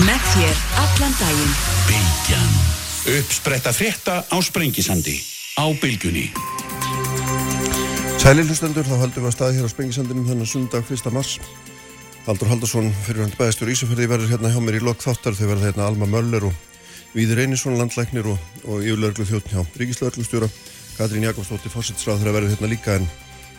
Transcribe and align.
Með 0.00 0.22
þér 0.32 0.60
allan 0.80 1.14
daginn. 1.18 1.56
Bilgjan. 1.84 2.52
Uppspretta 3.18 3.72
frétta 3.76 4.14
á 4.24 4.36
Sprengisandi. 4.40 5.18
Á 5.60 5.68
Bilgunni. 5.76 6.30
Sæli 8.22 8.46
hlustendur, 8.46 8.86
þá 8.88 8.96
höldum 9.02 9.26
við 9.26 9.28
að 9.28 9.34
staði 9.36 9.58
hér 9.58 9.68
á 9.68 9.74
Spengisandinum 9.74 10.24
þennan 10.30 10.48
sundag 10.48 10.88
1. 10.88 11.12
mars. 11.12 11.36
Haldur 12.24 12.48
Haldursson, 12.48 12.88
fyrirhandi 13.04 13.36
bæðistur 13.36 13.72
Ísafjörði, 13.74 14.08
verður 14.08 14.32
hérna 14.32 14.54
hjá 14.54 14.60
mér 14.64 14.80
í 14.80 14.82
lokk 14.88 15.04
þáttar. 15.04 15.36
Þau 15.36 15.46
verður 15.50 15.68
hérna 15.68 15.88
Alma 15.90 16.08
Möller 16.08 16.48
og 16.48 16.56
Víður 17.12 17.44
Einarsson, 17.44 17.76
landlæknir 17.76 18.32
og, 18.32 18.50
og 18.64 18.80
yfirlörglu 18.80 19.28
þjóttn 19.28 19.52
hjá 19.52 19.64
Ríkislörglustjóra. 19.84 20.48
Katrín 20.96 21.28
Jakobsdóttir, 21.28 21.76
fórsettsráð 21.76 22.22
þeirra 22.22 22.38
verður 22.38 22.54
hérna 22.56 22.72
líka 22.72 22.96
en 22.96 23.08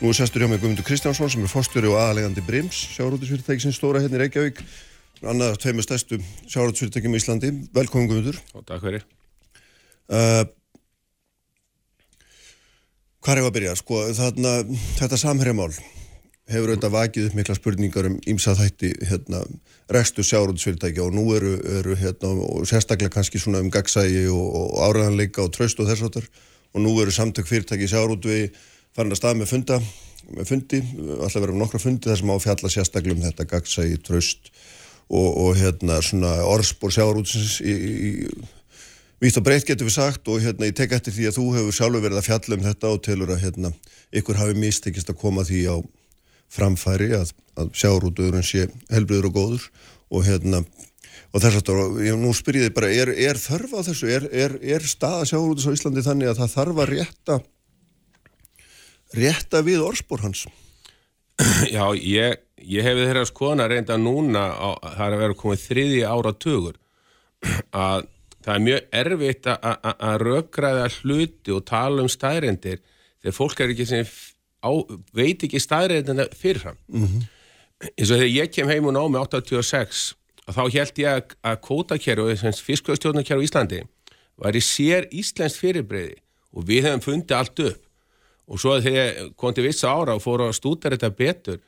nú 0.02 0.10
er 0.10 0.18
sestur 0.18 0.42
hjá 0.42 0.50
mig 0.50 0.62
Guðmundur 0.64 0.90
Kristjánsson 0.90 1.30
sem 1.30 1.46
er 1.46 1.54
fórstjóri 1.54 1.90
og 1.92 2.02
aðalegandi 2.02 2.42
Brims, 2.46 2.88
sjárótisfyrirtæki 2.96 3.68
sem 3.68 3.76
stóra 3.76 4.02
hérna 4.02 4.18
í 4.18 4.26
Reykjavík. 4.26 4.64
Annað 5.22 5.60
tveimur 5.62 5.86
stærstu 5.86 6.18
sjárótisfyrirtækjum 6.50 7.14
í 7.14 7.20
Íslandi. 7.22 7.52
Velkomin 7.76 8.10
Guðmundur. 8.10 8.40
Takk 8.66 8.82
fyrir. 8.82 9.06
Uh, 10.10 10.48
Hvað 13.22 13.38
er 13.38 13.46
að 13.46 13.54
byrja? 13.54 13.74
Sko, 13.78 14.00
þarna, 14.18 14.52
þetta 14.98 15.18
samherjamál 15.22 15.70
hefur 16.50 16.72
auðvitað 16.72 16.94
vakið 16.96 17.28
upp 17.28 17.36
mikla 17.38 17.56
spurningar 17.56 18.08
um 18.10 18.16
ímsa 18.32 18.56
þætti 18.58 18.90
hérna, 19.12 19.44
rekstur 19.94 20.26
sjáróðsfyrirtækja 20.26 21.04
og 21.06 21.14
nú 21.14 21.28
eru, 21.36 21.52
eru 21.78 21.94
hérna, 22.00 22.32
og 22.42 22.66
sérstaklega 22.66 23.14
kannski 23.14 23.38
svona 23.40 23.62
um 23.62 23.70
gagsægi 23.72 24.26
og, 24.34 24.48
og 24.58 24.74
áræðanleika 24.88 25.46
og 25.46 25.54
tröst 25.54 25.78
og 25.78 25.92
þess 25.92 26.08
áttar 26.10 26.26
og 26.74 26.82
nú 26.82 26.96
eru 27.04 27.14
samtök 27.14 27.46
fyrirtæki 27.46 27.86
í 27.86 27.94
sjáróðvi 27.94 28.40
farin 28.98 29.14
að 29.14 29.22
stað 29.22 29.38
með 29.44 29.54
funda 29.54 29.78
með 30.32 30.50
fundi, 30.50 30.82
alltaf 31.20 31.38
verður 31.38 31.56
um 31.60 31.62
nokkra 31.62 31.84
fundi 31.86 32.10
þar 32.10 32.24
sem 32.24 32.34
á 32.34 32.38
fjalla 32.42 32.74
sérstaklega 32.74 33.20
um 33.20 33.26
þetta 33.30 33.50
gagsægi, 33.54 34.02
tröst 34.10 34.50
og, 35.12 35.30
og 35.44 35.60
hérna 35.60 36.00
svona 36.06 36.38
orðspor 36.48 36.94
sjáróðsins 36.96 37.60
í, 37.64 37.76
í 37.76 38.12
Vítt 39.22 39.38
og 39.38 39.44
breytt 39.46 39.68
getur 39.68 39.86
við 39.86 39.94
sagt 39.94 40.30
og 40.34 40.40
hérna 40.42 40.66
ég 40.66 40.74
tek 40.74 40.96
eftir 40.98 41.14
því 41.14 41.28
að 41.30 41.36
þú 41.36 41.44
hefur 41.54 41.76
sjálfur 41.78 42.02
verið 42.02 42.18
að 42.18 42.26
fjalla 42.26 42.56
um 42.58 42.64
þetta 42.66 42.90
og 42.90 43.02
telur 43.06 43.34
að 43.36 43.44
hérna 43.44 43.70
ykkur 44.18 44.40
hafi 44.40 44.56
mistekist 44.58 45.12
að 45.14 45.20
koma 45.22 45.44
því 45.46 45.60
á 45.70 45.78
framfæri 46.52 47.12
að, 47.14 47.36
að 47.54 47.70
sjáurútuðurinn 47.78 48.48
sé 48.48 48.64
helbriður 48.90 49.30
og 49.30 49.36
góður 49.36 49.68
og 50.10 50.26
hérna 50.26 50.64
og 51.32 51.44
þess 51.44 51.62
að 51.62 52.10
nú 52.18 52.34
spyr 52.34 52.60
ég 52.64 52.66
þið 52.66 52.76
bara 52.80 52.90
er, 52.92 53.14
er 53.30 53.40
þörf 53.40 53.78
á 53.78 53.80
þessu, 53.92 54.10
er, 54.10 54.26
er, 54.34 54.58
er 54.58 54.90
staða 54.90 55.30
sjáurútus 55.30 55.70
á 55.70 55.76
Íslandi 55.78 56.04
þannig 56.08 56.32
að 56.32 56.42
það 56.42 56.56
þarf 56.56 56.82
að 56.82 56.92
rétta 56.96 57.38
rétta 59.22 59.62
við 59.70 59.86
orspor 59.86 60.26
hans? 60.26 60.48
Já, 61.70 61.86
ég, 61.94 62.42
ég 62.68 62.86
hefði 62.86 63.08
þeirra 63.10 63.28
skoðan 63.30 63.64
að 63.64 63.74
reynda 63.74 63.98
núna 63.98 64.46
á, 64.54 64.70
það 64.84 65.06
er 65.06 65.16
að 65.16 65.24
vera 65.24 65.38
komið 65.42 65.66
þriði 65.66 66.02
ára 66.06 66.34
tugur 66.34 66.80
að 67.72 68.08
það 68.42 68.54
er 68.56 68.64
mjög 68.66 68.96
erfitt 69.02 69.50
að 69.52 70.16
rökgræða 70.26 70.88
hluti 71.00 71.54
og 71.56 71.66
tala 71.70 72.06
um 72.06 72.10
staðreindir 72.10 72.82
þegar 73.22 73.38
fólk 73.38 73.62
er 73.62 73.74
ekki 73.74 73.88
sem 73.90 74.10
á, 74.62 74.72
veit 75.14 75.46
ekki 75.46 75.62
staðreindina 75.62 76.28
fyrirfram 76.38 76.78
mm 76.88 77.06
-hmm. 77.06 77.30
eins 77.98 78.10
og 78.10 78.18
þegar 78.18 78.34
ég 78.34 78.52
kem 78.54 78.70
heim 78.70 78.90
og 78.90 78.98
ná 78.98 79.04
með 79.06 79.22
86 79.28 80.16
þá 80.52 80.64
held 80.74 81.00
ég 81.00 81.36
að 81.44 81.62
kótakerfi 81.62 82.54
fiskvöðstjórnarkerfi 82.66 83.46
í 83.46 83.50
Íslandi 83.50 83.82
var 84.38 84.58
í 84.58 84.62
sér 84.62 85.08
Íslands 85.12 85.58
fyrirbreiði 85.62 86.18
og 86.52 86.66
við 86.68 86.88
hefum 86.88 87.06
fundið 87.06 87.38
allt 87.38 87.60
upp 87.60 87.82
og 88.52 88.60
svo 88.60 88.80
þegar 88.82 89.30
kom 89.38 89.54
til 89.54 89.64
vissa 89.64 89.92
ára 89.92 90.16
og 90.18 90.24
fóru 90.24 90.50
að 90.50 90.58
stúta 90.58 90.90
þetta 90.90 91.10
betur 91.10 91.60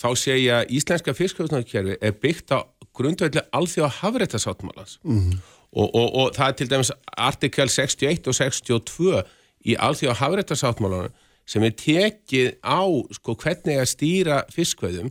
þá 0.00 0.08
segja 0.16 0.60
að 0.60 0.76
Íslenska 0.78 1.14
fiskvöðstjórnarkerfi 1.16 1.96
er 2.00 2.12
byggt 2.12 2.54
á 2.54 2.64
grundvelli 2.92 3.42
alþjóða 3.52 3.90
hafrættasáttmálans 4.00 4.98
mm 5.02 5.18
-hmm. 5.18 5.42
Og, 5.72 5.94
og, 5.94 6.14
og 6.14 6.34
það 6.36 6.48
er 6.48 6.52
til 6.52 6.70
dæmis 6.70 6.92
artikel 7.16 7.68
61 7.68 8.26
og 8.28 8.34
62 8.34 9.22
í 9.64 9.76
alþjóða 9.78 10.18
hafrættarsáttmálanum 10.20 11.14
sem 11.48 11.64
er 11.64 11.70
tekið 11.70 12.50
á 12.60 12.84
sko, 13.16 13.34
hvernig 13.34 13.80
að 13.80 13.88
stýra 13.90 14.42
fiskveðum 14.52 15.08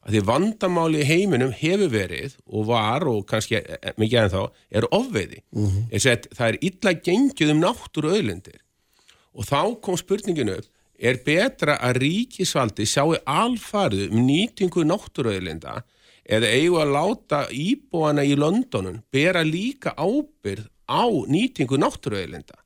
að 0.00 0.14
því 0.14 0.22
vandamáli 0.30 1.02
í 1.02 1.08
heiminum 1.08 1.52
hefur 1.52 1.92
verið 1.92 2.38
og 2.48 2.66
var 2.70 3.04
og 3.10 3.26
kannski 3.28 3.58
e, 3.60 3.76
e, 3.76 3.92
mikið 4.00 4.22
en 4.22 4.32
þá 4.32 4.42
er 4.70 4.88
ofveiði. 4.88 5.42
Mm 5.52 5.68
-hmm. 5.68 6.28
Það 6.34 6.48
er 6.48 6.58
illa 6.60 6.92
gengið 6.92 7.52
um 7.52 7.60
náttúru 7.60 8.14
öðlindir 8.16 8.60
og 9.34 9.44
þá 9.44 9.80
kom 9.82 9.96
spurningin 9.96 10.48
upp 10.56 10.66
er 11.00 11.22
betra 11.24 11.78
að 11.80 12.02
ríkisvaldi 12.04 12.84
sjáu 12.88 13.16
alfarðu 13.24 14.10
um 14.10 14.26
nýtingu 14.26 14.84
náttúru 14.84 15.32
öðlinda 15.32 15.80
eða 16.30 16.50
eigu 16.52 16.80
að 16.80 16.92
láta 16.94 17.40
íbúana 17.50 18.24
í 18.26 18.36
Londonun 18.38 19.00
bera 19.12 19.42
líka 19.46 19.94
ábyrð 19.96 20.68
á 20.90 21.06
nýtingu 21.06 21.78
náttúruauðlinda 21.80 22.58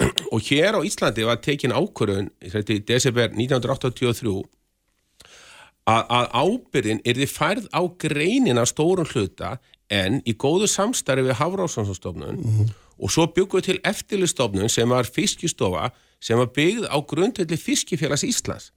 og 0.34 0.42
hér 0.42 0.78
á 0.78 0.80
Íslandi 0.82 1.26
var 1.26 1.40
tekin 1.42 1.74
ákvörðun 1.74 2.30
í 2.42 2.78
desember 2.86 3.30
1983 3.30 4.34
að, 5.84 6.02
að 6.02 6.26
ábyrðin 6.34 7.02
er 7.04 7.20
þið 7.20 7.34
færð 7.34 7.68
á 7.70 7.82
greinina 8.04 8.66
stórum 8.68 9.08
hluta 9.08 9.56
en 9.92 10.20
í 10.26 10.34
góðu 10.34 10.68
samstarfi 10.70 11.28
við 11.28 11.38
Hafráðsson 11.38 11.86
mm 11.86 12.42
-hmm. 12.42 12.72
og 12.98 13.10
svo 13.10 13.26
byggum 13.26 13.60
við 13.60 13.64
til 13.64 13.80
eftirlistofnun 13.84 14.68
sem 14.68 14.88
var 14.88 15.04
fiskistofa 15.06 15.90
sem 16.24 16.40
var 16.40 16.48
byggð 16.56 16.88
á 16.88 16.96
grundvelli 17.04 17.58
Fiskifélags 17.60 18.24
Íslands. 18.24 18.70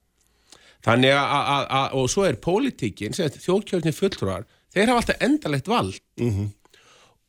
Þannig 0.84 1.16
að, 1.16 1.94
og 1.98 2.06
svo 2.12 2.26
er 2.28 2.36
pólitíkin, 2.38 3.16
þjóðkjörnir 3.16 3.96
fulltrúar, 3.96 4.44
þeir 4.74 4.92
hafa 4.92 5.02
alltaf 5.02 5.22
endalegt 5.24 5.70
vald. 5.70 5.96
Mm 6.20 6.34
-hmm. 6.34 6.48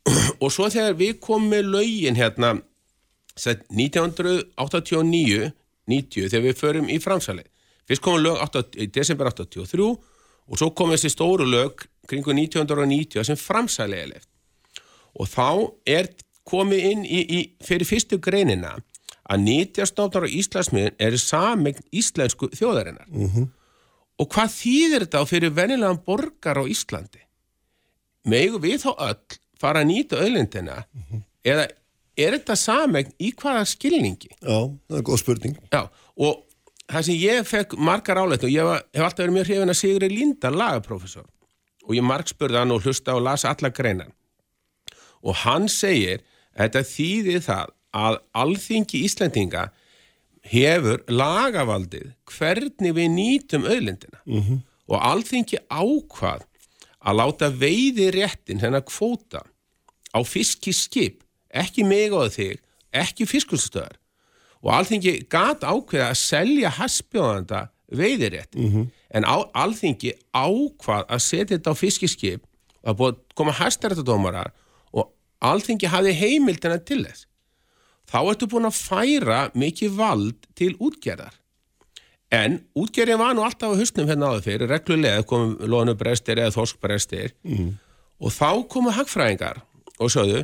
og 0.44 0.50
svo 0.54 0.70
þegar 0.72 0.96
við 1.00 1.20
komum 1.24 1.50
með 1.54 1.64
laugin 1.74 2.20
hérna 2.20 2.50
1989 3.40 5.52
90 5.90 6.30
þegar 6.30 6.46
við 6.46 6.60
förum 6.60 6.88
í 6.92 7.00
framsæli 7.02 7.44
fyrst 7.90 8.04
komum 8.06 8.24
lög 8.24 8.38
8, 8.44 8.64
í 8.84 8.86
desember 8.94 9.26
83 9.32 9.90
og 10.50 10.56
svo 10.58 10.68
kom 10.76 10.90
þessi 10.94 11.10
stóru 11.14 11.46
lög 11.50 11.74
kringu 12.10 12.32
1990 12.36 13.24
sem 13.26 13.38
framsæli 13.40 13.98
er 13.98 14.08
left 14.14 14.30
og 15.16 15.26
þá 15.30 15.50
er 15.90 16.06
komið 16.50 16.80
inn 16.92 17.02
í, 17.06 17.20
í 17.22 17.40
fyrir 17.66 17.88
fyrstu 17.88 18.16
greinina 18.22 18.72
að 19.30 19.44
nýtjastofnar 19.46 20.26
á 20.26 20.36
Íslandsmiðin 20.40 20.98
er 20.98 21.18
samegn 21.22 21.86
íslensku 21.94 22.50
þjóðarinnar. 22.56 23.08
Mm 23.08 23.30
-hmm. 23.30 23.50
Og 24.20 24.28
hvað 24.34 24.56
þýðir 24.56 25.06
þetta 25.06 25.22
á 25.22 25.26
fyrir 25.30 25.56
venilegan 25.56 26.02
borgar 26.06 26.60
á 26.60 26.64
Íslandi? 26.68 27.22
Megu 28.26 28.60
við 28.60 28.84
þá 28.84 28.92
öll 28.98 29.40
fara 29.60 29.80
að 29.80 29.90
nýta 29.92 30.20
öllindina 30.20 30.84
mm 30.92 31.02
-hmm. 31.02 31.22
eða 31.44 31.68
er 32.18 32.36
þetta 32.36 32.56
samegn 32.56 33.14
í 33.20 33.32
hvaða 33.32 33.66
skilningi? 33.66 34.32
Já, 34.42 34.60
það 34.90 34.98
er 34.98 35.04
góð 35.04 35.20
spurning. 35.20 35.58
Já, 35.72 35.90
og 36.18 36.46
það 36.90 37.06
sem 37.06 37.16
ég 37.16 37.48
fekk 37.48 37.78
margar 37.78 38.18
áleitt 38.18 38.44
og 38.44 38.50
ég 38.50 38.66
hef, 38.66 38.86
hef 38.94 39.04
alltaf 39.04 39.24
verið 39.24 39.36
mjög 39.38 39.46
hrifin 39.46 39.74
að 39.74 39.80
Sigri 39.80 40.10
Linda, 40.10 40.50
lagaprofessor 40.50 41.28
og 41.86 41.96
ég 41.96 42.06
marg 42.06 42.28
spurði 42.28 42.58
hann 42.62 42.72
og 42.72 42.86
hlusta 42.86 43.16
og 43.16 43.24
lasa 43.26 43.54
alla 43.54 43.70
greinar 43.70 44.12
og 45.22 45.36
hann 45.44 45.68
segir 45.72 46.24
þetta 46.58 46.84
þýðir 46.86 47.44
það 47.46 47.76
að 47.96 48.20
alþingi 48.38 49.04
Íslandinga 49.08 49.70
hefur 50.50 51.04
lagavaldið 51.12 52.12
hvernig 52.30 52.96
við 52.96 53.10
nýtum 53.16 53.66
öðlindina 53.66 54.22
mm 54.26 54.42
-hmm. 54.42 54.60
og 54.88 55.06
alþingi 55.12 55.58
ákvað 55.70 56.46
að 57.00 57.16
láta 57.16 57.50
veiði 57.50 58.12
réttin 58.12 58.60
hennar 58.60 58.84
kvóta 58.84 59.42
á 60.14 60.20
fiskiskip, 60.26 61.24
ekki 61.50 61.84
mig 61.84 62.14
og 62.14 62.32
þig, 62.34 62.60
ekki 62.92 63.26
fiskulstöðar 63.26 63.98
og 64.62 64.74
alþingi 64.74 65.26
gat 65.30 65.64
ákveða 65.64 66.10
að 66.12 66.18
selja 66.20 66.70
haspjóðanda 66.70 67.70
veiðirétt 67.90 68.56
mm 68.56 68.70
-hmm. 68.70 68.90
en 69.10 69.24
á, 69.24 69.38
alþingi 69.54 70.14
ákvað 70.34 71.06
að 71.10 71.20
setja 71.20 71.58
þetta 71.58 71.72
á 71.72 71.76
fiskiskip 71.76 72.42
og 72.84 73.00
að 73.00 73.16
koma 73.36 73.52
hæstarættadómarar 73.52 74.52
og 74.92 75.12
alþingi 75.40 75.88
hafi 75.88 76.12
heimildina 76.12 76.78
til 76.78 77.06
þess 77.06 77.29
þá 78.10 78.20
ertu 78.24 78.50
búin 78.50 78.68
að 78.70 78.80
færa 78.80 79.42
mikið 79.58 79.98
vald 79.98 80.48
til 80.58 80.74
útgerðar. 80.82 81.36
En 82.34 82.60
útgerðin 82.78 83.22
var 83.22 83.34
nú 83.34 83.44
alltaf 83.46 83.74
á 83.74 83.80
husnum 83.80 84.10
hérna 84.10 84.30
áður 84.30 84.46
fyrir, 84.46 84.70
reglulega 84.70 85.26
komum 85.26 85.56
lónubrestir 85.66 86.38
eða 86.38 86.54
þorskbrestir 86.54 87.34
mm. 87.42 87.72
og 88.22 88.34
þá 88.34 88.50
komu 88.70 88.94
hagfræðingar 88.94 89.64
og 89.98 90.14
sögðu, 90.14 90.44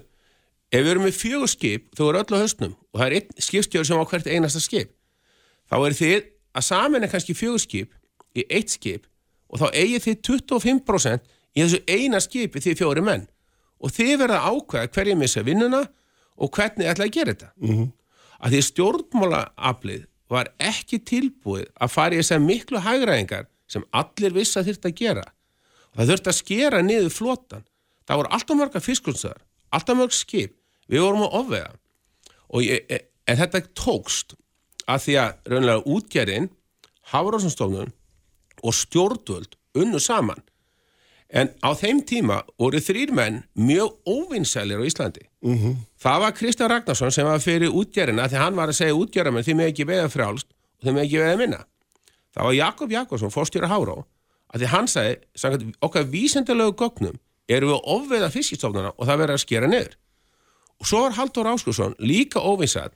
ef 0.73 0.81
við 0.81 0.91
erum 0.94 1.06
með 1.06 1.19
fjögur 1.19 1.51
skip, 1.51 1.91
þú 1.97 2.09
eru 2.09 2.23
öll 2.23 2.38
á 2.38 2.44
husnum 2.44 2.73
og 2.73 3.01
það 3.01 3.06
er 3.06 3.17
einn 3.19 3.45
skipstjóður 3.47 3.89
sem 3.89 4.01
á 4.01 4.09
hvert 4.09 4.31
einasta 4.33 4.63
skip, 4.63 4.95
þá 5.69 5.77
er 5.77 5.97
þið 6.00 6.18
að 6.57 6.68
saman 6.69 7.06
er 7.06 7.13
kannski 7.13 7.38
fjögur 7.38 7.61
skip 7.61 7.94
í 8.33 8.47
eitt 8.50 8.73
skip 8.73 9.06
og 9.50 9.61
þá 9.61 9.68
eigið 9.77 10.07
þið 10.07 10.18
25% 10.31 11.29
í 11.56 11.61
þessu 11.61 11.83
eina 11.85 12.21
skipi 12.23 12.65
því 12.65 12.77
fjóri 12.81 13.06
menn 13.06 13.29
og 13.77 13.94
þið 13.94 14.18
verða 14.23 14.41
ákveða 14.50 14.91
hverjum 14.95 15.21
missa 15.21 15.45
vinnuna 15.45 15.83
og 15.85 15.94
hvernig 16.35 16.89
ætlaði 16.89 17.09
að 17.09 17.15
gera 17.17 17.33
þetta? 17.33 17.51
Mm 17.61 17.75
-hmm. 17.75 17.91
að 18.39 18.51
því 18.51 18.61
stjórnmálaaflið 18.69 20.03
var 20.29 20.49
ekki 20.59 20.99
tilbúið 20.99 21.67
að 21.79 21.93
fara 21.93 22.15
í 22.15 22.19
þess 22.19 22.35
að 22.35 22.45
miklu 22.49 22.81
hægræðingar 22.81 23.47
sem 23.67 23.85
allir 23.91 24.33
viss 24.33 24.57
að 24.57 24.69
þurft 24.69 24.85
að 24.85 24.97
gera. 24.99 25.25
Og 25.91 25.95
það 25.99 26.09
þurft 26.11 26.27
að 26.27 26.39
skera 26.41 26.81
niður 26.81 27.13
flotan 27.13 27.65
það 28.05 28.21
voru 28.21 28.31
alltaf 28.37 28.59
mörga 28.59 28.81
fiskunnstöðar, 28.83 29.41
alltaf 29.73 29.97
mörg 29.97 30.15
skip, 30.15 30.55
við 30.87 31.05
vorum 31.05 31.25
að 31.25 31.37
ofvega 31.39 31.71
og 32.53 32.65
ég, 32.65 32.85
e, 32.89 32.99
en 33.25 33.39
þetta 33.39 33.63
tókst 33.77 34.35
að 34.85 35.05
því 35.05 35.15
að 35.21 35.51
raunlega 35.53 35.85
útgerinn, 35.95 36.51
Hafrásunstofnun 37.05 37.91
og 38.65 38.73
stjórnvöld 38.73 39.53
unnu 39.77 39.99
saman. 40.01 40.39
En 41.30 41.50
á 41.66 41.74
þeim 41.74 42.04
tíma 42.06 42.44
voru 42.62 42.80
þrýr 42.80 43.12
menn 43.16 43.42
mjög 43.57 43.95
óvinnsælir 44.06 44.81
á 44.81 44.86
Íslandi. 44.86 45.25
Mm 45.42 45.57
-hmm. 45.57 45.75
Það 45.98 46.19
var 46.19 46.31
Kristján 46.31 46.69
Ragnarsson 46.69 47.12
sem 47.12 47.25
var 47.25 47.39
fyrir 47.39 47.69
útgerina 47.74 48.27
því 48.27 48.38
hann 48.38 48.56
var 48.56 48.69
að 48.69 48.80
segja 48.80 48.95
útgeramenn 48.95 49.44
því 49.44 49.54
með 49.56 49.68
ekki 49.72 49.86
veða 49.86 50.10
frjálst 50.10 50.48
og 50.51 50.83
því 50.83 50.92
með 50.94 51.04
ekki 51.04 51.19
veða 51.19 51.38
minna. 51.38 51.66
Það 52.33 52.44
var 52.44 52.54
Jakob 52.54 52.92
Jakobsson, 52.92 53.31
fórstjóra 53.31 53.68
Háró, 53.68 54.06
að 54.54 54.60
því 54.60 54.68
hann 54.68 54.88
sagði, 54.88 55.16
sagði 55.36 55.74
okkar 55.81 56.04
vísendalögu 56.04 56.75
gögnum 56.75 57.19
eru 57.48 57.68
við 57.68 57.81
ofveða 57.83 58.30
fiskistofnuna 58.30 58.92
og 58.98 59.07
það 59.07 59.18
verður 59.18 59.33
að 59.33 59.45
skera 59.45 59.68
niður. 59.68 59.98
Og 60.80 60.88
svo 60.88 61.01
var 61.06 61.16
Haldur 61.16 61.48
Áskursson 61.48 61.95
líka 62.00 62.39
óvinnsæl 62.39 62.92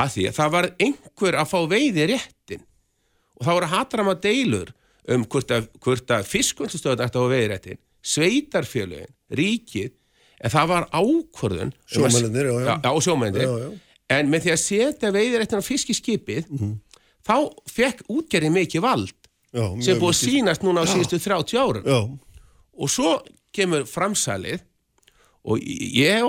að 0.00 0.14
því 0.14 0.28
að 0.28 0.38
það 0.38 0.54
var 0.54 0.70
einhver 0.78 1.36
að 1.38 1.50
fá 1.50 1.58
veiði 1.70 2.06
réttin 2.10 2.64
og 3.38 3.46
það 3.46 3.54
voru 3.58 3.70
hatrama 3.74 4.14
deilur 4.14 4.72
um 5.12 5.26
hvort 5.28 5.52
að, 5.52 5.68
að 6.16 6.30
fiskvöldustöðun 6.30 7.04
ætti 7.04 7.20
á 7.20 7.24
veiði 7.32 7.50
réttin, 7.52 7.80
sveitarfjölugin, 8.04 9.12
ríkið, 9.40 9.92
en 10.40 10.52
það 10.52 10.70
var 10.72 10.88
ákvörðun 10.92 11.72
um 11.72 11.74
Sjómennir, 11.88 12.48
já, 12.48 12.54
já. 12.64 12.74
Já, 12.84 12.90
sjómennir, 13.06 13.54
en 14.14 14.32
með 14.32 14.46
því 14.46 14.54
að 14.54 14.62
setja 14.64 15.12
veiði 15.14 15.40
réttin 15.40 15.64
á 15.64 15.68
fiskiskipið, 15.68 16.48
mm 16.50 16.58
-hmm. 16.58 17.00
þá 17.24 17.36
fekk 17.70 18.04
útgerði 18.08 18.52
mikið 18.54 18.84
vald 18.84 19.16
Já, 19.54 19.66
sem 19.80 19.98
búið 20.00 20.10
að 20.10 20.20
sínast 20.20 20.64
núna 20.66 20.82
á 20.82 20.86
síðustu 20.90 21.20
30 21.22 21.58
árum. 21.62 21.84
Já, 21.86 22.00
og 22.74 22.90
svo 22.90 23.20
kemur 23.54 23.84
framsælið 23.86 24.64
og 25.44 25.60
ég 25.60 26.24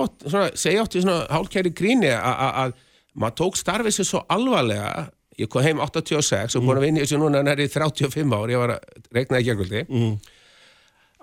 segi 0.54 0.78
átti 0.78 1.02
svona 1.02 1.24
hálkæri 1.32 1.72
gríni 1.74 2.12
að 2.12 2.76
maður 3.16 3.38
tók 3.40 3.58
starfið 3.58 3.96
sér 3.96 4.08
svo 4.10 4.22
alvarlega 4.28 5.08
ég 5.40 5.50
kom 5.52 5.64
heim 5.64 5.80
86 5.82 6.56
og 6.56 6.64
búin 6.64 6.80
að 6.80 6.86
vinna 6.86 7.02
í 7.02 7.06
þessu 7.06 7.20
núna 7.20 7.42
næri 7.44 7.68
35 7.72 8.34
ár, 8.36 8.50
ég 8.52 8.62
var 8.62 8.76
að 8.76 9.06
reiknaði 9.16 9.48
gerguldi 9.50 9.82
mm. 9.84 10.12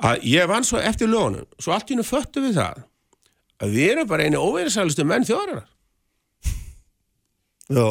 að 0.09 0.25
ég 0.29 0.49
vann 0.49 0.67
svo 0.67 0.81
eftir 0.81 1.09
lögunum, 1.09 1.47
svo 1.57 1.73
allt 1.75 1.89
í 1.89 1.95
hennu 1.95 2.05
föttu 2.07 2.43
við 2.45 2.59
það 2.59 2.83
að 3.63 3.77
við 3.77 3.93
erum 3.93 4.09
bara 4.09 4.27
einu 4.27 4.41
óverinsælustu 4.43 5.05
menn 5.07 5.25
þjóðarinnar. 5.27 5.69
Já, 7.73 7.89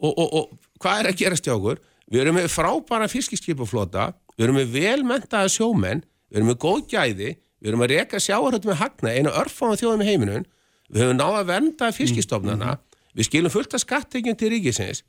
og, 0.00 0.12
og, 0.12 0.26
og 0.26 0.80
hvað 0.80 1.00
er 1.02 1.10
að 1.10 1.18
gerast 1.20 1.46
hjá 1.46 1.54
okkur? 1.56 1.82
Við 2.06 2.22
erum 2.22 2.38
með 2.38 2.48
frábæra 2.52 3.08
fiskiskipaflota, 3.10 4.12
við 4.36 4.46
erum 4.46 4.60
með 4.60 4.76
velmentaða 4.76 5.50
sjómenn, 5.52 6.04
við 6.30 6.40
erum 6.40 6.50
með 6.52 6.58
góð 6.62 6.84
gæði, 6.92 7.32
við 7.60 7.72
erum 7.72 7.84
að 7.84 7.92
reka 7.92 8.20
sjáarhættu 8.22 8.70
með 8.70 8.80
hagna, 8.80 9.12
einu 9.12 9.34
örfáðan 9.42 9.80
þjóðum 9.82 10.04
í 10.04 10.08
heiminum, 10.10 10.46
við 10.88 11.02
höfum 11.02 11.18
náða 11.18 11.42
að 11.42 11.50
vernda 11.50 11.90
fiskistofnana, 11.96 12.76
við 13.16 13.28
skilum 13.28 13.52
fullt 13.52 13.74
af 13.74 13.82
skattekjum 13.82 14.38
til 14.38 14.52
ríkisins, 14.54 15.02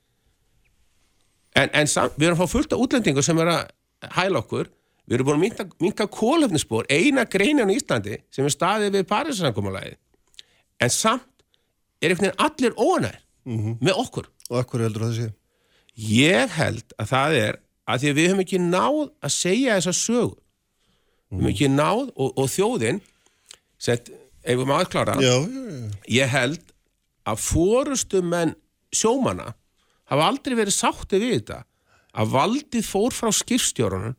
en, 1.57 1.71
en 1.73 1.89
sam, 1.91 2.11
við 2.17 2.29
erum 2.29 2.39
að 2.39 2.43
fá 2.45 2.53
fullt 2.55 2.75
af 2.75 2.83
útlendingur 2.83 3.25
sem 3.25 3.39
er 3.43 3.51
að 3.53 4.11
hæla 4.17 4.41
okkur, 4.43 4.69
við 5.07 5.17
erum 5.17 5.29
búin 5.29 5.39
að 5.39 5.43
minka, 5.45 5.65
minka 5.83 6.07
kólefnisspor, 6.11 6.87
eina 6.91 7.25
greinin 7.31 7.71
í 7.73 7.77
Íslandi 7.79 8.19
sem 8.33 8.45
er 8.47 8.53
staðið 8.53 8.97
við 8.97 9.07
Parísasankomalagið, 9.11 9.97
en 10.83 10.93
samt 10.93 11.25
er 12.03 12.13
einhvern 12.13 12.29
veginn 12.29 12.43
allir 12.45 12.75
óanær 12.77 13.21
með 13.47 14.01
okkur. 14.03 14.27
og 14.51 14.59
akkur 14.61 14.83
heldur 14.85 15.07
það 15.07 15.15
sé? 15.17 15.29
Ég 15.97 16.51
held 16.59 16.93
að 16.99 17.09
það 17.13 17.37
er 17.41 17.59
að 17.87 18.01
því 18.03 18.09
að 18.11 18.17
við 18.19 18.27
höfum 18.27 18.43
ekki 18.43 18.59
náð 18.61 18.97
að 19.23 19.31
segja 19.33 19.77
þessa 19.79 19.93
sögu. 19.97 20.35
Við 21.31 21.37
höfum 21.39 21.51
ekki 21.53 21.69
náð 21.71 22.01
og, 22.13 22.33
og 22.43 22.49
þjóðin, 22.51 22.99
sett, 23.81 24.11
ef 24.43 24.59
við 24.59 24.67
maður 24.69 24.91
klára, 24.93 25.15
Já, 25.23 25.33
já, 25.47 25.63
já, 25.71 25.87
ég 26.19 26.33
held 26.35 26.73
að 27.27 27.41
fórustu 27.43 28.21
menn 28.23 28.53
sjómana 28.95 29.53
hafa 30.11 30.29
aldrei 30.31 30.55
verið 30.57 30.75
sátti 30.75 31.19
við 31.21 31.35
þetta 31.37 31.59
að 32.17 32.33
valdið 32.33 32.87
fór 32.87 33.15
frá 33.15 33.29
skipstjórunum 33.35 34.15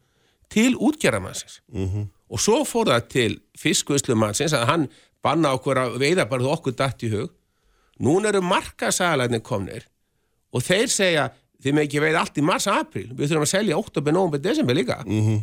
til 0.53 0.77
útgerðamannsins 0.77 1.61
-hmm. 1.73 2.07
og 2.29 2.41
svo 2.41 2.63
fór 2.65 2.93
það 2.93 3.09
til 3.09 3.41
fiskvöslumannsins 3.59 4.53
að 4.53 4.67
hann 4.67 4.89
banna 5.23 5.53
okkur 5.57 5.79
að 5.79 5.99
veiða 5.99 6.29
bara 6.29 6.43
þú 6.43 6.53
okkur 6.53 6.73
dætt 6.79 7.03
í 7.03 7.11
hug. 7.13 7.31
Núna 7.99 8.29
eru 8.29 8.41
markasælæðinni 8.41 9.43
komnir 9.43 9.89
og 10.53 10.63
þeir 10.63 10.89
segja 10.89 11.31
þið 11.63 11.75
með 11.75 11.83
ekki 11.83 12.01
veiða 12.01 12.21
allt 12.21 12.39
í 12.39 12.43
mars-april 12.43 13.09
við 13.13 13.29
þurfum 13.29 13.47
að 13.47 13.55
selja 13.55 13.79
oktober, 13.79 14.13
november, 14.13 14.39
desember 14.39 14.75
líka. 14.75 15.03
-hmm. 15.05 15.41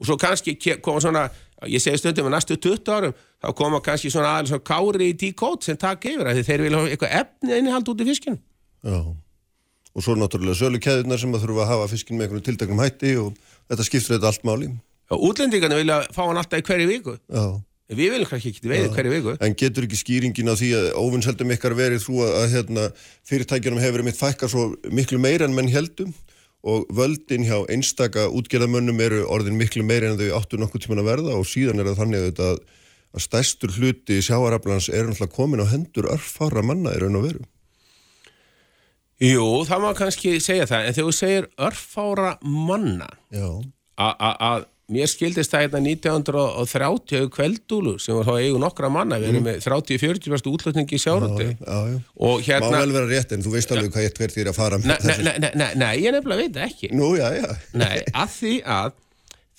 og 0.00 0.06
svo 0.06 0.16
kannski 0.16 0.58
koma 0.82 1.00
svona 1.00 1.30
ég 1.66 1.78
segi 1.78 1.98
stundum 1.98 2.26
að 2.26 2.34
næstu 2.34 2.56
20 2.56 2.92
árum 2.92 3.14
þá 3.42 3.54
koma 3.54 3.80
kannski 3.80 4.10
svona 4.10 4.34
aðeins 4.34 4.48
svona 4.48 4.64
kári 4.64 5.10
í 5.12 5.14
díkót 5.14 5.64
sem 5.64 5.76
taka 5.76 6.08
yfir 6.08 6.26
að 6.26 6.42
þeir 6.42 6.62
vilja 6.62 6.78
eitthvað 6.90 7.14
efni 7.20 7.58
innihald 7.58 7.88
út 7.88 8.00
í 8.00 8.04
fiskinu 8.04 8.38
já 8.82 9.14
og 9.92 10.04
svo 10.04 10.16
náttúrulega 10.16 10.58
sölu 10.58 10.80
keðunar 10.82 11.20
sem 11.20 11.34
að 11.34 11.44
þurfa 11.44 11.66
að 11.66 11.72
hafa 11.72 11.90
fiskin 11.92 12.18
með 12.18 12.28
einhvern 12.28 12.46
tiltaknum 12.46 12.80
hætti 12.82 13.12
og 13.20 13.36
þetta 13.68 13.86
skiptir 13.88 14.16
þetta 14.16 14.32
allt 14.32 14.48
máli. 14.48 14.70
Og 15.12 15.28
útlendingarnir 15.28 15.82
vilja 15.82 16.00
fá 16.14 16.24
hann 16.24 16.40
alltaf 16.40 16.62
í 16.62 16.66
hverju 16.66 16.88
viku. 16.88 17.16
Já. 17.28 17.44
Við 17.92 18.14
viljum 18.14 18.28
kannski 18.30 18.52
ekki 18.54 18.70
veiða 18.70 18.88
í 18.88 18.92
hverju 18.94 19.12
viku. 19.12 19.32
En 19.44 19.56
getur 19.58 19.84
ekki 19.84 19.98
skýringin 20.00 20.48
á 20.48 20.56
því 20.56 20.68
að 20.78 20.86
óvinnseldum 20.96 21.52
ykkar 21.52 21.74
verið 21.76 22.04
þú 22.06 22.22
að, 22.24 22.36
að 22.38 22.46
hérna, 22.54 22.84
fyrirtækjunum 23.28 23.82
hefur 23.82 24.04
mitt 24.06 24.16
fækka 24.16 24.48
svo 24.48 24.68
miklu 24.88 25.20
meira 25.20 25.48
en 25.48 25.56
menn 25.56 25.68
heldum 25.72 26.14
og 26.62 26.86
völdin 26.94 27.44
hjá 27.44 27.58
einstaka 27.74 28.28
útgerðamönnum 28.30 29.00
eru 29.02 29.24
orðin 29.34 29.58
miklu 29.58 29.84
meira 29.84 30.12
en 30.12 30.20
þau 30.20 30.38
áttu 30.38 30.60
nokkuð 30.62 30.86
tíman 30.86 31.02
að 31.02 31.10
verða 31.10 31.34
og 31.36 31.48
síðan 31.50 31.82
er 31.82 31.90
það 31.90 32.00
þannig 32.04 32.42
að, 32.46 32.60
að 33.12 33.24
stærstur 33.26 33.74
hluti 33.76 34.20
sjáaraflans 34.22 34.88
er 34.88 35.10
náttúrulega 35.10 35.34
komin 35.34 35.64
á 35.66 35.72
hendur 35.74 36.08
örfára 36.14 36.62
manna 36.64 36.94
í 36.94 37.02
raun 37.02 37.18
og 37.18 37.26
veru. 37.26 37.42
Jú, 39.22 39.46
það 39.68 39.84
má 39.84 39.88
kannski 39.94 40.36
segja 40.42 40.66
það 40.66 40.88
en 40.88 40.96
þegar 40.96 41.08
þú 41.08 41.16
segir 41.16 41.48
örfára 41.68 42.36
manna 42.42 43.08
að 44.02 44.64
mér 44.92 45.08
skildist 45.08 45.52
það 45.52 45.62
hérna 45.66 45.80
1930 45.86 47.28
kveldúlur 47.32 48.00
sem 48.02 48.16
var 48.18 48.26
þá 48.28 48.32
eigu 48.42 48.58
nokkra 48.60 48.90
manna 48.92 49.20
við 49.22 49.30
erum 49.30 49.46
með 49.46 49.60
30-40 49.64 50.50
útlutningi 50.52 50.98
í 50.98 51.02
já. 51.62 52.00
og 52.18 52.42
Má 52.42 52.48
hérna 52.48 52.82
vel 52.82 52.96
vera 52.96 53.10
rétt 53.12 53.36
en 53.36 53.44
þú 53.44 53.54
veist 53.54 53.72
alveg 53.72 53.94
hvað 53.94 54.08
ég 54.08 54.18
hvert 54.18 54.36
þér 54.36 54.50
að 54.50 54.58
fara 54.58 54.80
Nei, 54.82 54.98
nei, 55.22 55.52
nei, 55.54 55.70
nei, 55.78 55.92
ég 56.02 56.16
nefnilega 56.16 56.42
veit 56.42 56.60
ekki. 56.66 56.90
Nú, 56.98 57.12
já, 57.16 57.28
já. 57.38 57.48
Nei, 57.78 58.02
að 58.10 58.34
því 58.34 58.54
að 58.74 58.98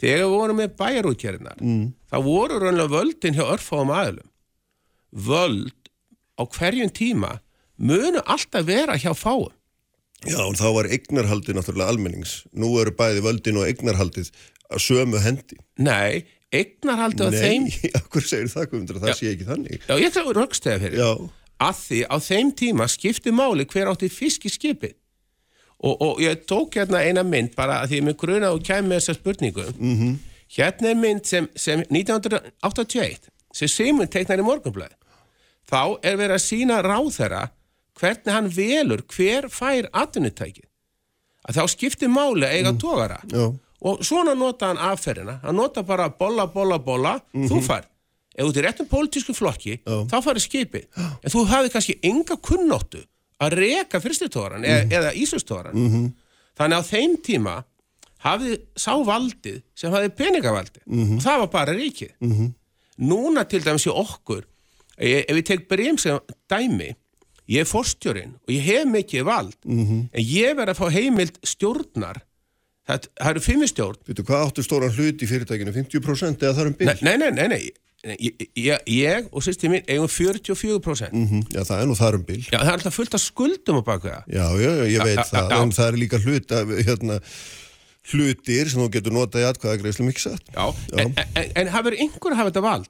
þegar 0.04 0.22
við 0.26 0.36
vorum 0.36 0.60
með 0.60 0.76
bæjarútjærinar 0.84 1.64
mm. 1.64 1.88
þá 2.12 2.18
voru 2.28 2.60
raunlega 2.60 2.94
völdin 2.98 3.40
hjá 3.40 3.46
örfáum 3.48 3.96
aðlum 3.96 4.30
völd 5.14 5.92
á 6.36 6.44
hverjum 6.50 6.92
tíma 6.94 7.38
munu 7.78 8.22
alltaf 8.26 8.66
vera 8.68 8.98
hjá 9.00 9.14
fáum 9.18 9.52
Já, 10.30 10.40
og 10.44 10.56
þá 10.60 10.68
var 10.78 10.90
eignarhaldið 10.96 11.58
náttúrulega 11.58 11.94
almennings. 11.94 12.38
Nú 12.56 12.72
eru 12.82 12.94
bæði 12.96 13.24
völdin 13.26 13.60
og 13.60 13.68
eignarhaldið 13.68 14.32
að 14.72 14.84
sömu 14.86 15.22
hendi. 15.24 15.60
Nei, 15.84 16.24
eignarhaldi 16.54 17.28
á 17.28 17.30
þeim 17.34 17.68
Nei, 17.68 17.92
akkur 18.00 18.26
segir 18.26 18.52
það, 18.52 18.68
Guðmundur, 18.72 19.00
að 19.00 19.08
það 19.08 19.14
Já. 19.14 19.18
sé 19.20 19.32
ekki 19.34 19.48
þannig. 19.50 19.80
Já, 19.88 19.96
ég 19.98 20.10
ætla 20.10 20.24
að 20.24 20.36
röggstæða 20.40 20.84
fyrir 20.84 21.00
Já, 21.02 21.10
að 21.68 21.80
því 21.84 22.02
á 22.10 22.16
þeim 22.28 22.52
tíma 22.60 22.90
skipti 22.92 23.34
máli 23.34 23.66
hver 23.70 23.92
átti 23.92 24.10
fisk 24.12 24.48
í 24.48 24.54
skipi 24.54 24.92
og, 25.84 25.96
og 26.02 26.22
ég 26.24 26.44
tók 26.50 26.78
hérna 26.80 27.04
eina 27.04 27.24
mynd 27.28 27.56
bara 27.58 27.82
að 27.82 27.92
því 27.92 28.00
ég 28.00 28.08
mig 28.08 28.20
gruna 28.20 28.52
og 28.56 28.64
kæmi 28.66 28.90
með 28.90 29.02
þessa 29.02 29.18
spurningu 29.20 29.66
-hmm. 29.72 30.16
hérna 30.58 30.92
er 30.92 31.00
mynd 31.00 31.26
sem, 31.28 31.48
sem 31.56 31.84
1981 31.90 33.30
sem 33.54 33.68
Simon 33.68 34.08
teiknar 34.08 34.40
í 34.40 34.48
morgunblæði 34.48 34.96
þá 35.70 36.00
er 36.04 36.18
verið 36.18 36.38
að 36.38 36.46
sína 36.48 36.82
ráðherra 36.84 37.44
hvernig 38.00 38.34
hann 38.34 38.50
velur 38.56 39.04
hver 39.14 39.50
fær 39.54 39.88
atvinnutækið? 39.94 40.66
Að 41.44 41.58
þá 41.60 41.64
skipti 41.74 42.08
máli 42.08 42.48
eiga 42.48 42.72
tógara 42.80 43.18
já, 43.28 43.50
og 43.84 44.04
svona 44.08 44.34
nota 44.40 44.70
hann 44.72 44.78
afferðina 44.80 45.40
hann 45.44 45.58
nota 45.60 45.84
bara 45.84 46.10
bolla, 46.10 46.46
bolla, 46.48 46.78
bolla. 46.80 47.18
Þú 47.36 47.60
fær, 47.66 47.84
ef 48.36 48.46
þú 48.46 48.50
ert 48.54 48.60
í 48.62 48.64
réttum 48.64 48.88
pólitísku 48.92 49.36
flokki 49.36 49.80
þá 49.84 50.16
farið 50.24 50.46
skipið. 50.48 50.86
En 51.24 51.30
þú 51.34 51.44
hafði 51.52 51.74
kannski 51.74 51.98
enga 52.04 52.38
kunnóttu 52.40 53.04
að 53.44 53.58
reka 53.60 54.00
fyrstirtóran 54.00 54.64
eða, 54.64 54.88
eða 54.88 55.14
ísustóran 55.20 55.76
þannig 56.56 56.78
að 56.78 56.80
á 56.80 56.90
þeim 56.94 57.18
tíma 57.26 57.56
hafði 58.24 58.56
sá 58.80 58.94
valdið 59.04 59.62
sem 59.76 59.92
hafði 59.92 60.14
peningavaldið 60.16 60.84
og 61.18 61.22
það 61.26 61.40
var 61.44 61.50
bara 61.52 61.74
ríkið. 61.76 62.14
Núna 63.04 63.44
til 63.50 63.60
dæmis 63.66 63.88
í 63.90 63.92
okkur 63.92 64.46
ef 64.96 65.26
ef 65.28 65.36
ég 65.36 65.46
tek 65.46 65.68
brem 65.68 65.98
sem 66.00 66.20
dæmi 66.48 66.94
ég 67.52 67.64
er 67.64 67.70
forstjórin 67.70 68.36
og 68.40 68.54
ég 68.54 68.64
hef 68.68 68.86
mikið 68.88 69.26
vald 69.28 69.58
en 69.68 70.10
ég 70.24 70.56
verð 70.58 70.74
að 70.76 70.80
fá 70.80 70.88
heimild 70.94 71.40
stjórnar 71.44 72.22
það, 72.88 73.08
það 73.20 73.32
eru 73.34 73.44
fimm 73.46 73.64
í 73.66 73.70
stjórn 73.72 74.00
veitu, 74.08 74.26
hvað 74.28 74.46
áttu 74.48 74.66
stóran 74.66 74.94
hlut 74.96 75.24
í 75.24 75.30
fyrirtækinu? 75.30 75.74
50% 75.76 76.44
eða 76.44 76.54
það 76.58 76.62
er 76.66 76.72
um 76.72 76.78
byrj? 76.80 77.02
nei, 77.08 77.18
nei, 77.18 77.32
nei, 77.32 77.48
nei. 77.56 77.64
Ég, 78.04 78.34
ég, 78.60 78.82
ég 78.92 79.28
og 79.32 79.40
sýsti 79.46 79.70
mín 79.72 79.86
eigum 79.88 80.10
44% 80.12 81.14
Mm 81.16 81.46
Já, 81.56 81.62
það 81.64 81.78
er 81.80 81.86
nú 81.88 81.94
þar 81.96 82.18
um 82.18 82.26
byrj. 82.28 82.50
Já, 82.52 82.58
það 82.60 82.68
er 82.68 82.74
alltaf 82.74 82.98
fullt 82.98 83.14
af 83.16 83.22
skuldum 83.24 83.78
á 83.80 83.84
baku 83.88 84.10
það 84.12 84.26
Já, 84.28 84.44
já, 84.60 84.72
já, 84.76 84.84
ég 84.92 85.06
veit 85.08 85.20
Já, 85.22 85.24
það, 85.30 85.40
já, 85.40 85.54
já. 85.56 85.62
en 85.64 85.72
það 85.78 85.88
er 85.88 86.00
líka 86.02 86.20
hlut 86.26 86.52
að, 86.58 86.74
hérna, 86.84 87.16
hlutir 88.12 88.72
sem 88.74 88.82
þú 88.84 88.90
getur 88.98 89.16
notað 89.16 89.46
í 89.46 89.48
atkvæðagreislum 89.48 90.10
ekki 90.12 90.24
satt. 90.26 90.52
Já, 90.52 90.66
en, 91.00 91.14
en, 91.16 91.48
en 91.64 91.72
hafur 91.72 91.96
einhver 91.96 92.36
hafa 92.36 92.52
þetta 92.52 92.66
vald? 92.66 92.90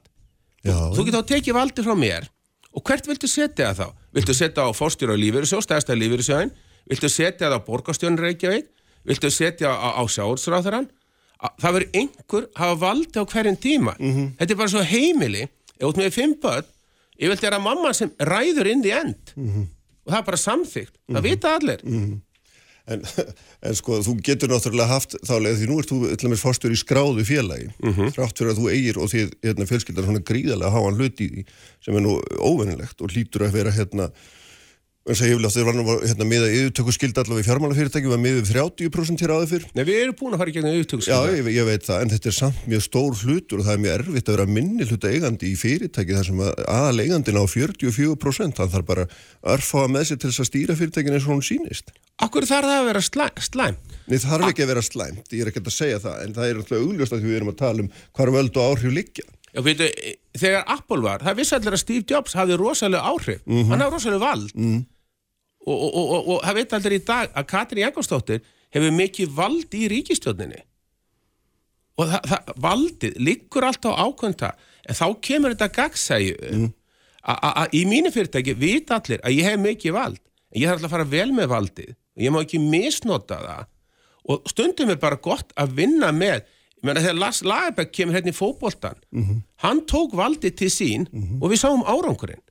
Já. 0.66 0.76
Þú 0.96 1.06
getur 1.06 1.20
þá 1.22 1.30
tekið 1.30 1.58
valdi 1.60 1.84
frá 1.86 1.94
mér 2.02 2.26
og 2.74 2.82
hvert 2.88 3.06
viltu 3.08 3.28
setja 3.30 3.70
það 3.70 3.80
þá? 3.80 3.86
Viltu 4.18 4.34
setja 4.34 4.66
á 4.66 4.70
fórstjóra 4.74 5.16
lífeyrisjó, 5.18 5.60
stæðasta 5.62 5.94
lífeyrisjóin? 5.98 6.50
Viltu 6.90 7.08
setja 7.10 7.46
það 7.48 7.56
á 7.58 7.66
borgarstjónin 7.66 8.18
Reykjavík? 8.20 8.66
Viltu 9.06 9.30
setja 9.30 9.70
á, 9.72 9.88
á 9.94 10.02
sjáurtsráþarann? 10.10 10.88
Það 11.60 11.74
verður 11.76 11.96
einhver 12.00 12.44
hafa 12.56 12.74
valdi 12.80 13.20
á 13.20 13.24
hverjum 13.28 13.56
tíma. 13.60 13.94
Þetta 14.38 14.52
er 14.54 14.58
bara 14.60 14.72
svo 14.72 14.82
heimili, 14.88 15.42
ef 15.76 15.86
út 15.90 15.98
með 16.00 16.14
fimm 16.14 16.34
börn, 16.40 16.64
ég 17.20 17.28
vilti 17.30 17.46
að 17.50 17.60
mamma 17.62 17.92
sem 17.94 18.10
ræður 18.18 18.70
inn 18.70 18.84
í 18.86 18.92
end 18.96 19.34
og 20.04 20.12
það 20.12 20.18
er 20.18 20.24
bara 20.30 20.40
samþygt, 20.40 20.94
það 21.12 21.22
vita 21.28 21.52
allir. 21.58 21.80
En, 22.84 23.00
en 23.64 23.76
sko, 23.78 24.02
þú 24.04 24.18
getur 24.26 24.50
náttúrulega 24.52 24.90
haft 24.90 25.14
þálega 25.24 25.56
því 25.56 25.68
nú 25.70 25.78
ert 25.80 25.88
þú 25.88 25.98
til 26.12 26.28
og 26.28 26.32
með 26.34 26.42
fórstur 26.42 26.74
í 26.74 26.76
skráðu 26.76 27.24
félagi 27.24 27.70
þrátt 28.12 28.40
fyrir 28.40 28.52
að 28.52 28.58
þú 28.60 28.66
eigir 28.74 28.98
og 29.00 29.08
því 29.08 29.22
hérna, 29.46 29.68
fjölskyldar 29.70 30.04
svona 30.04 30.24
gríðarlega 30.28 30.74
háan 30.74 30.98
hluti 31.00 31.28
sem 31.80 31.96
er 31.96 32.04
nú 32.04 32.18
óvennilegt 32.44 33.00
og 33.00 33.14
hlýtur 33.14 33.46
að 33.46 33.56
vera 33.56 33.72
hérna 33.72 34.10
eins 35.04 35.20
og 35.20 35.44
að 35.44 35.52
þeir 35.52 35.66
var 35.68 35.76
nú 35.76 35.84
hérna, 36.00 36.24
miða 36.24 36.46
yfirtöku 36.48 36.92
skildi 36.94 37.20
allavega 37.20 37.44
í 37.44 37.46
fjármálafyrirtæki 37.48 38.08
var 38.08 38.20
miðið 38.22 38.46
30% 38.54 39.20
hér 39.20 39.32
áður 39.34 39.50
fyrr 39.50 39.66
Nei, 39.76 39.82
við 39.84 39.98
erum 40.00 40.16
búin 40.16 40.32
að 40.32 40.40
fara 40.40 40.52
í 40.52 40.54
gegnum 40.54 40.70
Já, 40.70 40.78
auðvitugskilda. 40.78 41.34
ég, 41.34 41.50
ég 41.52 41.68
veit 41.68 41.84
það, 41.84 41.98
en 42.00 42.12
þetta 42.14 42.30
er 42.30 42.36
samt 42.38 42.62
mjög 42.72 42.84
stór 42.86 43.18
hlutur 43.20 43.60
og 43.60 43.66
það 43.66 43.76
er 43.76 43.82
mjög 43.84 43.98
erfitt 43.98 44.30
að 44.30 44.38
vera 44.38 44.48
minni 44.56 44.88
hluta 44.88 45.12
eigandi 45.12 45.50
í 45.50 45.58
fyrirtæki 45.60 46.16
þar 46.16 46.28
sem 46.30 46.40
að 46.46 46.64
aðal 46.78 47.04
eigandin 47.04 47.36
á 47.36 47.44
44% 47.44 48.64
hann 48.64 48.72
þarf 48.78 48.88
bara 48.88 49.06
örfáa 49.54 49.92
með 49.92 50.08
sér 50.08 50.22
til 50.24 50.32
þess 50.32 50.44
að 50.46 50.50
stýra 50.50 50.78
fyrirtækin 50.80 51.18
eins 51.18 51.28
og 51.28 51.34
hún 51.36 51.44
sýnist 51.44 51.92
Akkur 52.24 52.48
þarf 52.48 52.70
það 52.70 52.80
að 52.80 52.88
vera 52.88 53.04
slæ, 53.04 53.28
slæm? 53.44 53.80
Nei, 54.08 54.16
það 54.16 54.28
þarf 54.32 54.50
ekki 54.54 54.64
að 54.64 54.72
vera 54.72 54.88
slæmt, 54.88 55.32
ég 55.34 55.44
er 55.44 55.52
ekki 55.52 55.64
að 55.66 55.72
segja 55.74 56.00
það 56.00 56.20
en 56.24 56.36
það 56.38 56.48
er 56.48 56.60
náttúrulega 56.62 56.88
augljóst 56.88 57.16
að 57.16 57.24
því 57.24 57.32
við 57.32 57.40
erum 57.42 57.52
að 57.52 57.60
tala 57.60 57.84
um 57.84 57.94
hvar 58.14 58.32
völd 58.38 58.60
og 58.62 58.70
áhrif 58.72 58.94
liggja 58.94 59.26
Já, 59.54 59.62
veitu, 59.62 59.86
þegar 60.34 60.64
Apple 60.74 61.04
var, 61.04 61.22
það 61.22 61.36
vissi 61.38 61.54
allir 61.54 61.76
að 61.76 61.82
Steve 61.84 62.08
Jobs 62.10 62.34
hafði 62.34 62.56
rosalega 62.58 63.06
áhrif. 63.06 63.44
Hann 63.46 63.84
hafði 63.84 63.92
rosalega 63.92 64.22
vald. 64.24 64.48
Og, 64.50 64.72
og, 64.72 64.93
og, 65.72 66.38
það 66.44 66.54
veit 66.58 66.72
allir 66.76 66.94
í 66.98 67.02
dag 67.08 67.30
að 67.34 67.46
Katrín 67.50 67.82
Jakobsdóttir 67.84 68.40
hefur 68.74 68.94
mikið 68.94 69.30
vald 69.36 69.74
í 69.78 69.82
ríkistjóninni. 69.92 70.60
Og 71.98 72.08
það, 72.10 72.24
það, 72.32 72.48
valdið 72.64 73.18
liggur 73.22 73.66
alltaf 73.68 73.94
á 73.94 74.02
ákvönda, 74.08 74.50
en 74.88 74.98
þá 74.98 75.04
kemur 75.24 75.54
þetta 75.54 75.68
gagsæju. 75.76 76.64
Að 77.24 77.76
í 77.78 77.84
mínu 77.88 78.10
fyrirtæki 78.12 78.52
vita 78.60 78.98
allir 78.98 79.22
að 79.24 79.36
ég 79.38 79.46
hef 79.48 79.60
mikið 79.62 79.94
vald. 79.96 80.18
En 80.52 80.60
ég 80.60 80.68
þarf 80.68 80.80
alltaf 80.82 80.90
að 80.90 80.96
fara 80.98 81.06
vel 81.14 81.30
með 81.36 81.48
valdið. 81.54 81.94
Og 82.18 82.24
ég 82.26 82.34
má 82.34 82.40
ekki 82.42 82.60
misnota 82.60 83.38
það. 83.40 83.70
Og 84.34 84.50
stundum 84.52 84.90
er 84.92 85.00
bara 85.00 85.16
gott 85.20 85.54
að 85.60 85.72
vinna 85.80 86.10
með 86.12 86.42
Ég 86.84 86.90
meina 86.90 87.00
þegar 87.00 87.16
Lars 87.16 87.38
Lagerbæk 87.48 87.92
kemur 87.96 88.12
hérna 88.18 88.28
í 88.28 88.34
fótboltan, 88.36 88.98
hann 89.64 89.78
tók 89.88 90.12
valdið 90.18 90.52
til 90.58 90.66
sín 90.68 91.06
og 91.40 91.46
við 91.48 91.62
sáum 91.62 91.80
árangurinn. 91.88 92.42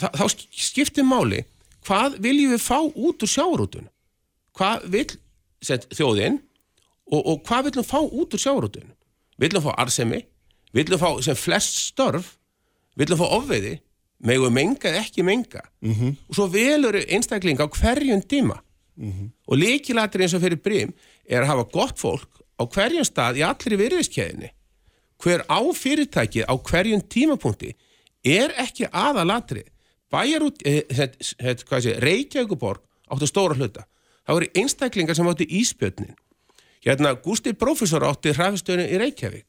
Þa, 0.00 0.08
þá 0.16 0.22
sk- 0.32 0.46
skiptir 0.70 1.04
máli, 1.04 1.42
hvað 1.86 2.18
viljum 2.24 2.54
við 2.54 2.62
fá 2.64 2.78
út 2.80 3.24
úr 3.24 3.30
sjáurútun? 3.30 3.88
Hvað 4.54 4.86
vil 4.94 5.06
set, 5.64 5.88
þjóðin 5.94 6.38
og, 7.10 7.20
og 7.20 7.42
hvað 7.46 7.70
viljum 7.70 7.88
fá 7.88 7.98
út 8.02 8.36
úr 8.36 8.42
sjáurútun? 8.42 8.92
Viljum 9.40 9.64
fá 9.64 9.72
arsemi, 9.84 10.22
viljum 10.74 11.00
fá 11.00 11.10
sem 11.26 11.38
flest 11.38 11.80
störf, 11.90 12.36
viljum 12.98 13.20
fá 13.20 13.26
ofveiði, 13.38 13.78
megum 14.24 14.54
menga 14.54 14.90
eða 14.90 15.02
ekki 15.02 15.24
menga. 15.26 15.64
-hmm. 15.82 16.14
Og 16.28 16.34
svo 16.34 16.46
velur 16.48 16.96
einstakling 17.08 17.60
á 17.60 17.66
hverjum 17.66 18.22
tíma. 18.22 18.60
Og 19.46 19.58
líkilættir 19.58 20.22
eins 20.22 20.34
og 20.34 20.42
fyrir 20.44 20.60
brím 20.62 20.92
er 21.26 21.42
að 21.42 21.50
hafa 21.50 21.64
gott 21.72 21.98
fólk 21.98 22.42
á 22.58 22.62
hverjum 22.62 23.04
stað 23.04 23.40
í 23.40 23.42
allri 23.42 23.76
virðiskeiðinni. 23.76 24.50
Hver 25.18 25.44
á 25.50 25.58
fyrirtækið 25.74 26.46
á 26.46 26.54
hverjum 26.54 27.02
tímapunkti 27.02 27.74
er 28.24 28.54
ekki 28.60 28.86
aðalatri. 28.90 29.64
Bæjar 30.14 30.46
út, 30.46 30.62
eh, 30.64 31.98
Reykjavíkuborg 32.06 32.82
áttu 33.10 33.28
stóra 33.28 33.58
hluta. 33.58 33.84
Það 34.24 34.38
voru 34.38 34.50
einstaklingar 34.60 35.16
sem 35.18 35.28
áttu 35.28 35.46
íspjötnin. 35.48 36.14
Hérna, 36.84 37.14
Gústi 37.20 37.52
Prófessor 37.56 38.04
átti 38.04 38.32
hræfistöðinu 38.36 38.88
í 38.88 39.00
Reykjavík. 39.00 39.46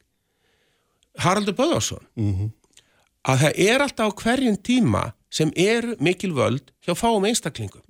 Haraldur 1.20 1.56
Böðarsson. 1.56 2.04
Að 3.26 3.42
það 3.42 3.60
er 3.66 3.84
alltaf 3.84 4.12
á 4.12 4.18
hverjum 4.22 4.56
tíma 4.62 5.12
sem 5.30 5.50
eru 5.56 5.96
mikil 6.00 6.32
völd 6.36 6.72
hjá 6.84 6.94
fáum 6.94 7.24
einstaklingum. 7.28 7.82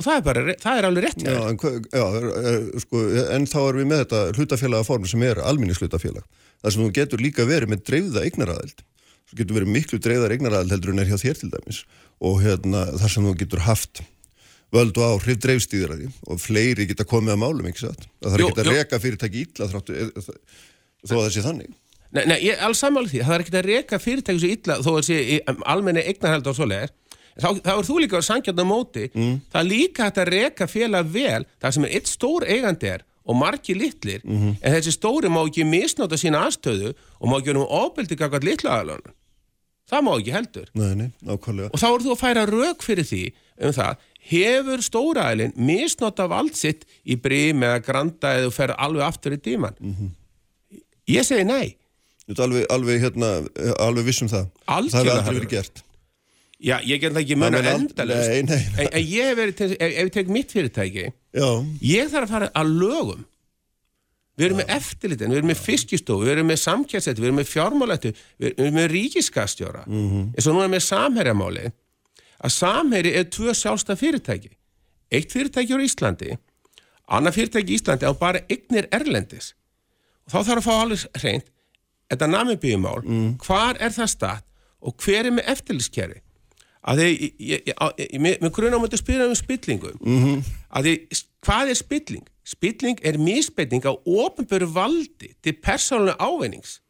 Og 0.00 0.04
það 0.06 0.16
er, 0.16 0.22
bara, 0.24 0.42
það 0.56 0.78
er 0.78 0.86
alveg 0.88 1.04
rétt. 1.04 1.24
Já, 1.26 1.40
en, 1.50 1.58
já 1.92 2.04
er, 2.16 2.26
er, 2.50 2.78
sko, 2.80 3.00
en 3.36 3.46
þá 3.50 3.58
erum 3.60 3.80
við 3.82 3.88
með 3.90 3.98
þetta 4.04 4.20
hlutafélagaform 4.38 5.08
sem 5.10 5.24
er 5.28 5.40
alminnislutafélag. 5.44 6.24
Það 6.62 6.72
sem 6.72 6.84
þú 6.84 6.92
getur 6.96 7.20
líka 7.20 7.44
verið 7.44 7.72
með 7.74 7.82
dreifða 7.90 8.22
eignaraðild. 8.24 8.80
Þú 9.30 9.38
getur 9.38 9.60
verið 9.60 9.74
miklu 9.76 10.00
dreifðar 10.02 10.32
eignaraðild 10.34 10.74
heldur 10.74 10.94
en 10.94 11.02
er 11.04 11.10
hjá 11.10 11.20
þér 11.22 11.36
til 11.38 11.50
dæmis. 11.52 11.84
Og 12.20 12.40
hérna, 12.42 12.86
þar 12.98 13.12
sem 13.14 13.28
þú 13.28 13.34
getur 13.38 13.62
haft 13.62 14.02
völd 14.74 14.98
og 14.98 15.16
áhrif 15.16 15.38
dreifstýðir 15.42 15.94
að 15.94 16.00
því 16.02 16.08
og 16.30 16.40
fleiri 16.42 16.86
geta 16.90 17.06
komið 17.08 17.34
að 17.34 17.42
málum, 17.42 17.68
ekki 17.70 17.84
satt? 17.84 18.06
Það 18.22 18.34
þarf 18.34 18.48
ekki 18.48 18.62
að 18.64 18.72
reka 18.74 19.00
fyrirtæki 19.02 19.44
illa 19.46 19.68
þráttu, 19.70 19.96
er, 19.98 20.10
þó 21.06 21.14
að 21.16 21.22
það 21.24 21.34
sé 21.34 21.44
þannig. 21.46 21.76
Nei, 22.10 22.24
nei, 22.26 22.38
ég 22.42 22.62
alls 22.66 22.80
sammála 22.82 23.10
því, 23.10 23.20
það 23.26 23.36
er 23.36 23.44
ekki 23.44 23.54
að 23.60 23.68
reka 23.68 24.00
fyrirtæki 24.02 24.42
svo 24.42 24.50
illa 24.54 24.78
þó 24.82 24.90
að 24.96 25.04
sé 25.06 25.20
í, 25.20 25.36
um, 25.50 25.60
almenni 25.74 26.02
eignarhald 26.10 26.50
og 26.50 26.58
svoleiðir. 26.58 26.96
Þá, 27.40 27.48
þá 27.62 27.70
er 27.76 27.86
þú 27.86 27.98
líka 28.02 28.18
að 28.18 28.26
sangjarnar 28.26 28.66
móti, 28.66 29.04
það 29.14 29.60
er 29.60 29.68
líka 29.68 30.08
hægt 30.08 30.18
að 30.18 30.32
reka 30.34 30.66
félag 30.68 31.12
vel, 31.14 31.44
það 31.62 31.76
sem 31.76 31.86
er 31.86 31.94
eitt 31.96 32.10
stór 32.10 32.46
eigandi 32.50 32.90
er 32.90 33.04
og 33.30 33.38
margi 33.38 33.76
litlir, 33.78 34.24
en 34.26 34.74
þessi 34.74 34.92
stóri 34.96 35.30
má 35.30 35.38
ekki 35.44 35.64
misnóta 35.64 36.18
sína 36.18 36.42
aðstöðu 36.48 36.90
og 36.90 37.30
má 37.30 37.36
ekki 37.38 37.52
vera 37.52 37.62
um 37.62 37.74
ofbeldi 37.78 38.18
kakvað 38.18 38.48
litla 38.48 38.74
aðalunum. 38.80 39.14
Það 39.90 40.06
má 40.06 40.12
ekki 40.14 40.34
heldur. 40.36 40.70
Nei, 40.78 40.92
nei, 40.98 41.08
nákvæmlega. 41.26 41.72
Og 41.74 41.82
þá 41.82 41.88
eru 41.90 42.06
þú 42.06 42.14
að 42.14 42.22
færa 42.22 42.46
rauk 42.50 42.86
fyrir 42.86 43.08
því 43.08 43.22
um 43.66 43.74
það, 43.76 44.06
hefur 44.30 44.84
stóraælinn 44.86 45.54
misnóta 45.58 46.28
vald 46.30 46.54
sitt 46.58 46.86
í 47.02 47.16
brím 47.20 47.64
eða 47.66 47.82
granda 47.84 48.32
eða 48.38 48.54
fer 48.54 48.74
alveg 48.78 49.06
aftur 49.08 49.34
í 49.36 49.40
tíman? 49.42 49.76
Ég 51.10 51.26
segi 51.26 51.46
nei. 51.48 51.74
Þú 52.28 52.36
ert 52.36 52.42
alveg, 52.46 52.66
alveg, 52.70 53.00
hérna, 53.02 53.30
alveg 53.82 54.06
viss 54.06 54.22
um 54.22 54.30
það. 54.30 54.50
Það 54.62 54.76
Algjörlega 54.76 55.14
hefur 55.16 55.16
aldrei 55.18 55.40
verið 55.40 55.54
gert. 55.56 55.82
Já, 56.60 56.76
ég 56.84 57.00
get 57.00 57.14
það 57.14 57.22
ekki 57.22 57.36
muna 57.40 57.60
Það 57.64 57.72
endalust 57.72 58.28
Nei, 58.28 58.40
nei. 58.44 58.64
En, 58.82 58.88
en 58.92 59.04
ég 59.08 59.28
hef 59.30 59.38
verið, 59.38 59.60
ef 59.80 59.92
ég 59.96 60.10
tek 60.12 60.32
mitt 60.32 60.50
fyrirtæki 60.52 61.06
Já, 61.08 61.46
Ég 61.88 62.10
þarf 62.12 62.26
að 62.26 62.34
fara 62.34 62.48
að 62.60 62.72
lögum 62.82 63.22
Við 64.38 64.46
erum 64.46 64.60
með 64.60 64.72
eftirlitin, 64.76 65.32
við 65.32 65.40
erum 65.40 65.50
með 65.50 65.62
fiskistofu 65.64 66.24
Við 66.24 66.32
erum 66.36 66.46
með 66.48 66.60
samkjærsætti, 66.62 67.20
við 67.20 67.28
erum 67.28 67.40
með 67.40 67.48
fjármálættu 67.50 68.12
Við 68.40 68.60
erum 68.62 68.76
með 68.78 68.86
ríkiskastjóra 68.94 69.82
eins 69.90 70.46
og 70.46 70.54
nú 70.54 70.62
er 70.64 70.70
með 70.70 70.84
samherjamáli 70.86 71.64
að 72.40 72.54
samherji 72.54 73.12
er 73.18 73.26
tvö 73.28 73.52
sjálfstæð 73.52 74.00
fyrirtæki. 74.00 74.50
Eitt 75.12 75.32
fyrirtæki 75.34 75.76
á 75.76 75.78
Íslandi 75.84 76.38
Annað 77.10 77.36
fyrirtæki 77.40 77.74
í 77.74 77.78
Íslandi 77.78 78.06
á 78.06 78.14
bara 78.16 78.44
eignir 78.48 78.88
erlendis. 78.94 79.54
Og 80.24 80.32
þá 80.32 80.38
þarf 80.46 80.60
að 80.60 80.66
fá 80.66 80.74
alveg 80.76 81.20
hreint 81.20 81.50
þetta 82.10 82.26
namibíumál, 82.30 83.00
mm. 83.04 83.30
hvar 83.44 83.78
er 83.82 83.94
það 83.94 84.12
statt 84.14 84.46
og 84.80 84.96
hver 85.04 85.28
er 85.28 85.34
með 85.34 85.50
eftirlitskerfi? 85.52 86.22
Að 86.90 87.02
því, 87.02 87.08
ég, 87.44 87.66
ég, 87.68 87.74
ég, 88.00 88.20
mér 88.24 88.52
grunna 88.56 88.78
á 88.80 88.82
að 88.82 88.96
spyrja 89.02 89.26
um 89.28 89.36
spillingu. 89.36 89.90
-hmm. 90.00 90.44
að 90.72 90.86
því, 90.86 90.94
hvað 91.44 91.70
er 91.70 91.78
spilling? 91.78 92.29
Spilling 92.46 93.00
er 93.04 93.18
misbeiting 93.20 93.84
á 93.84 93.92
ofinböru 93.94 94.68
valdi 94.74 95.34
til 95.42 95.56
persónulega 95.60 96.16
áveinings 96.18 96.80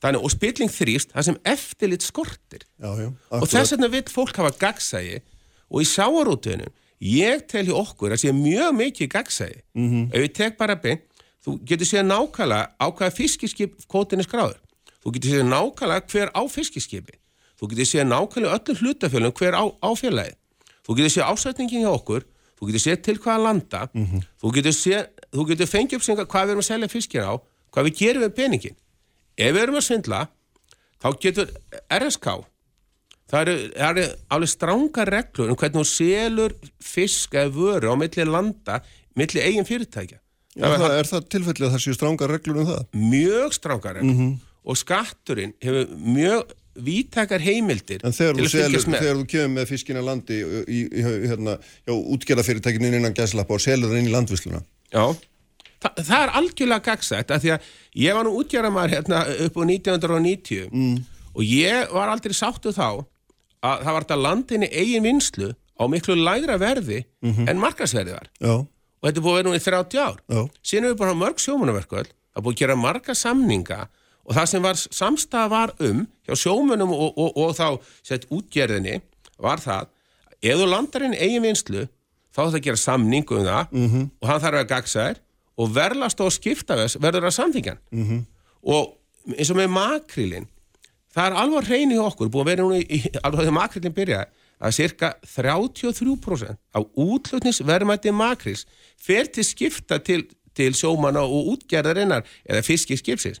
þannig, 0.00 0.24
og 0.24 0.32
spilling 0.32 0.72
þrýst 0.72 1.12
það 1.12 1.26
sem 1.28 1.38
eftirlit 1.44 2.04
skortir. 2.04 2.64
Já, 2.80 2.90
já. 2.96 3.08
og 3.36 3.46
þess 3.48 3.74
vegna 3.74 3.90
vil 3.92 4.04
fólk 4.08 4.40
hafa 4.40 4.52
gagsægi 4.62 5.20
og 5.70 5.84
í 5.84 5.86
sáarútunum 5.88 6.72
ég 7.04 7.46
tel 7.48 7.66
í 7.68 7.74
okkur 7.74 8.16
að 8.16 8.24
sé 8.24 8.34
mjög 8.34 8.74
mikið 8.80 9.12
gagsægi 9.14 9.60
-hmm. 9.76 10.10
ef 10.12 10.20
ég 10.24 10.34
tek 10.34 10.58
bara 10.58 10.76
beint 10.76 11.04
þú 11.44 11.60
getur 11.64 11.86
séð 11.86 12.04
nákvæmlega 12.08 12.66
á 12.76 12.86
hvaða 12.90 13.16
fiskiskip 13.16 13.76
kótin 13.88 14.20
er 14.20 14.28
skráður. 14.28 14.60
Þú 15.04 15.12
getur 15.14 15.30
séð 15.30 15.48
nákvæmlega 15.48 16.06
hver 16.10 16.28
á 16.36 16.42
fiskiskipi 16.48 17.20
þú 17.60 17.68
getur 17.68 17.88
séð 17.88 18.06
nákvæmlega 18.08 18.56
öllum 18.56 18.78
hlutafjölum 18.80 19.32
hver 19.36 19.54
á, 19.54 19.64
á 19.68 19.90
félagi 19.92 20.34
þú 20.86 20.96
getur 20.96 21.12
séð 21.12 21.28
ásætningin 21.28 21.84
hjá 21.84 21.92
okkur 21.92 22.24
þú 22.60 22.68
getur 22.68 22.84
séð 22.84 23.00
til 23.06 23.16
hvaða 23.18 23.44
landa. 23.46 23.80
Þú 24.40 24.52
getur 24.58 24.76
séð, 24.76 25.08
þú 25.32 25.46
getur 25.48 25.70
fengið 25.70 25.98
upp 25.98 26.06
sem 26.06 26.20
hvað 26.20 26.44
við 26.44 26.54
erum 26.54 26.64
að 26.64 26.68
selja 26.68 26.92
fiskir 26.92 27.24
á 27.24 27.32
hvað 27.70 27.86
við 27.88 27.98
gerum 28.02 28.24
við 28.26 28.36
peningin 28.36 28.78
ef 29.38 29.52
við 29.54 29.62
erum 29.62 29.78
að 29.78 29.86
svindla 29.86 30.22
þá 31.00 31.08
getur 31.22 31.52
RSK 31.96 32.26
það 33.30 33.40
eru, 33.44 33.54
það 33.76 33.90
eru 33.90 34.06
alveg 34.34 34.50
stránga 34.50 35.06
reglur 35.08 35.52
um 35.52 35.58
hvernig 35.60 35.78
þú 35.78 35.86
selur 35.90 36.56
fisk 36.82 37.36
eða 37.38 37.54
vöru 37.54 37.94
á 37.94 37.96
milli 38.00 38.26
landa 38.26 38.80
milli 39.18 39.42
eigin 39.42 39.66
fyrirtækja. 39.68 40.18
Já, 40.58 40.66
það, 40.66 40.92
er 40.98 41.08
það 41.08 41.26
tilfellið 41.30 41.66
að 41.68 41.74
það 41.76 41.82
séu 41.84 41.96
strángar 41.96 42.32
reglur 42.34 42.60
um 42.62 42.68
það? 42.72 42.80
mjög 42.98 43.54
stránga 43.54 43.92
reglur. 43.96 44.32
Og 44.66 44.76
skatturinn 44.76 45.54
hefur 45.62 45.92
mjög 45.94 46.50
vítakar 46.74 47.42
heimildir 47.42 48.04
En 48.06 48.14
þegar 48.14 48.38
þú, 48.38 48.44
að 48.44 48.52
selur, 48.54 48.84
þegar 48.92 49.18
þú 49.18 49.26
kemur 49.32 49.54
með 49.56 49.70
fiskina 49.72 50.04
landi 50.04 50.38
í, 50.40 50.60
í, 50.62 50.82
í 50.86 51.04
hérna, 51.30 51.56
já, 51.88 51.94
útgerðafyrirtækinu 51.96 52.92
innan 52.92 53.16
gæslappa 53.16 53.56
og 53.56 53.64
selur 53.64 53.90
það 53.90 54.02
inn 54.02 54.10
í 54.10 54.14
landvisluna 54.14 54.62
Já, 54.90 55.04
Þa, 55.80 55.90
það 55.96 56.22
er 56.22 56.32
algjörlega 56.40 56.84
gagsætt 56.90 57.30
að 57.32 57.44
því 57.44 57.52
að 57.54 57.68
ég 58.02 58.16
var 58.16 58.26
nú 58.26 58.34
útgjörðamæður 58.42 58.94
hérna 58.98 59.20
upp 59.46 59.54
á 59.56 59.62
1990 59.64 60.66
mm. 60.68 60.98
og 61.32 61.46
ég 61.46 61.94
var 61.96 62.12
aldrei 62.12 62.36
sáttu 62.36 62.74
þá 62.76 63.00
að 63.64 63.86
það 63.86 63.94
var 63.94 64.04
þetta 64.04 64.18
landinni 64.20 64.68
eigin 64.68 65.06
vinslu 65.08 65.54
á 65.56 65.84
miklu 65.88 66.18
lægra 66.20 66.58
verði 66.60 67.00
en 67.24 67.62
markasverði 67.62 68.12
var. 68.12 68.28
Já, 68.36 68.52
og 68.60 69.08
þetta 69.08 69.22
er 69.22 69.24
búið 69.24 69.32
að 69.32 69.38
vera 69.38 69.48
nú 69.48 69.56
í 69.56 69.62
30 69.64 70.04
ár. 70.04 70.20
Já. 70.28 70.40
síðan 70.60 70.88
hefur 70.90 71.00
bara 71.00 71.16
mörg 71.22 71.40
sjómanverkvöld 71.40 72.12
er 72.12 72.44
búið 72.44 72.56
að 72.56 72.62
gera 72.62 72.76
marga 72.78 73.16
samninga 73.16 73.80
og 74.30 74.36
það 74.36 74.50
sem 74.52 74.62
var 74.62 74.78
samstæða 74.78 75.48
var 75.50 75.72
um 75.82 76.04
hjá 76.28 76.36
sjómunum 76.38 76.92
og, 76.94 77.18
og, 77.18 77.32
og 77.36 77.56
þá 77.58 77.66
sett 78.06 78.28
útgerðinni 78.30 79.00
var 79.42 79.62
það 79.62 79.90
ef 80.40 80.60
þú 80.60 80.68
landar 80.70 81.06
inn 81.08 81.18
eigin 81.18 81.44
vinslu 81.48 81.88
þá 82.30 82.44
er 82.44 82.46
það 82.46 82.60
að 82.60 82.66
gera 82.68 82.82
samning 82.84 83.26
um 83.26 83.44
það 83.44 83.74
-hmm. 83.74 84.06
og 84.20 84.28
hann 84.28 84.40
þarf 84.40 84.60
að 84.60 84.70
gagsa 84.70 85.08
þér 85.08 85.20
og 85.60 85.74
verðlast 85.74 86.20
og 86.20 86.32
skipta 86.32 86.78
þess 86.78 87.00
verður 87.02 87.26
að 87.28 87.36
samþingjan 87.38 87.80
-hmm. 87.90 88.24
og 88.62 88.96
eins 89.36 89.50
og 89.50 89.56
með 89.56 89.70
makrílin 89.74 90.46
það 91.10 91.26
er 91.26 91.40
alveg 91.42 91.66
hrein 91.66 91.92
í 91.92 91.98
okkur 91.98 92.30
búið 92.30 92.40
að 92.40 92.50
vera 92.50 92.62
núna 92.62 92.78
í, 92.78 93.02
alveg 93.22 93.40
þegar 93.40 93.58
makrílin 93.58 93.98
byrjaði 93.98 94.26
að 94.60 94.76
cirka 94.76 95.14
33% 95.24 96.58
af 96.76 96.84
útlutningsverðmætti 96.94 98.12
makrís 98.12 98.66
fer 99.00 99.26
til 99.32 99.44
skipta 99.44 99.98
til, 99.98 100.26
til 100.54 100.74
sjómanna 100.76 101.22
og 101.24 101.54
útgerðarinnar 101.54 102.26
eða 102.44 102.62
fiskiskipsins. 102.66 103.40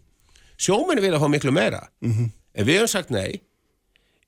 Sjómanni 0.60 1.04
vilja 1.04 1.20
fá 1.22 1.28
miklu 1.32 1.52
meira. 1.56 1.80
-hmm. 2.04 2.30
en 2.54 2.66
við 2.66 2.80
höfum 2.80 2.92
sagt 2.92 3.10
nei. 3.10 3.40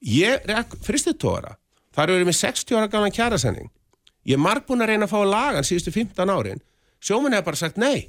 Ég 0.03 0.47
rekk 0.49 0.79
fristutóra 0.83 1.57
þar 1.95 2.11
eru 2.11 2.25
við 2.25 2.31
með 2.33 2.39
60 2.41 2.77
ára 2.77 2.89
gamla 2.89 3.11
kjærasending 3.11 3.71
ég 4.27 4.39
er 4.39 4.43
marg 4.43 4.67
búin 4.67 4.83
að 4.83 4.93
reyna 4.93 5.09
að 5.09 5.15
fá 5.15 5.21
lagan 5.27 5.67
síðustu 5.67 5.93
15 5.95 6.31
árin. 6.31 6.63
Sjómanni 7.03 7.39
hefur 7.39 7.51
bara 7.51 7.61
sagt 7.61 7.81
nei. 7.81 8.09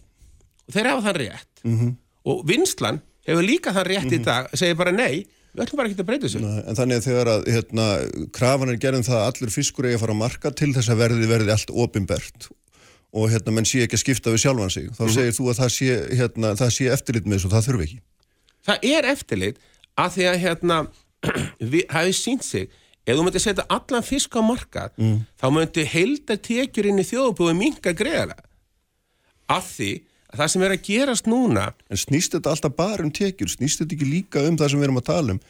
Og 0.68 0.76
þeir 0.76 0.90
hafa 0.92 1.08
það 1.10 1.20
rétt. 1.22 1.54
-hmm. 1.64 1.96
og 2.24 2.44
vinslan 2.48 3.02
hefur 3.28 3.44
líka 3.44 3.74
það 3.74 3.88
rétt 3.88 4.12
í 4.12 4.20
dag 4.24 4.50
segir 4.54 4.76
bara 4.76 4.92
nei, 4.92 5.26
við 5.54 5.64
ætlum 5.64 5.78
bara 5.78 5.90
ekki 5.90 6.00
að 6.00 6.10
breyta 6.10 6.28
þessu. 6.28 6.40
Nei, 6.40 6.64
en 6.68 6.76
þannig 6.76 6.98
að 6.98 7.08
þegar 7.08 7.28
að 7.34 7.48
hérna, 7.52 7.86
krafan 8.32 8.70
er 8.70 8.80
gerðin 8.80 9.08
það 9.08 9.20
að 9.20 9.28
allir 9.30 9.52
fiskur 9.54 9.88
eigi 9.88 9.98
að 9.98 10.04
fara 10.04 10.14
að 10.16 10.22
marka 10.22 10.52
til 10.52 10.72
þess 10.74 10.90
að 10.90 11.02
verði 11.04 11.28
verði 11.28 11.52
allt 11.52 11.72
opinbert 11.72 12.50
og 13.14 13.30
hérna 13.30 13.54
menn 13.54 13.66
sé 13.66 13.84
ekki 13.84 14.00
að 14.00 14.04
skipta 14.04 14.34
við 14.34 14.44
sjálfan 14.44 14.74
sig 14.74 14.90
þá 14.98 15.04
segir 15.14 15.36
þú 15.38 15.50
að 15.52 15.60
það 15.62 15.70
sé, 15.76 15.98
hérna, 16.18 16.56
það 16.58 16.72
sé 16.74 16.90
eftirlit 16.90 17.28
með 17.28 17.38
þessu 17.38 17.50
og 17.50 17.54
það 17.54 17.68
þurfi 17.68 17.84
ekki 17.88 18.00
það 18.66 18.88
er 18.90 19.10
eftirlit 19.12 19.60
að 20.00 20.16
því 20.16 20.30
að 20.30 20.40
hérna 20.46 20.80
við 21.74 21.84
hafið 21.92 22.18
sínt 22.20 22.48
sig 22.48 22.70
ef 23.04 23.18
þú 23.18 23.26
myndir 23.26 23.44
setja 23.44 23.68
allan 23.72 24.06
fisk 24.06 24.36
á 24.40 24.42
markað 24.46 24.96
mm. 25.00 25.20
þá 25.40 25.48
myndir 25.56 25.92
heildar 25.92 26.42
tekjur 26.44 26.90
inn 26.90 27.04
í 27.04 27.08
þjóðbúi 27.08 27.54
minga 27.58 27.96
greiðalega 27.96 28.44
af 29.52 29.68
því 29.76 29.92
að 30.34 30.40
það 30.42 30.52
sem 30.54 30.66
er 30.66 30.76
að 30.76 30.86
gerast 30.88 31.30
núna 31.30 31.66
En 31.92 32.00
snýst 32.00 32.36
þetta 32.36 32.54
alltaf 32.54 32.76
bara 32.78 33.06
um 33.06 33.12
tekjur? 33.14 33.52
Snýst 33.52 33.84
þetta 33.84 33.98
ekki 33.98 34.10
líka 34.10 34.44
um 34.48 34.58
það 34.60 34.74
sem 34.74 34.82
við 34.82 34.88
erum 34.90 35.02
að 35.02 35.10
tala 35.12 35.36
um? 35.36 35.42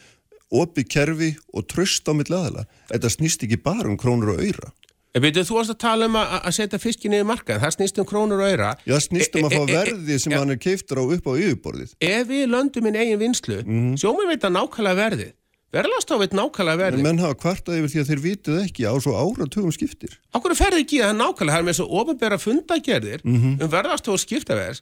Opið 0.53 0.89
kerfi 0.95 1.29
og 1.53 1.65
tröst 1.69 2.09
á 2.09 2.13
milli 2.13 2.35
aðala? 2.37 2.65
Þetta 2.91 3.13
snýst 3.13 3.45
ekki 3.45 3.57
bara 3.63 3.89
um 3.89 3.97
krónur 3.97 4.35
og 4.35 4.41
öyra? 4.43 4.73
Veitum, 5.13 5.45
þú 5.45 5.53
varst 5.59 5.69
að 5.69 5.77
tala 5.83 6.05
um 6.09 6.15
að, 6.17 6.47
setja 6.57 6.79
fiskinni 6.81 7.19
í 7.21 7.25
markað, 7.27 7.59
það 7.61 7.73
snýst 7.75 7.99
um 8.01 8.05
krónur 8.09 8.39
og 8.41 8.47
öyra. 8.49 8.71
Já, 8.89 8.95
snýst 8.97 9.35
um 9.37 9.45
að 9.45 9.51
E- 9.53 9.57
fá 9.57 9.61
e- 9.61 9.69
e- 9.69 9.75
verðið 9.77 10.19
sem 10.23 10.33
hann 10.33 10.49
er 10.49 10.57
keiftur 10.57 10.97
á 10.97 11.03
upp 11.05 11.27
á 11.29 11.33
yfirborðið. 11.37 11.91
Ef 12.01 12.27
við 12.31 12.47
löndum 12.49 12.87
inn 12.89 12.97
eigin 12.97 13.19
vinslu, 13.21 13.59
mm. 13.61 13.91
sjómið 14.01 14.31
veit 14.31 14.47
að 14.49 14.55
nákvæmlega 14.57 14.97
verðið. 15.03 15.31
Verðlastá 15.73 16.17
veit 16.17 16.33
nákvæmlega 16.33 16.73
En 16.73 16.81
verðið. 16.81 17.03
menn 17.05 17.21
hafa 17.21 17.37
kvartað 17.43 17.77
yfir 17.77 17.91
því 17.93 18.01
að 18.01 18.09
þeir 18.09 18.23
vitið 18.25 18.57
ekki 18.63 18.83
á 18.89 18.93
svo 19.05 19.13
áratugum 19.21 19.71
skiptir. 19.73 20.17
Akkur 20.33 20.55
ferði 20.57 20.81
ekki 20.81 20.97
í 20.97 21.03
það 21.05 21.15
nákvæmlega, 21.21 21.53
það 21.53 21.61
er 21.61 21.69
með 21.69 21.77
svo 21.77 21.87
ofinbæra 22.01 22.41
fundagerðir 22.41 23.21
um 23.25 23.69
verðlastá 23.69 24.09
og 24.13 24.21
skiptaverðs, 24.21 24.81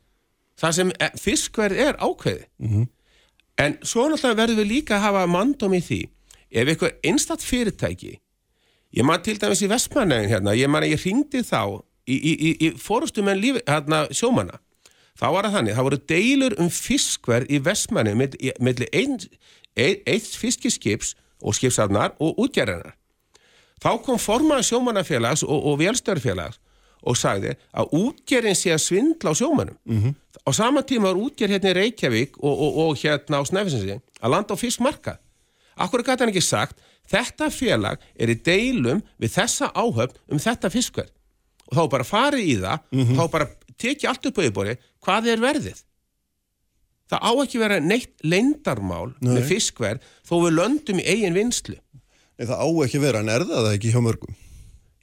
það 0.60 0.72
sem 0.80 0.92
e- 0.96 1.12
fiskverð 1.20 1.76
er 1.92 1.96
ákveði. 2.00 2.88
En 3.60 3.78
svo 3.84 4.08
náttúrulega 4.08 4.40
verðum 4.48 4.60
við 4.64 4.72
líka 4.72 4.96
að 4.96 5.06
hafa 5.12 5.28
mandum 5.28 5.76
í 5.76 5.82
því, 5.84 6.02
ef 6.52 6.68
eitthvað 6.72 6.96
einstatt 7.04 7.44
fyrirtæki, 7.44 8.16
ég 8.98 9.08
man 9.08 9.22
til 9.24 9.38
dæmis 9.40 9.64
í 9.64 9.70
Vestmannegin 9.72 10.30
hérna, 10.32 10.58
ég 10.58 10.70
man 10.72 10.84
að 10.84 10.96
ég 10.96 11.06
ringdi 11.06 11.44
þá 11.48 11.82
í, 12.08 12.16
í, 12.16 12.34
í, 12.34 12.52
í 12.68 12.72
fórustum 12.80 13.30
en 13.32 13.40
lífi, 13.40 13.64
hérna, 13.68 14.06
sjómanna, 14.12 14.60
þá 15.20 15.28
var 15.32 15.48
það 15.48 15.58
þannig, 15.58 15.78
það 15.78 15.88
voru 15.88 16.02
deilur 16.12 16.58
um 16.60 16.70
fiskverð 16.70 17.52
í 17.52 17.62
Vestmannegin 17.64 18.54
milli 18.60 18.90
eins 18.92 19.30
ein, 19.76 20.02
eitt 20.06 20.34
fiskiskips 20.36 21.16
og 21.42 21.56
skipsafnar 21.58 22.16
og 22.20 22.40
útgerðanar. 22.42 22.96
Þá 23.82 23.92
kom 24.06 24.20
formaður 24.22 24.68
sjómannafélags 24.68 25.46
og, 25.48 25.58
og 25.72 25.80
velstörfélags 25.82 26.60
og 27.02 27.18
sagði 27.18 27.56
að 27.74 27.96
útgerðin 27.98 28.58
sé 28.58 28.74
að 28.76 28.84
svindla 28.84 29.34
á 29.34 29.40
sjómannum. 29.40 29.78
-hmm. 29.86 30.14
Á 30.46 30.50
sama 30.54 30.82
tíma 30.82 31.10
var 31.10 31.18
útgerð 31.18 31.52
hérna 31.52 31.72
í 31.72 31.74
Reykjavík 31.74 32.38
og, 32.38 32.54
og, 32.62 32.78
og 32.78 32.98
hérna 32.98 33.42
á 33.42 33.44
Snæfisinsi 33.46 34.00
að 34.22 34.30
landa 34.30 34.54
á 34.54 34.58
fiskmarkað. 34.58 35.18
Akkur 35.82 36.04
gæti 36.06 36.24
hann 36.24 36.32
ekki 36.32 36.44
sagt, 36.46 36.82
þetta 37.12 37.50
félag 37.54 38.02
er 38.16 38.32
í 38.34 38.38
deilum 38.46 39.02
við 39.22 39.36
þessa 39.38 39.72
áhöfn 39.74 40.18
um 40.32 40.42
þetta 40.42 40.72
fiskverð. 40.74 41.14
Og 41.72 41.78
þá 41.78 41.84
bara 41.94 42.08
farið 42.08 42.48
í 42.48 42.58
það, 42.60 42.84
þá 43.16 43.24
bara 43.32 43.48
tekið 43.80 44.10
allt 44.12 44.28
upp 44.28 44.40
á 44.40 44.42
yfirbori, 44.44 44.76
hvað 45.06 45.32
er 45.32 45.42
verðið? 45.42 45.80
Það 47.12 47.26
á 47.28 47.32
ekki 47.44 47.60
vera 47.60 47.80
neitt 47.84 48.14
leindarmál 48.24 49.14
með 49.24 49.42
fiskverð 49.50 50.06
þó 50.28 50.36
við 50.46 50.54
löndum 50.60 51.02
í 51.02 51.08
eigin 51.12 51.36
vinslu. 51.36 51.76
Nei, 52.40 52.46
það 52.48 52.62
á 52.64 52.68
ekki 52.86 53.02
vera, 53.04 53.24
en 53.24 53.32
er 53.32 53.44
það 53.50 53.74
ekki 53.74 53.92
hjá 53.92 54.00
mörgum? 54.04 54.38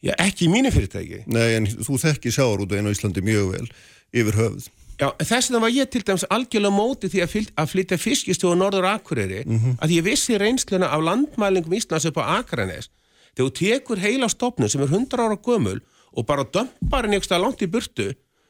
Já, 0.04 0.12
ekki 0.22 0.46
í 0.46 0.52
mínu 0.52 0.70
fyrirtæki. 0.72 1.24
Nei, 1.26 1.56
en 1.58 1.66
þú 1.68 1.98
þekki 2.00 2.32
sjáarútu 2.34 2.78
einu 2.78 2.92
á 2.92 2.94
Íslandi 2.94 3.24
mjög 3.26 3.50
vel 3.56 3.66
yfir 4.14 4.38
höfuð. 4.38 4.68
Já, 4.98 5.08
þess 5.22 5.48
vegna 5.50 5.61
var 5.62 5.70
ég 5.74 5.90
til 5.92 6.02
dæmis 6.02 6.24
algjörlega 6.34 6.74
móti 6.74 7.06
því 7.12 7.20
að, 7.22 7.30
fylg, 7.34 7.50
að 7.54 7.68
flytja 7.72 7.98
fiskistofu 8.02 8.56
Norður 8.58 8.88
Akureyri 8.90 9.44
að 9.78 9.92
ég 9.94 10.02
vissi 10.06 10.38
reynsluna 10.40 10.88
af 10.90 11.04
landmælingum 11.06 11.76
Íslands 11.78 12.08
upp 12.11 12.18
á 12.18 12.40
Akranes. 12.40 12.88
Þegar 13.37 13.46
þú 13.46 13.54
tekur 13.61 14.02
heila 14.02 14.28
stopnu 14.28 14.68
sem 14.68 14.82
er 14.82 14.90
100 14.90 15.22
ára 15.22 15.37
gömul 15.38 15.78
og 16.16 16.26
bara 16.26 16.42
dömpar 16.44 17.06
henni 17.06 17.20
eitthvað 17.20 17.44
langt 17.44 17.62
í 17.62 17.70
burtu 17.70 18.08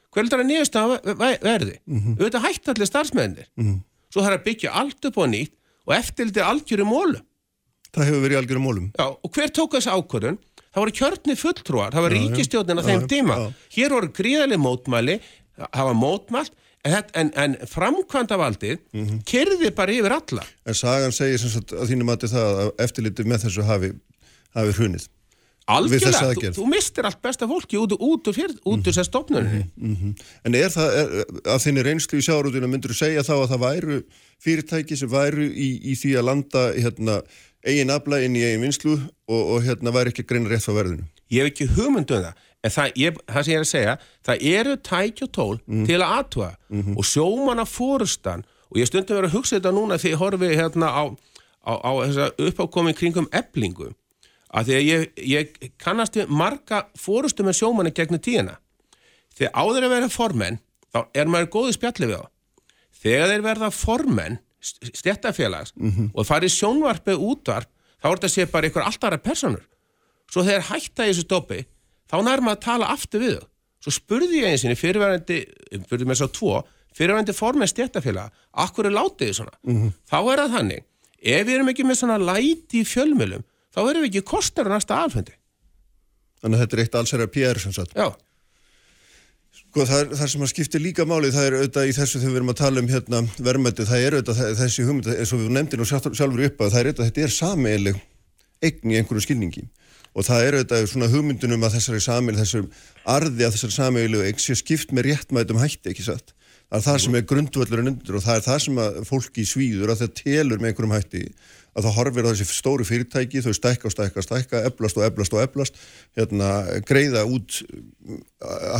hver 0.09 0.23
heldur 0.25 0.41
að 0.41 0.49
niðurst 0.49 0.75
að 0.79 0.95
verði? 1.45 1.75
Auðvitað 2.17 2.45
hætti 2.47 2.71
allir 2.73 2.89
starfsmennir 2.89 3.49
svo 4.09 4.23
það 4.23 4.31
er 4.31 4.37
að 4.39 4.45
byggja 4.47 4.71
allt 4.73 5.05
upp 5.05 5.19
á 5.21 5.25
nýtt 5.29 5.53
og 5.85 5.93
eftirlitið 5.99 6.47
algjöru 6.49 6.87
mólu 6.89 7.19
Það 7.89 8.05
hefur 8.05 8.21
verið 8.21 8.37
algjörum 8.37 8.65
mólum. 8.67 8.87
Já, 8.93 9.05
og 9.09 9.31
hver 9.33 9.49
tók 9.49 9.73
þessi 9.73 9.89
ákvörðun? 9.89 10.35
Það 10.69 10.81
voru 10.83 10.91
kjörni 10.99 11.35
fulltrúar, 11.39 11.93
það 11.95 12.03
var 12.05 12.13
á 12.77 12.83
Já, 12.85 12.89
þeim 12.89 12.99
já, 13.01 13.07
tíma. 13.09 13.37
já. 13.39 13.47
Hér 13.73 13.95
voru 13.95 14.09
gríðarlega 14.19 14.61
mótmæli, 14.61 15.15
það 15.67 15.89
var 15.89 15.97
mótmælt, 15.99 16.51
en, 16.87 17.03
en, 17.13 17.31
en 17.35 17.55
framkvæmdavaldið 17.67 18.77
mm 18.93 19.05
Mhm. 19.05 19.21
kyrði 19.27 19.71
bara 19.75 19.91
yfir 19.91 20.15
alla. 20.15 20.43
En 20.65 20.73
sagan 20.73 21.11
segir 21.11 21.39
sem 21.39 21.49
sagt 21.49 21.73
að 21.75 21.89
þínum 21.91 22.11
að 22.13 22.27
það 22.31 22.59
að 22.63 22.71
eftirlitið 22.85 23.25
með 23.31 23.43
þessu 23.45 23.65
hafi, 23.67 23.93
hafi 24.55 24.75
hrunið. 24.79 25.07
Algjörlega, 25.69 26.33
þú, 26.33 26.51
þú 26.57 26.63
mistir 26.71 27.05
allt 27.05 27.19
besta 27.21 27.45
fólki 27.45 27.77
út, 27.77 27.91
út 27.93 28.29
úr, 28.31 28.37
út 28.65 28.87
úr 28.89 28.95
sér 28.95 29.05
stofnunni. 29.05 29.67
Mhm. 29.77 30.15
En 30.45 30.55
er 30.55 30.71
það, 30.73 30.95
er, 30.97 31.25
af 31.53 31.61
þinni 31.61 31.83
reynslu 31.85 32.17
í 32.17 32.25
sjáarútinu, 32.25 32.67
myndur 32.71 32.89
þú 32.95 32.97
segja 32.97 33.21
þá 33.27 33.35
að 33.35 33.51
það 33.51 33.61
væru 33.67 33.99
fyrirtæki 34.41 34.97
sem 34.97 35.11
væru 35.11 35.45
í, 35.45 35.69
í 35.91 35.93
því 35.99 36.15
að 36.17 36.25
landa 36.25 36.63
hérna, 36.73 37.21
eigin 37.67 37.93
afla 37.93 38.21
inn 38.25 38.35
í 38.39 38.41
eigin 38.47 38.65
vinslu 38.65 38.95
og, 39.27 39.41
og 39.53 39.63
hérna 39.67 39.93
væri 39.93 40.09
ekki 40.13 40.25
að 40.25 40.29
greina 40.31 40.49
rétt 40.49 40.65
frá 40.65 40.73
verðinu? 40.79 41.05
Ég 41.29 41.43
hef 41.43 41.51
ekki 41.51 41.67
hugmynd 41.75 42.09
um 42.15 42.23
það, 42.23 42.33
en 42.63 42.73
það, 42.73 42.95
ég, 42.99 43.19
það 43.29 43.45
sem 43.45 43.51
ég 43.51 43.59
er 43.59 43.65
að 43.65 43.69
segja, 43.69 43.95
það 44.27 44.45
eru 44.51 44.75
tæki 44.89 45.25
og 45.25 45.31
tól 45.35 45.59
til 45.87 45.99
að 45.99 46.15
aðtuga 46.17 46.49
og 46.95 47.07
sjómanna 47.07 47.65
fórustan 47.69 48.43
og 48.69 48.79
ég 48.81 48.89
stundum 48.89 49.19
verið 49.19 49.29
að 49.29 49.37
hugsa 49.37 49.55
þetta 49.57 49.73
núna 49.75 49.97
þegar 49.97 50.13
ég 50.13 50.23
horfi 50.23 50.49
hérna 50.59 50.89
á, 50.91 51.03
á, 51.65 51.73
á 51.79 51.91
þessa 52.03 52.27
uppákomin 52.47 52.97
kringum 52.97 53.29
eblingu, 53.31 53.93
að 54.49 54.69
því 54.69 54.75
að 54.75 54.89
ég, 54.89 55.07
ég 55.29 55.71
kannast 55.81 56.19
marga 56.27 56.83
fórustu 56.97 57.45
með 57.45 57.59
sjómanni 57.61 57.93
gegnum 57.95 58.21
tíðina. 58.21 58.59
Þegar 59.37 59.55
áður 59.55 59.87
að 59.87 59.95
vera 59.95 60.11
formenn, 60.11 60.59
þá 60.91 60.99
er 61.15 61.31
maður 61.31 61.51
góði 61.55 61.73
spjalli 61.77 62.09
við 62.09 62.19
þá. 62.19 62.29
Þegar 62.99 63.31
þeir 63.31 63.43
verða 63.45 63.71
formenn, 63.71 64.39
stjættafélags 64.59 65.71
og 66.11 66.25
farið 66.27 66.51
sjónvarpið 66.51 67.21
útvarp, 67.23 67.69
þá 68.01 68.07
er 68.09 68.17
þetta 68.17 68.27
að 68.27 68.33
sé 68.33 68.45
bara 68.51 68.67
einhver 68.67 68.83
alltaf 68.83 69.07
aðra 69.07 69.21
personur 69.23 69.65
svo 70.29 70.45
þegar 70.45 70.67
hætta 70.69 71.05
í 71.05 71.11
þessu 71.11 71.25
stoppi 71.25 71.59
þá 72.09 72.17
nær 72.25 72.43
maður 72.43 72.57
að 72.57 72.65
tala 72.65 72.91
aftur 72.95 73.23
við 73.23 73.35
þau. 73.37 73.47
Svo 73.79 73.93
spurði 73.95 74.41
ég 74.41 74.51
einsinni 74.51 74.75
fyrirverandi 74.75 75.39
spurði 75.85 76.07
mér 76.09 76.19
svo 76.19 76.27
tvo, 76.35 76.55
fyrirverandi 76.97 77.35
formen 77.37 77.69
stjættafélag, 77.71 78.33
akkur 78.59 78.89
er 78.89 78.95
látið 78.97 79.29
þið 79.29 79.37
svona? 79.37 79.59
Þá 80.09 80.17
er 80.19 80.41
það 80.43 80.55
þannig, 80.57 80.87
ef 81.21 81.45
við 81.47 81.53
erum 81.55 81.71
ekki 81.71 81.85
með 81.87 81.99
svona 82.01 82.17
læti 82.19 82.81
í 82.81 82.87
fjölmjölum 82.87 83.45
þá 83.75 83.79
erum 83.85 84.03
við 84.03 84.09
ekki 84.09 84.25
kostar 84.27 84.67
á 84.67 84.75
næsta 84.75 84.97
alfundi 85.03 85.35
Þannig 86.39 86.55
að 86.55 86.61
þetta 86.63 86.75
er 86.77 86.81
eitt 86.85 86.97
allsherra 86.99 87.27
PR 87.31 87.59
sem 87.59 87.73
sagt. 87.75 87.95
já, 87.95 88.07
Sko 89.59 89.83
það, 89.85 89.99
er, 90.01 90.11
það 90.19 90.29
sem 90.31 90.43
að 90.45 90.51
skiptir 90.53 90.81
líka 90.81 91.05
máli 91.09 91.31
það 91.33 91.47
er 91.47 91.55
auðvitað 91.59 91.89
í 91.89 91.95
þessu 91.97 92.19
þegar 92.21 92.31
við 92.31 92.39
erum 92.39 92.51
að 92.53 92.59
tala 92.61 92.81
um 92.83 92.87
hérna, 92.89 93.19
verðmætti, 93.47 93.85
það 93.89 94.05
er 94.05 94.15
auðvitað 94.17 94.39
þessi 94.59 94.85
hugmynd 94.87 95.09
eins 95.13 95.33
og 95.35 95.41
við 95.41 95.51
nefndin 95.57 95.83
og 95.83 95.89
sjálfur 95.89 96.45
upp 96.47 96.63
að 96.63 96.71
það 96.73 96.79
er 96.79 96.89
auðvitað 96.89 97.09
þetta 97.09 97.25
er 97.25 97.33
sameileg 97.35 97.99
eign 98.65 98.93
í 98.93 98.99
einhverju 98.99 99.25
skilningi 99.25 99.65
og 100.15 100.25
það 100.25 100.45
er 100.45 100.57
auðvitað 100.57 100.89
svona 100.91 101.11
hugmyndunum 101.11 101.65
að 101.67 101.77
þessari 101.77 102.01
samil, 102.03 102.35
þessum 102.39 102.67
arði 103.09 103.45
að 103.45 103.55
þessari 103.55 103.77
samilu 103.77 104.25
ekki 104.25 104.45
sé 104.45 104.57
skipt 104.59 104.93
með 104.95 105.11
réttmætum 105.11 105.61
hætti, 105.61 105.93
ekki 105.93 106.05
satt. 106.07 106.33
Það 106.69 106.77
er 106.77 106.85
það 106.85 106.99
sem 107.03 107.15
er 107.17 107.29
grundvöllurinn 107.29 107.91
undir 107.93 108.17
og 108.19 108.21
það 108.21 108.35
er 108.39 108.43
það 108.45 108.59
sem 108.65 108.81
að 108.83 108.97
fólki 109.09 109.41
í 109.41 109.49
svíður 109.49 109.93
að 109.93 110.03
það 110.03 110.11
telur 110.19 110.59
með 110.61 110.69
einhverjum 110.69 110.93
hætti 110.93 111.23
að 111.79 111.85
það 111.85 111.95
horfir 111.95 112.27
á 112.27 112.31
þessi 112.31 112.47
stóru 112.57 112.85
fyrirtæki, 112.85 113.41
þau 113.45 113.53
stækka 113.55 113.89
og 113.89 113.93
stækka, 113.93 114.23
stækka, 114.25 114.61
eblast 114.67 114.99
og 114.99 115.05
eblast 115.05 115.35
og 115.35 115.41
eblast, 115.43 115.79
hérna, 116.17 116.49
greiða 116.87 117.23
út 117.29 117.59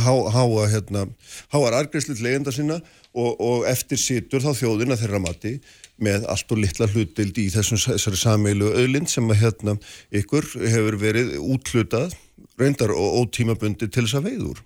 há, 0.04 0.12
háa, 0.34 0.64
hérna, 0.70 1.06
háar 1.54 1.78
argreifslu 1.80 2.16
til 2.18 2.30
eigenda 2.30 2.54
sinna 2.54 2.80
og, 3.14 3.40
og 3.40 3.68
eftir 3.70 4.00
situr 4.00 4.42
þá 4.44 4.52
þjóðina 4.58 4.98
þeirra 5.00 5.22
mati 5.22 5.56
með 6.04 6.26
allt 6.32 6.52
og 6.52 6.62
litla 6.62 6.88
hlutild 6.90 7.38
í 7.38 7.48
þessum 7.52 7.80
þessari 7.80 8.20
sameilu 8.20 8.72
öðlind 8.72 9.10
sem 9.12 9.28
að 9.30 9.42
hérna 9.44 9.76
ykkur 10.10 10.48
hefur 10.64 10.98
verið 11.00 11.36
útlutað 11.38 12.16
reyndar 12.60 12.92
og 12.96 13.22
ótímabundi 13.22 13.88
til 13.88 14.04
þess 14.04 14.18
að 14.20 14.28
veiður. 14.30 14.64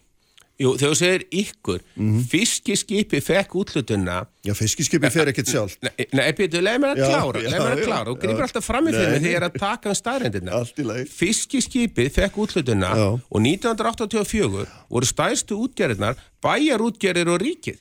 Jú, 0.55 0.77
þegar 0.79 0.93
þú 0.93 0.97
segir 1.01 1.23
ykkur, 1.35 1.81
mm 1.97 2.11
-hmm. 2.11 2.27
fiskiskipi 2.31 3.21
fekk 3.21 3.55
útlutuna 3.59 4.21
Já, 4.47 4.55
fiskiskipi 4.55 5.11
fer 5.11 5.27
ekkert 5.33 5.51
sjálf 5.51 5.75
Nei, 5.83 6.31
betur, 6.31 6.63
leið 6.63 6.79
mér 6.79 6.93
að 6.95 7.01
Já, 7.01 7.09
klára 7.11 7.41
leið 7.43 7.51
mér 7.51 7.73
að 7.73 7.79
já, 7.79 7.85
klára, 7.85 8.11
já. 8.11 8.21
grýpur 8.23 8.43
alltaf 8.47 8.65
fram 8.65 8.87
í 8.87 8.93
mig 8.93 9.23
þegar 9.25 9.47
að 9.49 9.59
taka 9.59 9.89
um 9.89 9.95
staðrendina 9.99 10.53
Allt 10.53 10.79
í 10.79 10.85
lagi. 10.87 11.05
Fiskiskipi 11.11 12.07
fekk 12.09 12.39
útlutuna 12.39 12.91
Já. 12.95 13.09
og 13.19 13.41
1984 13.43 14.67
voru 14.89 15.07
stærstu 15.07 15.59
útgerðirnar 15.59 16.15
bæjarútgerðir 16.39 17.35
og 17.35 17.43
ríkið 17.43 17.79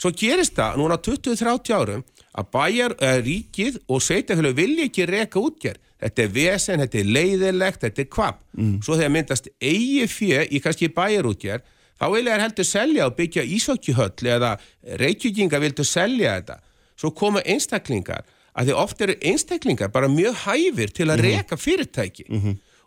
Svo 0.00 0.10
gerist 0.16 0.56
það 0.56 0.80
núna 0.80 0.96
á 0.96 1.04
20-30 1.04 1.76
árum 1.76 2.04
að 2.38 2.48
bæjar, 2.54 2.94
uh, 3.00 3.18
ríkið 3.24 3.78
og 3.90 4.02
sveitafjölu 4.04 4.52
vilja 4.56 4.86
ekki 4.88 5.06
reka 5.10 5.40
útgerð. 5.40 5.80
Þetta 6.00 6.22
er 6.24 6.32
vesen, 6.32 6.80
þetta 6.80 6.98
er 7.00 7.12
leiðilegt, 7.16 7.82
þetta 7.84 8.02
er 8.02 8.08
kvap. 8.08 8.40
Mm. 8.56 8.76
Svo 8.84 8.96
þegar 8.96 9.12
myndast 9.12 9.50
eigi 9.60 10.06
fjö 10.08 10.46
í 10.48 10.60
kannski 10.64 10.88
bæjarútgerð, 10.96 11.66
þá 12.00 12.04
vilja 12.14 12.36
þær 12.36 12.44
heldur 12.46 12.68
selja 12.68 13.08
og 13.10 13.16
byggja 13.18 13.44
ísokjuhöll 13.56 14.30
eða 14.36 14.54
reykjökinga 15.02 15.60
vildu 15.60 15.84
selja 15.84 16.38
þetta. 16.38 16.56
Svo 16.96 17.12
koma 17.16 17.42
einstaklingar, 17.44 18.24
að 18.56 18.70
því 18.70 18.78
oft 18.80 19.04
eru 19.04 19.18
einstaklingar 19.20 19.92
bara 19.92 20.08
mjög 20.08 20.40
hæfir 20.46 20.94
til 20.96 21.10
að 21.12 21.24
reka 21.26 21.60
fyrirtæki. 21.60 22.30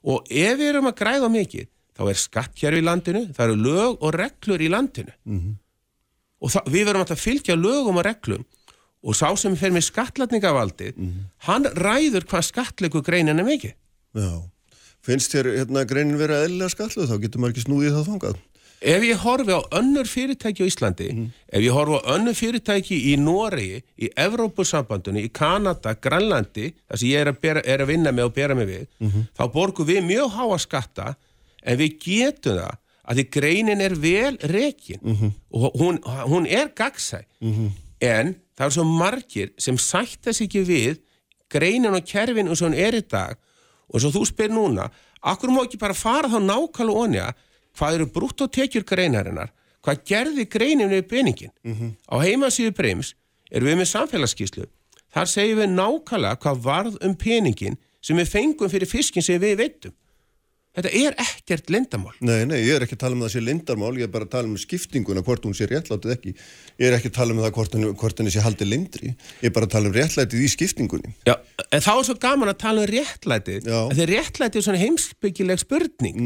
Og 0.04 0.26
ef 0.30 0.58
við 0.60 0.72
erum 0.72 0.90
að 0.90 0.98
græða 1.04 1.30
mikið, 1.34 1.70
þá 1.94 2.04
er 2.10 2.20
skattkjærfi 2.24 2.82
í 2.82 2.88
landinu, 2.88 3.28
það 3.36 3.46
eru 3.46 3.62
lög 3.68 4.02
og 4.02 4.18
reglur 4.18 4.62
í 4.62 4.72
landinu 4.74 5.14
og 6.44 6.52
það, 6.52 6.70
við 6.74 6.92
alltaf 6.92 7.16
að 7.16 7.24
fylgja 7.24 7.56
lögum 7.56 8.00
og 8.02 8.06
reglum 8.08 8.44
og 9.04 9.16
sá 9.20 9.28
sem 9.38 9.56
fer 9.60 9.72
með 9.76 9.90
skatlatningavaldið 9.90 10.96
hann 11.48 11.66
ræður 11.76 12.24
hvað 12.30 12.46
skattlegu 12.48 13.02
greinin 13.04 13.40
er 13.40 13.48
mikið. 13.48 13.74
Já. 14.16 14.32
Finnst 15.04 15.34
þér 15.36 15.50
hérna 15.58 15.84
greinin 15.86 16.18
verið 16.18 16.46
eðlilega 16.46 16.70
skalluð 16.72 17.10
þá 17.12 17.18
getur 17.26 17.42
maður 17.44 17.54
ekki 17.58 17.66
snúið 17.66 17.96
það 17.98 18.10
þangað. 18.14 18.38
ef 18.84 19.04
ég 19.04 19.18
horfi 19.24 19.52
á 19.56 19.62
önnur 19.80 20.08
fyrirtæki 20.12 20.64
á 20.64 20.68
Íslandi 20.68 21.08
ef 21.52 21.62
ég 21.64 21.72
horfi 21.72 22.00
á 22.00 22.02
önnur 22.16 22.36
fyrirtæki 22.36 22.98
í 23.12 23.14
Noregi, 23.20 23.82
í 23.96 24.10
Evrópusambandunni 24.16 25.24
í 25.24 25.30
Kanada, 25.32 25.94
Grænlandi 25.96 26.74
þar 26.88 26.98
sem 27.00 27.08
ég 27.10 27.20
er 27.22 27.32
að, 27.32 27.38
bera, 27.40 27.62
er 27.64 27.80
að 27.84 27.88
vinna 27.94 28.12
með 28.12 28.26
og 28.30 28.34
bera 28.36 28.56
mig 28.56 28.68
við 28.68 28.88
þá 29.40 29.44
borgum 29.54 29.88
við 29.88 30.02
mjög 30.04 30.32
háa 30.36 30.58
skatta 30.60 31.16
en 31.64 31.78
við 31.80 31.96
getum 32.04 32.60
það 32.60 32.76
að 33.04 33.18
því 33.20 33.24
greinin 33.36 33.82
er 33.84 33.96
vel 34.00 34.38
rekin. 34.48 35.32
Og 35.52 35.74
hún, 35.80 35.98
hún 36.32 36.46
er 36.48 36.70
gagsæ 36.76 37.24
en 38.04 38.36
það 38.58 38.68
er 38.68 38.76
svo 38.76 38.86
margir 38.88 39.54
sem 39.62 39.80
sætta 39.80 40.34
sig 40.34 40.50
ekki 40.50 40.64
við 40.68 41.02
greinin 41.54 41.96
og 41.96 42.06
kerfin 42.08 42.52
og 42.52 42.60
hún 42.60 42.76
er 42.76 42.98
í 42.98 43.02
dag. 43.02 43.38
Og 43.94 44.02
svo 44.02 44.12
þú 44.14 44.26
spyr 44.30 44.54
núna 44.54 44.90
akkur 45.24 45.52
má 45.54 45.64
ekki 45.64 45.80
bara 45.80 45.96
fara 45.96 46.28
þá 46.28 46.40
nákvæmlega 46.44 47.04
onja 47.06 47.28
hvað 47.78 47.96
eru 47.98 48.08
brútt 48.12 48.42
og 48.42 48.52
tekjur 48.52 48.86
greinarinnar? 48.86 49.52
Hvað 49.84 50.04
gerði 50.08 50.46
greinin 50.48 50.92
við 50.92 51.08
peningin 51.10 51.52
á 52.08 52.16
heimasíðu 52.20 52.74
Breims 52.76 53.16
erum 53.52 53.68
við 53.68 53.80
með 53.82 53.90
samfélagsskíslu 53.92 54.68
þar 55.14 55.28
segjum 55.28 55.60
við 55.60 55.74
nákvæmlega 55.78 56.40
hvað 56.44 56.64
varð 56.64 56.96
um 57.04 57.16
peningin 57.16 57.78
sem 58.02 58.18
við 58.18 58.32
fengum 58.32 58.70
fyrir 58.70 58.88
fiskin 58.90 59.24
sem 59.24 59.42
við 59.42 59.58
veitum 59.60 59.94
þetta 60.74 60.92
er 61.00 61.18
ekkert 61.22 61.72
lendamál 61.74 62.14
Nei, 62.24 62.44
nei, 62.50 62.60
ég 62.64 62.78
er 62.78 62.86
ekki 62.86 62.98
að 62.98 63.04
tala 63.06 63.18
um 63.18 63.24
það 63.26 63.34
sé 63.36 63.44
lindarmál, 63.44 63.94
ég 64.00 64.08
er 64.08 64.14
bara 64.14 64.28
að 64.28 64.34
tala 64.36 64.50
um 64.50 64.60
skiptinguna, 64.60 65.24
hvort 65.26 65.46
hún 65.48 65.56
sé 65.58 65.68
réttlátið 65.70 66.16
ekki. 66.16 66.34
Ég 66.82 66.90
er 66.90 66.98
ekki 66.98 67.12
að 67.12 67.18
tala 67.20 67.36
um 67.36 67.42
það 67.44 67.56
hvort 67.58 67.78
henni, 67.78 67.94
hvort 68.02 68.22
henni 68.22 68.34
sé 68.34 68.44
haldið 68.44 68.72
lindri. 68.72 69.14
Ég 69.44 69.50
er 69.52 69.56
bara 69.56 69.70
að 69.70 69.76
tala 69.76 69.92
um 69.92 69.96
réttlætið 69.98 70.44
í 70.44 70.52
skiptingunni. 70.54 71.14
Já, 71.30 71.36
en 71.70 71.84
þá 71.84 71.92
er 71.94 72.04
svo 72.10 72.18
gaman 72.24 72.52
að 72.52 72.60
tala 72.64 72.84
um 72.84 72.92
réttlætið 72.92 73.72
að 73.74 73.96
því 73.98 74.08
réttlætið 74.14 74.62
er 74.62 74.68
svona 74.68 74.84
heimsbyggileg 74.84 75.64
spurning 75.64 76.22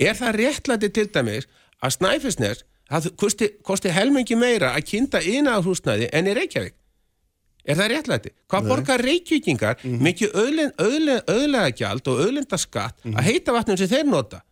er 0.00 0.18
það 0.18 0.36
réttlætið 0.40 0.96
til 0.96 1.06
dæmis 1.14 1.48
að 1.80 1.96
Snæfisnes 1.96 2.64
það 2.90 3.08
kosti, 3.20 3.48
kosti 3.66 3.94
helmingi 3.94 4.38
meira 4.38 4.74
að 4.74 4.86
kynnta 4.90 5.22
inaðhúsnæði 5.22 6.10
en 6.16 6.30
í 6.30 6.36
Reykjavík 6.36 6.76
er 7.64 7.76
það 7.76 7.90
réttlæti? 7.94 8.32
Hvað 8.48 8.68
borgar 8.68 9.04
reykvíkingar 9.04 9.82
mikið 9.84 10.32
öðlin, 10.42 10.72
öðlin, 10.78 11.20
öðlega 11.26 11.74
gjald 11.76 12.08
og 12.08 12.22
öðlindaskatt 12.26 13.04
að 13.04 13.26
heita 13.28 13.52
vatnum 13.52 13.76
sem 13.80 13.88
þeir 13.88 14.06
nota 14.08 14.42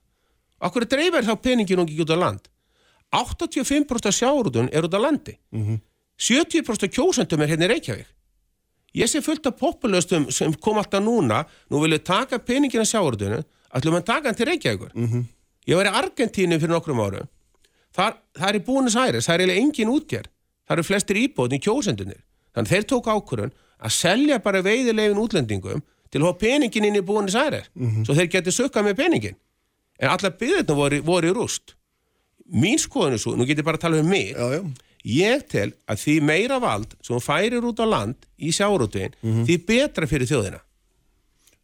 Okkur 0.61 0.89
dreifir 0.91 1.25
þá 1.25 1.35
peningin 1.43 1.79
og 1.79 1.89
ekki 1.89 2.03
út 2.05 2.15
á 2.15 2.19
land 2.19 2.49
85% 3.15 4.13
sjáurútun 4.13 4.69
er 4.73 4.85
út 4.85 4.95
á 4.95 5.01
landi 5.01 5.39
70% 6.19 6.93
kjósendum 6.93 7.41
er 7.43 7.49
hérna 7.53 7.69
í 7.69 7.73
Reykjavík 7.75 8.09
Ég 8.97 9.07
sé 9.07 9.21
fullt 9.23 9.47
af 9.47 9.57
populistum 9.61 10.31
sem 10.33 10.55
kom 10.55 10.79
alltaf 10.81 11.03
núna, 11.05 11.43
nú 11.71 11.83
vilju 11.83 11.99
taka 12.03 12.39
peningina 12.39 12.87
sjáurðinu, 12.89 13.43
ætlum 13.77 13.99
að 13.99 14.07
taka 14.09 14.29
hann 14.31 14.39
til 14.39 14.47
Reykjavíkur. 14.49 14.93
Ég 15.69 15.77
var 15.77 15.91
í 15.91 15.93
Argentínu 15.93 16.57
fyrir 16.59 16.73
nokkrum 16.73 17.01
árum. 17.05 17.29
Það 17.95 18.49
er 18.49 18.57
í 18.57 18.63
Búnus 18.65 18.97
Æris, 18.97 19.27
það 19.29 19.35
er 19.35 19.41
eiginlega 19.45 19.61
engin 19.61 19.93
útgerð. 19.93 20.31
Það 20.69 20.75
eru 20.79 20.87
flestir 20.89 21.17
íbóðin 21.21 21.59
í 21.59 21.63
kjósendunir. 21.65 22.23
Þannig 22.55 22.73
þeir 22.73 22.87
tók 22.93 23.11
ákvörðun 23.13 23.53
að 23.79 23.95
selja 23.95 24.39
bara 24.43 24.63
veiðilegin 24.65 25.21
útlendingum 25.23 25.83
til 26.09 26.21
að 26.23 26.27
hafa 26.31 26.39
peningin 26.41 26.89
inn 26.89 26.99
í 26.99 27.05
Búnus 27.05 27.37
Æris. 27.39 27.69
Svo 28.07 28.17
þeir 28.17 28.31
geti 28.33 28.55
sukkað 28.55 28.89
með 28.89 28.99
peningin. 29.03 29.37
En 29.99 30.13
allar 30.13 30.35
byggðirna 30.39 30.75
voru, 30.79 31.01
voru 31.05 31.31
í 31.31 31.35
rúst. 31.37 31.75
Mín 32.49 32.79
skoðun 32.81 33.19
er 33.19 33.21
svo, 33.21 33.35
nú 33.37 33.45
get 33.45 33.59
ég 33.61 33.67
bara 33.67 33.77
að 33.77 33.85
tala 33.87 34.01
um 34.01 34.09
mig, 34.09 34.33
Já, 34.33 34.47
já. 34.57 34.63
Ég 35.09 35.45
tel 35.49 35.73
að 35.87 36.01
því 36.03 36.15
meira 36.27 36.57
vald 36.61 36.95
sem 37.07 37.21
færir 37.23 37.63
út 37.65 37.79
á 37.79 37.87
land 37.87 38.17
í 38.37 38.51
sjáurútvegin, 38.53 39.15
því 39.47 39.57
betra 39.69 40.09
fyrir 40.11 40.27
þjóðina. 40.27 40.59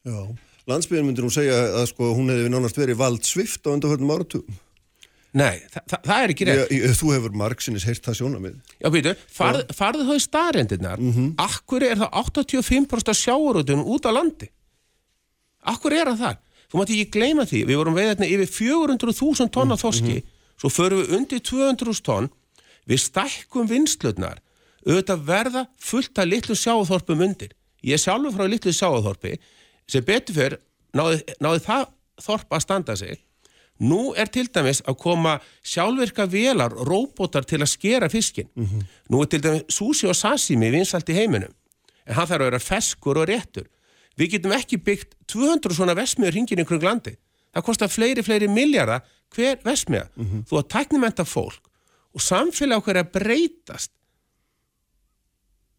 Já. 0.07 0.19
Landsbyðin 0.71 1.09
myndir 1.09 1.27
hún 1.27 1.35
segja 1.35 1.57
að 1.81 1.89
sko 1.91 2.13
hún 2.17 2.31
hefði 2.33 2.53
nánast 2.53 2.79
verið 2.79 2.97
vald 3.01 3.27
svift 3.27 3.67
á 3.67 3.75
undarförnum 3.75 4.13
áratugum. 4.15 4.61
Nei, 5.35 5.59
þa 5.73 5.81
þa 5.91 5.99
það 6.07 6.25
er 6.25 6.33
ekki 6.35 6.47
rétt. 6.47 6.61
Ég- 6.71 6.85
ég- 6.85 6.97
Þú 7.01 7.09
hefur 7.17 7.33
margsinnis 7.41 7.85
heyrt 7.89 8.05
það 8.07 8.19
sjónamið. 8.21 8.55
Já, 8.85 8.89
býtu, 8.95 9.15
farð, 9.35 9.65
farðu 9.75 10.05
þá 10.07 10.15
í 10.15 10.23
staðrendirnar, 10.23 10.99
akkur 11.43 11.83
er 11.83 11.97
það 11.97 12.13
85% 12.21 13.17
sjáurútvegin 13.19 13.83
út 13.85 14.07
á 14.07 14.11
landi? 14.15 14.49
Akkur 15.67 15.93
er 15.97 16.07
það 16.13 16.21
það? 16.23 16.37
Þú 16.71 16.79
mátti 16.81 16.97
ekki 17.01 17.11
gleyma 17.19 17.45
því, 17.49 17.61
við 17.69 17.77
vorum 17.81 17.95
veið 17.99 18.09
hérna 18.13 18.29
yfir 18.31 18.51
400.000 18.55 19.51
tonn 19.55 19.73
af 19.75 19.83
þorski, 19.83 20.23
svo 20.61 20.71
förum 20.71 21.03
við 21.03 21.13
undir 21.19 21.41
200.000 21.41 22.03
tonn, 22.07 22.31
við 22.87 22.99
stækkum 23.05 23.69
vinslutnar, 23.71 24.39
auðvitað 24.87 25.25
verða 25.29 25.67
fullt 25.81 26.19
af 26.19 26.27
litlu 26.29 26.55
sjáuþorpum 26.55 27.23
undir. 27.27 27.51
Ég 27.85 27.99
sjálfur 28.01 28.33
frá 28.37 28.47
litlu 28.49 28.73
sjáuþorpi, 28.73 29.39
sem 29.89 30.05
betur 30.05 30.35
fyrr 30.37 30.59
náði, 30.95 31.23
náði 31.41 31.61
það 31.65 31.87
þorp 32.23 32.49
að 32.55 32.61
standa 32.67 32.97
sig. 32.97 33.19
Nú 33.83 34.15
er 34.15 34.31
til 34.31 34.47
dæmis 34.55 34.83
að 34.87 34.99
koma 35.03 35.39
sjálfvirka 35.67 36.29
velar, 36.31 36.71
róbótar 36.71 37.45
til 37.45 37.59
að 37.63 37.73
skera 37.73 38.09
fiskin. 38.09 38.49
Nú 39.11 39.23
er 39.23 39.27
til 39.27 39.43
dæmis 39.43 39.65
sushi 39.69 40.07
og 40.07 40.15
sashimi 40.15 40.71
vinsalt 40.71 41.09
í 41.11 41.17
heiminum. 41.19 41.53
En 42.07 42.15
hann 42.15 42.29
þarf 42.29 42.41
að 42.41 42.51
vera 42.51 42.61
feskur 42.63 43.19
og 43.19 43.29
réttur. 43.29 43.67
Við 44.17 44.37
getum 44.37 44.53
ekki 44.53 44.79
byggt 44.79 45.17
200 45.27 45.75
svona 45.75 45.95
vesmiður 45.99 46.33
hringin 46.33 46.63
í 46.63 46.67
kring 46.69 46.83
landi. 46.83 47.17
Það 47.55 47.65
kostar 47.67 47.91
fleiri, 47.91 48.23
fleiri 48.23 48.49
miljardar 48.49 49.03
hver 49.35 49.59
vesmiða. 49.65 50.09
Þú 50.47 50.59
að 50.61 50.69
tæknimenta 50.71 51.25
fólk 51.25 51.71
og 52.15 52.23
samfélag 52.23 52.79
okkar 52.79 53.01
að 53.03 53.11
breytast. 53.11 53.91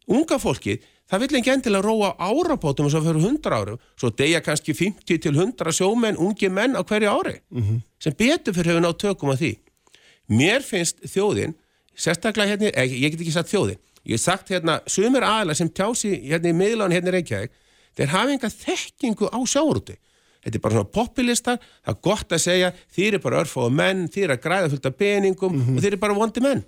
Unga 0.06 0.36
fólkið, 0.38 0.84
það 1.10 1.22
vill 1.22 1.38
ekki 1.38 1.52
endilega 1.52 1.84
róa 1.86 2.08
á 2.18 2.26
árabótum 2.30 2.88
sem 2.90 3.04
fyrir 3.04 3.22
100 3.22 3.54
árum, 3.54 3.78
svo 3.98 4.10
deyja 4.10 4.40
kannski 4.42 4.74
50 4.74 5.20
til 5.22 5.34
100 5.34 5.72
sjómenn, 5.78 6.18
ungi 6.18 6.48
menn 6.50 6.74
á 6.74 6.82
hverju 6.82 7.10
ári, 7.12 7.36
sem 8.02 8.12
betur 8.18 8.54
fyrir 8.56 8.74
hefur 8.74 8.84
nátt 8.86 8.98
tökum 9.02 9.30
að 9.34 9.42
því. 9.42 9.52
Mér 10.28 10.64
finnst 10.66 11.04
þjóðin, 11.06 11.54
sérstaklega 11.94 12.56
hérna, 12.56 12.72
eh, 12.74 12.90
ég 12.90 13.12
get 13.12 13.20
ekki 13.20 13.32
sagt 13.32 13.52
þjóðin, 13.52 13.78
ég 14.04 14.16
hef 14.18 14.20
sagt 14.24 14.50
hérna, 14.50 14.80
sumir 14.86 15.22
aðla 15.22 15.54
sem 15.54 15.68
tjási 15.70 16.16
hérna 16.26 16.50
í 16.50 16.56
miðlan 16.58 16.92
hérna 16.92 17.12
í 17.12 17.16
Reykjavík, 17.20 17.50
þeir 17.96 18.08
hafa 18.08 18.32
enga 18.34 18.50
þekkingu 18.50 19.30
á 19.30 19.38
sjáurúti. 19.46 19.96
Þetta 20.46 20.58
er 20.58 20.62
bara 20.62 20.74
svona 20.74 20.90
populistar, 20.94 21.56
það 21.82 21.94
er 21.94 22.00
gott 22.02 22.28
að 22.30 22.38
segja, 22.42 22.72
þýr 22.94 23.14
er 23.14 23.22
bara 23.22 23.40
örfóða 23.42 23.70
menn, 23.74 24.08
þýr 24.08 24.28
er 24.28 24.34
að 24.36 24.42
græða 24.44 24.68
fullt 24.70 24.86
af 24.86 24.96
peningum 24.98 25.56
og 25.76 25.80
þýr 25.82 25.92
er 25.96 26.02
bara 26.02 26.14
vondi 26.14 26.40
menn. 26.44 26.62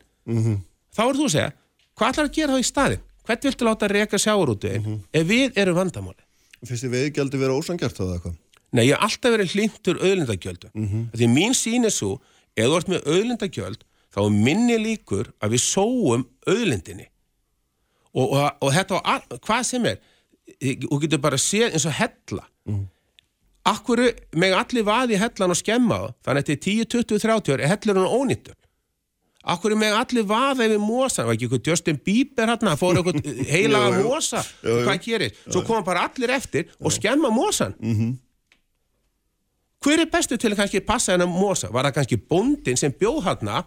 Þá 0.94 1.03
er 1.05 1.14
þú 1.18 1.27
að 1.29 1.35
segja, 1.35 1.53
hvað 1.94 2.09
ætlar 2.11 2.27
að 2.27 2.35
gera 2.35 2.53
þá 2.55 2.59
í 2.59 2.66
staðin? 2.66 3.05
Hvern 3.28 3.44
viltu 3.44 3.66
láta 3.66 3.88
reka 3.92 4.16
sjáurúti 4.16 4.70
ef 5.12 5.26
við 5.28 5.58
erum 5.60 5.76
vandamáli? 5.76 6.22
Finnst 6.64 6.86
þið 6.86 6.94
veiðgjaldi 6.94 7.40
vera 7.42 7.56
ósangjart 7.58 8.00
á 8.00 8.02
það 8.02 8.14
eitthvað? 8.14 8.36
Nei, 8.72 8.84
ég 8.88 8.94
hef 8.96 9.04
alltaf 9.04 9.34
verið 9.34 9.52
hlindur 9.54 10.00
auðlindagjöldum. 10.00 10.70
Mm 10.74 11.04
Því 11.12 11.28
mín 11.32 11.54
sín 11.56 11.84
er 11.84 11.92
svo, 11.92 12.18
ef 12.56 12.66
þú 12.66 12.78
ert 12.78 12.90
með 12.92 13.08
auðlindagjöld, 13.12 13.84
þá 14.12 14.20
er 14.24 14.36
minni 14.48 14.78
líkur 14.80 15.32
að 15.44 15.54
við 15.54 15.62
sóum 15.64 16.24
auðlindinni. 16.48 17.08
Og, 18.16 18.32
og, 18.32 18.48
og 18.64 18.72
þetta 18.74 19.02
all, 19.04 19.40
hvað 19.44 19.64
sem 19.68 19.88
er, 19.88 19.98
þú 20.88 21.00
getur 21.04 21.20
bara 21.20 21.40
séð 21.40 21.76
eins 21.76 21.86
og 21.88 21.96
hella. 21.96 22.44
Mm. 22.68 22.86
Akkur 23.68 24.02
með 24.32 24.56
allir 24.56 24.88
vaði 24.88 25.16
í 25.16 25.20
hellan 25.20 25.52
og 25.52 25.60
skemma 25.60 26.00
það, 26.00 26.14
þannig 26.24 26.42
að 26.42 26.48
þetta 26.48 26.56
er 26.56 26.64
10, 26.64 26.88
20, 26.96 27.22
30 27.28 27.52
ár, 27.52 27.60
er 27.60 27.72
hellur 27.74 28.00
hún 28.00 28.16
ónýttur. 28.16 28.56
Akkur 29.48 29.72
með 29.80 29.94
allir 29.96 30.26
vaða 30.28 30.66
yfir 30.68 30.80
mosa, 30.82 31.24
var 31.24 31.32
ekki 31.38 31.46
eitthvað 31.48 31.68
Justin 31.70 31.98
Bieber 32.04 32.50
hérna, 32.52 32.74
fór 32.76 32.98
eitthvað 33.00 33.28
heilaga 33.54 34.02
mosa, 34.04 34.42
hvað 34.62 34.98
gerir? 35.06 35.37
Svo 35.48 35.62
koma 35.64 35.80
bara 35.87 36.02
allir 36.08 36.32
eftir 36.37 36.68
og 36.82 36.92
skemma 36.92 37.30
mosan. 37.32 37.72
Mhm. 37.80 38.16
Hver 39.78 40.00
er 40.02 40.08
bestu 40.11 40.34
til 40.37 40.50
að 40.50 40.58
kannski 40.58 40.80
passa 40.82 41.12
hennar 41.14 41.28
mosa? 41.30 41.68
Var 41.70 41.87
það 41.87 41.94
kannski 42.00 42.16
bóndin 42.28 42.76
sem 42.80 42.90
bjóð 42.98 43.20
hérna 43.28 43.61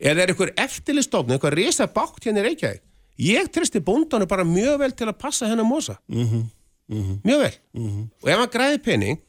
eða 0.00 0.22
er 0.24 0.30
eitthvað 0.32 0.54
eftirlistofn, 0.64 1.34
eitthvað 1.36 1.58
risa 1.58 1.86
bátt 1.92 2.24
hérna 2.24 2.40
í 2.40 2.46
Reykjavík? 2.48 2.80
Ég 3.20 3.50
tristi 3.52 3.82
bóndanu 3.84 4.24
bara 4.26 4.46
mjög 4.48 4.78
vel 4.80 4.94
til 4.96 5.10
að 5.10 5.18
passa 5.20 5.46
hennar 5.50 5.68
mosa. 5.68 5.98
Mjög 6.08 7.42
vel. 7.44 7.52
Og 7.76 8.30
ef 8.32 8.40
hann 8.40 8.48
græði 8.54 8.80
penning, 8.86 9.20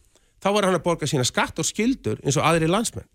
þá 0.42 0.50
var 0.56 0.68
hann 0.68 0.78
að 0.78 0.84
borga 0.86 1.10
sína 1.10 1.26
skatt 1.28 1.60
og 1.62 1.68
skildur 1.68 2.22
eins 2.26 2.38
og 2.40 2.48
aðri 2.48 2.70
landsmenn. 2.72 3.08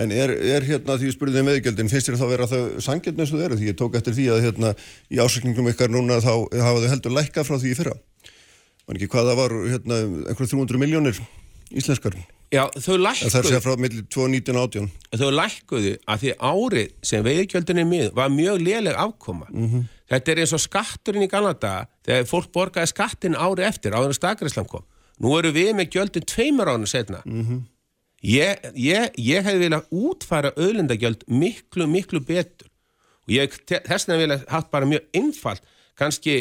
En 0.00 0.14
er, 0.14 0.34
er 0.56 0.66
hérna 0.68 0.98
því 1.00 1.10
ég 1.10 1.16
spurði 1.16 1.40
þig 1.40 1.48
meðgjöldin, 1.48 1.92
finnst 1.92 2.10
þér 2.10 2.20
þá 2.20 2.26
vera 2.32 2.48
þau 2.50 2.62
sangjöldin 2.84 3.24
eins 3.24 3.32
og 3.32 3.40
þau 3.40 3.46
eru? 3.48 3.60
Því 3.60 3.70
ég 3.70 3.78
tók 3.80 3.98
eftir 3.98 4.16
því 4.18 4.28
að 4.34 4.42
hérna 4.46 4.74
í 5.08 5.22
ásökningum 5.22 5.70
ykkar 5.72 5.92
núna 5.92 6.20
þá 6.24 6.34
hafa 6.60 6.82
þau 6.84 6.90
heldur 6.92 7.16
lækkað 7.16 7.48
frá 7.48 7.56
því 7.56 7.72
í 7.72 7.78
fyrra. 7.80 7.96
Man 8.86 8.98
ekki 8.98 9.10
hvað 9.12 9.30
það 9.30 9.40
var 9.40 9.56
hérna 9.70 10.02
einhverjum 10.32 10.66
300 10.66 10.82
miljónir 10.82 11.24
íslenskar. 11.72 12.16
Já, 12.52 12.66
þau 12.76 12.98
En 12.98 13.00
það 13.00 13.06
lækkuðu, 13.06 13.48
sér 13.48 13.62
frá 13.64 13.76
millir 13.80 14.04
2019 14.12 14.58
og 14.60 14.66
18. 14.66 14.88
þau 15.22 15.30
lækkuðu 15.38 15.92
að 16.04 16.24
því 16.24 16.32
árið 16.36 16.90
sem 17.08 17.24
veiðgjöldinni 17.24 17.84
mið 17.88 18.10
var 18.18 18.32
mjög 18.34 18.60
léleg 18.60 18.98
afkoma. 19.00 19.48
Þetta 20.12 20.32
er 20.34 20.42
eins 20.42 20.52
og 20.52 20.60
skatturinn 20.60 21.24
í 21.24 21.30
gamla 21.32 21.54
daga 21.56 21.86
þegar 22.04 22.28
fólk 22.28 22.50
borgaði 22.52 22.90
skattin 22.92 23.38
árið 23.38 23.70
eftir 23.70 23.96
áður 23.96 24.12
en 24.12 24.18
stakrislam 24.18 24.68
kom. 24.68 24.84
Nú 25.20 25.36
eru 25.38 25.52
við 25.52 25.74
með 25.76 25.90
gjöldin 25.96 26.26
tveimur 26.26 26.70
ánum 26.72 26.86
setna. 26.86 27.22
Ég, 28.22 28.58
ég, 28.78 29.10
ég 29.18 29.42
hefði 29.44 29.64
viljað 29.66 29.88
útfæra 29.90 30.52
auðlindagjöld 30.56 31.24
miklu, 31.26 31.86
miklu 31.90 32.20
betur. 32.20 32.68
Og 33.26 33.34
ég 33.34 33.54
þess 33.66 34.06
vegna 34.08 34.20
viljað 34.22 34.44
haft 34.50 34.70
bara 34.70 34.86
mjög 34.86 35.02
einfalt, 35.14 35.62
kannski 35.98 36.36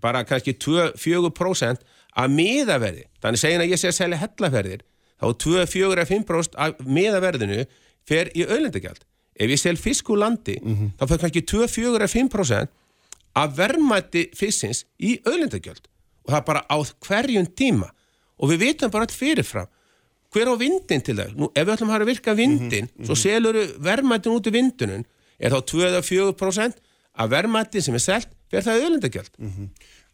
bara 0.00 0.24
kannski 0.24 0.52
2-4% 0.60 1.84
af 2.16 2.30
miðaverði. 2.32 3.04
Þannig 3.20 3.40
segin 3.40 3.60
að 3.64 3.70
ég 3.72 3.80
sé 3.80 3.88
að 3.88 3.98
selja 3.98 4.20
hellaferðir, 4.20 4.82
þá 5.20 5.26
2-4-5% 5.44 6.56
af 6.60 6.80
miðaverðinu 6.84 7.64
fer 8.08 8.30
í 8.36 8.44
auðlindagjald. 8.44 9.04
Ef 9.36 9.52
ég 9.52 9.60
sel 9.60 9.76
fisk 9.76 10.08
úr 10.12 10.22
landi, 10.22 10.56
þá 10.96 11.04
fer 11.08 11.20
kannski 11.20 11.44
2-4-5% 11.44 12.72
af 13.36 13.56
verðmætti 13.58 14.30
fiskins 14.36 14.84
í 14.96 15.18
auðlindagjald. 15.26 15.84
Og 16.24 16.32
það 16.32 16.46
bara 16.48 16.64
á 16.72 16.76
hverjum 17.04 17.46
tíma. 17.56 17.90
Og 18.40 18.52
við 18.52 18.62
vitum 18.66 18.92
bara 18.92 19.06
allt 19.06 19.16
fyrirfram 19.16 19.70
hver 20.34 20.50
á 20.52 20.54
vindin 20.60 21.04
til 21.04 21.16
það? 21.16 21.34
Nú, 21.38 21.50
ef 21.54 21.64
við 21.64 21.74
ætlum 21.76 21.90
að 21.90 21.96
hafa 21.96 22.08
virka 22.10 22.34
vindin, 22.36 22.88
svo 23.06 23.16
selur 23.16 23.56
verðmættin 23.80 24.34
út 24.34 24.48
í 24.50 24.52
vindunum, 24.52 25.04
er 25.40 25.54
þá 25.54 25.60
2-4% 25.72 26.80
af 27.16 27.30
verðmættin 27.32 27.84
sem 27.86 27.96
er 27.96 28.02
selt, 28.04 28.32
fer 28.52 28.64
það 28.66 28.82
auðlindagjald. 28.82 29.30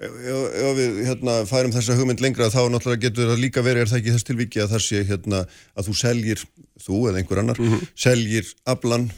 Ef, 0.02 0.12
ef 0.12 0.54
ef 0.62 0.76
við 0.78 1.00
hérna, 1.06 1.34
færum 1.46 1.74
þessa 1.74 1.96
hugmynd 1.98 2.22
lengra 2.22 2.50
þá 2.52 2.60
náttúrulega 2.70 3.08
getur 3.08 3.32
það 3.32 3.42
líka 3.42 3.64
verið 3.66 3.84
er 3.84 3.90
það 3.90 4.00
ekki 4.00 4.14
þess 4.14 4.28
tilviki 4.28 4.62
að 4.62 4.72
það 4.74 4.84
sé 4.86 5.02
hérna, 5.10 5.42
að 5.78 5.88
þú 5.88 5.96
seljir, 6.00 6.44
þú 6.86 7.00
eða 7.10 7.22
einhver 7.22 7.42
annar, 7.42 7.60
seljir 8.06 8.52
aflan 8.72 9.08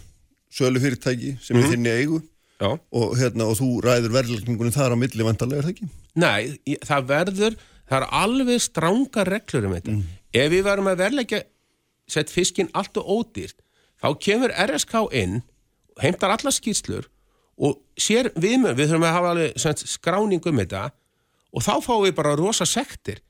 sölu 0.54 0.82
fyrirtæki 0.82 1.34
sem 1.42 1.58
er 1.58 1.70
þinni 1.72 1.94
eigu 1.98 2.20
og, 2.64 3.14
hérna, 3.18 3.48
og 3.48 3.56
þú 3.58 3.68
ræður 3.84 4.12
verðlækningunum 4.14 4.74
þar 4.74 4.94
á 4.94 4.96
milli 5.00 5.26
vantarlega 5.26 5.62
er 5.62 5.66
það 5.68 5.74
ekki? 5.74 5.88
Nei, 6.22 6.76
það 6.86 7.08
verður, 7.10 7.56
það 7.88 7.98
er 8.00 8.06
alveg 8.20 8.62
stranga 8.62 9.24
reglur 9.28 9.68
um 9.68 9.74
þetta. 9.76 9.96
Ef 10.34 10.50
við 10.52 10.64
varum 10.66 10.90
að 10.90 11.02
verðleggja 11.02 11.42
sett 12.10 12.30
fiskinn 12.32 12.70
allt 12.74 12.96
og 13.00 13.08
ódýrt, 13.08 13.56
þá 14.00 14.08
kemur 14.20 14.52
RSK 14.52 14.94
inn, 15.12 15.42
heimtar 16.02 16.34
alla 16.34 16.52
skýrslur 16.52 17.08
og 17.56 17.78
sér 17.96 18.32
við, 18.34 18.66
við 18.74 18.90
þurfum 18.90 19.06
að 19.06 19.14
hafa 19.14 19.30
alveg 19.30 19.60
sagt, 19.62 19.84
skráning 19.86 20.42
um 20.50 20.58
þetta 20.58 20.88
og 21.54 21.62
þá 21.62 21.74
fáum 21.84 22.02
við 22.02 22.16
bara 22.18 22.34
rosa 22.36 22.66
sektir 22.66 23.22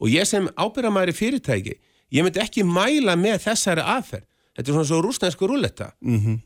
og 0.00 0.08
ég 0.12 0.28
sem 0.28 0.48
ábyrðamæri 0.56 1.12
fyrirtæki, 1.16 1.76
ég 2.12 2.24
myndi 2.24 2.40
ekki 2.40 2.64
mæla 2.64 3.16
með 3.16 3.46
þessari 3.46 3.84
aðferð. 3.84 4.26
Þetta 4.56 4.70
er 4.70 4.76
svona 4.76 4.88
svo 4.88 5.00
rúsnæsku 5.04 5.48
rúlletta. 5.48 5.90
Mm 6.00 6.20
-hmm. 6.20 6.36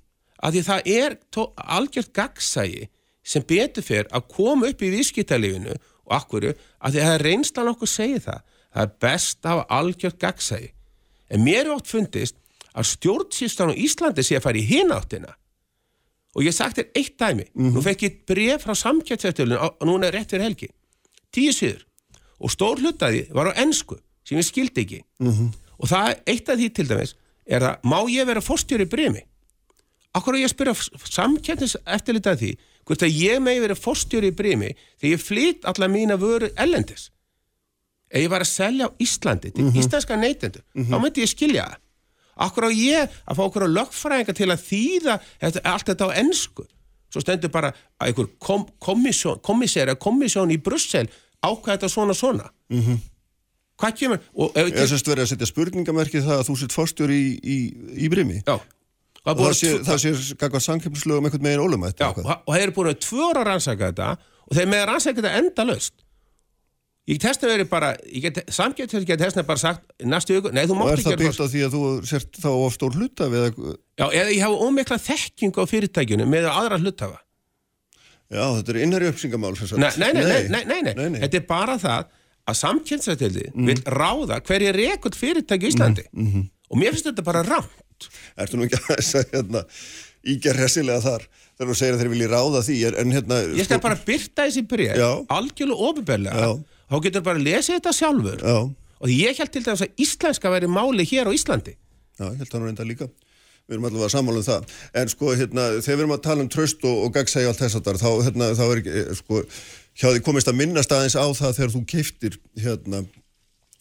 Af 0.42 0.52
því 0.52 0.62
það 0.66 0.80
er 0.86 1.16
algjört 1.56 2.12
gagsægi 2.12 2.88
sem 3.22 3.42
betur 3.42 3.82
fyrr 3.82 4.08
að 4.10 4.28
koma 4.28 4.68
upp 4.68 4.82
í 4.82 4.90
viðskiptalífinu 4.90 5.74
og 6.10 6.16
akkuru, 6.18 6.52
af 6.82 6.92
því 6.92 7.04
að 7.06 7.20
reynslan 7.24 7.70
okkur 7.70 7.90
segið 7.90 8.24
það. 8.26 8.40
Það 8.70 8.82
er 8.82 8.94
best 9.06 9.44
að 9.44 9.52
hafa 9.54 9.78
algjört 9.78 10.18
gagsægi. 10.22 10.72
En 11.30 11.44
mér 11.46 11.64
er 11.64 11.74
oft 11.76 11.90
fundist 11.90 12.36
að 12.74 12.88
stjórnsýslan 12.90 13.72
á 13.74 13.74
Íslandi 13.78 14.24
sé 14.26 14.38
að 14.38 14.44
fara 14.46 14.58
í 14.58 14.66
hináttina. 14.66 15.36
Og 16.34 16.46
ég 16.46 16.54
sagt 16.54 16.78
þér 16.78 16.90
eitt 16.98 17.16
dæmi. 17.18 17.46
Nú 17.74 17.82
fekk 17.82 18.04
ég 18.06 18.18
bref 18.26 18.66
frá 18.66 18.74
samkjæftseftilinu 18.78 19.58
og 19.58 19.86
núna 19.86 20.06
er 20.10 20.18
rétt 20.18 20.30
fyrir 20.30 20.46
helgi. 20.46 20.68
Tíu 21.34 21.54
síður. 21.54 21.82
Og 22.38 22.50
stór 22.50 22.78
hlutaði 22.78 23.26
var 23.34 23.50
á 23.50 23.58
ensku 23.62 23.98
sem 24.26 24.38
ég 24.38 24.46
skildi 24.46 24.84
ekki. 24.84 25.00
Og 25.80 25.88
það, 25.90 26.20
eitt 26.26 26.48
af 26.48 26.58
því 26.58 26.68
til 26.74 26.88
dæmis, 26.90 27.16
er 27.46 27.66
að 27.66 27.86
má 27.90 27.98
ég 28.10 28.26
vera 28.26 28.42
fórstjóri 28.42 28.86
bremi? 28.86 29.24
Akkur 30.14 30.34
að 30.34 30.44
ég 30.44 30.50
spyrja 30.52 30.74
samkjæftis 31.06 31.76
eftirlitað 31.86 32.42
því 32.42 32.50
hvort 32.90 33.04
að 33.06 33.14
ég 33.22 33.38
megi 33.44 33.62
vera 33.62 33.76
fórstjóri 33.78 34.32
í 34.32 34.34
bremi 34.36 34.72
þegar 34.98 35.12
ég 35.14 35.22
flytt 35.22 35.68
alla 35.70 35.88
mína 35.92 36.16
vöru 36.18 36.50
ellendis. 36.58 37.08
Ef 38.10 38.24
ég 38.24 38.32
var 38.32 38.42
að 38.42 38.50
selja 38.50 38.88
á 38.90 38.94
Íslandi 38.98 39.52
til 39.54 39.68
íslenska 39.78 40.16
neytendur, 40.18 40.64
þá 40.74 40.96
myndi 40.98 41.22
ég 41.22 41.30
skilja 41.30 41.68
það. 41.68 41.78
Akkur 42.40 42.66
á 42.66 42.70
ég 42.72 43.16
að 43.28 43.36
fá 43.38 43.42
okkur 43.44 43.66
á 43.68 43.74
lögfræðinga 43.76 44.34
til 44.34 44.48
að 44.50 44.62
þýða 44.64 45.14
þetta, 45.42 45.62
allt 45.70 45.90
þetta 45.92 46.08
á 46.08 46.18
ensku. 46.22 46.64
Svo 47.10 47.20
stendur 47.22 47.50
bara 47.54 47.70
að 48.00 48.10
einhver 48.10 48.28
kom, 48.42 48.64
komissæri 48.80 49.94
komissjón 50.00 50.50
í 50.54 50.58
Brussel 50.62 51.06
ákvæða 51.42 51.74
þetta 51.76 51.90
svona 51.92 52.14
svona. 52.16 52.50
Hvað 53.80 53.94
kemur? 53.96 54.20
Og, 54.34 54.50
ef, 54.58 54.72
Er 54.76 54.90
sérst 54.90 55.08
verið 55.08 55.24
að 55.24 55.30
setja 55.32 55.48
spurningamerki 55.48 56.20
það 56.24 56.40
að 56.40 56.46
þú 56.50 56.56
sitt 56.60 56.74
fórstjóri 56.76 57.16
í, 57.16 57.30
í, 57.40 57.56
í 58.04 58.10
brimi? 58.12 58.42
já. 58.46 58.58
Og 59.28 59.40
það 59.40 59.56
sé, 59.58 59.70
það 59.84 59.98
sé 60.00 60.36
gagvað 60.40 60.62
samkeppnislögum 60.64 61.26
einhvern 61.28 61.44
meginn 61.44 61.64
ólumætt 61.64 61.98
Já, 62.00 62.08
og 62.08 62.28
og 62.46 62.54
þeir 62.54 62.62
eru 62.62 62.76
búin 62.76 62.88
að 62.92 63.02
tvö 63.04 63.26
ára 63.30 63.42
að 63.42 63.48
rannsaka 63.50 63.90
þetta 63.90 64.06
og 64.46 64.56
þeir 64.56 64.70
með 64.70 64.80
að 64.80 64.88
rannsaka 64.90 65.20
þetta 65.20 65.32
enda 65.42 65.66
löst. 65.68 65.96
Ég 67.10 67.18
þessna 67.18 67.48
verið 67.50 67.68
bara, 67.70 67.88
ég 68.06 68.22
get, 68.26 68.38
samgjöld 68.54 68.92
fyrir 68.94 69.06
get 69.08 69.22
þessna 69.24 69.42
bara 69.48 69.60
sagt 69.60 69.82
næstu 70.06 70.36
viku, 70.36 70.52
nei 70.54 70.62
þú 70.68 70.76
Og 70.76 70.78
mátt 70.78 70.92
er 70.92 71.00
ekki 71.00 71.10
það 71.10 71.22
byggt 71.24 71.42
á 71.42 71.46
því 71.52 71.62
að 71.66 71.74
þú 71.74 71.80
sért 72.10 72.38
þá 72.44 72.48
of 72.52 72.76
stór 72.76 72.96
hluta 72.96 73.28
við 73.32 73.46
að, 73.48 73.58
Já, 73.98 74.04
eða 74.06 74.30
ég 74.30 74.44
hafa 74.44 74.68
ómikla 74.68 74.98
þekkingu 75.04 75.64
á 75.64 75.66
fyrirtækjunu 75.72 76.28
með 76.30 76.48
aðra 76.52 76.78
hlutafa. 76.80 77.18
já 78.30 78.44
þetta 78.56 78.72
er 78.72 78.80
innherri 78.84 79.10
uppsingamál 79.10 79.52
sem 79.58 79.66
sagt. 79.72 79.98
Nei 79.98 80.12
nei 80.14 80.22
nei 80.22 80.64
nei, 80.64 80.82
nei, 80.86 80.94
nei, 81.10 81.20
Þetta 81.24 81.40
er 81.40 81.46
bara 81.48 81.76
það 81.82 82.12
að 82.46 82.58
samkjöldsættildi 82.60 83.46
vil 83.68 83.80
ráða 83.90 84.38
hverju 84.46 84.72
rekord 84.76 85.18
fyrirtæki 85.18 85.66
í 85.66 85.72
Íslandi. 85.74 86.06
Og 86.70 86.78
mér 86.78 86.94
finnst 86.94 87.10
þetta 87.10 87.26
bara 87.26 87.42
rámt. 87.42 87.74
Ertu 88.40 88.58
nú 88.60 88.66
ekki 88.68 88.80
að 88.80 88.88
þess 88.94 89.18
að 89.20 89.34
hérna, 89.36 89.62
ígja 90.34 90.54
hressilega 90.56 91.00
þar 91.04 91.24
þegar 91.60 91.70
þú 91.70 91.78
segir 91.80 91.94
að 91.96 92.02
þeir 92.02 92.12
vilji 92.14 92.28
ráða 92.32 92.60
því 92.66 92.76
en 93.02 93.14
hérna 93.16 93.40
Ég 93.58 93.68
skal 93.68 93.80
bara 93.84 93.98
byrta 94.06 94.46
þessi 94.48 94.64
Já. 95.00 95.10
algjörlega 95.38 95.88
ofinberlega. 95.90 96.44
Já. 96.44 96.52
Þá 96.90 96.96
getur 97.06 97.24
bara 97.26 97.38
að 97.38 97.46
lesa 97.46 97.76
þetta 97.76 97.92
sjálfur. 97.96 98.40
Já, 98.44 98.58
Og 99.00 99.08
ég 99.08 99.38
held 99.40 99.52
til 99.54 99.62
dæmis 99.64 99.80
að 99.86 100.00
íslenska 100.04 100.50
væri 100.52 100.68
máli 100.68 101.04
hér 101.08 101.28
á 101.28 101.32
Íslandi. 101.32 101.76
já, 102.20 102.24
ég 102.28 102.38
held 102.42 102.50
það 102.50 102.60
nú 102.60 102.66
reynda 102.68 102.84
líka 102.84 103.08
Við 103.70 103.76
erum 103.76 103.84
allavega 103.86 104.08
að 104.08 104.14
sammála 104.16 104.40
um 104.40 104.46
það 104.48 104.72
En 104.98 105.08
sko, 105.08 105.30
hérna, 105.38 105.64
þegar 105.80 105.96
við 105.96 106.02
erum 106.02 106.14
að 106.16 106.22
tala 106.26 106.42
um 106.44 106.48
tröst 106.50 106.84
og, 106.84 106.96
og 107.06 107.12
gagsægi 107.14 107.46
og 107.46 107.52
allt 107.54 107.62
þess 107.62 107.78
að 107.78 107.86
þar 107.86 108.00
þá, 108.02 108.10
hérna, 108.26 108.48
þá 108.58 108.64
er 108.66 108.80
eh, 108.90 109.12
sko 109.20 109.40
hjá 110.00 110.08
því 110.10 110.22
komist 110.26 110.50
að 110.50 110.58
minnast 110.58 110.92
aðeins 110.96 111.16
á 111.16 111.24
það 111.38 111.56
þegar 111.60 111.72
þú 111.76 111.82
keiftir 111.94 112.36
hérna 112.60 113.02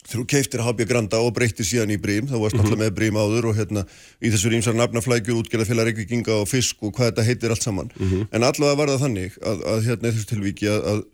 þú 0.09 0.25
keiftir 0.29 0.63
HB 0.65 0.87
Granda 0.89 1.21
og 1.23 1.31
breytir 1.37 1.67
síðan 1.67 1.93
í 1.93 1.99
Brím 2.01 2.27
þá 2.29 2.35
varst 2.41 2.57
náttúrulega 2.57 2.83
með 2.85 2.95
Brím 2.97 3.19
áður 3.21 3.51
og 3.51 3.59
hérna 3.59 3.85
í 4.19 4.31
þessu 4.33 4.51
rýmsar 4.53 4.77
nafnaflækjur, 4.79 5.39
útgerðafélag 5.43 5.91
reykvíkinga 5.91 6.41
og 6.41 6.49
fisk 6.49 6.81
og 6.83 6.95
hvað 6.97 7.11
þetta 7.11 7.27
heitir 7.29 7.55
allt 7.55 7.65
saman. 7.65 7.93
En 8.33 8.43
allavega 8.43 8.79
var 8.81 8.93
það 8.93 9.05
þannig 9.05 9.39
að, 9.43 9.63
að 9.73 9.87
hérna 9.87 10.13
þessu 10.13 10.29
tilvíki 10.33 10.69
að, 10.73 10.85
að 10.93 11.07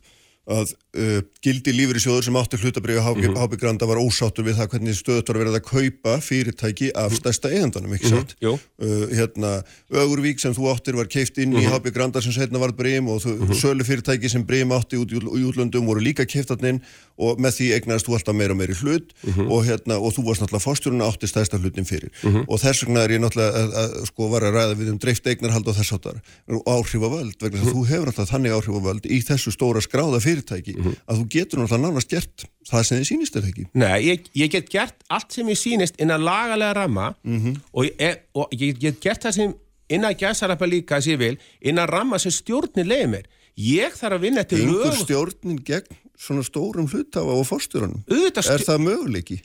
að 0.46 0.74
uh, 0.96 1.22
gildi 1.44 1.74
lífyrirsjóður 1.76 2.24
sem 2.24 2.36
átti 2.40 2.58
hlutabriði 2.58 3.02
HB, 3.04 3.18
Mhm. 3.28 3.36
HB 3.38 3.58
Granda 3.60 3.86
var 3.86 3.98
ósáttur 3.98 4.46
við 4.48 4.56
það 4.60 4.70
hvernig 4.74 4.96
stöðut 4.98 5.28
var 5.28 5.38
verið 5.44 5.56
að 5.60 5.66
kaupa 5.70 6.14
fyrirtæki 6.22 6.92
af 6.96 7.12
stærsta 7.14 7.50
eigandanum, 7.52 7.94
ekki 7.98 8.10
satt? 8.10 8.36
Mhm. 8.40 8.42
Jú. 8.42 8.54
Uh, 8.80 9.08
hérna, 9.16 9.64
Ögurvík 9.92 10.40
sem 10.40 10.54
þú 10.54 10.70
áttir 10.74 10.96
var 10.96 11.06
keift 11.08 11.38
inn 11.38 11.52
Mhm. 11.54 11.62
í 11.62 11.66
HB 11.70 11.92
Granda 11.94 12.22
sem 12.22 12.32
setna 12.32 12.60
var 12.60 12.72
Brim 12.72 13.08
og 13.10 13.22
þú, 13.22 13.54
sölu 13.54 13.84
fyrirtæki 13.84 14.30
sem 14.30 14.44
Brim 14.44 14.70
átti 14.70 14.98
út 14.98 15.12
í 15.12 15.20
út- 15.20 15.32
í 15.38 15.44
útlöndum 15.46 15.86
voru 15.86 16.00
líka 16.02 16.26
keiftatinn 16.26 16.82
og 17.18 17.38
með 17.40 17.52
því 17.60 17.68
egnaðist 17.80 18.06
þú 18.08 18.18
alltaf 18.18 18.36
meira 18.36 18.52
og 18.52 18.58
meiri 18.60 18.74
hlut 18.76 19.12
Mhm. 19.24 19.52
og, 19.52 19.66
hérna, 19.66 20.00
og 20.02 20.14
þú 20.14 20.26
varst 20.26 20.42
náttúrulega 20.42 20.66
fórstjórun 20.68 21.02
átti 21.06 21.28
stærsta 21.28 21.58
hlutin 21.60 21.86
fyrir 21.86 22.10
og 22.48 22.60
þess 22.60 22.84
vegna 22.84 23.04
er 23.06 23.10
ég 23.10 23.20
náttúrulega 23.22 23.54
að, 23.56 23.74
að, 23.74 24.06
sko, 24.08 24.30
var 24.30 24.42
að 24.42 24.54
ræða 24.54 24.76
við 24.76 24.90
um 24.92 24.98
dreift 24.98 25.24
eignarhald 25.28 25.68
og 25.68 25.76
þess 25.76 25.92
áttar 25.96 26.22
og 26.50 26.64
áhrif 26.66 27.02
á 27.02 27.10
völd 27.10 27.38
vegna 27.40 27.62
þú 27.62 27.86
hefur 27.88 28.06
náttúrulega 28.12 28.32
þannig 28.34 28.52
áhrif 28.52 28.76
á 28.76 28.82
völd 28.84 29.06
í 29.06 29.24
þessu 29.24 29.52
stóra 29.56 29.82
skráða 29.82 30.20
fyrirtæki 30.22 30.76
að 31.08 31.20
þú 31.20 31.26
getur 31.36 31.60
náttúrulega 31.60 31.84
nánast 31.88 32.10
gert 32.10 32.46
það 32.70 32.84
sem 32.90 32.98
þið 33.00 33.08
sýnist 33.10 33.36
er 33.40 33.48
ekki 33.50 33.66
Nei, 33.74 34.00
ég, 34.10 34.26
ég 34.36 34.52
get 34.52 34.70
gert 34.70 34.96
allt 35.10 35.32
sem 35.36 35.48
ég 35.52 35.58
sýnist 35.60 36.00
innan 36.02 36.22
lagalega 36.26 36.74
ramma 36.78 37.16
Mhm. 37.24 37.56
og, 37.74 37.86
ég, 38.00 38.18
og 38.36 38.52
ég 38.54 38.78
get 38.80 39.00
gert 39.02 39.24
það 39.26 39.32
sem 39.40 39.54
innan 39.90 40.16
gæsarappa 40.18 40.66
líka 40.66 41.02
sem 41.02 41.14
ég 41.14 41.20
vil 41.20 41.38
innan 41.62 41.88
ramma 41.88 42.20
sem 42.20 42.32
stjórnir 42.32 42.86
leiði 42.90 43.08
mér 43.16 43.26
ég 43.58 43.94
þarf 43.96 44.18
að 44.18 44.22
vinna 44.28 44.44
Gengur 44.44 44.86
lög 44.86 44.98
stjórnin 45.04 45.60
gegn 45.64 45.96
svona 46.18 46.44
stórum 46.44 46.88
hlutafa 46.88 47.34
og 47.36 47.46
fórstjórunum? 47.48 48.02
auðvitað 48.10 48.50
Er 48.56 48.64
það 48.66 48.82
möguleiki? 48.88 49.38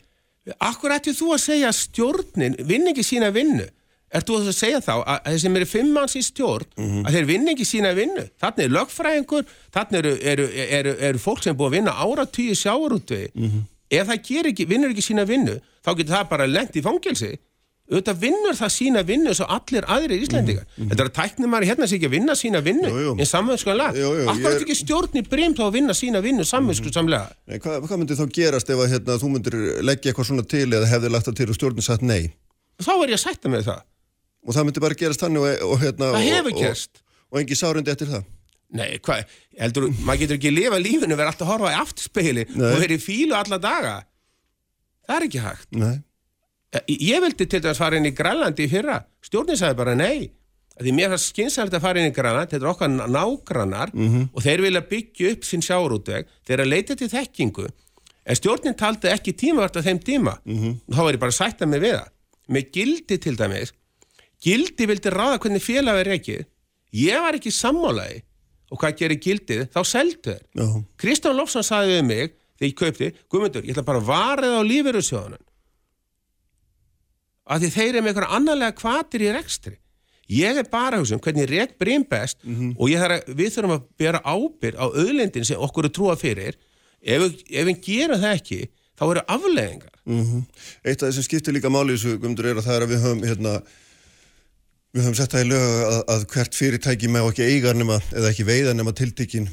Akkur 0.59 0.89
ætti 0.95 1.11
þú 1.13 1.33
að 1.35 1.41
segja 1.43 1.69
stjórnin 1.71 2.55
vinn 2.65 2.87
ekki 2.89 3.03
sína 3.05 3.29
vinnu 3.31 3.67
Er 4.13 4.21
þú 4.27 4.39
að 4.41 4.51
segja 4.51 4.79
þá 4.83 4.93
að 5.07 5.19
þeir 5.29 5.39
sem 5.39 5.55
eru 5.55 5.65
fimm 5.65 5.91
manns 5.95 6.15
í 6.19 6.21
stjórn 6.21 6.65
Mhm. 6.77 7.05
að 7.07 7.13
þeir 7.15 7.25
vinn 7.29 7.47
ekki 7.47 7.65
sína 7.65 7.93
vinnu? 7.95 8.25
Þannig 8.41 8.63
er 8.65 8.73
lögfræðingur, 8.75 9.45
þannig 9.71 9.99
eru, 10.01 10.17
eru, 10.21 10.47
eru, 10.53 10.95
eru 10.99 11.17
fólk 11.17 11.43
sem 11.43 11.53
er 11.53 11.57
búið 11.59 11.69
að 11.69 11.75
vinna 11.77 11.91
áratýi 11.95 12.51
sjáarútvegi 12.59 13.29
Mhm. 13.35 13.61
ef 13.91 14.07
það 14.07 14.17
ekki, 14.51 14.67
vinnur 14.67 14.89
ekki 14.91 15.01
sína 15.07 15.25
vinnu 15.25 15.61
þá 15.85 15.95
getur 15.97 16.15
það 16.15 16.29
bara 16.29 16.45
lent 16.47 16.75
í 16.75 16.81
fangelsi. 16.83 17.37
Auðvitað 17.91 18.19
vinnur 18.23 18.55
það 18.55 18.71
sína 18.71 19.03
vinnu 19.03 19.33
svo 19.35 19.45
allir 19.51 19.83
aðrir 19.83 20.21
íslendingar. 20.23 20.65
þetta 20.79 21.01
er 21.03 21.09
að 21.09 21.15
tæknum 21.15 21.49
maður 21.51 21.67
hérna 21.67 21.87
sig 21.87 21.99
ekki 21.99 22.07
að 22.07 22.15
vinna 22.15 22.33
sína 22.35 22.61
vinnu 22.63 22.87
Mhm, 22.87 22.95
Jú, 22.99 23.15
jú. 23.15 23.19
en 23.19 23.25
samvöðskanlega 23.25 23.93
ég 23.95 24.27
er- 24.27 24.55
ætti 24.55 24.63
ekki 24.63 24.75
stjórn 24.75 25.11
í 25.19 25.27
brím 25.27 25.53
þá 25.55 25.63
að 25.67 25.73
vinna 25.73 25.93
sína 25.93 26.21
vinnu 26.21 26.43
samvöðskanlega 26.43 27.31
Nei, 27.47 27.57
hvað, 27.59 27.81
hvað 27.87 27.97
myndi 27.99 28.15
þá 28.15 28.27
gerast 28.31 28.69
ef 28.69 28.77
að 28.79 28.89
hérna, 28.91 29.19
þú 29.19 29.27
myndir 29.31 29.83
leggja 29.83 30.11
eitthvað 30.13 30.25
svona 30.27 30.47
til 30.47 30.67
eða 30.71 30.87
hefði 30.87 31.11
lagt 31.11 31.25
það 31.27 31.35
til 31.35 31.49
og 31.49 31.55
stjórnin 31.55 31.81
sagt 31.83 32.01
nei? 32.01 32.31
þá 32.79 32.91
er 33.03 33.07
ég 33.09 33.19
að 33.19 33.25
sætta 33.27 33.49
með 33.49 33.63
það 33.67 33.81
Og 34.47 34.55
það 34.55 34.65
myndi 34.67 34.81
bara 34.83 34.97
gerast 34.97 35.21
þannig 35.21 35.43
og, 35.45 35.65
og 35.71 35.81
hérna... 35.83 36.11
Það 36.15 36.27
hefur 36.31 36.55
gerst. 36.57 37.01
Og, 37.31 37.39
engi 37.41 37.55
sárundi 37.59 37.91
eftir 37.93 38.09
það? 38.09 38.23
Nei, 38.71 38.87
hvað, 39.03 39.25
heldur, 39.59 39.89
maður 40.07 40.19
getur 40.23 40.37
ekki 40.39 40.51
lifa 40.55 40.77
lífinu 40.79 41.15
verið 41.19 41.27
alltaf 41.33 41.43
að 41.43 41.51
horfa 41.51 41.71
í 41.73 41.79
afturspegli 41.81 42.45
og 42.55 42.77
verið 42.79 42.93
í 42.95 43.03
fílu 43.03 43.35
alla 43.35 43.57
daga 43.59 43.95
það 45.03 45.15
er 45.17 45.25
ekki 45.27 45.41
hægt 45.43 45.75
Nei. 45.75 45.97
ég, 46.77 47.01
ég 47.09 47.19
vildi 47.25 47.47
til 47.51 47.59
dæmis 47.65 47.81
fara 47.81 47.99
inn 47.99 48.07
í 48.07 48.13
Grænlandi 48.15 48.63
í 48.63 48.69
fyrra, 48.71 48.95
stjórnin 49.27 49.59
sagði 49.59 49.77
bara 49.81 49.95
nei 49.99 50.29
því 50.79 50.93
mér 50.95 51.11
fannst 51.11 51.33
skynsælt 51.33 51.75
að 51.75 51.83
fara 51.83 51.99
inn 51.99 52.13
í 52.13 52.15
Grænland 52.15 52.53
þetta 52.53 52.63
er 52.63 52.71
okkar 52.71 52.93
nágrannar 52.95 53.91
Mhm. 53.91 54.29
og 54.31 54.45
þeir 54.47 54.63
vilja 54.69 54.83
byggja 54.93 55.33
upp 55.35 55.43
sín 55.51 55.65
sjáurútveg 55.67 56.31
þeir 56.47 56.63
að 56.63 56.71
leita 56.71 56.95
til 56.95 57.11
þekkingu 57.11 57.67
en 57.67 58.39
stjórnin 58.39 58.77
taldi 58.79 59.11
ekki 59.11 59.35
tímavart 59.35 59.75
á 59.75 59.81
þeim 59.83 59.99
tíma 59.99 60.37
Mhm. 60.47 60.79
og 60.87 60.95
þá 60.95 61.01
var 61.03 61.11
ég 61.13 61.19
bara 61.27 61.35
að 61.35 61.41
sætta 61.43 61.67
mig 61.67 61.81
við 61.83 61.97
það 61.99 62.07
með 62.55 62.71
gildi 62.71 63.19
til 63.27 63.35
dæmis 63.35 63.73
gildi 64.41 64.87
vildi 64.89 65.13
ráða 65.13 65.39
hvernig 65.41 65.63
félag 65.63 66.01
er 66.01 66.13
ekki 66.17 66.37
ég 66.95 67.23
var 67.23 67.37
ekki 67.37 67.53
sammálaði 67.55 68.21
og 68.71 68.79
hvað 68.79 68.97
gerir 69.01 69.19
gildið, 69.19 69.65
þá 69.73 69.81
seldu 69.87 70.31
þeir. 70.31 70.43
Já. 70.55 70.67
Kristján 71.03 71.35
Lofsson 71.35 71.65
sagði 71.67 71.97
við 71.97 72.05
mig 72.07 72.33
þegar 72.55 72.69
ég 72.69 72.77
kaupti, 72.79 73.09
Guðmundur, 73.31 73.65
ég 73.67 73.75
ætla 73.75 73.83
bara 73.87 73.99
að 73.99 74.07
varið 74.07 74.55
á 74.55 74.61
lífeyrissjóðunum. 74.69 75.43
Að 77.51 77.65
því 77.65 77.69
þeir 77.75 77.89
eru 77.89 78.03
með 78.05 78.11
einhverja 78.13 78.37
annarlega 78.37 78.77
kvatir 78.79 79.25
í 79.25 79.31
rekstri. 79.35 79.75
Ég 80.31 80.61
er 80.61 80.67
bara 80.71 80.95
að 80.95 81.03
hugsa 81.03 81.17
um 81.17 81.23
hvernig 81.25 81.49
rek 81.51 81.73
brím 81.81 82.05
best 82.07 82.37
og 82.47 82.85
ég 82.87 83.01
þarf 83.01 83.17
að, 83.17 83.33
við 83.35 83.49
þurfum 83.57 83.73
að 83.75 83.87
bera 83.99 84.21
ábyrg 84.23 84.77
á 84.79 84.85
auðlendin 84.87 85.47
sem 85.49 85.59
okkur 85.59 85.89
er 85.89 85.95
trúa 85.97 86.15
fyrir. 86.15 86.55
Ef, 87.01 87.25
ef 87.49 87.67
við 87.67 87.81
gerum 87.83 88.21
það 88.21 88.37
ekki 88.37 88.61
þá 88.93 89.05
eru 89.09 89.23
afleðingar 89.35 89.95
Mm 90.05 90.43
Eitt 90.85 91.01
af 91.01 91.07
það 91.07 91.15
sem 91.15 91.25
skiptir 91.25 91.55
líka 91.55 91.71
máli 91.73 91.95
í 91.95 91.97
þessu 91.97 92.19
gumdur 92.21 92.51
er 92.51 92.59
að 92.61 92.67
það 92.67 92.75
er 92.77 92.85
að 92.85 92.91
við 92.93 93.03
höfum 93.05 93.23
hérna, 93.25 93.53
við 94.91 95.05
höfum 95.05 95.17
sett 95.17 95.35
það 95.35 95.45
í 95.45 95.49
lög 95.51 95.67
að, 95.87 95.99
að 96.15 96.25
hvert 96.33 96.57
fyrirtæki 96.57 97.11
með 97.11 97.29
ekki 97.31 97.47
eiga 97.47 97.75
nema, 97.77 97.99
eða 98.11 98.31
ekki 98.33 98.47
veiða 98.47 98.75
nema 98.75 98.93
tiltekin 98.97 99.47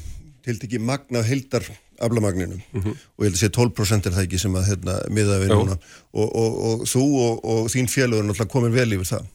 tiltekin 0.45 0.83
magna 0.85 1.21
af 1.21 1.29
heildar 1.29 1.65
aflamagninum 1.99 2.61
og 2.79 3.23
ég 3.23 3.27
held 3.27 3.35
að 3.35 3.41
sé 3.41 3.49
12% 3.55 4.07
er 4.07 4.15
það 4.15 4.27
ekki 4.27 4.39
sem 4.39 4.55
að 4.55 4.69
hérna, 4.71 4.99
miða 5.11 5.41
við 5.41 5.51
núna 5.53 5.75
og, 5.75 6.27
og, 6.27 6.61
og 6.69 6.87
þú 6.87 7.03
og, 7.25 7.43
og 7.43 7.67
þín 7.73 7.91
félagur 7.91 8.23
er 8.23 8.29
náttúrulega 8.29 8.53
komin 8.55 8.75
vel 8.75 8.89
yfir 8.95 9.11
það 9.15 9.27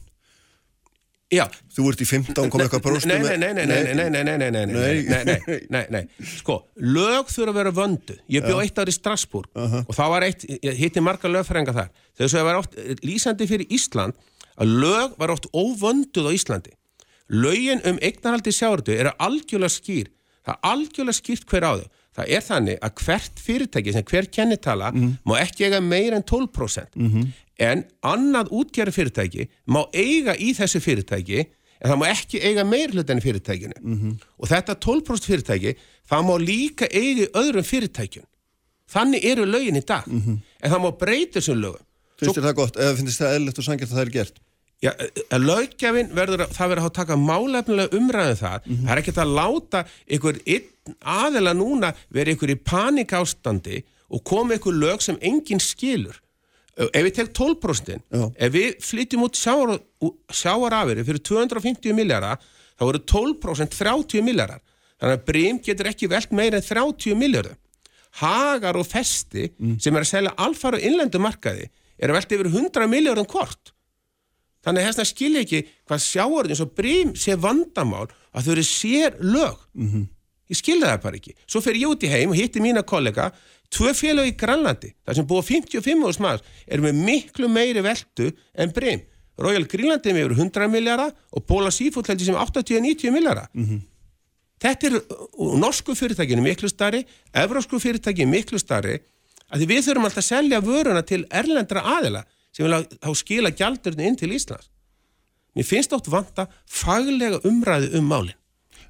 Já, 1.33 1.47
Þú 1.73 1.87
ert 1.89 2.01
í 2.03 2.05
15, 2.05 2.49
kom 2.53 2.61
eitthvað 2.61 2.83
próstu 2.85 3.09
Nei, 3.09 3.17
nei, 3.25 3.37
nei, 3.41 3.65
nei, 3.65 3.79
nei, 3.97 4.09
nei, 4.13 4.21
nei, 4.23 4.35
nei, 4.37 4.49
nei, 4.53 4.65
nei, 4.69 5.23
nei, 5.25 5.55
nei, 5.73 5.81
nei, 5.89 6.01
sko, 6.37 6.59
lög 6.77 7.31
þurfa 7.33 7.49
að 7.49 7.57
vera 7.57 7.71
vöndu. 7.73 8.17
Ég 8.29 8.45
bjó 8.45 8.59
eitt 8.61 8.77
ár 8.77 8.91
í 8.91 8.93
Strasbourg 8.93 9.49
og 9.57 9.89
það 9.89 10.13
var 10.13 10.25
eitt, 10.27 10.45
ég 10.53 10.77
hitti 10.77 11.01
marga 11.03 11.31
lögfræðinga 11.33 11.73
þar. 11.79 11.89
Þegar 12.13 12.31
svo 12.31 12.43
var 12.45 12.59
oft 12.61 12.77
eh, 12.77 12.93
lýsandi 13.01 13.49
fyrir 13.49 13.73
Ísland 13.73 14.13
að 14.61 14.73
lög 14.81 15.15
var 15.19 15.33
oft 15.33 15.47
óvönduð 15.53 16.29
á 16.29 16.35
Íslandi. 16.35 16.73
Lögin 17.29 17.81
um 17.85 17.97
eignarhaldi 18.01 18.53
sjáurðu 18.53 18.95
eru 18.99 19.11
algjörlega 19.17 19.73
skýr. 19.73 20.11
Það 20.45 20.53
er 20.55 20.69
algjörlega 20.71 21.19
skýrt 21.19 21.47
hver 21.49 21.65
á 21.65 21.73
þau. 21.79 21.87
Það 22.15 22.29
er 22.31 22.43
þannig 22.45 22.77
að 22.85 22.91
hvert 23.03 23.41
fyrirtæki 23.43 23.93
sem 23.93 24.05
hver 24.07 24.27
kennitala 24.31 24.91
má 25.27 25.33
ekki 25.41 25.65
eiga 25.67 25.81
meira 25.83 26.15
en 26.15 26.23
12% 26.23 26.95
en 27.59 27.83
annað 28.03 28.51
útgjæri 28.51 28.91
fyrirtæki 28.91 29.49
má 29.67 29.81
eiga 29.91 30.35
í 30.39 30.53
þessu 30.55 30.79
fyrirtæki 30.79 31.39
en 31.81 31.89
það 31.91 31.99
má 31.99 32.05
ekki 32.11 32.39
eiga 32.39 32.63
meir 32.63 32.91
hlut 32.95 33.09
enn 33.09 33.21
fyrirtækinu 33.23 34.15
og 34.39 34.47
þetta 34.47 34.77
12% 34.79 35.27
fyrirtæki 35.27 35.75
það 36.07 36.23
má 36.29 36.35
líka 36.39 36.85
eiga 36.87 37.25
í 37.25 37.31
öðrum 37.35 37.67
fyrirtækjum. 37.67 38.23
Þannig 38.87 39.25
eru 39.25 39.45
lögin 39.45 39.75
í 39.75 39.83
dag. 39.83 40.07
En 40.61 40.71
það 40.71 40.81
má 40.85 40.91
breyta 40.97 41.39
þessum 41.39 41.59
lögum 41.59 41.84
Finnst 42.19 42.37
þér 42.37 42.47
það 42.49 42.57
gott, 42.59 42.79
eða 42.79 42.97
finnst 42.99 43.21
það 43.21 43.37
eðlert 43.37 43.61
og 43.61 43.67
sangjart 43.67 43.91
að 43.91 43.97
það 43.97 44.05
er 44.05 44.13
gert? 44.15 44.41
Já, 44.83 44.91
að 45.33 45.45
löggefin 45.47 46.11
verður 46.15 46.43
að, 46.45 46.53
það 46.55 46.71
verður 46.73 46.89
að 46.89 46.95
taka 46.97 47.17
málefnilega 47.19 47.99
umræðu 47.99 48.35
það. 48.41 48.67
Það 48.67 48.91
er 48.93 49.01
ekkert 49.01 49.21
að 49.23 49.33
láta 49.39 49.81
ykkur 50.17 50.41
aðela 51.15 51.53
núna 51.57 51.93
verið 52.13 52.35
ykkur 52.35 52.53
í 52.53 52.57
panikástandi 52.71 53.81
og 54.13 54.23
koma 54.27 54.59
ykkur 54.59 54.75
lög 54.77 55.01
sem 55.01 55.17
enginn 55.25 55.63
skilur. 55.63 56.19
Ef 56.75 57.05
við 57.05 57.13
tek 57.15 57.31
12% 57.31 58.01
Já. 58.11 58.23
ef 58.35 58.51
við 58.51 58.73
flytjum 58.83 59.23
út 59.23 59.37
sjáar, 59.39 59.77
sjáarafiri 60.27 61.05
fyrir 61.07 61.21
250 61.23 61.95
miljara 61.95 62.33
þá 62.75 62.83
eru 62.89 62.99
12% 62.99 63.77
30 63.79 64.25
miljarar 64.25 64.59
þannig 64.99 65.15
að 65.15 65.23
Brim 65.29 65.61
getur 65.63 65.87
ekki 65.87 66.09
velt 66.11 66.35
meira 66.35 66.59
en 66.59 66.67
30 66.67 67.15
miljardur 67.15 67.55
Hagar 68.19 68.75
og 68.79 68.87
Festi 68.87 69.47
sem 69.79 69.95
er 69.95 70.03
að 70.03 70.11
selja 70.11 70.35
alfar 70.35 70.75
og 70.75 70.83
innlendu 70.83 71.21
markaði 71.23 71.69
er 71.97 72.11
að 72.11 72.19
velta 72.19 72.35
yfir 72.35 72.51
100 72.51 72.87
miljardum 72.91 73.29
hvort 73.29 73.75
Þannig 74.65 74.81
að 74.89 75.01
að 75.03 75.09
skilja 75.11 75.41
ekki 75.45 75.61
hvað 75.85 76.01
sjáurinn 76.01 76.53
eins 76.55 76.63
og 76.63 76.73
brím 76.77 77.13
sé 77.19 77.35
vandamál 77.37 78.07
að 78.33 78.47
þau 78.47 78.51
eru 78.55 78.63
sér 78.65 79.17
lög. 79.21 79.57
-hmm. 79.75 80.05
Ég 80.49 80.57
skilja 80.57 80.89
það 80.93 81.03
bara 81.03 81.17
ekki. 81.19 81.33
Svo 81.45 81.61
fer 81.61 81.77
ég 81.77 81.89
út 81.89 82.03
í 82.03 82.09
heim 82.09 82.29
og 82.29 82.37
hitti 82.37 82.61
mína 82.61 82.83
kollega, 82.83 83.31
tvö 83.69 83.93
félag 83.93 84.29
í 84.29 84.37
Grænlandi, 84.37 84.93
þar 85.05 85.15
sem 85.15 85.25
búa 85.25 85.41
55 85.41 86.05
árs 86.05 86.19
maður, 86.19 86.41
er 86.67 86.81
með 86.81 86.93
miklu 86.93 87.47
meiri 87.47 87.81
veldu 87.81 88.31
en 88.53 88.71
brím. 88.71 89.01
Royal 89.37 89.65
Greenlandi 89.65 90.09
er 90.09 90.15
með 90.15 90.25
yfir 90.25 90.37
100 90.37 90.69
miljara 90.69 91.11
og 91.31 91.45
Bóla 91.45 91.71
Seafood 91.71 92.07
heldur 92.07 92.25
sem 92.25 92.35
80-90 92.35 93.11
miljara. 93.11 93.47
-hmm. 93.53 93.81
Þetta 94.61 94.87
er 94.87 94.93
uh, 94.95 95.59
norsku 95.59 95.95
fyrirtækinu 95.95 96.41
miklu 96.41 96.69
starri, 96.69 97.05
evrósku 97.33 97.79
fyrirtækinu 97.79 98.31
miklu 98.31 98.57
starri, 98.57 98.99
að 99.51 99.61
því 99.61 99.67
við 99.71 99.83
þurfum 99.87 100.07
alltaf 100.07 100.23
að 100.23 100.29
selja 100.29 100.61
vöruna 100.65 101.03
til 101.05 101.21
erlendra 101.29 101.83
aðila 101.97 102.23
sem 102.55 102.65
vil 102.65 102.79
þá 103.03 103.11
skila 103.19 103.51
gjaldurinn 103.51 104.07
inn 104.09 104.17
til 104.19 104.31
Íslands. 104.35 104.69
Mér 105.55 105.67
finnst 105.67 105.93
átt 105.95 106.09
vanta 106.11 106.47
faglega 106.67 107.39
umræðu 107.47 107.93
um 107.99 108.09
málinn. 108.11 108.39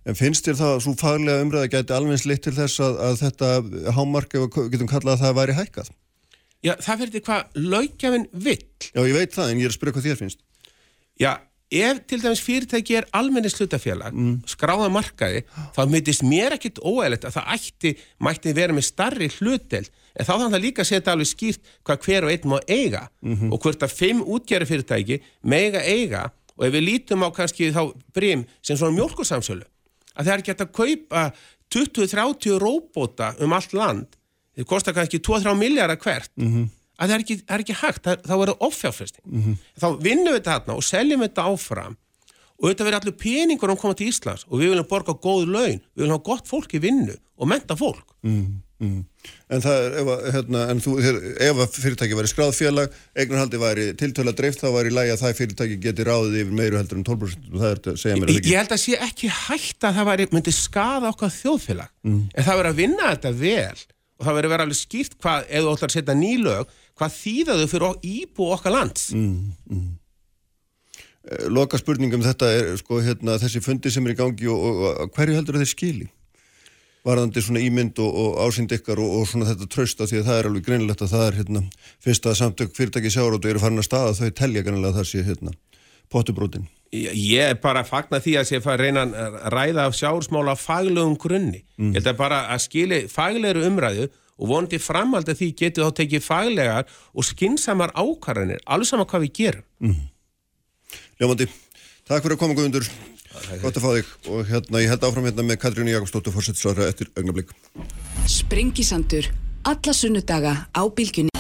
En 0.06 0.18
finnst 0.18 0.46
þér 0.46 0.58
það 0.60 0.72
að 0.72 0.82
svo 0.86 0.94
faglega 1.00 1.44
umræða 1.46 1.70
gæti 1.74 1.94
alveg 1.96 2.22
slitt 2.22 2.44
til 2.46 2.54
þess 2.54 2.82
að, 2.86 2.98
að 3.08 3.16
þetta 3.24 3.50
hámark, 3.98 4.36
getum 4.74 4.90
kallað 4.90 5.16
að 5.16 5.24
það 5.24 5.38
væri 5.40 5.58
hækkað? 5.58 5.92
Já, 6.66 6.74
það 6.82 7.02
fyrir 7.02 7.24
hvað 7.26 7.60
lögjafinn 7.74 8.28
vill. 8.46 8.62
Já, 8.90 9.02
ég 9.02 9.18
veit 9.18 9.34
það, 9.34 9.50
en 9.52 9.62
ég 9.62 9.68
er 9.68 9.74
að 9.74 9.78
spyrja 9.78 9.96
hvað 9.96 10.08
þér 10.08 10.20
finnst. 10.22 10.42
Já, 11.22 11.32
ef 11.72 12.00
til 12.08 12.22
dæmis 12.22 12.42
fyrirtæki 12.46 12.96
er 13.00 13.08
almenni 13.14 13.50
slutafélag, 13.50 14.14
mm. 14.14 14.36
skráða 14.50 14.90
markaði, 14.94 15.44
þá 15.76 15.82
myndist 15.90 16.24
mér 16.26 16.56
ekkit 16.56 16.82
óæðilegt 16.84 17.26
að 17.26 17.38
það 17.40 17.52
ætti, 17.56 17.94
mætti 18.22 18.54
vera 18.56 18.76
með 18.76 18.88
starri 18.90 19.30
hlutdelt, 19.40 19.92
en 20.16 20.28
þá 20.28 20.34
þannig 20.36 20.58
að 20.60 20.66
líka 20.68 20.86
setja 20.88 21.16
alveg 21.16 21.32
skýrt 21.32 21.72
hvað 21.84 22.06
hver 22.06 22.28
og 22.28 22.34
einn 22.34 22.50
má 22.52 22.58
eiga 22.70 23.08
og 23.52 23.58
hvort 23.60 23.84
að 23.84 23.96
fimm 23.98 24.22
útgerri 24.24 24.70
fyrirtæki 24.70 25.20
mega 25.44 25.82
eiga. 25.82 26.30
Og 26.56 26.70
ef 26.70 26.72
við 26.72 26.86
lítum 26.86 27.26
á 27.26 27.30
kannski 27.36 27.74
þá 27.76 27.90
brim 28.16 28.46
sem 28.64 28.78
svona 28.78 28.96
mjólkursamsölu, 28.96 29.66
að 30.16 30.24
það 30.24 30.34
er 30.34 30.44
hægt 30.46 30.64
að 30.64 30.76
kaupa 30.78 31.26
20-30 31.74 32.62
róbóta 32.62 33.34
um 33.44 33.56
allt 33.58 33.74
land, 33.76 34.08
þeir 34.56 34.70
kostar 34.70 34.96
kannski 34.96 35.20
2-3 35.20 35.52
miljardar 35.60 36.00
hvert, 36.00 36.32
-hmm. 36.38 36.70
Að 36.96 37.12
það 37.12 37.16
er 37.16 37.24
ekki, 37.26 37.38
er 37.46 37.64
ekki 37.64 37.78
hægt, 37.82 38.02
það, 38.08 38.26
þá 38.26 38.36
verður 38.42 38.66
offjárfesting. 38.70 39.26
-hmm. 39.30 39.62
Þá 39.82 39.88
vinnum 40.02 40.34
við 40.34 40.40
þetta 40.40 40.58
hérna 40.58 40.76
og 40.80 40.84
seljum 40.88 41.26
þetta 41.26 41.48
áfram 41.52 41.98
og 42.56 42.70
þetta 42.70 42.88
verður 42.88 43.02
allir 43.02 43.18
peningur 43.20 43.72
um 43.72 43.76
að 43.76 43.82
koma 43.82 43.98
til 44.00 44.12
Íslands 44.12 44.46
og 44.48 44.62
við 44.62 44.72
viljum 44.72 44.92
borga 44.92 45.16
góð 45.16 45.50
laun, 45.50 45.82
við 45.96 46.06
viljum 46.06 46.16
hafa 46.16 46.30
gott 46.30 46.48
fólk 46.48 46.78
í 46.78 46.84
vinnu 46.84 47.18
og 47.36 47.50
menta 47.52 47.76
fólk. 47.76 48.14
Mm, 48.24 48.62
mm. 48.80 49.02
En 49.52 49.64
það 49.64 49.80
er, 49.82 49.96
ef, 50.00 50.12
hérna, 50.36 50.62
en 50.72 50.82
þú, 50.84 50.94
ef 51.04 51.60
fyrirtæki 51.76 52.18
væri 52.18 52.32
skráðfélag, 52.32 52.94
eignarhaldi 53.18 53.60
væri 53.60 53.88
tiltöla 54.00 54.34
dreift, 54.38 54.62
þá 54.64 54.72
væri 54.78 54.94
lægi 54.96 55.16
að 55.16 55.24
það 55.24 55.36
fyrirtæki 55.42 55.80
geti 55.84 56.06
ráðið 56.08 56.38
yfir 56.44 56.56
meiru 56.62 56.80
heldur 56.80 57.02
en 57.02 57.08
12% 57.10 57.50
og 57.52 57.60
það 57.60 57.74
er 57.74 57.82
að 57.82 58.00
segja 58.04 58.22
mér 58.22 58.32
að 58.32 58.40
ekki. 58.40 58.54
Ég 58.54 58.62
held 58.62 58.78
að 58.78 58.82
sé 58.86 59.02
ekki 59.10 59.34
hægt 59.42 59.90
að 59.90 60.00
það 60.00 60.10
væri, 60.12 60.30
myndi 60.38 60.56
skada 60.56 61.12
okkar 61.12 61.36
þjóðfélag, 61.36 61.92
mm. 62.08 62.24
en 62.32 62.48
það 62.48 62.62
verður 62.62 62.72
að 62.72 62.82
vinna 62.82 63.12
þetta 63.12 63.36
vel 63.42 63.84
og 64.16 64.24
það 64.24 64.38
verður 64.38 64.48
að 64.48 64.56
vera 64.56 64.66
alveg 64.70 64.80
skýrt 64.80 65.18
hvað, 65.20 65.46
ef 65.50 65.66
þú 65.66 65.76
ætlar 65.76 65.92
að 65.92 65.96
setja 65.98 66.16
nýlög, 66.16 66.76
hvað 66.96 67.16
þýðaðu 67.20 67.70
fyrir 67.72 68.02
íbú 68.08 68.50
okkar 68.56 68.76
lands. 68.76 69.10
Mm, 69.16 69.54
mm. 69.70 69.94
Eh, 71.26 71.48
loka 71.50 71.80
spurningum 71.82 72.24
þetta 72.26 72.52
er 72.54 72.76
sko, 72.78 73.00
hérna, 73.02 73.40
þessi 73.42 73.64
fundi 73.66 73.92
sem 73.92 74.06
er 74.06 74.14
í 74.14 74.20
gangi 74.20 74.50
og, 74.52 74.62
og, 74.62 74.86
og 75.06 75.16
hverju 75.16 75.40
heldur 75.40 75.58
þeir 75.62 75.72
skili? 75.72 76.08
Varðandi 77.06 77.42
svona 77.46 77.62
ímynd 77.62 78.00
og, 78.02 78.16
og 78.22 78.38
ásýnd 78.46 78.74
ykkar 78.78 79.02
og 79.02 79.28
svona 79.30 79.50
þetta 79.52 79.68
trösta 79.70 80.08
því 80.10 80.22
að 80.22 80.30
það 80.30 80.40
er 80.40 80.50
alveg 80.50 80.68
greinilegt 80.70 81.04
að 81.06 81.12
það 81.14 81.26
er 81.28 81.40
hérna, 81.42 81.62
fyrst 82.02 82.30
að 82.30 82.40
samtök 82.40 82.74
fyrirtæki 82.78 83.12
sjárótu 83.14 83.52
eru 83.52 83.62
farin 83.62 83.82
að 83.82 83.90
staða 83.90 84.16
þau 84.18 84.32
telja 84.40 84.66
greinlega 84.66 84.94
að 84.94 85.00
það 85.02 85.10
sé 85.12 85.26
hérna, 85.28 85.54
potubrótin. 86.14 86.66
Ég 86.96 87.42
er 87.52 87.58
bara 87.62 87.82
að 87.84 87.90
fagna 87.92 88.22
því 88.24 88.36
að 88.40 88.52
ég 88.56 88.68
að 88.72 88.82
reyna 88.82 89.04
að 89.06 89.38
ræða 89.54 89.86
af 89.90 89.98
sjársmála 89.98 90.56
faglegum 90.58 91.18
grunni. 91.20 91.64
Mm. 91.76 91.92
Ég 91.92 92.00
held 92.00 92.12
að 92.14 92.22
bara 92.22 92.42
að 92.54 92.62
skili 92.70 93.02
faglegur 93.12 93.66
umræðu 93.68 94.08
og 94.36 94.50
vonandi 94.52 94.80
framhald 94.82 95.30
að 95.32 95.42
því 95.42 95.50
getur 95.62 95.88
þá 95.88 96.00
tekið 96.02 96.26
faglegar 96.26 96.90
og 97.16 97.28
skinsamar 97.28 97.94
ákvarðanir, 97.96 98.64
alveg 98.66 98.90
sama 98.90 99.08
hvað 99.08 99.26
við 99.28 99.36
gerum. 99.40 99.68
Mm. 99.80 100.02
Ljómandi, 101.22 101.48
takk 102.08 102.26
fyrir 102.26 102.36
að 102.36 102.42
koma 102.42 102.58
Guðundur, 102.58 102.90
gott 103.64 103.80
að 103.80 103.86
fá 103.86 103.90
þig 103.96 104.12
og 104.34 104.44
hérna 104.50 104.84
ég 104.84 104.92
held 104.92 105.08
áfram 105.08 105.30
hérna 105.30 105.48
með 105.48 105.62
Katrínu 105.64 105.96
Jakobsdóttur 105.96 106.36
fórsettisraðra 106.36 106.90
eftir 106.92 107.12
augnablík. 107.16 107.56
Sprengisandur, 108.28 109.32
alla 109.64 109.96
sunnudaga 109.96 110.58
á 110.76 110.84
bylgjunni. 110.84 111.32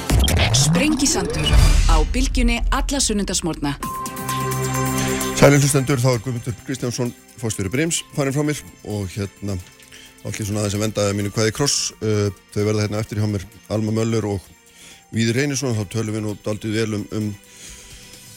Sprengisandur, 0.56 1.52
á 1.92 1.98
bylgjunni 2.16 2.62
alla 2.72 3.04
sunnundasmórna. 3.04 3.76
Sælinsustendur, 5.36 6.00
þá 6.00 6.14
er 6.16 6.22
Guðmundur 6.24 6.56
Kristjánsson 6.64 7.12
fórstjóri 7.42 7.70
Brims 7.74 8.00
farin 8.16 8.34
frá 8.34 8.46
mér 8.48 8.62
og 8.88 9.10
hérna 9.12 9.60
allir 10.26 10.48
svona 10.48 10.64
aðeins 10.64 10.78
að 10.78 10.84
vendaði 10.86 11.18
mínu 11.20 11.34
hvaði 11.36 11.56
kross. 11.56 11.92
Uh, 12.02 12.30
þau 12.54 12.64
verða 12.64 12.86
hérna 12.86 13.02
eftir 13.04 13.22
hjá 13.22 13.28
mér 13.30 13.46
Alma 13.74 13.94
Möller 13.96 14.28
og 14.30 14.48
Víður 15.14 15.40
Reynisson. 15.42 15.76
Þá 15.78 15.86
tölum 15.94 16.18
við 16.18 16.26
nú 16.26 16.36
aldrei 16.46 16.74
vel 16.74 17.00
um, 17.00 17.06
um 17.16 17.30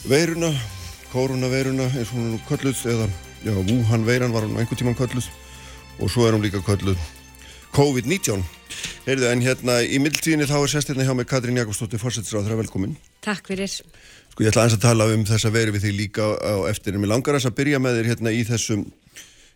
veiruna 0.09 0.53
koronaveiruna 1.09 1.89
eins 1.89 2.11
og 2.11 2.19
hún 2.19 2.27
er 2.27 2.35
nú 2.35 2.41
kölluð 2.47 2.85
eða 2.93 3.09
já, 3.43 3.53
Wuhan 3.57 4.05
veiran 4.05 4.35
var 4.35 4.45
hún 4.45 4.59
einhver 4.61 4.79
tíman 4.79 4.97
kölluð. 4.97 5.27
Og 5.99 6.11
svo 6.13 6.27
er 6.27 6.37
hún 6.37 6.45
líka 6.45 6.61
kölluð 6.63 6.99
COVID-19 7.75 8.45
Heyrðu, 9.07 9.27
en 9.31 9.43
hérna 9.43 9.79
í 9.83 9.99
mildtíðinni 10.01 10.47
þá 10.49 10.57
er 10.59 10.71
sestirna 10.71 11.05
hjá 11.07 11.15
mig 11.17 11.27
Katrín 11.29 11.57
Jakobsdóttir, 11.59 12.01
fórsettisráður, 12.01 12.59
velkomin. 12.61 12.95
Takk 13.25 13.49
fyrir. 13.49 13.71
Sko 14.29 14.45
ég 14.45 14.51
ætla 14.51 14.65
aðeins 14.65 14.77
að 14.77 14.85
tala 14.85 15.07
um 15.15 15.25
þessa 15.27 15.51
veru 15.53 15.73
við 15.75 15.87
þig 15.87 15.95
líka 15.97 16.27
á 16.37 16.55
eftir 16.69 16.95
en 16.95 17.03
mér 17.03 17.13
langar 17.15 17.39
að 17.39 17.55
byrja 17.57 17.81
með 17.81 17.99
þér 17.99 18.09
hérna 18.13 18.33
í 18.35 18.43
þessum 18.47 18.85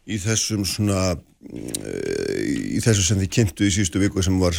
í 0.08 0.20
þessum 0.20 0.66
svona 0.68 1.14
í 1.44 2.80
þessu 2.84 3.04
sem 3.04 3.20
þið 3.20 3.32
kynntu 3.36 3.68
í 3.68 3.72
síðustu 3.74 4.00
viku 4.00 4.24
sem 4.24 4.38
var 4.40 4.56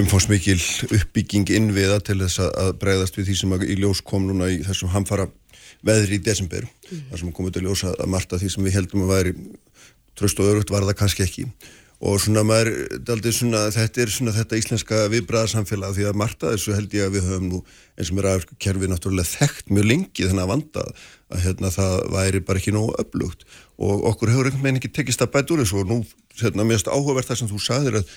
umfómsmikil 0.00 0.58
uppbygging 0.88 1.52
innviða 1.54 2.00
til 2.02 2.18
þess 2.24 2.42
að 2.48 2.72
bregðast 2.82 3.18
við 3.18 3.30
því 3.30 3.36
sem 3.38 3.56
í 3.62 3.78
ljós 3.78 4.02
kom 4.02 4.26
núna 4.26 4.50
í 4.50 4.58
þessum 4.66 4.90
hamfara 4.94 5.28
veðri 5.86 6.18
í 6.18 6.24
desember. 6.24 6.66
Mm. 6.88 7.02
þar 7.10 7.20
sem 7.22 7.34
komið 7.34 7.54
til 7.54 7.62
að 7.62 7.68
ljósa 7.68 7.92
að 7.94 8.14
marta 8.14 8.38
því 8.40 8.54
sem 8.54 8.66
við 8.66 8.78
heldum 8.78 9.04
að 9.06 9.12
væri 9.14 9.34
tröst 10.18 10.40
og 10.42 10.50
örugt 10.50 10.72
var 10.74 10.86
það 10.88 10.98
kannski 10.98 11.26
ekki. 11.26 11.46
Og 11.98 12.20
svona 12.22 12.44
maður, 12.46 12.68
svona, 13.34 13.64
þetta 13.74 14.02
er 14.02 14.10
svona 14.14 14.34
þetta 14.36 14.58
íslenska 14.60 14.98
viðbræðarsamfélag 15.14 15.96
því 15.96 16.04
að 16.06 16.18
marta 16.20 16.52
þessu 16.52 16.76
held 16.76 16.94
ég 16.94 17.08
að 17.08 17.16
við 17.16 17.26
höfum 17.26 17.48
nú 17.50 17.62
eins 17.98 18.12
og 18.12 18.18
mér 18.18 18.28
að 18.30 18.44
kerfið 18.62 18.92
náttúrulega 18.92 19.32
þekkt 19.32 19.72
mjög 19.74 19.88
lengi 19.88 20.28
þennan 20.28 20.44
að 20.44 20.52
vanda 20.52 20.84
að 21.28 21.44
hérna, 21.44 21.70
það 21.74 21.94
væri 22.14 22.40
bara 22.48 22.62
ekki 22.62 22.74
nógu 22.74 22.96
öflugt. 23.02 23.44
Og 23.78 24.06
okkur 24.12 24.32
hefur 24.32 24.48
einhvern 24.48 24.64
veginn 24.64 24.80
ekki 24.80 24.94
tekist 24.96 25.22
að 25.24 25.32
bæta 25.36 25.54
úr 25.54 25.62
þessu 25.64 25.82
og 25.82 25.90
nú 25.90 26.00
hérna, 26.40 26.66
mérst 26.68 26.90
áhugavert 26.90 27.28
það 27.28 27.42
sem 27.42 27.50
þú 27.52 27.60
sagðir 27.62 28.00
að, 28.00 28.16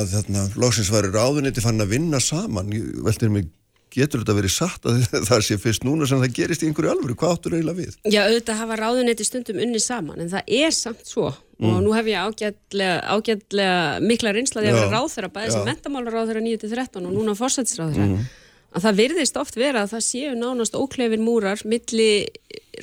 að 0.00 0.16
hérna, 0.16 0.48
loksins 0.56 0.92
væri 0.94 1.12
ráðuniti 1.12 1.64
fann 1.64 1.84
að 1.84 1.94
vinna 1.96 2.22
saman, 2.24 2.72
veldi 3.04 3.32
mig 3.32 3.52
getur 3.94 4.22
þetta 4.22 4.36
verið 4.36 4.52
satt 4.52 4.88
að 4.88 5.04
það 5.28 5.44
sé 5.46 5.58
fyrst 5.60 5.84
núna 5.86 6.08
sem 6.08 6.20
það 6.22 6.34
gerist 6.36 6.64
í 6.64 6.68
einhverju 6.68 6.92
alvöru, 6.92 7.16
hvað 7.18 7.34
áttur 7.34 7.56
eiginlega 7.56 7.80
við? 7.80 7.94
Já, 8.04 8.20
auðvitað 8.26 8.60
hafa 8.62 8.80
ráðunetti 8.82 9.26
stundum 9.26 9.60
unni 9.64 9.80
saman 9.82 10.24
en 10.24 10.32
það 10.32 10.52
er 10.58 10.74
samt 10.76 11.04
svo. 11.08 11.30
Mm. 11.58 11.72
og 11.72 11.78
nú 11.82 11.94
hef 11.96 12.06
ég 12.06 12.22
ágætlega, 12.22 12.98
ágætlega 13.10 13.78
mikla 14.04 14.30
reynslaði 14.36 14.68
að 14.70 14.76
vera 14.78 14.90
ráðherra 14.92 15.30
bæði 15.34 15.54
sem 15.56 15.64
mentamálar 15.66 16.14
ráðherra 16.14 16.42
9-13 16.44 17.08
og 17.08 17.16
núna 17.16 17.34
fórsætsráðherra 17.34 18.04
mm. 18.06 18.28
Að 18.76 18.84
það 18.84 18.98
virðist 19.02 19.38
oft 19.40 19.56
vera 19.56 19.84
að 19.84 19.94
það 19.94 20.04
séu 20.06 20.32
nánast 20.36 20.76
óklefin 20.76 21.24
múrar 21.24 21.62
milli 21.64 22.28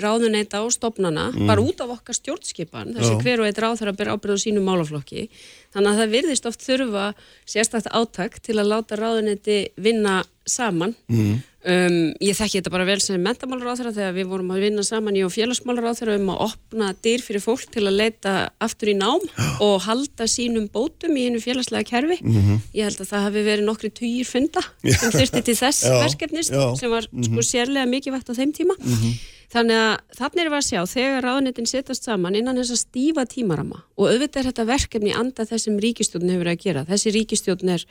ráðuneyta 0.02 0.64
og 0.66 0.74
stopnana 0.76 1.30
mm. 1.32 1.46
bara 1.48 1.64
út 1.64 1.82
af 1.84 1.94
okkar 1.96 2.18
stjórnskipan 2.18 2.96
þessi 2.98 3.20
hver 3.22 3.44
og 3.44 3.50
eitt 3.50 3.62
ráðherra 3.62 3.94
ber 3.96 4.12
ábyrð 4.16 4.40
á 4.42 4.44
sínu 4.44 4.64
málaflokki 4.66 5.28
þannig 5.76 5.92
að 5.92 6.00
það 6.02 6.16
virðist 6.16 6.50
oft 6.50 6.66
þurfa 6.66 7.06
sérstakta 7.46 7.94
áttak 7.96 8.40
til 8.44 8.58
að 8.60 8.72
láta 8.74 9.00
ráðuneyti 9.00 9.60
vinna 9.78 10.24
saman 10.50 10.94
mm. 11.10 11.36
um, 11.72 11.98
ég 12.24 12.38
þekki 12.38 12.60
þetta 12.60 12.74
bara 12.74 12.88
vel 12.88 12.98
sem 13.04 13.22
mentamálur 13.22 13.74
þegar 13.82 14.16
við 14.16 14.30
vorum 14.30 14.54
að 14.56 14.66
vinna 14.66 14.86
saman 14.86 15.18
í 15.18 15.24
og 15.26 15.34
félagsmálur 15.34 15.90
um 16.16 16.32
að 16.34 16.42
opna 16.48 16.92
dyr 17.06 17.24
fyrir 17.26 17.44
fólk 17.44 17.68
til 17.74 17.86
að 17.86 18.00
leita 18.00 18.36
aftur 18.64 18.94
í 18.94 18.98
nám 18.98 19.24
og 19.64 19.78
halda 19.88 20.30
sínum 20.30 20.68
bótum 20.72 21.18
í 21.18 21.28
hennu 21.28 21.42
félagslega 21.44 21.90
kerfi 21.90 22.20
mm 22.22 22.42
-hmm. 22.42 22.60
ég 22.74 22.90
held 22.90 23.02
að 23.02 23.12
það 23.12 23.26
hafi 23.28 23.46
verið 23.52 23.66
nokkri 23.70 23.90
týjir 23.90 24.26
funda 24.26 24.62
sem 24.84 25.12
þurfti 25.12 25.42
til 25.44 25.56
þess 25.56 25.86
já, 25.86 25.96
verkefnist 26.04 26.52
já. 26.52 26.76
sem 26.76 26.90
var 26.90 27.04
sko 27.04 27.16
mm 27.16 27.24
-hmm. 27.24 27.50
sérlega 27.52 27.86
mikið 27.86 28.14
vægt 28.14 28.30
á 28.30 28.34
þeim 28.40 28.54
tíma 28.54 28.76
-hmm. 28.78 29.14
Þannig 29.56 29.78
að 29.78 30.18
þannig 30.18 30.42
er 30.42 30.50
við 30.50 30.58
að 30.58 30.68
sjá 30.68 30.80
þegar 30.90 31.26
ráðnetin 31.26 31.70
setjast 31.70 32.08
saman 32.08 32.36
innan 32.36 32.58
þess 32.60 32.74
að 32.74 32.82
stífa 32.82 33.26
tímarama 33.30 33.84
og 33.96 34.10
auðvitað 34.10 34.42
er 34.42 34.50
þetta 34.50 34.66
verkefni 34.72 35.14
anda 35.16 35.46
þessum 35.48 35.78
ríkistjóðin 35.84 36.34
hefur 36.34 36.50
að 36.52 36.62
gera. 36.66 36.86
Þessi 36.90 37.14
ríkistjóðin 37.16 37.76
er 37.78 37.86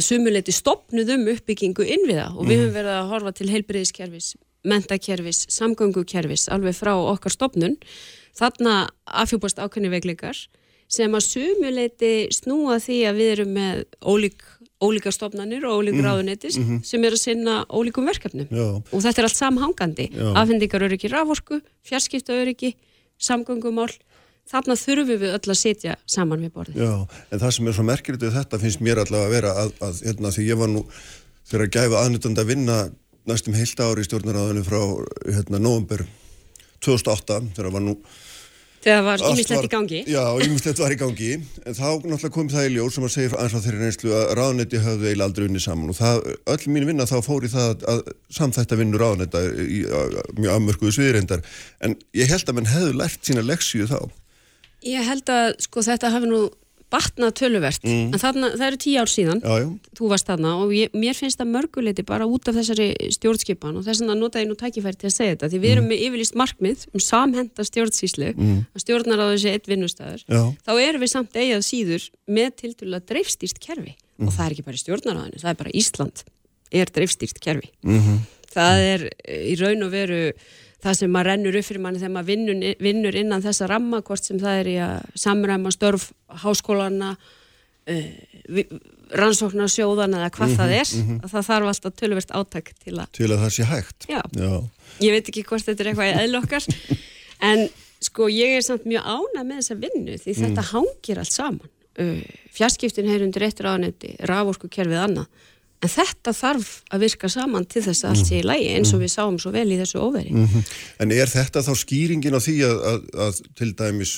sumuleiti 0.00 0.52
stopnuð 0.54 1.14
um 1.16 1.26
uppbyggingu 1.34 1.86
innviða 1.86 2.28
og 2.34 2.46
við 2.46 2.56
mm. 2.56 2.62
höfum 2.62 2.76
verið 2.78 2.92
að 2.96 3.08
horfa 3.12 3.32
til 3.36 3.48
heilbreyðiskerfis, 3.52 4.28
mentakerfis, 4.66 5.46
samgöngukerfis 5.54 6.48
alveg 6.52 6.76
frá 6.78 6.94
okkar 6.96 7.34
stopnun. 7.34 7.76
Þarna 8.36 8.86
afhjúpast 9.06 9.60
ákveðni 9.62 9.92
veikleikar 9.94 10.36
sem 10.92 11.14
að 11.18 11.26
sumuleiti 11.26 12.12
snúa 12.34 12.78
því 12.82 12.98
að 13.08 13.20
við 13.20 13.32
erum 13.36 13.54
með 13.56 13.84
ólík 14.06 14.44
ólíka 14.82 15.10
stofnanir 15.14 15.64
og 15.64 15.80
ólík 15.80 15.96
mm. 15.96 16.04
ráðunetis 16.04 16.58
mm 16.58 16.64
-hmm. 16.64 16.82
sem 16.84 17.04
er 17.04 17.12
að 17.12 17.22
sinna 17.22 17.54
ólíkum 17.68 18.04
verkefnum 18.04 18.48
Já. 18.50 18.82
og 18.92 19.02
þetta 19.02 19.20
er 19.20 19.24
allt 19.24 19.36
samhangandi 19.36 20.06
afhendingar 20.36 20.82
öryggi 20.82 21.08
rávorku, 21.08 21.60
fjarskipta 21.82 22.32
öryggi 22.32 22.76
samgöngumál 23.18 23.92
þarna 24.50 24.76
þurfum 24.80 25.22
við 25.22 25.32
öll 25.32 25.52
að 25.54 25.60
setja 25.60 25.96
saman 26.10 26.44
við 26.44 26.52
borðið. 26.54 26.82
Já, 26.84 27.22
en 27.30 27.42
það 27.42 27.56
sem 27.56 27.70
er 27.70 27.78
svo 27.78 27.86
merkilegt 27.86 28.26
við 28.26 28.36
þetta 28.36 28.60
finnst 28.62 28.84
mér 28.84 29.02
allavega 29.02 29.26
að 29.26 29.34
vera 29.36 29.54
að, 29.62 29.72
að 29.88 30.04
hérna, 30.06 30.34
því 30.36 30.46
ég 30.50 30.60
var 30.60 30.70
nú 30.72 30.84
fyrir 31.46 31.66
að 31.66 31.74
gæfa 31.78 32.04
aðnutand 32.04 32.42
að 32.42 32.52
vinna 32.52 32.78
næstum 33.26 33.58
heilt 33.58 33.82
ári 33.82 34.04
í 34.04 34.06
stjórnaráðinu 34.06 34.62
frá 34.66 34.80
hérna, 35.26 35.62
november 35.62 36.06
2008 36.84 37.42
þegar 37.56 37.74
var 37.74 37.86
nú 37.88 37.98
Þegar 38.86 39.00
var 39.02 39.22
ímislegt 39.32 39.66
í 39.66 39.70
gangi. 39.70 40.00
Já, 40.06 40.22
ímislegt 40.44 40.78
var 40.78 40.92
í 40.94 40.98
gangi, 41.00 41.30
en 41.66 41.74
þá 41.74 41.86
náttúrulega 42.04 42.28
kom 42.36 42.50
það 42.52 42.68
í 42.68 42.74
ljóð 42.76 42.90
sem 42.94 43.06
að 43.08 43.12
segja 43.16 43.40
eins 43.42 43.56
og 43.58 43.64
þeirri 43.64 43.80
reynslu 43.80 44.12
að 44.14 44.26
ráðnetti 44.38 44.82
hafðu 44.84 45.08
eiginlega 45.08 45.26
aldrei 45.26 45.46
unni 45.48 45.62
saman 45.64 45.90
og 45.90 45.98
það, 45.98 46.20
öll 46.54 46.68
mín 46.70 46.86
vinna 46.86 47.06
þá 47.10 47.16
fór 47.26 47.48
í 47.48 47.50
það 47.50 47.82
að 47.90 48.02
samþætt 48.36 48.76
að 48.76 48.82
vinna 48.84 49.00
ráðnetta 49.02 49.42
í 49.42 49.80
mjög 50.38 50.52
afmörkuðu 50.52 50.94
sviðreindar, 50.94 51.42
en 51.82 51.98
ég 52.14 52.30
held 52.30 52.46
að 52.46 52.58
mann 52.60 52.70
hefðu 52.76 52.94
lært 53.00 53.26
sína 53.26 53.42
leksíu 53.48 53.88
þá. 53.90 53.98
Ég 54.84 55.06
held 55.06 55.32
að 55.32 55.56
sko 55.64 55.82
þetta 55.86 56.12
hafi 56.12 56.28
nú 56.30 56.46
batnað 56.92 57.32
töluvert, 57.40 57.82
mm. 57.82 58.12
en 58.14 58.20
þarna, 58.22 58.52
það 58.54 58.66
eru 58.68 58.78
tíu 58.82 59.00
ár 59.02 59.10
síðan, 59.10 59.40
já, 59.42 59.54
já. 59.58 59.66
þú 59.98 60.10
varst 60.12 60.28
þarna 60.28 60.52
og 60.62 60.72
ég, 60.76 60.92
mér 60.94 61.16
finnst 61.18 61.40
það 61.40 61.48
mörguleiti 61.56 62.04
bara 62.06 62.28
út 62.30 62.46
af 62.46 62.54
þessari 62.60 62.86
stjórnskipan 63.16 63.80
og 63.80 63.86
þess 63.86 64.04
vegna 64.04 64.14
nota 64.18 64.42
nú 64.46 64.54
tækifæri 64.58 65.00
til 65.00 65.08
að 65.10 65.14
segja 65.16 65.34
þetta, 65.34 65.50
því 65.50 65.60
við 65.64 65.72
erum 65.74 65.86
mm. 65.88 65.92
með 65.92 66.04
yfirlist 66.06 66.38
markmið 66.38 66.84
um 66.92 67.02
samhenda 67.02 67.66
stjórnsíslu 67.66 68.28
mm. 68.36 68.60
að 68.70 68.84
stjórnar 68.84 69.24
á 69.26 69.26
þessi 69.32 69.52
eitt 69.56 69.70
vinnustæður 69.72 70.22
þá 70.62 70.72
erum 70.76 71.02
við 71.02 71.12
samt 71.12 71.40
eigað 71.40 71.66
síður 71.66 72.06
með 72.38 72.52
til 72.62 72.72
dæla 72.78 73.02
dreifstýrt 73.10 73.60
kerfi 73.66 73.96
og 74.22 74.30
það 74.30 74.44
er 74.46 74.54
ekki 74.54 74.66
bara 74.68 74.82
stjórnaráðinu, 74.84 75.42
það 75.42 75.52
er 75.52 75.60
bara 75.64 75.74
Ísland 75.82 76.22
er 76.70 76.94
dreifstýrt 76.94 77.42
kerfi 77.42 77.72
-hmm. 77.82 78.22
það 78.54 78.86
er 78.92 79.08
í 79.26 79.58
raun 79.58 79.82
og 79.82 79.90
veru 79.90 80.22
það 80.86 80.98
sem 81.00 81.12
maður 81.12 81.30
rennur 81.32 81.58
upp 81.60 81.66
fyrir 81.68 81.82
manni 81.84 82.00
þegar 82.02 82.14
maður 82.16 82.30
vinnur, 82.32 82.66
vinnur 82.86 83.18
innan 83.20 83.44
þessa 83.44 83.68
ramma, 83.70 84.02
hvort 84.06 84.26
sem 84.26 84.38
það 84.42 84.60
er 84.62 84.70
í 84.70 84.76
að 84.86 85.08
samræma 85.26 85.72
störf 85.74 86.10
háskólana 86.44 87.14
uh, 87.90 88.68
rannsóknarsjóðan 89.16 90.16
eða 90.18 90.30
hvað 90.34 90.54
það 90.58 90.74
er, 90.80 90.92
það 91.30 91.48
þarf 91.48 91.70
alltaf 91.72 91.96
tölverst 92.00 92.32
áttak 92.34 92.72
til 92.82 92.96
að 92.98 93.10
Til 93.18 93.28
að 93.30 93.42
það 93.44 93.52
sé 93.56 93.66
hægt. 93.70 94.08
Já. 94.10 94.20
Já. 94.34 94.52
ég 95.04 95.14
veit 95.14 95.30
ekki 95.30 95.44
hvort 95.46 95.66
þetta 95.66 95.84
er 95.84 95.90
eitthvað 95.92 96.10
í 96.10 96.16
eðl 96.24 96.40
okkar 96.40 96.66
en 97.50 97.66
sko 98.06 98.28
ég 98.32 98.56
er 98.58 98.64
samt 98.66 98.86
mjög 98.88 99.06
ána 99.06 99.44
með 99.46 99.62
þessa 99.62 99.78
vinnu 99.84 100.18
því 100.22 100.36
þetta 100.40 100.64
hangir 100.72 101.20
allt 101.22 101.34
saman 101.34 101.70
uh, 102.02 102.22
fjarskiptin 102.56 103.10
heyr 103.10 103.24
undir 103.26 103.46
eitt 103.46 103.62
ráðanetti 103.62 104.16
raforku 104.28 104.70
kerfið 104.72 105.02
annað 105.04 105.46
en 105.84 105.92
þetta 105.92 106.32
þarf 106.36 106.70
að 106.90 107.04
virka 107.04 107.30
saman 107.32 107.66
til 107.68 107.82
þess 107.84 108.04
að 108.04 108.14
allt 108.14 108.30
sé 108.30 108.40
í 108.40 108.46
lægi 108.46 108.70
eins 108.76 108.94
og 108.96 109.02
við 109.02 109.12
sáum 109.12 109.36
svo 109.42 109.52
vel 109.54 109.66
í 109.68 109.78
þessu 109.80 110.00
óveri. 110.02 110.32
En 111.02 111.12
er 111.12 111.30
þetta 111.30 111.64
þá 111.66 111.72
skýringin 111.82 112.36
á 112.36 112.40
því 112.40 112.56
að, 112.68 112.80
að, 112.92 113.04
að 113.26 113.42
til 113.58 113.70
dæmis 113.76 114.16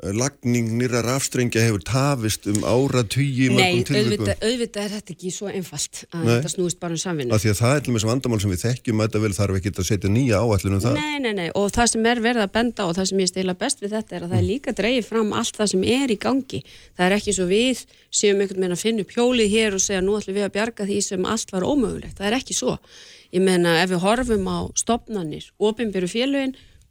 lagning 0.00 0.70
nýra 0.80 1.02
rafstrengja 1.04 1.60
hefur 1.66 1.82
tafist 1.84 2.46
um 2.48 2.62
ára 2.64 3.02
tugi 3.04 3.50
Nei, 3.50 3.56
mörgum 3.56 3.84
tilvikum? 3.90 4.24
auðvitað, 4.24 4.38
auðvitað 4.48 4.82
er 4.86 4.90
þetta 4.94 5.12
ekki 5.14 5.32
svo 5.34 5.50
einfalt 5.52 6.04
að 6.08 6.22
Nei. 6.24 6.30
þetta 6.30 6.52
snúist 6.54 6.78
bara 6.80 6.96
um 6.96 7.00
samvinnu 7.02 7.34
Af 7.36 7.42
því 7.44 7.50
að 7.52 7.60
það 7.60 7.74
er 7.74 7.80
til 7.84 7.92
með 7.94 8.06
vandamál 8.08 8.40
sem 8.40 8.52
við 8.54 8.62
þekkjum 8.64 8.96
að 9.00 9.04
þetta 9.10 9.22
vel 9.24 9.34
þarf 9.36 9.54
ekki 9.58 9.70
að 9.74 9.88
setja 9.90 10.10
nýja 10.14 10.40
áallin 10.40 10.76
um 10.78 10.82
það. 10.86 10.94
Nei, 10.96 11.16
nei, 11.20 11.34
nei, 11.36 11.48
og 11.60 11.66
það 11.76 11.86
sem 11.92 12.08
er 12.12 12.18
verið 12.24 12.42
að 12.46 12.54
benda 12.56 12.86
og 12.86 12.96
það 12.96 13.06
sem 13.10 13.20
ég 13.20 13.30
stila 13.30 13.54
best 13.60 13.84
við 13.84 13.90
þetta 13.98 14.16
er 14.16 14.22
að 14.24 14.30
það 14.32 14.40
er 14.40 14.48
líka 14.48 14.70
dreigið 14.80 15.06
fram 15.10 15.30
allt 15.36 15.54
það 15.60 15.68
sem 15.74 15.82
er 15.84 16.08
í 16.08 16.18
gangi. 16.24 16.60
Það 16.96 17.06
er 17.06 17.12
ekki 17.18 17.32
svo 17.36 17.46
við 17.50 17.76
séum 18.08 18.40
einhvern 18.40 18.60
veginn 18.64 18.76
að 18.78 18.84
finna 18.86 19.04
upp 19.04 19.12
hjólið 19.14 19.52
hér 19.52 19.76
og 19.76 19.84
segja 19.84 20.00
nú 20.00 20.16
ætlum 20.16 20.36
við 20.40 20.48
að 20.48 20.54
bjarga 20.56 20.88
því 20.88 20.98
sem 21.04 21.28
allt 21.28 21.52
var 21.52 21.68
ómögulegt. 21.68 22.16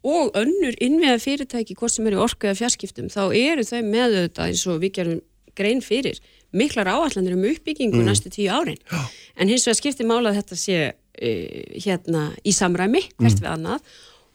Er 0.00 0.10
og 0.10 0.36
önnur 0.38 0.76
innviða 0.80 1.18
fyrirtæki 1.20 1.74
hvort 1.76 1.92
sem 1.92 2.06
er 2.08 2.16
í 2.16 2.20
orku 2.20 2.48
eða 2.48 2.56
fjarskiptum 2.62 3.10
þá 3.12 3.34
eru 3.36 3.64
þau 3.66 3.80
með 3.84 4.14
auðvitað 4.16 4.46
eins 4.46 4.62
og 4.66 4.80
við 4.80 4.92
gerum 4.96 5.20
grein 5.58 5.82
fyrir 5.84 6.20
miklar 6.56 6.88
áallanir 6.88 7.36
um 7.36 7.44
uppbyggingu 7.44 8.00
næstu 8.06 8.30
tíu 8.32 8.48
árin. 8.48 8.80
En 9.36 9.48
hins 9.48 9.66
vegar 9.66 9.76
skiptir 9.76 10.08
mála 10.08 10.32
að 10.32 10.40
þetta 10.40 10.56
sé 10.56 10.78
uh, 10.88 11.76
hérna 11.84 12.30
í 12.44 12.54
samræmi 12.56 13.02
hvert 13.20 13.42
við 13.42 13.50
annað 13.50 13.80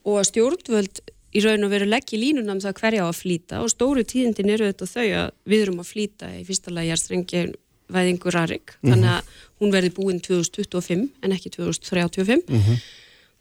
og 0.06 0.20
að 0.22 0.28
stjórnvöld 0.30 1.02
í 1.36 1.42
raun 1.44 1.66
og 1.68 1.74
veru 1.74 1.88
leggja 1.90 2.20
línunum 2.20 2.62
það 2.64 2.78
hverja 2.80 3.04
á 3.04 3.08
að 3.10 3.20
flýta 3.24 3.62
og 3.64 3.72
stóru 3.74 4.06
tíðindin 4.08 4.54
eru 4.54 4.70
þetta 4.70 4.88
þau 4.88 5.08
að 5.24 5.32
við 5.50 5.66
erum 5.66 5.82
að 5.82 5.90
flýta 5.90 6.30
í 6.38 6.44
fyrsta 6.48 6.72
lagi 6.72 6.92
jarstrengir 6.94 7.56
væðingu 7.92 8.32
Rarik 8.34 8.78
þannig 8.86 9.18
að 9.18 9.34
hún 9.62 9.74
verði 9.74 9.92
búin 9.98 10.22
2025 10.24 11.10
en 11.26 11.36
ekki 11.36 11.52
2035 11.58 12.46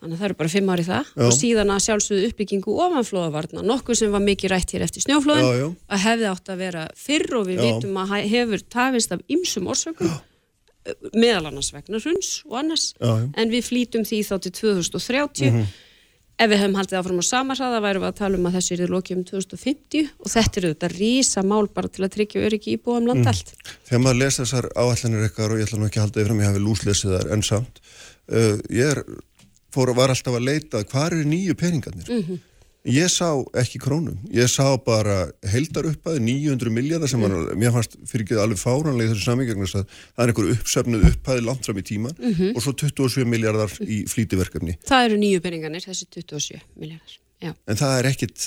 þannig 0.05 0.19
að 0.19 0.21
það 0.23 0.29
eru 0.29 0.39
bara 0.43 0.53
fimm 0.53 0.71
ári 0.75 0.85
það. 0.87 1.11
Já. 1.15 1.25
og 1.25 1.35
síðan 1.39 1.73
að 1.75 1.83
sjálfsögðu 1.87 2.29
uppbyggingu 2.29 2.77
ofanflóðavarna, 2.85 3.65
nokkuð 3.65 4.01
sem 4.03 4.15
var 4.15 4.25
mikið 4.25 4.53
rætt 4.53 4.77
hér 4.77 4.85
eftir 4.87 5.07
snjóflóðin, 5.07 5.49
Já, 5.49 5.59
já. 5.65 5.67
að 5.89 6.05
hefði 6.05 6.29
átt 6.31 6.53
að 6.53 6.63
vera 6.65 6.85
fyrr 6.99 7.39
og 7.41 7.49
við 7.49 7.65
vitum 7.65 7.99
að 8.05 8.15
hefur 8.35 8.65
tafist 8.77 9.17
af 9.17 9.25
ymsum 9.33 9.73
orsökum 9.73 10.13
meðal 11.17 11.49
annars 11.49 11.73
vegna 11.73 11.97
hruns 11.97 12.37
og 12.45 12.61
annars. 12.61 12.93
En 13.01 13.51
við 13.53 13.65
flýtum 13.71 14.05
því 14.05 14.21
þá 14.29 14.35
til 14.45 14.55
2030 14.61 15.65
ef 16.35 16.51
við 16.51 16.59
hefum 16.59 16.75
haldið 16.79 16.99
áfram 16.99 17.21
á 17.23 17.25
samarhraða 17.25 17.83
værum 17.85 18.03
við 18.03 18.09
að 18.09 18.17
tala 18.19 18.39
um 18.39 18.49
að 18.49 18.57
þessu 18.59 18.77
er 18.77 18.91
lokið 18.91 19.19
um 19.21 19.27
2050 19.29 20.09
og 20.19 20.33
þetta 20.33 20.61
eru 20.61 20.73
þetta 20.73 20.91
rísa 20.95 21.45
mál 21.47 21.69
bara 21.71 21.91
til 21.95 22.03
að 22.05 22.17
tryggja 22.17 22.43
öryggi 22.49 22.75
íbúa 22.75 22.99
um 22.99 23.07
land 23.11 23.29
allt. 23.31 23.53
Þegar 23.87 24.03
maður 24.03 24.21
les 24.25 24.41
þessar 24.41 24.69
áallanir 24.75 25.29
ykkar 25.29 25.55
og 25.55 25.63
ég 25.63 25.69
ætla 25.69 25.79
nú 25.79 25.87
ekki 25.89 26.01
að 26.01 26.07
halda 26.09 26.21
því 26.21 26.27
fram, 26.27 26.43
ég 26.43 26.51
hafi 26.51 26.65
lúslesið 26.65 27.15
þar 27.15 27.31
en 27.37 27.47
samt, 27.47 27.81
uh, 28.35 28.57
ég 28.67 28.91
er, 28.97 29.03
fór, 29.75 29.95
var 29.97 30.13
alltaf 30.15 30.37
að 30.39 30.47
leita, 30.49 30.83
hvað 30.91 31.07
eru 31.13 31.31
nýju 31.31 31.57
peningarnir? 31.61 32.37
Ég 32.85 33.09
sá 33.09 33.31
ekki 33.57 33.79
krónum, 33.81 34.19
ég 34.29 34.45
sá 34.53 34.67
bara 34.85 35.31
heldar 35.49 35.87
uppaði 35.89 36.21
900 36.21 36.73
miljardar 36.75 37.09
sem 37.09 37.23
var, 37.25 37.33
mér 37.57 37.73
fannst 37.73 37.97
fyrir 38.11 38.27
ekki 38.27 38.37
alveg 38.43 38.61
fáranlega 38.61 39.15
þessu 39.15 39.25
samíkjörnum 39.31 39.65
að 39.71 39.87
það 39.97 40.21
er 40.27 40.33
einhver 40.35 40.51
uppsefnuð 40.53 41.07
uppaði 41.09 41.47
langt 41.47 41.65
fram 41.65 41.81
í 41.81 41.87
tíman 41.89 42.13
og 42.53 42.61
svo 42.61 42.75
27 42.85 43.25
miljardar 43.25 43.73
í 43.89 44.03
flýtiverkefni. 44.13 44.77
það 44.85 45.09
eru 45.09 45.21
nýju 45.23 45.45
peningarnir, 45.49 45.87
þessi 45.89 46.11
27 46.13 46.61
miljardar 46.77 47.17
Já. 47.45 47.53
En 47.69 47.77
það 47.81 47.95
er 47.99 48.07
ekkit, 48.09 48.45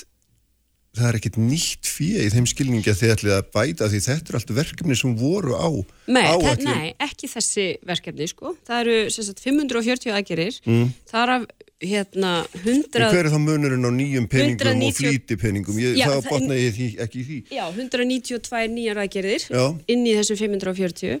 það 0.96 1.08
er 1.08 1.16
ekkit 1.18 1.36
nýtt 1.38 1.86
fyrir 1.86 2.24
í 2.26 2.30
þeim 2.32 2.46
skilningi 2.48 2.90
að 2.90 3.00
þið 3.02 3.12
ætlið 3.14 3.34
að 3.36 3.48
bæta 3.54 3.88
því 3.92 4.00
þetta 4.08 4.30
er 4.32 4.38
allt 4.38 4.52
verkefni 4.56 4.96
sem 4.96 5.14
voru 5.20 5.54
á 5.54 5.68
Nei, 6.08 6.22
þe- 6.24 6.48
áætlun. 6.48 6.64
nei, 6.64 6.94
ekki 6.98 7.28
þessi 7.28 7.66
verkefni 7.86 8.28
sko. 8.28 8.56
það 8.66 8.80
eru 8.80 9.10
sagt, 9.10 9.40
540 9.44 10.12
aðgerir 10.16 10.60
Mm. 10.66 10.88
þar 11.12 11.28
af 11.36 11.46
hérna 11.80 12.32
En 12.54 12.60
100 12.64 13.10
hver 13.12 13.26
er 13.26 13.30
þá 13.30 13.38
munurinn 13.38 13.84
á 13.86 13.90
nýjum 13.94 14.26
peningum 14.26 14.66
190 14.66 14.88
og 14.88 14.94
flýtipenningum? 14.98 15.76
Ég, 15.78 15.94
Já, 15.96 16.06
það 16.08 16.22
það- 16.24 16.30
botna 16.30 16.54
ég 16.58 16.72
því, 16.74 16.86
ekki 16.98 17.18
í 17.20 17.26
því. 17.28 17.38
Já, 17.54 17.64
192 17.70 18.66
nýjar 18.74 18.98
aðgerðir 18.98 19.44
Já. 19.50 19.78
inn 19.86 20.04
í 20.06 20.14
þessum 20.18 20.36
540 20.40 21.20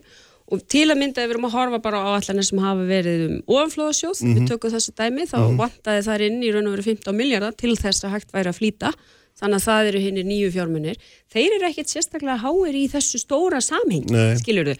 og 0.50 0.66
til 0.66 0.88
að 0.88 0.96
mynda 0.98 1.22
við 1.22 1.30
erum 1.36 1.44
að 1.44 1.52
horfa 1.54 1.78
bara 1.82 1.98
á 2.02 2.08
allanir 2.18 2.42
sem 2.44 2.58
hafa 2.58 2.80
verið 2.88 3.26
um 3.28 3.42
ofanflóðasjóð, 3.46 4.22
Mhm. 4.24 4.34
við 4.34 4.48
tökum 4.48 4.70
þessu 4.72 4.92
dæmi 4.96 5.28
þá 5.28 5.38
vantaði 5.60 6.02
þar 6.08 6.20
inn 6.26 6.42
í 6.42 6.50
raun 6.52 6.66
og 6.66 6.74
veru 6.74 6.82
15 6.88 7.14
miljardar 7.14 7.54
til 7.56 7.76
þess 7.76 8.02
að 8.02 8.10
hægt 8.16 8.32
væri 8.32 8.48
að 8.48 8.58
flýta 8.58 8.92
þannig 9.40 9.60
að 9.60 9.66
það 9.68 9.90
eru 9.92 10.00
hinnir 10.06 10.26
nýju 10.28 10.48
fjármunir. 10.56 10.96
Þeir 11.32 11.58
eru 11.58 11.68
ekkit 11.70 11.92
sérstaklega 11.94 12.40
háir 12.42 12.74
í 12.78 12.86
þessu 12.92 13.20
stóra 13.22 13.60
samhengi, 13.64 14.10
Nei. 14.14 14.34
skilur 14.40 14.72
þau 14.72 14.78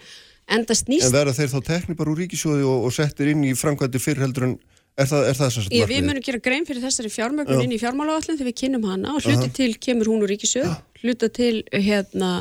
en 0.49 0.65
það 0.65 0.79
snýst 0.81 1.05
En 1.05 1.13
verða 1.13 1.35
þeir 1.37 1.51
þá 1.53 1.59
tekni 1.67 1.95
bara 1.99 2.09
úr 2.11 2.19
ríkisjóði 2.23 2.63
og, 2.65 2.85
og 2.89 2.93
settir 2.95 3.29
inn 3.33 3.43
í 3.45 3.53
framkvæmdi 3.57 3.99
fyrr 4.01 4.23
heldur 4.23 4.47
en, 4.47 4.55
er 4.97 5.05
það, 5.05 5.27
er 5.29 5.37
það 5.37 5.57
Ég, 5.77 5.85
við 5.91 6.01
munum 6.07 6.25
gera 6.25 6.41
grein 6.41 6.65
fyrir 6.65 6.81
þessari 6.87 7.11
fjármögnun 7.13 7.61
Já. 7.61 7.65
inn 7.67 7.75
í 7.75 7.79
fjármálaáallin 7.79 8.39
þegar 8.39 8.49
við 8.49 8.57
kynnum 8.63 8.87
hana 8.89 9.13
og 9.13 9.21
hluta 9.27 9.45
til 9.53 9.69
kemur 9.77 10.09
hún 10.09 10.25
úr 10.25 10.33
ríkisöð, 10.33 10.73
hluta 11.03 11.29
til 11.29 11.61
hérna, 11.69 12.31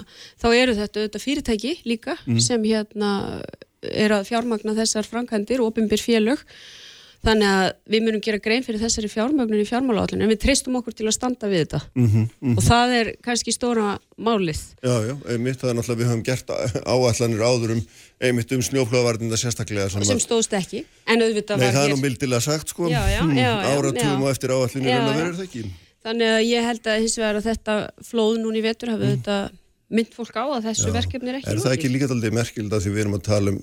þá 0.40 0.48
eru 0.56 0.74
þetta 0.80 1.02
auðvitað 1.04 1.26
fyrirtæki 1.26 1.74
líka 1.84 2.16
Mm. 2.24 2.40
sem 2.40 2.64
hérna 2.64 3.12
er 3.82 4.10
að 4.16 4.24
fjármagna 4.26 4.72
þessar 4.74 5.06
framkvæmdir, 5.06 5.60
opinbyr 5.62 6.00
félög 6.02 6.40
þannig 7.26 7.48
að 7.50 7.68
við 7.92 8.02
munum 8.06 8.20
gera 8.22 8.38
grein 8.38 8.62
fyrir 8.62 8.80
þessari 8.82 9.08
fjármögnun 9.10 9.62
í 9.62 9.66
fjármálaáallin 9.68 10.22
en 10.22 10.30
við 10.30 10.38
treystum 10.44 10.76
okkur 10.78 10.94
til 10.94 11.06
að 11.10 11.16
standa 11.16 11.48
við 11.50 11.64
þetta. 11.64 11.80
Mhm, 11.98 12.26
og 12.54 12.62
það 12.62 12.94
er 13.00 13.10
kannski 13.26 13.54
stóra 13.56 13.88
málið. 14.18 14.60
Já, 14.84 14.94
já, 15.08 15.14
einmitt. 15.34 15.58
Það 15.58 15.70
er 15.72 15.78
náttúrulega 15.80 16.00
við 16.02 16.10
höfum 16.12 16.24
gert 16.28 16.52
áallanir 16.86 17.42
áður 17.42 17.74
um 17.74 17.82
einmitt 18.28 18.52
um 18.54 18.62
snjóflöðavarnina 18.68 19.38
sérstaklega 19.38 19.90
sem, 19.90 20.04
sem 20.06 20.18
stóðst 20.22 20.54
ekki 20.58 20.84
en 21.06 21.22
auðvitað 21.26 21.58
Nei, 21.58 21.66
var 21.66 21.74
það 21.74 21.82
er 21.82 21.88
hér 21.88 21.94
nú 21.96 22.00
mildilega 22.02 22.40
sagt 22.46 22.72
sko. 22.74 22.88
Já, 22.90 23.02
já, 23.10 23.22
já, 23.34 23.52
Áratugum 23.74 24.22
og 24.26 24.30
eftir 24.32 24.54
áallinu 24.54 24.86
en 24.88 25.02
að 25.02 25.12
já. 25.12 25.18
vera 25.22 25.36
það 25.38 25.46
ekki. 25.48 25.64
Þannig 26.08 26.28
að 26.38 26.42
ég 26.46 26.66
held 26.70 26.86
að 26.86 27.00
hins 27.02 27.16
vegar 27.18 27.38
að 27.40 27.48
þetta 27.50 27.74
flóð 28.06 28.36
núna 28.44 28.58
í 28.58 28.62
vetur 28.62 28.88
Mm. 28.88 28.94
hafi 28.94 29.10
þetta 29.16 29.38
mynd 29.90 30.12
fólk 30.14 30.36
á 30.38 30.44
að 30.46 30.66
þessu 30.68 30.92
verkefni 30.94 31.30
er 31.32 31.36
ekki 31.40 31.50
Er 31.50 31.60
það 31.64 31.74
ekki 31.74 31.90
líka 31.90 32.08
aldrei 32.12 32.30
merkild 32.36 32.72
að 32.76 32.82
því 32.84 32.90
við 32.94 33.02
erum 33.02 33.16
að 33.18 33.22
tala 33.26 33.50
um 33.54 33.58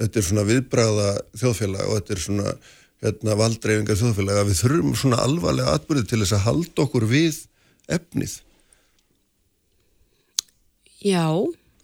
þetta 0.00 0.18
er 0.20 0.26
svona 0.28 0.44
viðbræða 0.48 1.08
þjóðfélag 1.38 1.84
og 1.90 1.94
þetta 2.00 2.14
er 2.16 2.22
svona 2.24 2.54
hérna, 3.04 3.36
valdreifinga 3.38 3.96
þjóðfélag 4.00 4.40
að 4.40 4.50
við 4.50 4.62
þurfum 4.62 4.96
svona 4.98 5.20
alvarlega 5.24 5.76
atbyrði 5.76 6.08
til 6.10 6.22
þess 6.22 6.36
að 6.38 6.46
halda 6.48 6.84
okkur 6.86 7.06
við 7.10 7.42
efnið. 7.92 8.38
Já, 11.04 11.28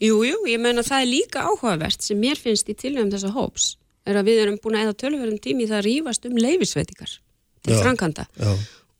jú, 0.01 0.23
jú, 0.25 0.39
ég 0.49 0.63
meina 0.63 0.85
það 0.87 1.05
er 1.05 1.11
líka 1.11 1.45
áhugavert 1.45 2.05
sem 2.05 2.21
mér 2.21 2.41
finnst 2.41 2.71
í 2.73 2.77
tilvægum 2.79 3.13
þessa 3.13 3.35
hóps 3.37 3.75
er 4.09 4.17
að 4.17 4.31
við 4.31 4.45
erum 4.47 4.61
búin 4.63 4.79
að 4.79 4.87
eða 4.87 5.01
tölverðum 5.03 5.41
tími 5.45 5.69
það 5.69 5.81
að 5.83 5.87
rífast 5.87 6.29
um 6.29 6.39
leifisveitingar 6.41 7.13
til 7.61 7.75
Já, 7.75 7.81
framkanda 7.85 8.25
Já, 8.41 8.53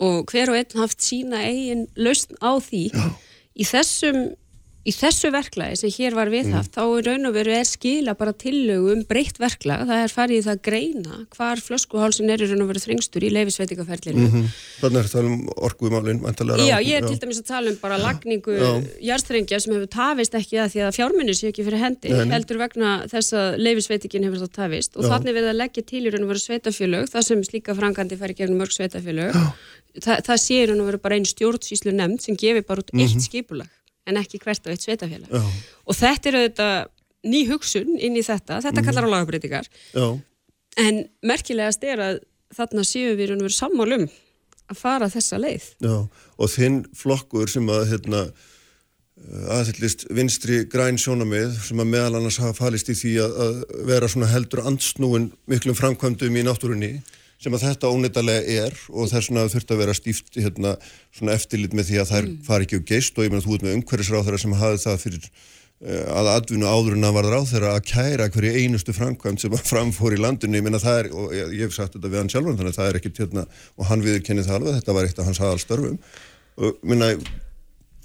og 0.05 0.33
hver 0.33 0.53
og 0.53 0.59
einn 0.61 0.83
haft 0.83 1.01
sína 1.05 1.41
eigin 1.47 1.87
lausn 1.97 2.37
á 2.45 2.53
því 2.61 2.85
í 3.57 3.67
þessum 3.69 4.21
í 4.81 4.93
þessu 4.97 5.29
verklagi 5.35 5.77
sem 5.77 5.93
hér 5.93 6.15
var 6.17 6.31
viðhaft 6.33 6.73
þá 6.73 6.81
í 6.87 7.03
raun 7.05 7.29
og 7.29 7.35
veru 7.37 7.53
er 7.53 7.67
skila 7.69 8.15
bara 8.17 8.33
tillögu 8.33 8.95
um 8.95 9.03
breytt 9.09 9.37
verklag, 9.41 9.83
það 9.89 10.05
er 10.07 10.15
farið 10.15 10.39
í 10.39 10.45
það 10.47 10.55
að 10.55 10.63
greina 10.69 11.19
hvar 11.37 11.61
flöskuhálsin 11.61 12.33
er 12.33 12.41
í 12.41 12.49
raun 12.49 12.65
og 12.65 12.71
veru 12.71 12.81
þrengstur 12.81 13.27
í 13.27 13.33
leifisveitingaferlinu 13.35 14.29
þannig 14.81 15.01
er 15.03 15.11
þetta 15.11 15.25
um 15.27 15.51
orkuðumálin 15.69 16.23
Já, 16.65 16.79
ég 16.81 16.97
er 16.97 17.09
til 17.09 17.19
dæmis 17.21 17.43
að 17.43 17.51
tala 17.51 17.75
um 17.75 17.77
bara 17.83 17.99
lagningu 18.01 18.57
jarðstrengja 19.05 19.61
sem 19.61 19.75
hefur 19.77 19.91
tafist 19.93 20.39
ekki 20.39 20.63
að 20.65 20.73
því 20.75 20.85
að 20.87 20.97
fjármunni 20.97 21.37
sé 21.37 21.51
ekki 21.51 21.67
fyrir 21.67 21.85
hendi 21.85 22.15
Nei, 22.15 22.31
heldur 22.33 22.61
vegna 22.63 22.95
þess 23.11 23.37
að 23.37 23.59
leifisveitingin 23.61 24.27
hefur 24.29 24.45
það 24.45 24.55
tafist. 24.57 24.97
Og 24.97 25.05
Já. 25.05 25.11
þannig 25.15 25.37
við 25.37 25.51
að 25.51 25.59
leggja 25.61 25.85
til 25.91 26.03
í 26.07 26.15
raun 26.15 26.25
og 26.25 26.33
veru 26.33 26.43
sveitafjölög 26.45 27.11
það 27.13 27.27
sem 27.29 27.45
slíka 27.51 27.77
frangandi 27.77 28.21
færi 28.21 28.39
gegnum 28.39 28.63
mörg 28.63 28.75
sveitafjölög 28.77 29.37
Þa, 29.91 30.21
það 30.23 30.37
sé 30.39 30.57
í 30.61 30.67
raun 30.71 30.85
og 30.85 30.87
veru 30.87 31.03
bara 31.03 31.17
einn 31.19 31.27
stjórnsýslu 31.27 31.93
nefnd 31.97 32.23
sem 32.23 32.37
gefi 32.39 32.63
bara 32.63 32.85
út 32.85 32.93
eitt 32.95 33.25
skipulag 33.25 33.67
en 34.11 34.21
ekki 34.21 34.41
hvert 34.43 34.67
á 34.67 34.73
eitt 34.73 34.87
sveitafjölag. 34.87 35.31
Já. 35.31 35.45
og 35.87 35.99
þetta 35.99 36.31
er 36.31 36.41
auðvitað 36.41 36.77
ný 37.31 37.45
hugsun 37.51 37.97
inn 38.01 38.17
í 38.17 38.25
þetta, 38.25 38.61
þetta 38.65 38.85
kallar 38.87 39.09
á 39.09 39.13
lagabreitingar 39.15 39.71
en 40.81 41.05
merkilegast 41.27 41.85
er 41.85 42.05
að 42.05 42.21
þarna 42.55 42.85
séu 42.87 43.15
við 43.19 43.31
raun 43.31 43.43
og 43.43 43.49
veru 43.49 43.57
sammálum 43.57 44.07
að 44.71 44.79
fara 44.79 45.11
þessa 45.11 45.39
leið. 45.41 45.67
Já, 45.83 45.97
og 46.07 46.51
þinn 46.53 46.81
flokkur 46.97 47.51
sem 47.51 47.69
að 47.71 47.87
hérna 47.91 48.25
aðhyllist 49.53 50.07
vinstri 50.17 50.63
græn 50.71 50.99
sjónamið 51.01 51.59
sem 51.67 51.81
að 51.83 51.91
meðal 51.93 52.19
annars 52.19 52.39
hafa 52.41 52.57
falist 52.57 52.89
í 52.89 52.97
því 52.97 53.15
að, 53.25 53.35
að 53.45 53.59
vera 53.91 54.09
svona 54.09 54.31
heldur 54.31 54.63
andsnúin 54.65 55.29
miklum 55.51 55.77
framkvæmdum 55.77 56.39
í 56.41 56.45
náttúrunni 56.47 56.93
sem 57.41 57.57
að 57.57 57.65
þetta 57.67 57.93
óneittalega 57.95 58.59
er 58.67 58.77
og 58.91 59.09
þess 59.11 59.31
vegna 59.31 59.47
þurft 59.53 59.73
að 59.73 59.81
vera 59.81 59.97
stíft 59.97 60.37
hérna, 60.37 60.75
svona 61.17 61.37
eftirlit 61.39 61.77
með 61.77 61.89
því 61.91 62.03
að 62.03 62.13
þær 62.13 62.29
fari 62.47 62.69
ekki 62.69 62.81
á 62.85 62.89
geist 62.91 63.17
og 63.17 63.27
ég 63.27 63.33
meina 63.33 63.45
þú 63.45 63.57
ert 63.57 63.67
með 63.67 63.77
umhverfisráþara 63.79 64.41
sem 64.43 64.57
hafi 64.61 64.83
það 64.85 64.99
fyrir 65.05 65.29
uh, 65.31 66.09
að 66.21 66.33
atvinnu 66.35 66.69
áður 66.69 66.97
en 66.99 67.09
að 67.09 67.17
var 67.17 67.31
ráþara 67.35 67.75
að 67.77 67.87
kæra 67.91 68.31
hverju 68.35 68.65
einustu 68.65 68.97
framkvæmt 68.97 69.45
sem 69.45 69.57
að 69.57 69.69
framfór 69.73 70.17
í 70.17 70.21
landinu, 70.21 70.61
ég 70.61 70.67
meina 70.67 70.83
það 70.83 71.05
er 71.05 71.13
og 71.17 71.37
ég, 71.37 71.55
ég 71.57 71.69
hef 71.69 71.79
sagt 71.79 71.97
þetta 71.97 72.13
við 72.13 72.23
hann 72.23 72.35
sjálfan 72.35 72.59
þannig 72.61 72.75
að 72.75 72.81
það 72.81 72.91
er 72.91 73.01
ekkit 73.01 73.23
hérna 73.25 73.47
og 73.77 73.89
hann 73.89 74.05
viðurkenni 74.05 74.45
það 74.45 74.59
alveg, 74.61 74.81
þetta 74.83 74.99
var 74.99 75.09
eitt 75.09 75.23
af 75.23 75.31
hans 75.31 75.45
aðalstörfum. 75.47 76.03
Og 76.61 76.83
minna 76.85 77.15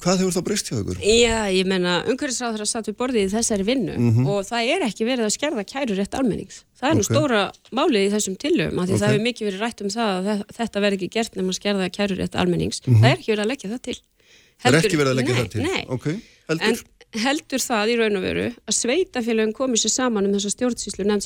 Hvað 0.05 0.19
hefur 0.21 0.33
það 0.35 0.43
breyst 0.45 0.67
hjá 0.69 0.75
ykkur? 0.83 0.97
Já, 1.01 1.37
ég 1.49 1.65
menna, 1.65 1.93
umhverfisráður 2.05 2.61
að 2.61 2.69
satt 2.69 2.85
við 2.91 2.95
borðið 2.99 3.23
í 3.25 3.29
þessari 3.33 3.63
vinnu 3.65 3.95
Mhm. 3.97 4.27
og 4.29 4.45
það 4.45 4.61
er 4.75 4.81
ekki 4.85 5.03
verið 5.07 5.25
að 5.25 5.33
skerða 5.33 5.63
kæru 5.65 5.95
rétt 5.97 6.13
almennings. 6.13 6.59
Það 6.77 6.89
er 6.91 6.95
nú 6.95 7.01
Ok. 7.01 7.09
stóra 7.09 7.41
málið 7.73 8.05
í 8.05 8.11
þessum 8.13 8.35
tillögum, 8.37 8.77
af 8.79 8.85
því 8.87 8.93
Ok. 8.93 8.99
það 9.01 9.09
hefur 9.09 9.25
mikið 9.25 9.47
verið 9.49 9.59
rætt 9.65 9.81
um 9.81 9.89
það 9.89 10.09
að 10.13 10.23
þe- 10.29 10.45
þetta 10.59 10.77
verði 10.85 10.95
ekki 10.99 11.09
gert 11.09 11.33
nema 11.35 11.49
að 11.49 11.57
skerða 11.59 11.89
kæru 11.97 12.15
rétt 12.21 12.35
almennings. 12.37 12.81
Mhm. 12.85 13.01
Það 13.01 13.09
er 13.11 13.17
ekki 13.17 13.31
verið 13.33 13.43
að 13.45 13.51
leggja 13.51 13.69
það 13.73 13.81
til. 13.81 13.97
Það 14.61 14.73
er 14.73 14.81
ekki 14.85 14.97
verið 15.01 15.11
að 15.11 15.17
leggja 15.19 15.33
nei, 15.35 15.41
það 15.41 15.49
til? 15.51 15.61
Nei, 15.63 15.85
Ok, 15.89 16.05
heldur? 16.49 16.61
en 16.69 16.75
heldur 17.25 17.59
það 17.65 17.89
í 17.89 17.97
raun 17.97 18.15
og 18.17 18.23
veru 18.23 18.47
að 18.67 18.73
sveitafélagin 18.77 19.53
komið 19.53 19.79
sér 19.81 19.89
saman 19.89 20.25
um 20.25 20.33
þessa 20.33 20.51
stjórnsýslu 20.53 21.03
nefnd 21.05 21.25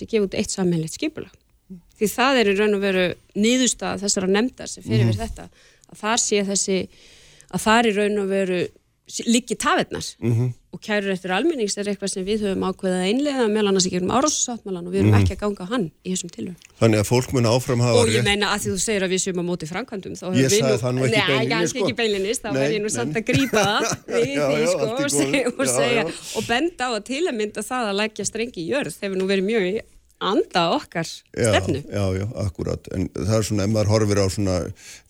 Því 7.50 7.64
það 7.66 7.80
er 7.80 8.00
raun 8.00 8.24
og 8.24 8.32
veru. 8.34 8.62
Að 9.10 9.26
að 9.26 9.64
þar 9.66 9.80
í 9.82 9.90
raun 9.90 10.50
og 10.70 10.82
kærur 10.86 11.10
eftir 11.14 11.32
almennings 11.34 11.76
er 11.82 11.88
eitthvað 11.90 12.12
sem 12.14 12.26
við 12.28 12.44
höfum 12.46 12.66
ákveðað 12.70 13.00
að 13.02 13.08
innlega 13.10 13.46
meðal 13.50 13.72
annars 13.72 13.88
í 13.90 13.92
gegnum 13.94 14.12
árásasáttmálan 14.14 14.86
og 14.86 14.94
við 14.94 15.02
erum 15.02 15.16
ekki 15.18 15.34
að 15.34 15.40
ganga 15.42 15.66
á 15.66 15.72
hann 15.72 15.88
í 16.06 16.14
þessum 16.14 16.32
tilhöfum. 16.36 16.70
Þannig 16.78 17.02
að 17.02 17.08
fólk 17.10 17.34
mun 17.34 17.50
áfram 17.50 17.82
hafa 17.82 18.04
Og 18.04 18.12
ég 18.14 18.28
meina 18.28 18.52
að 18.54 18.62
því 18.62 18.74
þú 18.76 18.84
segir 18.84 19.06
að 19.08 19.16
við 19.16 19.24
séum 19.24 19.42
á 19.42 19.44
móti 19.50 19.70
framkvæmdum 19.70 20.14
Ég 20.14 20.46
höfum 20.46 20.54
sagði 20.54 20.78
það 20.84 20.94
nú 20.94 21.06
ekki 21.08 21.18
Nei, 21.18 21.26
beinlínis, 21.26 21.50
kannski 21.56 21.80
sko. 21.80 21.88
ekki 21.88 21.98
beinlinnist, 22.04 22.44
þá 22.46 22.50
Nei, 22.52 22.60
var 22.62 22.76
ég 22.76 22.84
nú 22.84 22.92
nei. 22.92 22.98
samt 23.00 23.18
að 23.18 23.28
grípa 23.32 23.66
það 23.66 23.84
við 24.14 24.36
því 24.46 24.64
sko 24.76 24.90
og 25.66 25.72
segja, 25.74 26.04
og, 26.06 26.44
benda 26.46 26.84
á 26.86 26.90
að 26.94 27.06
til 27.10 27.24
að 27.26 27.40
mynda 27.42 27.66
það 27.66 27.90
að 27.90 28.02
leggja 28.04 28.30
strengi 28.30 28.62
í 28.62 28.70
jörð 28.70 29.02
hefur 29.02 29.18
nú 29.18 29.30
verið 29.30 29.50
mjög 29.50 29.72
anda 30.20 30.62
okkar 30.76 31.08
Já, 31.08 31.48
stefnu. 31.54 31.80
já, 31.88 32.04
já, 32.20 32.26
akkurat, 32.44 32.88
en 32.96 33.06
það 33.16 33.36
er 33.38 33.44
svona, 33.48 33.64
ef 33.64 33.72
maður 33.72 33.92
horfir 33.94 34.20
á 34.20 34.26
svona 34.30 34.56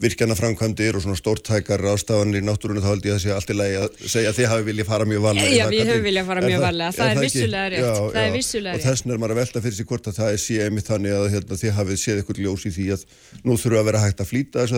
virkjana 0.04 0.36
framkvæmdir 0.38 0.94
og 0.96 1.02
svona 1.06 1.18
stórtækar 1.18 1.82
ástafanir 1.94 2.40
í 2.42 2.46
náttúrunni 2.46 2.84
þá 2.84 2.90
held 2.94 3.06
ég 3.10 3.16
að 3.16 3.24
sé 3.24 3.30
allt 3.34 3.50
í 3.50 3.56
lagi 3.58 3.76
að 3.82 3.90
segja 4.06 4.30
að 4.30 4.38
þið 4.40 4.48
hafi 4.54 4.64
viljað 4.70 4.90
fara 4.92 5.06
mjög 5.10 5.22
varlega. 5.26 5.50
Já, 5.50 5.64
það 5.66 5.74
við 5.74 5.90
höfum 5.90 6.06
viljað 6.10 6.26
fara 6.30 6.42
mjög 6.46 6.62
varlega. 6.66 6.92
Það 7.00 7.10
er 7.10 7.18
vissulega 7.26 7.68
rétt. 7.74 7.82
Já, 7.82 7.94
Það 8.00 8.22
er 8.22 8.30
já. 8.30 8.36
vissulega 8.38 8.74
Og 8.74 8.78
rétt. 8.80 8.86
þess 8.90 9.02
vegna 9.04 9.14
er 9.14 9.22
maður 9.24 9.34
að 9.34 9.42
velta 9.42 9.64
fyrir 9.66 9.78
sig 9.80 9.88
hvort 9.90 10.06
að 10.12 10.18
það 10.20 10.30
er 10.34 10.40
sé 10.46 10.56
einmitt 10.68 10.88
þannig 10.90 11.12
að 11.18 11.26
hérna, 11.34 11.54
þið 11.64 11.72
hafið 11.80 11.98
séð 12.06 12.22
ykkur 12.24 12.38
ljós 12.46 12.64
í 12.70 12.72
því 12.78 12.86
að 12.94 13.02
nú 13.50 13.54
þurfa 13.58 13.80
að 13.82 13.88
vera 13.90 14.04
hægt 14.06 14.22
að 14.22 14.30
flýta 14.30 14.62
þessu, 14.62 14.76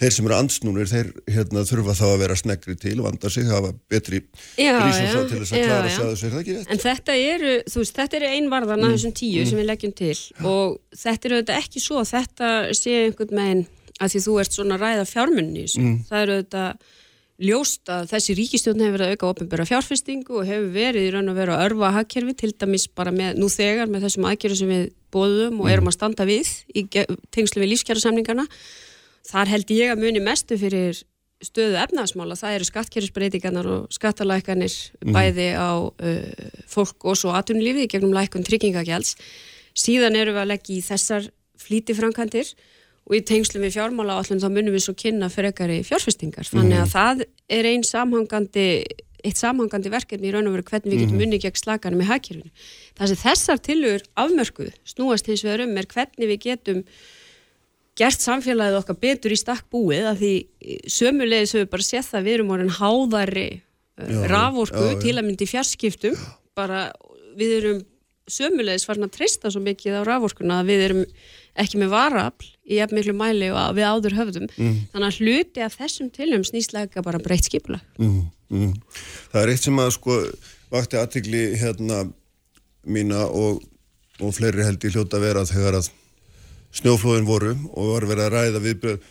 þeir 0.00 0.14
sem 0.16 0.28
eru 0.28 0.36
ansnúnir, 0.36 0.88
þeir 0.90 1.10
hérna, 1.28 1.64
þurfa 1.68 1.96
þá 1.98 2.04
að 2.08 2.22
vera 2.22 2.36
snegri 2.40 2.76
til, 2.80 2.94
vanda 3.04 3.32
sig, 3.32 3.48
hafa 3.50 3.72
betri 3.92 4.22
Já, 4.56 4.72
rísum 4.80 5.08
já, 5.08 5.18
til 5.28 5.40
þess 5.42 5.52
að 5.52 5.60
já, 5.60 5.66
klara 5.66 5.90
sig 5.90 6.04
að 6.04 6.12
þessu, 6.12 6.28
er 6.28 6.32
það 6.34 6.40
ekki 6.44 6.56
rétt? 6.56 6.70
En 6.70 6.82
þetta 6.84 7.18
eru, 7.24 7.56
þú 7.72 7.82
veist, 7.82 7.98
þetta 7.98 8.18
eru 8.20 8.30
einvarðan 8.36 8.86
af 8.86 8.94
þessum 8.96 9.18
tíu 9.20 9.44
sem 9.50 9.60
við 9.60 9.68
leggjum 9.68 9.92
til. 10.00 10.14
Og 10.48 10.78
þetta 11.02 11.30
eru 11.30 11.40
auðvitað 11.40 11.60
ekki 11.64 11.84
svo 11.84 12.06
þetta 12.08 12.54
sé 12.80 12.96
einhvern 13.04 13.36
megin 13.40 13.66
að 14.00 14.14
því 14.14 14.24
þú 14.24 14.38
ert 14.40 14.56
svona 14.56 14.80
ræða 14.80 15.04
fjármunni 15.10 15.66
þessu. 15.66 15.92
Það 16.08 16.24
eru 16.24 16.38
auðvitað 16.38 16.96
ljóst 17.40 17.88
að 17.88 18.10
þessi 18.10 18.36
ríkistjórn 18.36 18.82
hefur 18.84 18.96
verið 18.98 19.06
að 19.06 19.14
auka 19.14 19.28
opinbera 19.30 19.64
fjárfestingu 19.68 20.40
og 20.40 20.48
hefur 20.48 20.66
verið 20.74 21.06
í 21.06 21.12
raun 21.14 21.32
og 21.32 21.38
veru 21.38 21.54
að 21.54 21.62
örfa 21.70 21.92
hagkerfi 21.96 22.34
til 22.36 22.50
dæmis 22.52 22.84
bara 22.92 23.14
með, 23.16 23.38
nú 23.40 23.48
þegar 23.48 23.88
með 23.88 24.04
þessum 24.06 24.26
aðgerðu 24.28 24.58
sem 24.60 24.72
við 24.74 24.82
bóðum 25.14 25.62
og 25.64 25.70
erum 25.72 25.88
að 25.88 25.96
standa 25.96 26.26
við 26.28 26.50
í 26.76 26.84
tengslum 27.32 27.64
við 27.64 27.72
lífskjærasamningana. 27.72 28.44
Þar 29.28 29.52
held 29.52 29.72
ég 29.74 29.92
að 29.92 30.02
muni 30.04 30.22
mestu 30.24 30.56
fyrir 30.60 31.02
stöðu 31.44 31.78
efnaðasmála, 31.80 32.36
það 32.36 32.56
eru 32.58 32.66
skattkerfisbreytingarnar 32.68 33.68
og 33.68 33.94
skattalækanir 33.94 34.74
bæði 35.00 35.48
á 35.56 35.72
uh, 35.88 36.48
fólk 36.68 37.06
og 37.08 37.16
svo 37.16 37.32
atvinnulífið 37.36 37.86
í 37.86 37.90
gegnum 37.94 38.16
lækun 38.16 38.44
tryggingagjalds. 38.44 39.14
Síðan 39.76 40.18
eru 40.20 40.34
við 40.34 40.42
að 40.42 40.50
leggja 40.52 40.76
í 40.76 40.82
þessar 40.84 41.30
flítifrankandir 41.60 42.50
og 43.08 43.16
í 43.16 43.22
tengslum 43.26 43.64
við 43.64 43.78
fjármála 43.78 44.20
þá 44.26 44.48
munum 44.48 44.74
við 44.74 44.84
svo 44.84 44.96
kynna 44.98 45.30
frekari 45.32 45.80
fjárfestingar. 45.86 46.48
Þannig 46.48 46.82
að 46.82 46.92
það 46.92 47.24
er 47.56 47.70
einn 47.70 47.86
samhangandi 47.86 48.66
eitt 49.20 49.40
samhangandi 49.40 49.92
verkefni 49.92 50.30
í 50.30 50.34
raun 50.34 50.48
og 50.48 50.56
veru 50.56 50.66
hvernig 50.70 50.94
við 50.94 51.02
getum 51.04 51.24
unni 51.26 51.40
gegn 51.42 51.58
slaganum 51.60 52.00
í 52.00 52.08
hagkerfinu. 52.08 52.52
Það 52.96 53.10
sem 53.10 53.20
þessar 53.20 53.62
tilugur 53.64 54.04
afmörkuð 54.22 54.70
snúast 54.88 55.28
hins 55.28 55.44
vegar 55.44 55.66
um 55.66 55.76
er 55.76 55.88
hvernig 55.90 56.30
við 56.30 56.40
getum 56.46 56.84
gert 58.00 58.24
samfélagið 58.24 58.78
okkar 58.80 58.98
betur 59.02 59.34
í 59.34 59.38
stakk 59.38 59.66
búið 59.72 60.08
af 60.12 60.20
því 60.20 60.34
sömulegis 60.88 61.54
höfum 61.54 61.66
við 61.66 61.72
bara 61.74 61.86
séð 61.86 62.10
það 62.10 62.26
við 62.26 62.36
erum 62.38 62.54
orðin 62.56 62.74
háðari 62.78 63.48
uh, 63.60 64.24
raforku 64.30 64.86
já, 64.86 64.92
já. 64.94 65.00
til 65.04 65.16
að 65.16 65.26
myndi 65.28 65.48
fjarskiptum 65.50 66.20
bara 66.58 66.88
við 67.38 67.56
erum 67.60 67.82
sömulegis 68.30 68.86
farin 68.86 69.08
að 69.08 69.16
treysta 69.18 69.50
svo 69.50 69.62
mikið 69.64 70.00
á 70.00 70.02
raforkuna 70.06 70.60
að 70.60 70.70
við 70.70 70.84
erum 70.86 71.04
ekki 71.60 71.80
með 71.80 71.92
varafl 71.92 72.48
í 72.70 72.78
jafn 72.78 72.96
miklu 72.96 73.14
mæli 73.18 73.50
og 73.50 73.58
að 73.58 73.80
við 73.80 73.88
áður 73.90 74.16
höfðum 74.20 74.48
þannig 74.54 75.06
að 75.08 75.18
hluti 75.18 75.64
af 75.66 75.76
þessum 75.80 76.10
tilum 76.14 76.44
snýslega 76.46 77.04
bara 77.06 77.22
breytt 77.22 77.50
skipula 77.50 77.80
Mm, 77.98 78.30
mm. 78.48 78.74
Það 79.32 79.42
er 79.42 79.52
eitt 79.52 79.66
sem 79.66 79.82
að 79.82 79.92
sko 79.96 80.20
vakti 80.70 81.00
aðtikli 81.00 81.42
hérna 81.60 82.04
mína 82.86 83.26
og, 83.26 83.60
og 84.22 84.36
fleiri 84.36 84.64
held 84.64 84.86
ég 84.86 84.94
hljóta 84.94 85.18
að 85.18 85.26
vera 85.26 85.46
þegar 85.48 85.80
að 85.80 85.90
snjóflóðin 86.76 87.26
voru 87.28 87.54
og 87.74 87.94
var 87.94 88.06
verið 88.10 88.26
að 88.26 88.36
ræða 88.36 88.62
viðbröð 88.66 89.08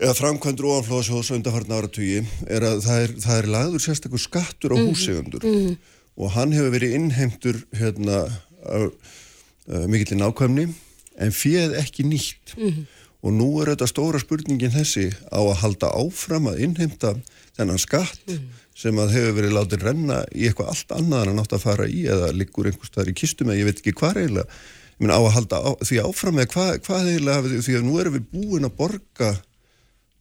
eða 0.00 0.16
framkvæmdur 0.16 0.68
ofanflóðasjóðs 0.70 1.32
undarfarna 1.36 1.80
áratugi 1.80 2.20
er 2.48 2.64
að 2.64 2.84
það 2.86 3.02
er, 3.04 3.16
það 3.24 3.40
er 3.40 3.48
lagður 3.54 3.82
sérstakur 3.84 4.22
skattur 4.22 4.72
á 4.72 4.76
húsegundur 4.80 5.44
og 6.16 6.32
hann 6.36 6.54
hefur 6.56 6.72
verið 6.76 6.94
innheimtur 6.96 7.58
hérna 7.76 8.22
uh, 8.64 8.88
mikill 9.90 10.16
í 10.16 10.20
nákvæmni 10.20 10.70
en 11.20 11.34
fjöð 11.36 11.76
ekki 11.80 12.06
nýtt. 12.08 12.54
Og 13.20 13.34
nú 13.36 13.50
er 13.60 13.74
þetta 13.74 13.86
stóra 13.90 14.20
spurningin 14.22 14.72
þessi 14.72 15.10
á 15.28 15.36
að 15.36 15.58
halda 15.60 15.90
áfram 15.92 16.46
að 16.48 16.62
innheimta 16.64 17.10
þennan 17.58 17.80
skatt 17.82 18.22
sem 18.80 18.96
að 18.96 19.12
hefur 19.18 19.34
verið 19.36 19.56
látið 19.58 19.82
renna 19.84 20.22
í 20.32 20.46
eitthvað 20.48 20.70
allt 20.72 20.94
annað 20.96 21.22
en 21.26 21.32
að 21.34 21.36
nátt 21.42 21.52
að 21.58 21.64
fara 21.66 21.88
í 21.88 22.06
eða 22.08 22.30
liggur 22.32 22.70
einhvers 22.70 22.88
staðar 22.88 23.10
í 23.12 23.16
kistum 23.20 23.50
eða 23.50 23.58
ég 23.60 23.68
veit 23.68 23.82
ekki 23.82 23.92
hvað 23.98 24.22
eiginlega 24.22 24.48
meina 25.00 25.16
á 25.16 25.20
að 25.20 25.34
halda 25.36 25.60
á, 25.64 25.70
því 25.82 26.00
áfram 26.04 26.40
eða 26.42 26.52
hvað, 26.54 26.72
hvað 26.86 27.08
eiginlega 27.10 27.62
því 27.66 27.78
að 27.78 27.86
nú 27.86 28.00
erum 28.02 28.18
við 28.18 28.26
búin 28.34 28.68
að 28.68 28.76
borga 28.78 29.30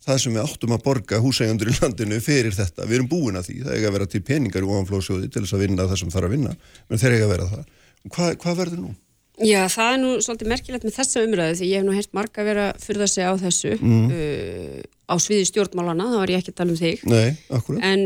það 0.06 0.22
sem 0.24 0.38
við 0.38 0.46
áttum 0.46 0.74
að 0.76 0.86
borga 0.86 1.20
húsægjandur 1.24 1.72
í 1.72 1.76
landinu 1.80 2.22
fyrir 2.24 2.56
þetta, 2.56 2.88
við 2.88 3.00
erum 3.00 3.12
búin 3.12 3.40
að 3.40 3.50
því. 3.50 3.58
Það 3.66 3.76
eiga 3.76 3.90
að 3.90 3.98
vera 3.98 4.10
til 4.14 4.24
peningar 4.26 4.66
í 4.66 4.70
ofanflóðsjóði 4.70 5.30
til 5.30 5.44
þess 5.44 5.58
að 5.58 5.64
vinna 5.66 5.88
það 5.90 6.02
sem 6.02 6.14
þarf 6.16 6.30
að 6.30 6.36
vinna, 6.36 6.56
menn 6.90 7.02
þeir 7.04 7.16
eiga 7.16 7.28
að 7.28 7.34
vera 7.34 7.50
það. 7.52 7.68
Hvað, 8.16 8.32
hvað 8.44 8.60
verður 8.64 8.82
nú? 8.86 8.94
Já, 9.40 9.60
það 9.72 9.94
er 9.94 10.00
nú 10.02 10.14
svolítið 10.24 10.50
merkilegt 10.52 10.86
með 10.88 10.96
þessa 10.98 11.22
umræðu 11.24 11.60
því 11.60 11.68
ég 11.70 11.80
hef 11.80 11.86
nú 11.88 11.94
heyrt 11.96 12.16
marga 12.18 12.44
vera 12.44 12.66
að 12.74 12.82
fyrða 12.84 13.08
sig 13.08 13.24
á 13.24 13.34
þessu 13.40 13.76
uh, 13.80 14.80
á 15.08 15.16
sviði 15.24 15.46
stjórnmálana, 15.48 16.10
þá 16.12 16.18
var 16.20 16.34
ég 16.34 16.42
ekki 16.42 16.52
að 16.52 16.58
tala 16.60 16.74
um 16.74 16.80
þig. 16.80 17.06
Nei, 17.08 17.30
akkurat. 17.56 17.86
En 17.88 18.04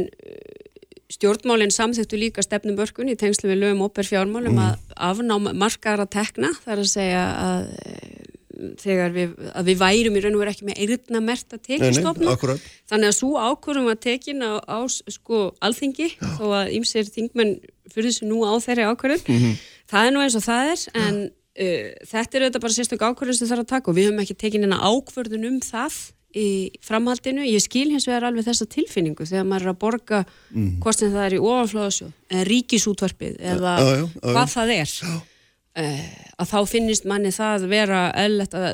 stjórnmálinn 1.14 1.74
samþyktu 1.74 2.20
líka 2.20 2.44
stefnumörkun 2.46 3.12
í 3.14 3.18
tengslu 3.20 3.52
við 3.52 3.62
lögum 3.62 3.86
óper 3.88 4.08
fjármálum 4.08 4.60
að 4.64 4.94
afnám 5.10 5.52
margar 5.60 6.02
að 6.04 6.14
tekna, 6.18 6.54
það 6.64 6.76
er 6.76 6.84
að 6.84 6.92
segja 6.94 7.26
að 7.44 7.68
uh, 7.74 8.24
þegar 8.80 9.14
við, 9.14 9.34
að 9.54 9.70
við 9.70 9.80
værum 9.82 10.18
í 10.18 10.24
raun 10.24 10.38
og 10.38 10.44
veru 10.44 10.54
ekki 10.54 10.68
með 10.68 10.82
eyrna 10.86 11.22
merta 11.26 11.58
Nei, 11.58 11.64
nei, 11.68 11.78
tekistofna 11.80 12.58
Þannig 12.92 13.10
að 13.10 13.16
svo 13.18 13.32
ákvörðum 13.42 13.90
var 13.90 14.00
tekin 14.02 14.44
á, 14.46 14.52
á 14.62 14.80
sko 14.88 15.44
alþingi 15.64 16.10
þó 16.38 16.46
að 16.60 16.74
ýmsir 16.78 17.10
þingmenn 17.10 17.56
fyrir 17.94 18.12
þessu 18.12 18.30
nú 18.30 18.44
á 18.46 18.54
þeirri 18.64 18.90
ákvörðun. 18.90 19.56
Það 19.90 20.10
er 20.10 20.16
nú 20.16 20.24
eins 20.24 20.38
og 20.40 20.46
það 20.46 20.74
er 20.74 20.84
en 21.04 21.22
uh, 21.28 21.88
þetta 22.14 22.40
er 22.40 22.46
auðvitað 22.46 22.66
bara 22.66 22.78
sérstök 22.78 23.08
ákvörðun 23.08 23.40
sem 23.40 23.52
þarf 23.52 23.66
að 23.66 23.72
taka 23.74 23.92
og 23.92 23.98
við 23.98 24.10
höfum 24.10 24.24
ekki 24.24 24.40
tekin 24.46 24.68
hérna 24.68 24.82
ákvörðun 24.82 25.50
um 25.50 25.60
það 25.66 26.00
í 26.36 26.48
framhaldinu. 26.86 27.44
Ég 27.46 27.62
skil 27.64 27.90
hins 27.94 28.08
vegar 28.10 28.30
alveg 28.30 28.48
þessa 28.48 28.70
tilfinningu 28.70 29.28
þegar 29.30 29.46
maður 29.50 29.68
er 29.70 29.74
að 29.74 29.82
borga 29.84 30.24
hvort 30.84 31.00
sem 31.00 31.14
það 31.14 31.28
er 31.28 31.36
í 31.38 31.44
ofanflóðasjóð 31.44 32.16
eða 32.32 32.48
ríkisútvarpið 32.50 33.38
eða 33.40 33.76
Já, 33.78 33.86
já, 33.86 33.94
já, 33.94 34.08
já. 34.08 34.34
hvað 34.34 34.52
það 34.58 34.74
er. 34.80 34.98
Uh, 35.74 36.02
að 36.38 36.50
þá 36.52 36.60
finnist 36.70 37.06
manni 37.10 37.32
það 37.34 37.64
vera 37.72 38.02
eðlert 38.22 38.54
að 38.54 38.66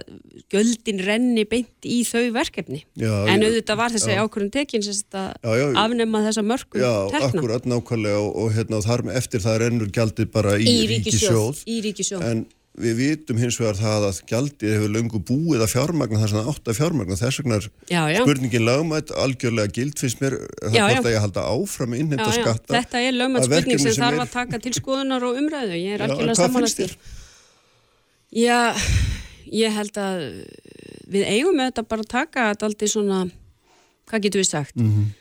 göldin 0.51 0.97
renni 0.99 1.45
beint 1.47 1.88
í 1.88 2.01
þau 2.03 2.26
verkefni 2.36 2.82
Já, 2.99 3.14
en 3.32 3.45
auðvitað 3.45 3.80
var 3.80 3.93
þessi 3.93 4.18
ákvörðun 4.20 4.51
tekin 4.51 4.84
að 4.84 4.97
Já, 4.99 5.47
já, 5.47 5.64
já. 5.64 5.78
afnema 5.80 6.20
þessa 6.26 6.43
mörgum 6.43 6.84
Já, 6.84 6.91
tekna 7.14 7.30
akkurat 7.30 7.70
nákvæmlega 7.72 8.20
og, 8.20 8.36
og 8.43 8.51
hérna, 8.57 8.82
þar 8.84 9.05
eftir 9.16 9.45
það 9.45 9.60
rennur 9.64 9.93
gjaldið 9.95 10.32
bara 10.36 10.57
í, 10.60 10.68
í 10.68 10.89
ríkisjóð, 10.91 11.64
í 11.72 11.78
ríkisjóð. 11.88 12.26
En 12.34 12.43
við 12.78 12.95
vitum 12.99 13.39
hins 13.41 13.57
vegar 13.59 13.78
það 13.80 14.05
að 14.07 14.20
gjaldið 14.30 14.74
hefur 14.76 14.91
löngu 14.93 15.20
búið 15.26 15.63
að 15.65 15.72
fjármagna 15.74 16.20
þess 16.22 16.36
að 16.36 16.39
það 16.39 16.49
átt 16.51 16.70
að 16.70 16.78
fjármagna. 16.78 17.17
Þess 17.20 17.39
vegna 17.41 17.57
er 17.57 17.67
spurningin 18.22 18.65
lagmætt 18.65 19.13
algjörlega 19.26 19.74
gild 19.76 19.99
finnst 19.99 20.22
mér 20.24 20.38
það 20.38 20.78
Já, 20.78 20.84
hvort 20.86 20.95
já. 20.95 21.01
að 21.01 21.13
ég 21.15 21.24
halda 21.26 21.45
áfram 21.49 21.95
Já, 21.97 22.05
já, 22.15 22.32
skatta. 22.38 22.74
þetta 22.78 23.01
er 23.03 23.17
lögmætt 23.17 23.41
að 23.41 23.49
spurning 23.49 23.74
verkefni 23.74 23.93
sem 23.95 24.03
þarf 24.03 24.20
er- 24.20 24.26
að 24.26 24.34
taka 24.38 24.59
til 24.63 24.74
skoðunar 24.78 25.28
og 25.28 25.39
umræðu, 25.41 25.76
ég 25.80 25.97
er 25.97 26.05
algjörlega 26.05 26.74
þér? 26.80 26.95
Já, 28.30 28.59
ég 29.49 29.72
held 29.74 29.97
að 29.97 30.26
við 31.09 31.24
eigum 31.26 31.57
með 31.57 31.72
þetta 31.72 31.88
bara 31.89 32.05
að 32.05 32.11
taka 32.13 32.49
þetta 32.53 32.70
aldrei 32.70 32.91
svona, 32.91 33.24
hvað 34.09 34.22
getur 34.28 34.43
við 34.43 34.51
sagt? 34.53 34.76
Mm 34.78 34.91
-hmm. 34.91 35.15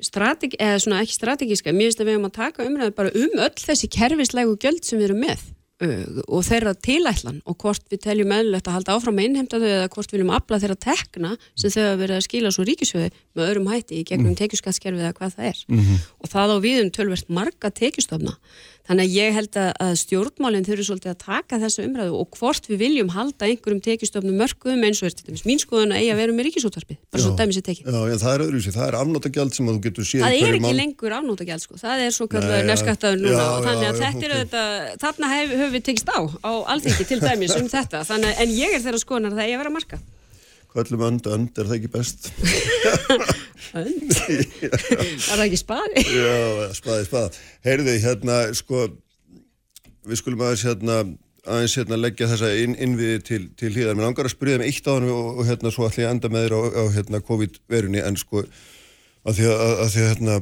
Strategi, 0.00 0.56
eða 0.62 0.78
svona 0.78 1.00
ekki 1.02 1.14
strategíska, 1.16 1.72
mér 1.72 1.88
finnst 1.88 2.00
að 2.00 2.06
við 2.06 2.12
eigum 2.18 2.28
að 2.28 2.36
taka 2.36 2.66
umræðu 2.66 2.94
bara 2.94 3.10
um 3.14 3.38
öll 3.38 3.56
þessi 3.56 3.88
kerfislegu 3.90 4.58
gjöld 4.58 4.84
sem 4.84 4.98
við 4.98 5.08
erum 5.10 5.24
með 5.24 5.40
og 5.78 6.40
þeirra 6.42 6.72
tilætlan 6.74 7.36
og 7.46 7.54
hvort 7.62 7.84
við 7.92 8.00
teljum 8.02 8.32
meðlulegt 8.32 8.66
að 8.66 8.74
halda 8.78 8.94
áfram 8.96 9.20
að 9.20 9.28
innhemta 9.28 9.60
þau 9.62 9.68
eða 9.68 9.90
hvort 9.92 10.10
við 10.10 10.16
viljum 10.16 10.32
afla 10.34 10.58
þeirra 10.58 10.76
tekna 10.82 11.30
sem 11.54 11.70
þau 11.70 11.82
hafa 11.84 12.00
verið 12.00 12.16
að 12.16 12.24
skila 12.26 12.50
svo 12.54 12.64
ríkisöðu 12.66 13.10
með 13.38 13.44
öðrum 13.44 13.70
hætti 13.70 14.00
í 14.00 14.06
gegnum 14.08 14.32
mm. 14.32 14.38
tekjuskattskerfið 14.40 15.04
eða 15.04 15.14
hvað 15.20 15.36
það 15.36 15.50
er 15.52 15.60
mm 15.68 15.78
-hmm. 15.78 16.00
og 16.18 16.32
það 16.32 16.54
á 16.54 16.56
viðum 16.66 16.90
tölvert 16.98 17.30
marga 17.30 17.70
tekjustofna 17.70 18.34
Þannig 18.88 19.04
að 19.04 19.16
ég 19.18 19.34
held 19.36 19.56
að 19.60 19.90
stjórnmálinn 20.00 20.64
þurfi 20.64 20.84
svolítið 20.86 21.10
að 21.12 21.18
taka 21.20 21.58
þessu 21.60 21.82
umræðu 21.84 22.14
og 22.22 22.38
hvort 22.38 22.68
við 22.70 22.78
viljum 22.80 23.10
halda 23.12 23.44
einhverjum 23.44 23.82
tekistofnum 23.84 24.38
mörgum 24.40 24.86
eins 24.88 25.02
og 25.02 25.10
er 25.10 25.16
til 25.18 25.26
dæmis 25.26 25.44
mín 25.44 25.60
skoðun 25.60 25.92
að 25.92 26.00
eiga 26.00 26.14
að 26.14 26.22
vera 26.22 26.36
með 26.38 26.48
ríkisúttarpi, 26.48 26.96
bara 27.12 27.24
svo 27.26 27.34
dæmis 27.36 27.60
er 27.60 27.66
tekið. 27.66 27.90
Já, 27.92 28.00
en 28.14 28.22
það 28.22 28.32
er 28.32 28.44
öðruvísi, 28.46 28.74
það 28.78 28.86
er 28.86 28.98
afnótagjald 29.02 29.58
sem 29.58 29.68
að 29.68 29.76
þú 29.76 29.84
getur 29.88 30.08
síðan 30.08 30.24
hverju 30.24 30.32
mál. 30.32 30.40
Það 30.40 30.48
er 30.48 30.56
ekki 30.56 30.64
mál... 30.64 30.80
lengur 30.80 31.16
afnótagjald 31.18 31.66
sko, 31.66 31.80
það 31.84 32.04
er 32.06 32.16
svo 32.16 32.28
kallar 32.32 32.68
nefnskattaður 32.70 33.20
núna 33.26 33.36
já, 33.36 33.48
og 33.52 33.68
þannig 33.68 33.88
að 33.90 33.92
já, 33.92 34.00
þetta 34.00 34.16
okay. 34.16 34.30
er 34.30 34.38
þetta, 34.38 34.64
þarna 35.04 35.32
höfum 35.34 35.74
við 35.76 35.88
tekist 35.90 36.08
á, 36.08 36.20
á 36.48 36.52
alþengi 36.72 37.08
til 37.12 37.20
dæmis 37.20 37.58
um 37.60 37.68
þetta, 37.68 38.06
þannig, 38.08 38.40
en 38.40 38.56
ég 38.56 38.78
er 38.78 38.86
þeirra 38.86 39.04
skoðunar 39.04 39.36
að 39.36 39.42
það 39.42 39.50
er 39.50 39.58
að 39.58 39.66
vera 39.66 39.76
marka. 39.76 40.00
Kvöllum 40.68 41.04
önd, 41.06 41.26
önd, 41.32 41.56
er 41.56 41.68
það 41.68 41.78
ekki 41.78 41.90
best? 41.94 42.26
önd? 43.80 44.10
Það 45.24 45.44
ekki 45.46 45.60
spaði? 45.62 46.02
Já, 46.12 46.66
spaði, 46.76 47.06
spaði. 47.08 47.40
Heyrði, 47.64 47.94
hérna, 48.02 48.36
sko, 48.58 48.82
við 50.04 50.20
skulum 50.20 50.44
aðeins 50.44 50.66
hérna, 50.68 50.98
aðeins 51.48 51.78
hérna 51.80 52.00
leggja 52.02 52.28
þessa 52.34 52.52
inn, 52.60 52.76
innviði 52.76 53.22
til, 53.30 53.40
til 53.56 53.72
hlýðar. 53.72 53.96
Mér 53.96 54.10
langar 54.10 54.28
að 54.28 54.34
spyrja 54.34 54.58
þeim 54.58 54.66
um 54.66 54.68
eitt 54.68 54.92
á 54.92 54.92
hann 54.92 55.08
og, 55.14 55.40
og 55.40 55.48
hérna 55.48 55.72
svo 55.72 55.88
ætla 55.88 56.04
ég 56.04 56.10
að 56.10 56.14
enda 56.18 56.32
með 56.36 56.46
þér 56.46 56.56
á, 56.58 56.60
á 56.68 56.84
hérna 56.98 57.22
COVID-verunni, 57.30 58.04
en 58.04 58.20
sko, 58.20 58.44
að 59.24 59.40
því 59.40 59.50
að, 59.54 59.66
að, 59.72 59.90
því 59.96 60.04
að 60.04 60.12
hérna, 60.12 60.38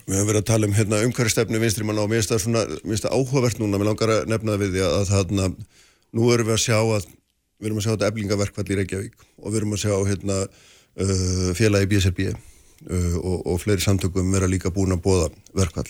við 0.00 0.16
höfum 0.16 0.32
verið 0.32 0.42
að 0.42 0.50
tala 0.54 0.70
um 0.70 0.76
hérna 0.80 1.04
umhverjastefnu 1.10 1.60
vinstri 1.60 1.84
manna 1.84 2.08
og 2.08 2.12
mér 2.12 2.22
finnst 2.22 2.32
það 2.32 2.44
svona, 2.46 2.66
mér 2.72 2.94
finnst 2.94 3.10
það 3.10 3.20
áhugavert 3.20 3.60
núna, 3.60 3.76
mér 3.76 3.92
langar 3.92 4.16
að 4.16 4.28
nefna 4.32 4.56
það 4.56 4.64
við 4.64 4.76
því 4.78 4.84
að, 4.88 4.98
að 5.00 5.10
þarna, 5.12 5.54
nú 6.16 6.30
erum 6.32 6.48
við 6.48 6.56
að 6.56 6.62
sjá 6.64 6.78
að 6.80 7.10
við 7.60 7.68
erum 7.68 7.80
að 7.80 7.86
sjá 7.86 7.92
þetta 7.94 8.10
eflingaverkvall 8.10 8.66
í 8.66 8.78
Reykjavík 8.80 9.26
og 9.38 9.50
við 9.50 9.58
erum 9.60 9.74
að 9.76 9.82
sjá 9.84 9.92
hérna, 10.08 10.38
uh, 11.04 11.50
félagi 11.58 11.90
BSRB 11.90 12.22
uh, 12.30 13.16
og, 13.20 13.36
og 13.44 13.60
fleiri 13.62 13.84
samtökum 13.84 14.32
vera 14.34 14.48
líka 14.50 14.72
búin 14.74 14.96
að 14.96 15.04
bóða 15.04 15.28
verkvall. 15.56 15.88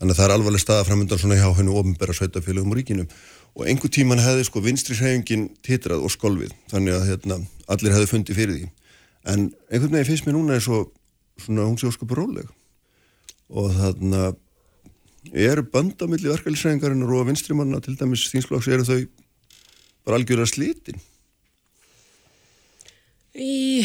Þannig 0.00 0.14
að 0.14 0.18
það 0.18 0.26
er 0.26 0.34
alvarleg 0.36 0.64
staða 0.64 0.86
framöndan 0.88 1.22
svona 1.22 1.38
hjá 1.38 1.48
hennu 1.58 1.78
ofinbæra 1.78 2.16
sveitafélagum 2.18 2.74
og 2.74 2.80
ríkinum 2.80 3.10
og 3.52 3.68
einhver 3.68 3.92
tíman 3.92 4.22
hefði 4.22 4.46
sko 4.48 4.62
vinstri 4.64 4.96
hreyfingin 4.96 5.50
titrað 5.64 6.06
og 6.06 6.12
skolvið 6.14 6.54
þannig 6.72 6.96
að 6.96 7.08
hérna, 7.10 7.38
allir 7.70 7.94
hefði 7.94 8.10
fundið 8.14 8.40
fyrir 8.40 8.58
því. 8.58 8.70
En 9.28 9.50
einhvern 9.70 9.94
veginn 9.94 10.08
finnst 10.08 10.26
mér 10.26 10.38
núna 10.38 10.56
eins 10.56 10.70
og 10.72 10.90
svona 11.38 11.68
hún 11.68 11.78
sé 11.78 11.90
óskapur 11.90 12.18
róleg 12.18 12.48
og 13.52 13.68
þannig 13.76 14.24
að 14.26 14.40
eru 15.46 15.62
bandamilli 15.70 16.30
verkefælisræðingarinnar 16.32 17.12
og 17.14 17.28
vinstrimanna 17.28 17.80
til 17.84 17.94
dæmis 17.98 18.24
þýnslóks 18.32 18.68
eru 18.72 18.86
þau 18.88 19.00
bara 20.06 20.18
algjörða 20.18 20.48
slítin 20.50 20.98
Í, 23.32 23.84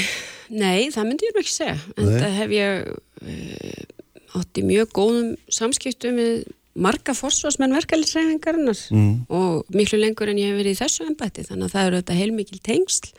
nei, 0.52 0.90
það 0.92 1.06
myndi 1.08 1.28
ég 1.30 1.36
nú 1.36 1.44
ekki 1.44 1.54
segja 1.56 1.78
en 1.96 2.10
nei. 2.10 2.18
það 2.20 2.34
hef 2.36 2.56
ég 2.58 2.88
uh, 2.92 4.40
átt 4.42 4.60
í 4.60 4.64
mjög 4.68 4.90
góðum 4.98 5.30
samskiptum 5.48 6.18
með 6.20 6.34
marga 6.78 7.16
forsvarsmenn 7.18 7.74
verkefliðsræðingarinnar 7.78 8.82
mm. 8.94 9.14
og 9.34 9.72
miklu 9.74 10.00
lengur 10.02 10.30
en 10.30 10.42
ég 10.42 10.52
hef 10.52 10.60
verið 10.60 10.76
í 10.76 10.82
þessu 10.82 11.08
ennbætti 11.08 11.48
þannig 11.48 11.70
að 11.70 11.74
það 11.74 11.88
eru 11.88 12.00
auðvitað 12.00 12.20
heilmikil 12.22 12.60
tengsl 12.68 13.14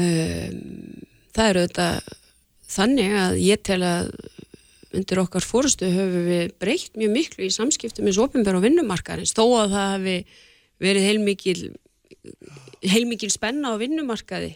um, 0.00 0.56
það 1.36 1.50
eru 1.52 1.64
auðvitað 1.64 2.16
þannig 2.70 3.16
að 3.20 3.36
ég 3.44 3.62
tel 3.66 3.80
að 3.86 4.10
undir 4.96 5.20
okkar 5.22 5.46
fórstu 5.46 5.90
höfum 5.92 6.26
við 6.26 6.56
breykt 6.62 6.96
mjög 6.98 7.12
miklu 7.14 7.46
í 7.46 7.52
samskiptum 7.54 8.08
eins 8.10 8.18
ofinbæra 8.18 8.58
og 8.58 8.66
vinnumarkarins 8.66 9.36
þó 9.36 9.44
að 9.60 9.76
það 9.76 9.92
hefði 9.92 10.16
verið 10.80 11.06
heilmikil 11.06 11.58
heilmikil 12.90 13.30
spenna 13.30 13.76
á 13.76 13.80
vinnumarkaði 13.80 14.54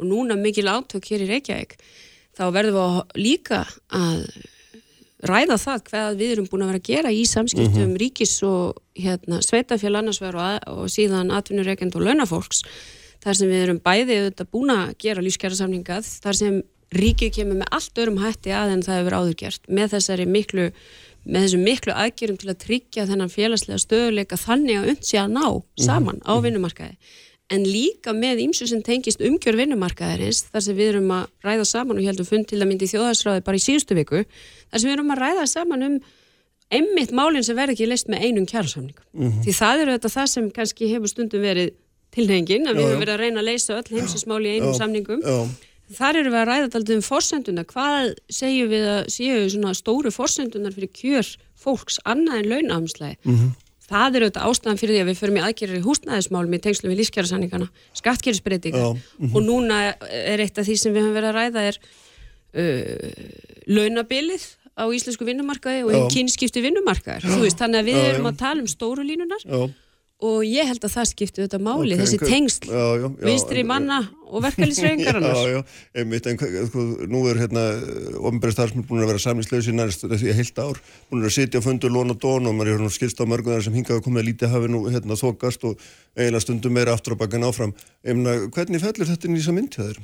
og 0.00 0.08
núna 0.08 0.38
mikil 0.40 0.68
átök 0.72 1.10
hér 1.12 1.26
í 1.26 1.28
Reykjavík 1.34 1.76
þá 2.36 2.44
verðum 2.54 2.80
við 2.80 3.20
líka 3.20 3.64
að 3.92 4.24
ræða 5.28 5.58
það 5.60 5.82
hvað 5.90 6.16
við 6.16 6.32
erum 6.34 6.48
búin 6.48 6.64
að 6.64 6.70
vera 6.70 6.80
að 6.80 6.88
gera 6.88 7.12
í 7.12 7.24
samskiptum 7.28 7.74
mm 7.76 7.90
-hmm. 7.90 8.00
ríkis 8.00 8.34
og 8.46 8.80
hérna, 8.96 9.42
sveitafél 9.44 9.96
annarsverð 9.98 10.40
og, 10.40 10.80
og 10.80 10.88
síðan 10.88 11.32
atvinnureikend 11.36 11.96
og 11.96 12.06
launafólks 12.06 12.64
þar 13.20 13.36
sem 13.36 13.48
við 13.48 13.62
erum 13.66 13.80
auðvitað 13.84 14.50
búin 14.52 14.72
að 14.72 14.94
gera 14.98 15.24
lífskjærasamningað 15.24 16.08
þar 16.24 16.36
sem 16.36 16.62
ríkið 16.90 17.34
kemur 17.36 17.60
með 17.60 17.70
allt 17.70 17.98
örum 18.02 18.18
hætti 18.18 18.50
að 18.50 18.74
en 18.74 18.82
það 18.82 18.98
hefur 18.98 19.16
áður 19.18 19.36
gert 19.36 19.68
með 19.68 19.92
þessari 19.94 20.26
miklu 20.26 20.70
með 21.24 21.44
þessum 21.44 21.64
miklu 21.68 21.92
aðgjörum 21.92 22.38
til 22.40 22.48
að 22.48 22.62
tryggja 22.64 23.06
þennan 23.06 23.30
félagslega 23.30 23.78
stöðuleika 23.78 24.38
þannig 24.40 24.78
að 24.78 24.88
unds 24.94 25.12
ég 25.12 25.20
að 25.20 25.34
ná 25.36 25.44
mhm. 25.44 25.64
saman 25.76 26.16
mm 26.16 26.22
-hmm. 26.24 26.32
á 26.32 26.34
vinnumarkaði 26.40 26.96
en 27.50 27.66
líka 27.66 28.14
með 28.14 28.44
ímsu 28.44 28.68
sem 28.70 28.82
tengist 28.86 29.22
umgjör 29.24 29.58
vinnumarkaðarins 29.58 30.44
þar 30.52 30.64
sem 30.64 30.76
við 30.78 30.92
erum 30.92 31.12
að 31.16 31.28
ræða 31.46 31.66
saman 31.66 31.98
og 31.98 32.04
ég 32.04 32.12
held 32.12 32.22
að 32.22 32.30
fund 32.30 32.48
til 32.50 32.60
að 32.60 32.68
myndi 32.70 32.86
í 32.86 32.92
þjóðhagsráði 32.92 33.44
bara 33.46 33.58
í 33.58 33.64
síðustu 33.64 33.96
viku 33.98 34.22
þar 34.22 34.82
sem 34.82 34.86
við 34.86 34.94
erum 34.96 35.14
að 35.14 35.22
ræða 35.24 35.46
saman 35.50 35.86
um 35.86 35.96
emmitt 36.70 37.14
málinn 37.16 37.46
sem 37.46 37.58
verður 37.58 37.74
ekki 37.74 37.88
leist 37.90 38.10
með 38.10 38.26
einum 38.26 38.46
kjærasamning 38.46 38.94
mm 38.94 39.24
-hmm. 39.24 39.40
því 39.46 39.54
það 39.56 39.82
eru 39.84 39.96
þetta 39.96 40.12
það 40.16 40.28
sem 40.34 40.50
kannski 40.58 40.90
hefur 40.92 41.10
stundum 41.10 41.42
verið 41.42 41.72
tilhengin 42.14 42.68
að 42.70 42.78
við 42.78 42.86
höfum 42.86 43.02
verið 43.02 43.14
að 43.14 43.22
reyna 43.24 43.42
að 43.42 43.48
leysa 43.50 43.78
öll 43.78 43.90
heimsinsmáli 43.96 44.48
í 44.48 44.54
einum 44.58 44.74
já, 44.74 44.78
samningum. 44.78 45.20
já. 45.22 45.38
þar 45.98 46.16
eru 46.20 46.30
við 46.30 46.40
að 46.40 46.48
ræða 46.50 46.68
alltaf 46.68 46.94
um 46.94 47.02
forsenduna 47.02 47.64
hvað 47.64 48.14
segjum 48.30 48.70
við 48.70 48.86
að 48.94 49.02
séu 49.16 49.50
svona 49.50 49.74
stóru 49.74 50.10
forsendunar 50.14 50.74
fyrir 50.74 50.90
kjör 50.94 51.26
fólks 51.58 51.98
annað 52.04 52.38
en 52.38 52.50
launafnslægi 52.54 53.18
mm 53.24 53.34
-hmm 53.34 53.69
það 53.90 54.16
er 54.18 54.26
auðvitað 54.26 54.46
ástæðan 54.50 54.80
fyrir 54.80 54.94
því 54.94 55.02
að 55.02 55.10
við 55.10 55.20
förum 55.20 55.40
í 55.40 55.42
aðgerri 55.46 55.82
húsnæðismálum 55.84 56.56
í 56.56 56.62
tengslu 56.66 56.90
við 56.90 57.02
lífskjárasanningana, 57.02 57.68
skattkerfisbreytinga 58.00 58.84
mm 58.86 58.96
-hmm. 58.96 59.34
og 59.34 59.44
núna 59.44 59.80
er 60.08 60.40
eitt 60.40 60.58
af 60.58 60.66
því 60.66 60.78
sem 60.78 60.94
við 60.94 61.04
höfum 61.04 61.18
verið 61.18 61.30
að 61.30 61.38
ræða 61.40 61.66
er 61.68 61.80
uh, 62.54 63.10
launabilið 63.66 64.46
á 64.80 64.84
íslensku 64.88 65.26
vinnumarkaði 65.26 65.84
og 65.84 66.10
kynskipti 66.14 66.62
vinnumarkaðar, 66.64 67.26
veist, 67.42 67.58
þannig 67.58 67.82
að 67.82 67.88
við 67.90 68.02
erum 68.06 68.30
að 68.30 68.40
tala 68.40 68.60
um 68.62 68.70
stóru 68.70 69.04
línunar 69.04 69.44
Já 69.44 69.70
og 70.20 70.44
ég 70.44 70.68
held 70.68 70.84
að 70.84 70.92
það 70.92 71.08
skipti 71.10 71.42
þetta 71.44 71.60
máli, 71.62 71.94
okay, 71.94 72.04
þessi 72.04 72.18
tengsl 72.20 72.68
já, 72.68 72.84
já, 73.00 73.04
já, 73.04 73.08
vinstri 73.24 73.64
manna 73.66 73.98
og 74.30 74.44
verkefliðsreyngar 74.44 75.18
Já, 75.24 75.38
já, 75.48 75.60
einmitt, 75.96 76.28
en 76.28 76.38
sko, 76.68 76.84
nú 77.10 77.22
er 77.30 77.40
hérna 77.40 77.64
ofnbæri 78.20 78.54
starfsmenn 78.54 78.86
búin 78.88 79.04
að 79.04 79.14
vera 79.14 79.24
samlingslausi 79.24 79.74
næst 79.76 80.04
því 80.04 80.32
að 80.32 80.40
heilt 80.42 80.62
ár, 80.62 80.80
búin 81.10 81.26
að 81.26 81.36
sitja 81.38 81.64
fundur 81.64 81.94
lón 81.94 82.14
og 82.14 82.20
dón 82.20 82.50
og 82.50 82.56
maður 82.56 82.74
er 82.74 82.78
hérna 82.78 82.94
skilst 82.94 83.22
á 83.22 83.24
mörgunar 83.24 83.64
sem 83.64 83.76
hingaði 83.76 84.02
að 84.02 84.06
koma 84.06 84.20
að 84.20 84.30
lítið 84.30 84.54
hafi 84.54 84.72
nú 84.72 84.82
hérna 84.88 85.18
þokast 85.20 85.68
og 85.70 85.86
eiginlega 86.18 86.44
stundum 86.44 86.76
meira 86.76 86.96
aftur 86.96 87.16
á 87.16 87.20
bakkan 87.24 87.48
áfram 87.48 87.76
Eimna, 88.04 88.36
hvernig 88.52 88.84
fellur 88.84 89.08
þetta 89.08 89.32
þessa 89.32 89.56
mynd 89.56 89.72
hjá 89.76 89.86
þér? 89.88 90.02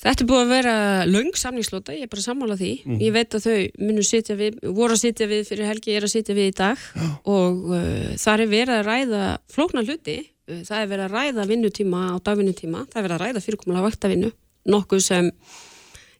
Þetta 0.00 0.24
er 0.24 0.28
búið 0.30 0.42
að 0.42 0.52
vera 0.54 0.74
laung 1.04 1.34
samningslóta, 1.36 1.92
ég 1.92 2.06
er 2.06 2.10
bara 2.10 2.22
að 2.22 2.28
sammála 2.30 2.56
því. 2.56 2.70
Mm. 2.86 3.00
Ég 3.04 3.12
veit 3.12 3.34
að 3.36 3.46
þau 3.46 3.56
munu 3.84 4.04
sitja 4.06 4.36
við, 4.38 4.60
voru 4.64 4.96
að 4.96 5.02
sitja 5.02 5.26
við 5.28 5.42
fyrir 5.50 5.68
helgi, 5.68 5.92
ég 5.92 6.00
er 6.00 6.06
að 6.06 6.12
sitja 6.14 6.36
við 6.38 6.48
í 6.48 6.54
dag 6.56 6.84
Já. 6.96 7.08
og 7.28 7.66
uh, 7.68 8.06
það 8.22 8.44
er 8.44 8.52
verið 8.54 8.76
að 8.78 8.86
ræða 8.88 9.24
flóknar 9.52 9.88
hluti, 9.88 10.16
uh, 10.24 10.62
það 10.64 10.78
er 10.78 10.90
verið 10.94 11.04
að 11.04 11.16
ræða 11.18 11.46
vinnutíma 11.50 12.00
á 12.00 12.14
dagvinnutíma, 12.30 12.86
það 12.88 13.02
er 13.02 13.06
verið 13.08 13.16
að 13.18 13.24
ræða 13.26 13.44
fyrirkomulega 13.44 13.86
vaktavinnu, 13.90 14.32
nokkuð 14.72 15.04
sem 15.04 15.30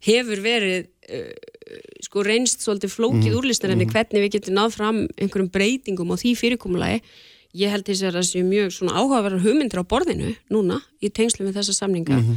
hefur 0.05 0.45
verið 0.45 0.91
uh, 1.09 1.35
sko 2.05 2.25
reynst 2.27 2.65
svolítið 2.67 2.97
flókið 2.99 3.31
mm. 3.33 3.41
úrlistar 3.41 3.73
en 3.73 3.81
mm. 3.81 3.95
hvernig 3.95 4.27
við 4.27 4.35
getum 4.37 4.61
náð 4.61 4.77
fram 4.77 5.05
einhverjum 5.17 5.53
breytingum 5.55 6.13
á 6.13 6.21
því 6.21 6.37
fyrirkomulagi. 6.37 7.01
Ég 7.57 7.73
held 7.73 7.89
þess 7.89 8.05
að 8.07 8.17
það 8.19 8.27
sé 8.29 8.43
mjög 8.47 8.75
svona 8.77 9.01
áhugaverðar 9.01 9.43
hugmyndir 9.43 9.81
á 9.83 9.91
borðinu 9.91 10.35
núna 10.53 10.77
í 11.03 11.09
tengslu 11.11 11.47
með 11.47 11.57
þessa 11.59 11.81
samninga 11.81 12.21
-hmm. 12.21 12.37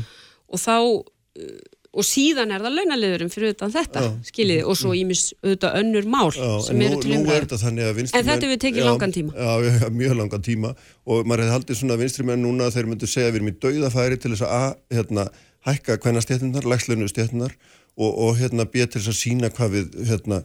og 0.49 0.61
þá 0.61 0.77
og 1.93 2.05
síðan 2.07 2.51
er 2.55 2.63
það 2.63 2.77
launaliðurum 2.79 3.29
fyrir 3.29 3.53
utan 3.53 3.71
þetta, 3.73 4.01
já. 4.01 4.09
skiljiði, 4.25 4.63
og 4.65 4.77
svo 4.79 4.95
ímis 4.97 5.27
auðvitað 5.43 5.75
önnur 5.81 6.07
mál 6.09 6.31
já, 6.33 6.49
sem 6.65 6.81
eru 6.81 6.97
til 7.03 7.13
umræðu. 7.19 7.57
en 8.17 8.25
þetta 8.29 8.49
við 8.49 8.59
tekið 8.63 8.87
langan 8.87 9.13
tíma. 9.13 9.35
Já, 9.37 9.51
já, 9.67 9.85
mjög 9.93 10.17
langan 10.17 10.45
tíma. 10.47 10.73
Og 11.05 11.29
maður 11.29 11.45
hefði 11.45 11.55
haldið 11.57 11.79
svona 11.79 11.99
vinstrimenn 12.01 12.41
núna 12.41 12.71
þegar 12.73 12.89
myndu 12.89 13.09
segja 13.09 13.29
við 13.29 13.39
erum 13.41 13.53
í 13.53 13.55
dauðafæri 13.67 14.19
til 14.23 14.33
þess 14.33 14.47
að 14.49 14.67
hérna, 14.97 15.27
hækka 15.69 15.99
hvenna 16.01 16.25
stjættunar, 16.25 16.69
lægslönu 16.73 17.13
stjættunar 17.13 17.53
og, 17.93 18.09
og 18.09 18.35
hérna 18.41 18.65
býja 18.65 18.89
til 18.89 19.03
þess 19.03 19.13
að 19.13 19.21
sína 19.21 19.53
hvað 19.53 19.77
við 19.77 19.97
hérna, 20.09 20.43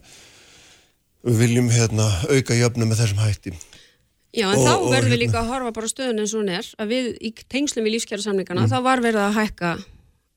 viljum 1.24 1.72
hérna, 1.72 2.12
auka 2.28 2.61
jöfnum 2.61 2.93
með 2.93 3.07
þessum 3.07 3.24
hætti. 3.24 3.57
Já, 4.36 4.51
en 4.53 4.59
og, 4.61 4.66
þá 4.68 4.74
verðum 4.93 4.93
við 4.93 5.14
hérna 5.16 5.24
líka 5.24 5.41
að 5.41 5.55
horfa 5.55 5.78
bara 5.78 5.89
stöðun 5.89 6.20
eins 6.20 6.34
og 6.36 6.43
hún 6.45 6.51
er, 6.53 6.74
að 6.76 6.91
við 6.93 7.14
í 7.24 7.30
tengslum 7.49 7.89
í 7.89 7.95
lífskjara 7.95 8.26
samlingana, 8.26 8.66
mm. 8.66 8.74
þá 8.74 8.84
var 8.84 9.01
verið 9.01 9.24
að 9.24 9.39
hækka 9.41 9.78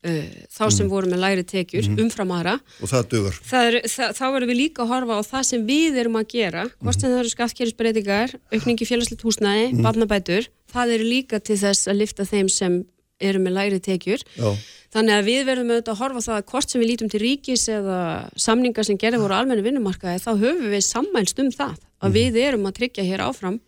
uh, 0.07 0.31
þá 0.51 0.63
sem 0.75 0.89
voru 0.91 1.11
með 1.11 1.23
læri 1.23 1.45
tekjur 1.47 1.89
umfram 2.01 2.33
aðra 2.35 2.57
og 2.81 2.91
það 3.47 3.69
er, 3.69 3.77
það, 3.91 4.15
þá 4.17 4.23
verðum 4.35 4.51
við 4.51 4.59
líka 4.59 4.85
að 4.85 4.93
horfa 4.95 5.19
á 5.19 5.21
það 5.29 5.47
sem 5.51 5.67
við 5.67 5.99
erum 6.03 6.19
að 6.19 6.27
gera, 6.35 6.65
hvort 6.81 6.99
sem 6.99 7.09
það 7.09 7.21
eru 7.23 7.33
skattkerrisbreytingar, 7.35 8.35
aukningi 8.53 8.89
félagslegt 8.89 9.25
húsnæði, 9.27 9.67
mm. 9.71 9.85
barnabætur, 9.85 10.49
það 10.71 10.95
eru 10.97 11.09
líka 11.09 11.41
til 11.43 11.59
þess 11.61 11.91
að 11.91 12.01
lifta 12.03 12.27
þeim 12.27 12.51
sem 12.51 12.81
eru 13.21 13.41
með 13.41 13.57
læri 13.57 13.81
tekjur. 13.83 14.23
Já. 14.33 14.49
Þannig 14.91 15.15
að 15.15 15.27
við 15.29 15.41
verðum 15.47 15.69
auðvitað 15.71 15.93
að 15.93 15.99
horfa 16.01 16.21
það 16.25 16.37
að 16.37 16.47
hvort 16.51 16.71
sem 16.71 16.81
við 16.81 16.89
lítum 16.89 17.11
til 17.11 17.21
ríkis 17.21 17.65
eða 17.71 17.99
samningar 18.35 18.87
sem 18.87 18.97
gerði 18.99 19.21
voru 19.21 19.37
almenni 19.37 19.63
vinnumarkaði, 19.63 20.23
þá 20.23 20.31
höfum 20.41 20.73
við 20.73 20.83
sammælst 20.83 21.39
um 21.39 21.51
það 21.53 21.77
að 22.01 22.17
við 22.17 22.39
erum 22.41 22.65
að 22.67 22.79
tryggja 22.81 23.05
hér 23.07 23.23
áfram 23.23 23.59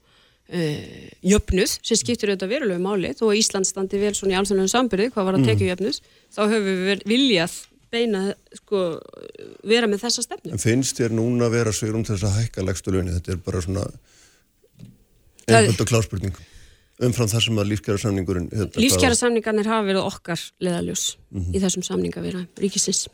uh, 0.52 1.12
jöfnuð 1.34 1.76
sem 1.80 2.00
skiptir 2.00 2.32
auðvitað 2.34 2.54
verulegu 2.56 2.84
máli 2.84 3.14
þó 3.18 3.28
að 3.30 3.38
Ísland 3.42 3.70
standi 3.70 4.02
vel 4.02 4.14
svona 4.18 4.36
í 4.36 4.40
alþjóðlegum 4.42 4.74
sambyrði 4.74 5.12
hvað 5.14 5.30
var 5.30 5.38
að 5.40 5.48
tekja 5.50 5.70
jöfnuð, 5.74 6.02
þá 6.34 6.42
höfum 6.44 6.68
við 6.70 6.84
ver- 6.90 7.06
viljað 7.14 7.60
beina, 7.94 8.24
sko, 8.58 8.80
vera 9.70 9.86
með 9.86 10.08
þessa 10.08 10.24
stefnu. 10.26 10.56
En 10.56 10.62
finnst 10.62 10.98
þér 10.98 11.14
núna 11.14 11.46
að 11.46 11.60
vera 11.60 11.74
sveirum 11.76 12.02
til 12.06 12.16
þess 12.16 12.26
að 12.26 12.40
hækka 12.40 12.66
legstu 12.66 12.94
launni? 12.96 13.14
Þetta 13.14 13.36
er 13.36 13.44
bara 13.46 13.62
svona 13.62 13.84
einhvern 15.46 15.84
og 15.84 15.90
klárspurning 15.92 16.40
umfram 17.08 17.30
það 17.32 17.46
sem 17.46 17.62
að 17.62 17.70
lífskjara 17.72 18.02
samningurinn 18.04 18.50
Lífskjara 18.80 19.18
samningarnir 19.20 19.70
hafa 19.70 19.86
verið 19.88 20.08
okkar 20.08 20.44
leðaljós 20.64 21.06
í 21.54 21.62
þessum 21.64 21.86
samningavera 21.88 22.44
ríkisins. 22.62 23.08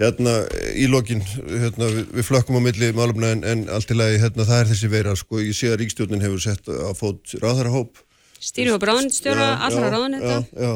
Hérna 0.00 0.38
í 0.74 0.88
lokin 0.90 1.22
hérna, 1.26 1.90
við, 1.92 2.10
við 2.18 2.26
flökkum 2.30 2.58
á 2.58 2.66
milli 2.66 2.90
málumna 2.96 3.34
en, 3.36 3.44
en 3.46 3.68
allt 3.72 3.92
í 3.94 3.98
lagi 3.98 4.18
hérna, 4.22 4.48
það 4.48 4.62
er 4.62 4.72
þessi 4.72 4.90
veira 4.92 5.14
sko, 5.18 5.40
ég 5.44 5.56
sé 5.56 5.70
að 5.70 5.80
ríkstjórnin 5.84 6.24
hefur 6.26 6.42
sett 6.42 6.68
á 6.70 6.90
fót 6.98 7.36
ráðarahóp 7.42 8.02
Stýri 8.42 8.70
og 8.74 8.82
bráðnstjóra, 8.82 9.56
allra 9.64 9.88
ráðnetta, 9.90 10.36
Já, 10.52 10.60
já, 10.60 10.74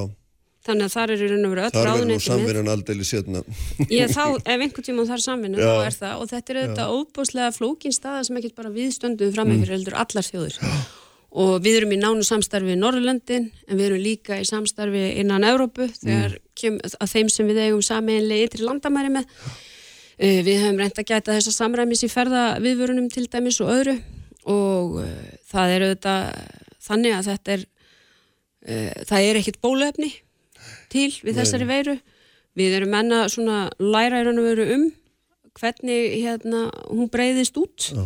þannig 0.67 0.87
að 0.87 0.95
þar 0.95 1.13
eru 1.15 1.29
raun 1.31 1.45
og 1.47 1.53
veru 1.53 1.65
öll 1.67 1.75
þar 1.75 1.89
verður 1.91 2.09
nú 2.09 2.17
samverjan 2.25 2.71
aldeilis 2.73 3.13
hérna. 3.17 3.43
Ég 3.93 4.15
þá, 4.15 4.25
ef 4.55 4.65
einhver 4.65 4.87
tíma 4.87 5.19
samvinnu, 5.21 5.61
Já. 5.61 5.69
þá 5.69 5.85
er 5.85 5.99
það. 5.99 6.15
Og 6.17 6.31
þetta 6.33 6.53
er 6.55 6.61
auðvitað 6.63 6.97
óbúslega 6.97 7.53
flókin 7.57 7.97
staða 7.97 8.25
sem 8.29 8.41
ekki 8.41 8.53
bara 8.57 8.73
við 8.75 8.95
stöndum 8.97 9.33
fram 9.37 9.53
með 9.53 9.65
fyrir 9.65 9.77
heldur 9.79 9.99
allar 10.01 10.29
þjóður 10.31 10.59
og 11.31 11.61
við 11.63 11.81
erum 11.81 11.93
í 11.95 11.99
nánu 12.01 12.25
samstarfi 12.27 12.75
í 12.75 12.79
Norrlöndin 12.79 13.51
en 13.69 13.79
við 13.79 13.87
erum 13.87 14.03
líka 14.03 14.41
í 14.41 14.47
samstarfi 14.49 15.05
innan 15.21 15.47
Evrópu 15.47 15.87
þegar 15.95 16.39
kem, 16.59 16.79
að 16.81 17.13
þeim 17.13 17.31
sem 17.31 17.51
við 17.51 17.61
eigum 17.67 17.85
sameinlega 17.87 18.49
ytri 18.49 18.67
landamæri 18.67 19.13
með. 19.15 19.29
Uh, 20.21 20.41
við 20.45 20.65
höfum 20.65 20.81
reynt 20.83 20.99
að 20.99 21.11
gæta 21.13 21.37
þessa 21.37 21.55
samræmis 21.55 22.03
í 22.05 22.11
ferða 22.11 22.45
viðvörunum 22.63 23.07
til 23.13 23.29
dæmis 23.31 23.61
og 23.63 23.71
öðru. 23.77 23.97
Og 24.51 24.99
uh, 25.05 25.13
það 25.53 25.77
er 25.77 25.87
auðvitað 25.87 26.25
þannig 26.91 27.17
að 27.17 27.29
þetta 27.31 27.55
er 27.55 27.67
uh, 28.67 28.93
það 29.13 29.29
er 29.29 29.41
ekkit 29.41 29.61
bóluefni 29.63 30.13
til 30.91 31.11
við 31.23 31.39
þessari 31.39 31.69
veiru. 31.71 32.01
Við 32.59 32.81
erum 32.81 32.97
enna 32.99 33.27
svona 33.31 33.69
læra 33.79 34.19
í 34.19 34.27
raun 34.27 34.43
og 34.43 34.51
veru 34.51 34.73
um 34.75 34.89
hvernig 35.61 36.17
hérna 36.25 36.67
hún 36.91 37.11
breyðist 37.11 37.57
út. 37.61 37.93
Já. 37.95 38.03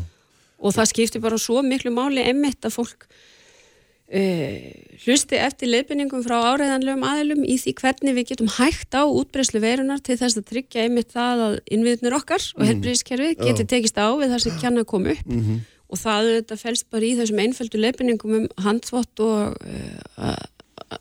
Og 0.59 0.75
það 0.77 0.91
skiptir 0.93 1.25
bara 1.25 1.41
svo 1.41 1.63
miklu 1.67 1.93
máli 1.95 2.25
emmitt 2.25 2.67
að 2.67 2.77
fólk 2.79 3.07
uh, 3.09 4.57
hlusti 5.05 5.41
eftir 5.41 5.73
leifinningum 5.73 6.25
frá 6.27 6.37
áreiðanlegum 6.53 7.05
aðilum 7.09 7.45
í 7.45 7.59
því 7.61 7.77
hvernig 7.83 8.19
við 8.19 8.31
getum 8.33 8.51
hægt 8.57 8.97
á 8.97 9.03
útbreyslu 9.05 9.63
veirunar 9.65 10.03
til 10.05 10.19
þess 10.21 10.41
að 10.41 10.49
tryggja 10.53 10.87
einmitt 10.87 11.13
það 11.15 11.45
að 11.49 11.61
innviðnir 11.77 12.19
okkar 12.21 12.49
og 12.57 12.67
helbriðiskerfið 12.71 13.39
geti 13.43 13.69
tekist 13.75 14.01
á 14.01 14.09
við 14.15 14.35
það 14.35 14.45
sem 14.47 14.59
kjanna 14.63 14.85
að 14.85 14.91
koma 14.95 15.15
upp 15.17 15.31
og 15.95 16.01
það 16.01 16.33
þetta 16.33 16.57
fælst 16.59 16.87
bara 16.91 17.07
í 17.07 17.15
þessum 17.19 17.41
einföldu 17.45 17.79
leifinningum 17.79 18.37
um 18.39 18.47
handþvott 18.65 19.21
og 19.23 19.59
uh, 19.63 20.43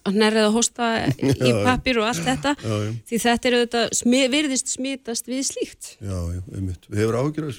að 0.04 0.20
nærrið 0.20 0.48
að 0.48 0.56
hosta 0.58 0.90
í 1.48 1.54
pappir 1.64 2.00
og 2.02 2.10
allt 2.10 2.26
þetta. 2.26 2.54
Já, 2.60 2.76
já. 2.86 2.92
því 3.10 3.20
þetta 3.26 3.50
er 3.50 3.58
auðvitað 3.58 3.96
smi, 4.00 4.22
virðist 4.34 4.74
smitast 4.74 5.30
við 5.30 5.44
slíkt. 5.50 5.96
Já, 6.00 6.18
já, 6.36 6.40
einmitt, 6.54 6.88
við 6.90 7.04
hefur 7.04 7.20
áhyggjur 7.22 7.50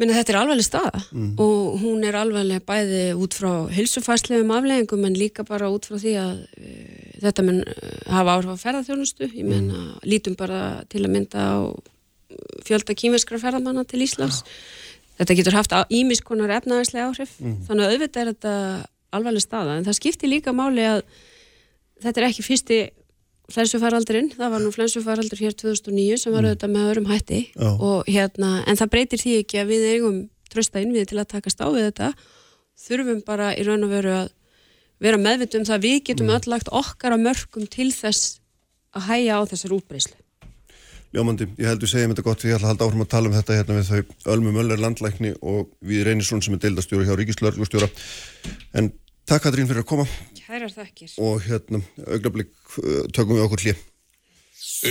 Menni 0.00 0.14
þetta 0.16 0.32
er 0.32 0.38
alveglega 0.40 0.66
staða. 0.66 1.00
Og 1.44 1.80
hún 1.82 2.04
er 2.08 2.16
alveglega 2.16 2.64
bæði 2.64 3.02
út 3.20 3.34
frá 3.36 3.50
hilsufærslegum 3.72 4.52
afleggingum 4.56 5.04
en 5.04 5.18
líka 5.18 5.44
bara 5.44 5.68
út 5.72 5.86
frá 5.88 5.98
því 6.00 6.14
að 6.20 6.38
uh, 6.42 7.10
þetta 7.24 7.44
mun 7.46 7.60
uh, 7.60 7.90
hafa 8.08 8.36
áhrif 8.38 8.54
á 8.56 8.62
ferðarþjónustu 8.64 9.28
ég 9.28 9.44
menna 9.46 9.98
lítum 10.08 10.38
bara 10.38 10.62
til 10.88 11.04
að 11.04 11.12
mynda 11.12 11.44
á 11.44 11.58
fjölda 12.64 12.96
kýmverskra 12.96 13.40
ferðamanna 13.42 13.84
til 13.84 14.00
Íslands. 14.06 14.40
Þetta 15.20 15.36
getur 15.38 15.58
haft 15.58 15.76
ímiskonar 15.92 16.56
efnaðarslega 16.56 17.10
áhrif. 17.10 17.36
Þannig 17.68 17.84
að 17.84 17.92
auðvitað 17.92 18.22
er 18.22 18.32
þetta 18.32 18.54
alveglega 19.12 19.44
staða. 19.44 19.76
En 19.76 19.86
það 19.86 19.98
skiptir 20.00 20.32
líka 20.32 20.54
máli 20.56 20.88
að 20.88 21.02
þetta 22.02 22.22
er 22.22 22.28
ekki 22.30 22.46
fyrsti 22.46 22.80
flensufaraldurinn, 23.52 24.30
það 24.36 24.52
var 24.54 24.62
nú 24.62 24.72
flensufaraldur 24.74 25.40
hér 25.40 25.56
2009 25.58 26.20
sem 26.22 26.34
var 26.34 26.48
auðvitað 26.48 26.74
með 26.74 26.90
öðrum 26.90 27.10
hætti 27.10 27.40
og 27.72 28.08
hérna, 28.08 28.52
en 28.66 28.78
það 28.80 28.92
breytir 28.94 29.22
því 29.22 29.34
ekki 29.42 29.60
að 29.62 29.72
við 29.72 29.88
eigum 29.94 30.20
trösta 30.52 30.82
innvið 30.82 31.10
til 31.12 31.20
að 31.20 31.30
takast 31.32 31.62
á 31.64 31.68
við 31.72 31.88
þetta. 31.90 32.12
Þurfum 32.82 33.20
bara 33.26 33.52
í 33.56 33.64
raun 33.66 33.86
og 33.86 33.92
veru 33.92 34.14
að 34.16 34.32
vera 35.02 35.20
meðvitt 35.20 35.56
um 35.58 35.66
það 35.66 35.78
að 35.78 35.86
við 35.86 36.00
getum 36.08 36.32
öll 36.32 36.48
lagt 36.50 36.70
okkar 36.72 37.16
að 37.16 37.24
mörgum 37.26 37.68
til 37.70 37.90
þess 37.94 38.38
að 38.96 39.08
hæja 39.08 39.38
á 39.38 39.42
þessar 39.50 39.78
útbreyslu 39.78 40.18
Ljómandi, 41.12 41.44
ég 41.60 41.68
held 41.68 41.82
við 41.84 41.90
segjum 41.92 42.12
þetta 42.14 42.24
gott 42.24 42.40
því 42.40 42.48
ég 42.48 42.56
ætla 42.56 42.68
að 42.68 42.70
halda 42.72 42.86
áfram 42.86 43.04
að 43.04 43.10
tala 43.12 43.28
um 43.28 43.34
þetta 43.36 43.56
hérna 43.58 43.74
við 43.76 43.88
þau 43.90 44.30
Ölmu 44.32 44.52
Möller 44.54 44.80
landlækni 44.80 45.32
og 45.44 45.74
við 45.84 46.06
Reynisson 46.06 46.40
sem 46.44 46.54
er 46.56 46.62
deildastjóri 46.62 47.04
hjá 47.08 47.16
Ríkislörglustjóra 47.18 47.88
en 48.80 48.88
takk 49.32 49.46
Katrín 49.48 49.64
fyrir 49.64 49.80
að 49.80 49.88
koma. 49.88 50.04
Kærar 50.36 50.68
þakkir. 50.68 51.14
Og 51.24 51.40
hérna 51.46 51.80
augnablik 52.04 52.52
uh, 52.82 53.06
tökum 53.16 53.38
við 53.38 53.46
okkur 53.46 53.64
hlið 53.64 53.88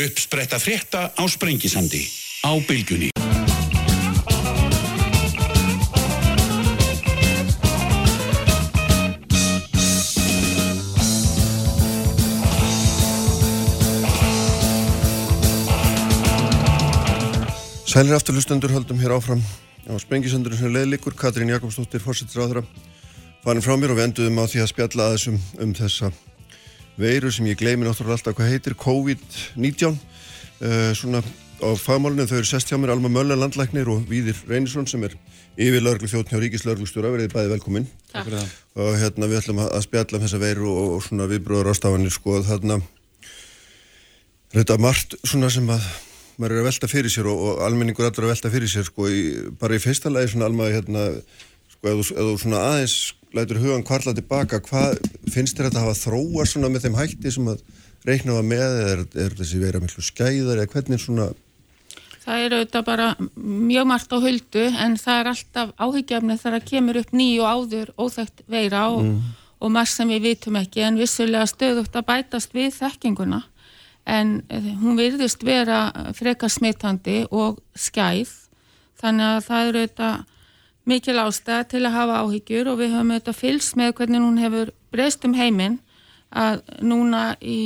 Uppspretta 0.02 0.58
frétta 0.58 1.12
á 1.14 1.24
Sprengisandi 1.30 2.02
á 2.48 2.52
Bylgjunni. 2.66 3.12
Sælir 17.92 18.16
afturlustendur 18.16 18.72
höldum 18.72 18.98
hér 19.04 19.20
áfram. 19.20 19.44
Á 19.86 19.94
Sprengisandurinn 20.00 20.58
sem 20.58 20.72
leiðlikur 20.72 21.14
Katrín 21.20 21.52
Jakobsdóttir, 21.52 22.02
fórsettisráðara 22.02 22.64
farin 23.42 23.64
frá 23.66 23.74
mér 23.80 23.94
og 23.94 23.98
við 23.98 24.08
enduðum 24.10 24.42
á 24.42 24.46
því 24.46 24.62
að 24.62 24.72
spjalla 24.72 25.08
aðeins 25.10 25.28
um, 25.32 25.40
um 25.66 25.72
þessa 25.78 26.12
veiru 27.02 27.32
sem 27.34 27.48
ég 27.50 27.58
gleymi 27.58 27.88
náttúrulega 27.88 28.20
alltaf 28.20 28.38
hvað 28.38 28.52
heitir 28.54 28.76
COVID-19. 28.78 29.98
Uh, 30.62 30.92
svona 30.98 31.24
á 31.62 31.70
fagmálunum 31.78 32.30
þau 32.30 32.38
eru 32.40 32.50
sest 32.50 32.70
hjá 32.70 32.78
mér 32.78 32.94
Alma 32.94 33.10
Möller 33.10 33.40
landlæknir 33.40 33.90
og 33.90 34.06
Víðir 34.10 34.38
Reynisson 34.50 34.88
sem 34.90 35.04
er 35.06 35.16
yfir 35.58 35.82
lauruglu 35.82 36.10
þjóttn 36.10 36.34
hjá 36.34 36.42
Ríkis 36.42 36.66
lauruglustjóra 36.66 37.12
verið 37.14 37.34
bæði 37.34 37.54
velkomin. 37.56 37.88
Takk. 38.12 38.28
Fyrir 38.28 38.38
það. 38.40 38.56
og 38.82 38.98
hérna 39.02 39.30
við 39.30 39.42
ætlum 39.42 39.62
að 39.62 39.76
að 39.78 39.86
spjalla 39.88 40.18
um 40.18 40.26
þessa 40.26 40.42
veiru 40.42 40.72
og, 40.72 40.90
og 40.96 41.06
svona 41.06 41.30
viðbröður 41.32 41.72
ástafanir 41.74 42.14
sko 42.14 42.40
þarna 42.48 42.80
þetta 44.56 44.78
margt 44.82 45.18
svona 45.24 45.52
sem 45.54 45.70
að 45.72 45.86
maður 46.38 46.56
er 46.56 46.62
að 46.62 46.70
velta 46.70 46.90
fyrir 46.90 47.14
sér 47.14 47.30
og, 47.30 47.42
og 47.46 47.64
almenningur 47.66 48.08
allra 48.08 48.28
að 48.28 48.34
velta 48.34 48.54
fyrir 48.54 48.72
sér 48.72 48.88
sko 48.88 49.10
í, 49.12 49.22
bara 49.62 49.78
í 49.78 49.84
fyrsta 49.84 50.12
lagi 50.14 50.34
svona 50.34 50.50
alma 50.50 50.70
hérna 50.72 51.10
sko 51.76 51.98
þú 52.00 52.38
svona 52.42 52.64
aðeins 52.72 52.98
lætur 53.36 53.62
hugan 53.62 53.86
kvarla 53.88 54.16
tilbaka 54.18 54.60
hvað 54.66 54.98
finnst 55.32 55.60
þér 55.60 55.72
að 55.72 55.80
hafa 55.86 56.00
þróa 56.02 56.48
svona 56.50 56.72
með 56.72 56.88
þeim 56.88 57.00
hætti 57.00 57.32
sem 57.32 57.48
að 57.52 57.64
reikna 58.08 58.36
var 58.40 58.48
með 58.48 58.66
eða 58.66 58.92
er, 58.96 59.06
er 59.26 59.38
þessi 59.38 59.62
veira 59.62 59.82
miklu 59.84 60.04
skæðar 60.04 60.62
eða 60.62 60.74
hvernig 60.74 61.02
svona 61.02 61.32
Það 62.22 62.44
er 62.44 62.54
auðvitað 62.54 62.84
bara 62.86 63.06
mjög 63.36 63.88
margt 63.90 64.12
á 64.14 64.18
huldu 64.22 64.66
en 64.70 64.98
það 65.02 65.20
er 65.20 65.30
alltaf 65.32 65.72
áhyggjafni 65.82 66.36
þegar 66.38 66.56
það 66.60 66.68
kemur 66.70 67.00
upp 67.02 67.14
ný 67.18 67.30
og 67.42 67.48
áður 67.50 67.94
óþægt 67.98 68.44
veira 68.52 68.84
og, 68.94 69.08
og 69.58 69.74
margt 69.74 69.96
sem 69.96 70.12
við 70.14 70.28
vitum 70.28 70.60
ekki 70.60 70.84
en 70.86 71.00
vissulega 71.02 71.48
stöðugt 71.50 71.98
að 71.98 72.06
bætast 72.12 72.54
við 72.54 72.76
þekkinguna. 72.76 73.42
En 74.06 74.36
eh, 74.54 74.70
hún 74.82 75.00
virðist 75.02 75.42
vera 75.46 75.88
frekar 76.18 76.54
smittandi 76.54 77.24
og 77.34 77.58
skæð 77.74 78.36
þannig 79.02 79.28
að 79.32 79.44
það 79.48 79.66
er 79.66 79.80
auðvitað 79.82 80.31
mikil 80.92 81.18
ástæða 81.24 81.64
til 81.72 81.84
að 81.88 81.96
hafa 81.98 82.20
áhyggjur 82.26 82.70
og 82.74 82.82
við 82.82 82.94
höfum 82.96 83.14
auðvitað 83.16 83.40
fylgst 83.40 83.78
með 83.80 83.94
hvernig 84.00 84.26
hún 84.28 84.42
hefur 84.44 84.74
breyst 84.92 85.26
um 85.28 85.34
heiminn 85.40 85.80
að 86.32 86.62
núna 86.88 87.24
í 87.44 87.60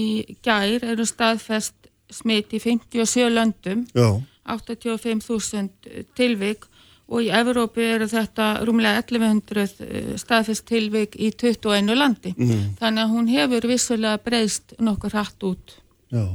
gær 0.45 0.85
eru 0.93 1.05
staðfest 1.05 1.75
smitt 2.13 2.53
í 2.53 2.59
57 2.61 3.27
löndum 3.33 3.83
já, 3.97 4.07
85.000 4.45 6.05
tilvik 6.17 6.65
og 7.05 7.21
í 7.21 7.29
Evrópu 7.37 7.83
eru 7.85 8.07
þetta 8.09 8.47
rúmlega 8.65 9.03
1100 9.03 9.65
eh, 9.85 10.13
staðfest 10.17 10.65
tilvik 10.69 11.13
í 11.21 11.29
21 11.37 11.91
landi. 11.93 12.31
Þannig 12.79 13.03
að 13.03 13.11
hún 13.13 13.27
hefur 13.29 13.67
vissulega 13.69 14.17
breyst 14.25 14.73
nokkur 14.81 15.13
hratt 15.13 15.45
út. 15.45 15.75
já 16.11 16.25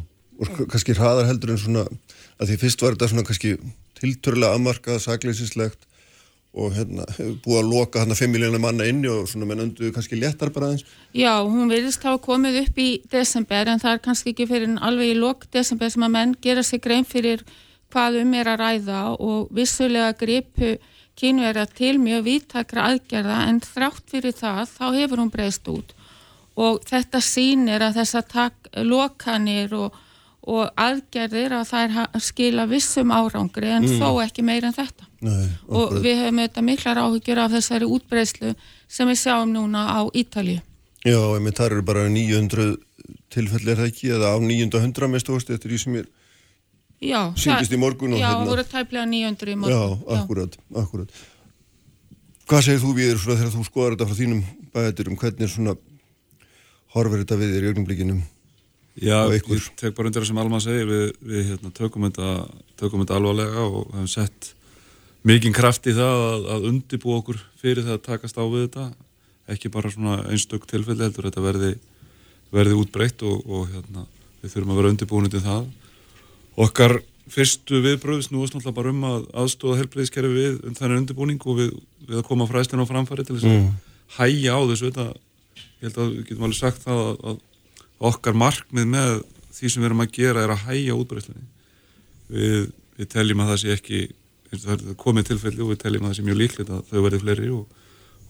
og 0.41 0.47
sk- 0.49 0.69
kannski 0.73 0.95
hraðar 0.97 1.27
heldur 1.29 1.51
en 1.53 1.59
svona 1.61 1.83
að 2.41 2.49
því 2.49 2.55
fyrst 2.63 2.81
var 2.83 2.95
þetta 2.95 3.09
svona 3.11 3.27
kannski 3.29 3.51
tilturlega 4.01 4.55
afmarkað, 4.57 5.03
sakleysislegt 5.05 5.83
og 6.51 6.73
hérna, 6.75 7.05
búið 7.45 7.59
að 7.61 7.69
loka 7.71 8.03
hann 8.03 8.11
að 8.11 8.25
5 8.25 8.33
miljónum 8.35 8.65
manna 8.65 8.87
inni 8.91 9.07
og 9.11 9.29
svona 9.31 9.47
menn 9.47 9.63
öndu 9.69 9.93
kannski 9.95 10.19
léttar 10.19 10.51
bara 10.51 10.71
aðeins. 10.71 10.87
Já, 11.15 11.31
hún 11.47 11.71
verðist 11.71 12.03
hafa 12.03 12.19
komið 12.25 12.65
upp 12.65 12.81
í 12.83 12.89
desember 13.13 13.71
en 13.71 13.83
það 13.83 13.95
er 13.95 14.03
kannski 14.07 14.35
ekki 14.35 14.49
fyrir 14.51 14.75
alveg 14.83 15.13
í 15.13 15.19
lok 15.19 15.47
desember 15.55 15.93
sem 15.95 16.07
að 16.07 16.15
menn 16.17 16.35
gera 16.43 16.65
sig 16.67 16.83
grein 16.83 17.07
fyrir 17.07 17.45
hvað 17.95 18.21
um 18.25 18.35
er 18.35 18.51
að 18.51 18.65
ræða 18.65 19.05
og 19.19 19.55
vissulega 19.55 20.17
gripu 20.19 20.75
kynverða 21.21 21.69
til 21.71 21.97
mjög 22.03 22.27
vittakra 22.27 22.91
aðgerða 22.91 23.41
en 23.47 23.63
þrátt 23.63 24.11
fyrir 24.11 24.35
það 24.35 24.63
þá 24.75 24.85
hefur 24.99 25.23
hún 25.23 25.33
breyst 25.33 25.71
út 25.71 25.95
og 26.61 26.81
þetta 26.87 27.21
sínir 27.23 27.83
að 27.85 28.01
þess 28.01 28.19
að 28.19 28.31
takk 28.35 28.71
lokanir 28.87 29.75
og 29.79 30.07
og 30.51 30.71
aðgerðir 30.81 31.53
að 31.53 31.67
það 31.69 31.97
er 32.01 32.23
skila 32.25 32.65
vissum 32.71 33.13
árangri 33.13 33.69
en 33.75 33.85
mm. 33.85 34.01
þó 34.01 34.23
ekki 34.25 34.45
meira 34.47 34.71
en 34.71 34.77
þetta 34.77 35.10
Nei, 35.21 35.49
og 35.69 35.99
við 36.01 36.17
höfum 36.17 36.39
auðvitað 36.41 36.65
miklar 36.65 36.99
áhyggjur 37.03 37.41
af 37.43 37.51
þessari 37.53 37.89
útbreyslu 37.93 38.55
sem 38.89 39.11
við 39.11 39.19
sjáum 39.21 39.51
núna 39.53 39.83
á 39.93 40.01
Ítalju 40.17 40.61
Já, 41.05 41.17
ég 41.17 41.43
mynd 41.45 41.57
það 41.57 41.67
eru 41.67 41.83
bara 41.91 42.05
900 42.13 42.71
tilfellir 43.33 43.77
það 43.77 43.91
ekki? 43.91 44.15
Eða 44.17 44.33
á 44.33 44.37
900 44.41 45.11
mestu 45.13 45.37
ástu 45.37 45.53
eftir 45.57 45.75
því 45.75 45.81
sem 45.83 45.99
er 46.01 46.09
já, 47.05 47.21
síndist 47.37 47.77
í 47.77 47.81
morgun 47.81 48.17
Já, 48.17 48.31
það 48.33 48.49
voru 48.49 48.65
tæplega 48.71 49.05
900 49.13 49.53
í 49.53 49.59
morgun 49.61 49.77
Já, 49.77 50.17
akkurat, 50.17 50.57
já. 50.57 50.81
akkurat 50.83 51.21
Hvað 52.51 52.65
segir 52.67 52.83
þú 52.83 52.93
við 52.97 53.13
þér 53.13 53.23
þegar 53.27 53.53
þú 53.55 53.65
skoðar 53.69 53.97
þetta 53.97 54.09
frá 54.11 54.19
þínum 54.19 54.43
bæðir 54.75 55.11
um 55.11 55.19
hvernig 55.21 55.53
svona 55.53 55.75
horfur 56.95 57.21
þetta 57.23 57.39
við 57.41 57.53
þér 57.57 57.67
í 57.67 57.71
ögnumblíkinum 57.75 58.23
Já, 59.01 59.19
ég 59.33 59.45
tek 59.79 59.95
bara 59.97 60.11
undir 60.11 60.25
það 60.25 60.33
sem 60.33 60.41
Alma 60.43 60.59
segir, 60.61 60.89
við, 60.89 61.05
við 61.25 61.53
hérna, 61.53 61.71
tökum, 61.77 62.09
þetta, 62.09 62.33
tökum 62.81 63.05
þetta 63.05 63.21
alvarlega 63.21 63.69
og 63.69 63.93
hefum 63.95 64.09
sett 64.11 64.51
mikinn 65.27 65.55
kraft 65.57 65.87
í 65.91 65.95
það 65.97 66.25
að, 66.27 66.49
að 66.55 66.67
undibú 66.71 67.15
okkur 67.19 67.41
fyrir 67.61 67.85
það 67.87 67.99
að 67.99 68.07
takast 68.07 68.41
á 68.41 68.45
við 68.45 68.67
þetta, 68.67 68.87
ekki 69.51 69.73
bara 69.73 69.93
svona 69.93 70.17
einstök 70.31 70.67
tilfelli 70.71 71.05
heldur, 71.05 71.29
þetta 71.29 71.45
verði, 71.45 71.75
verði 72.55 72.79
útbreytt 72.81 73.25
og, 73.27 73.45
og 73.47 73.69
hérna, 73.73 74.07
við 74.41 74.55
þurfum 74.55 74.75
að 74.75 74.81
vera 74.81 74.93
undibúinir 74.95 75.35
til 75.35 75.45
það. 75.45 75.67
Okkar 76.61 76.97
fyrstu 77.31 77.81
viðbröð 77.85 78.25
snúast 78.27 78.55
náttúrulega 78.57 78.79
bara 78.79 78.93
um 78.95 79.05
að 79.07 79.27
aðstóða 79.43 79.83
helbreyðiskerfi 79.83 80.33
við 80.35 80.57
um 80.67 80.77
þennan 80.79 81.03
undibúning 81.05 81.45
og 81.47 81.61
við, 81.61 81.75
við 82.09 82.23
að 82.23 82.27
koma 82.27 82.49
fræstin 82.51 82.83
á 82.83 82.91
framfæri 82.91 83.27
til 83.27 83.37
þess 83.37 83.47
að 83.47 83.59
mm. 83.59 83.69
hæja 84.17 84.57
á 84.57 84.61
þessu, 84.73 84.91
þetta, 84.91 85.07
ég 85.61 85.85
held 85.87 86.01
að 86.01 86.11
við 86.11 86.25
getum 86.31 86.49
alveg 86.49 86.59
sagt 86.59 86.83
það 86.87 87.03
að, 87.05 87.21
að 87.31 88.09
okkar 88.11 88.39
markmið 88.41 88.91
með 88.97 89.13
því 89.55 89.71
sem 89.71 89.83
við 89.83 89.91
erum 89.91 90.03
að 90.03 90.15
gera 90.17 90.45
er 90.45 90.55
að 90.55 90.65
hæja 90.67 90.97
útbreyslunni 90.97 91.47
við, 92.33 92.71
við 92.99 93.11
teljum 93.15 93.45
að 93.45 93.53
það 93.53 93.63
sé 93.63 93.77
ekki 93.77 94.01
það 94.57 94.73
er 94.75 94.99
komið 94.99 95.31
tilfelli 95.31 95.63
og 95.65 95.71
við 95.73 95.85
teljum 95.85 96.07
að 96.07 96.11
það 96.11 96.19
sé 96.19 96.27
mjög 96.27 96.41
líklegt 96.41 96.75
að 96.75 96.83
þau 96.91 97.01
verði 97.05 97.21
fleiri 97.23 97.49
og, 97.55 97.79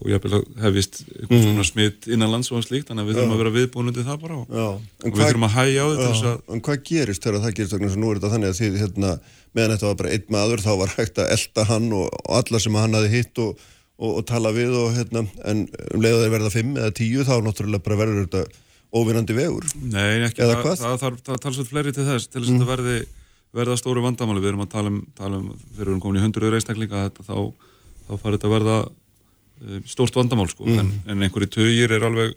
og 0.00 0.06
ég 0.10 0.26
hefist 0.64 1.00
einhvern 1.08 1.40
mm. 1.40 1.42
svona 1.46 1.66
smitt 1.68 2.08
innan 2.10 2.32
lands 2.34 2.52
og 2.52 2.64
slíkt, 2.64 2.88
þannig 2.90 3.04
að 3.04 3.10
við 3.10 3.18
þurfum 3.18 3.34
að 3.34 3.42
vera 3.42 3.54
viðbúin 3.56 3.90
undir 3.92 4.06
það 4.06 4.22
bara 4.24 4.38
og, 4.38 4.54
og 4.54 5.10
við 5.10 5.24
þurfum 5.24 5.48
að 5.48 5.56
hæja 5.56 5.80
á 5.80 5.88
þetta 5.90 6.32
En 6.54 6.64
hvað 6.68 6.80
gerist 6.90 7.26
þegar 7.26 7.44
það 7.44 7.58
gerist 7.58 7.76
þannig 7.76 7.92
að 7.92 8.00
nú 8.00 8.08
er 8.12 8.20
þetta 8.20 8.32
þannig 8.34 8.52
að 8.52 8.60
því 8.60 8.70
hérna, 8.84 9.12
meðan 9.56 9.76
þetta 9.76 9.90
var 9.90 10.00
bara 10.00 10.14
einn 10.16 10.32
maður 10.36 10.64
þá 10.64 10.72
var 10.84 10.96
hægt 10.96 11.20
að 11.20 11.34
elda 11.36 11.68
hann 11.70 11.92
og, 11.92 12.08
og 12.24 12.40
alla 12.40 12.64
sem 12.64 12.80
hann 12.80 12.98
hafi 13.00 13.12
hitt 13.14 13.44
og 13.44 14.24
tala 14.24 14.52
við 14.56 14.72
hérna, 14.96 15.26
en 15.44 15.66
um 15.92 16.00
leiða 16.00 16.24
þeir 16.24 16.34
verða 16.38 16.52
fimm 16.54 16.76
eða 16.76 16.92
tíu 16.96 17.24
þá 17.28 17.34
náttúrulega 17.44 17.84
bara 17.84 18.00
verður 18.00 18.22
þetta 18.24 18.44
óvinnandi 18.90 19.36
vegur. 19.36 19.66
Nei, 19.76 20.22
ekki, 20.26 20.42
Eða 20.44 20.60
hvað? 20.64 20.80
það, 20.80 20.94
það, 21.02 21.18
það 22.64 23.02
verða 23.56 23.76
stóru 23.78 24.02
vandamáli 24.04 24.42
við 24.42 24.52
erum 24.52 24.64
að 24.64 24.72
tala 24.74 24.92
um, 24.92 25.00
tala 25.18 25.40
um 25.40 25.50
þegar 25.50 25.76
við 25.76 25.86
erum 25.86 26.02
komin 26.02 26.20
í 26.20 26.24
hundruður 26.24 26.56
einstaklinga 26.58 27.04
þá, 27.16 27.36
þá 28.06 28.12
farið 28.14 28.36
þetta 28.36 28.48
að 28.48 28.54
verða 28.54 28.76
um, 28.86 29.84
stórt 29.90 30.18
vandamál 30.18 30.48
sko. 30.50 30.66
mm. 30.68 30.80
en, 30.82 30.92
en 31.10 31.26
einhverju 31.26 31.50
tögir 31.56 31.94
er 31.96 32.06
alveg 32.06 32.36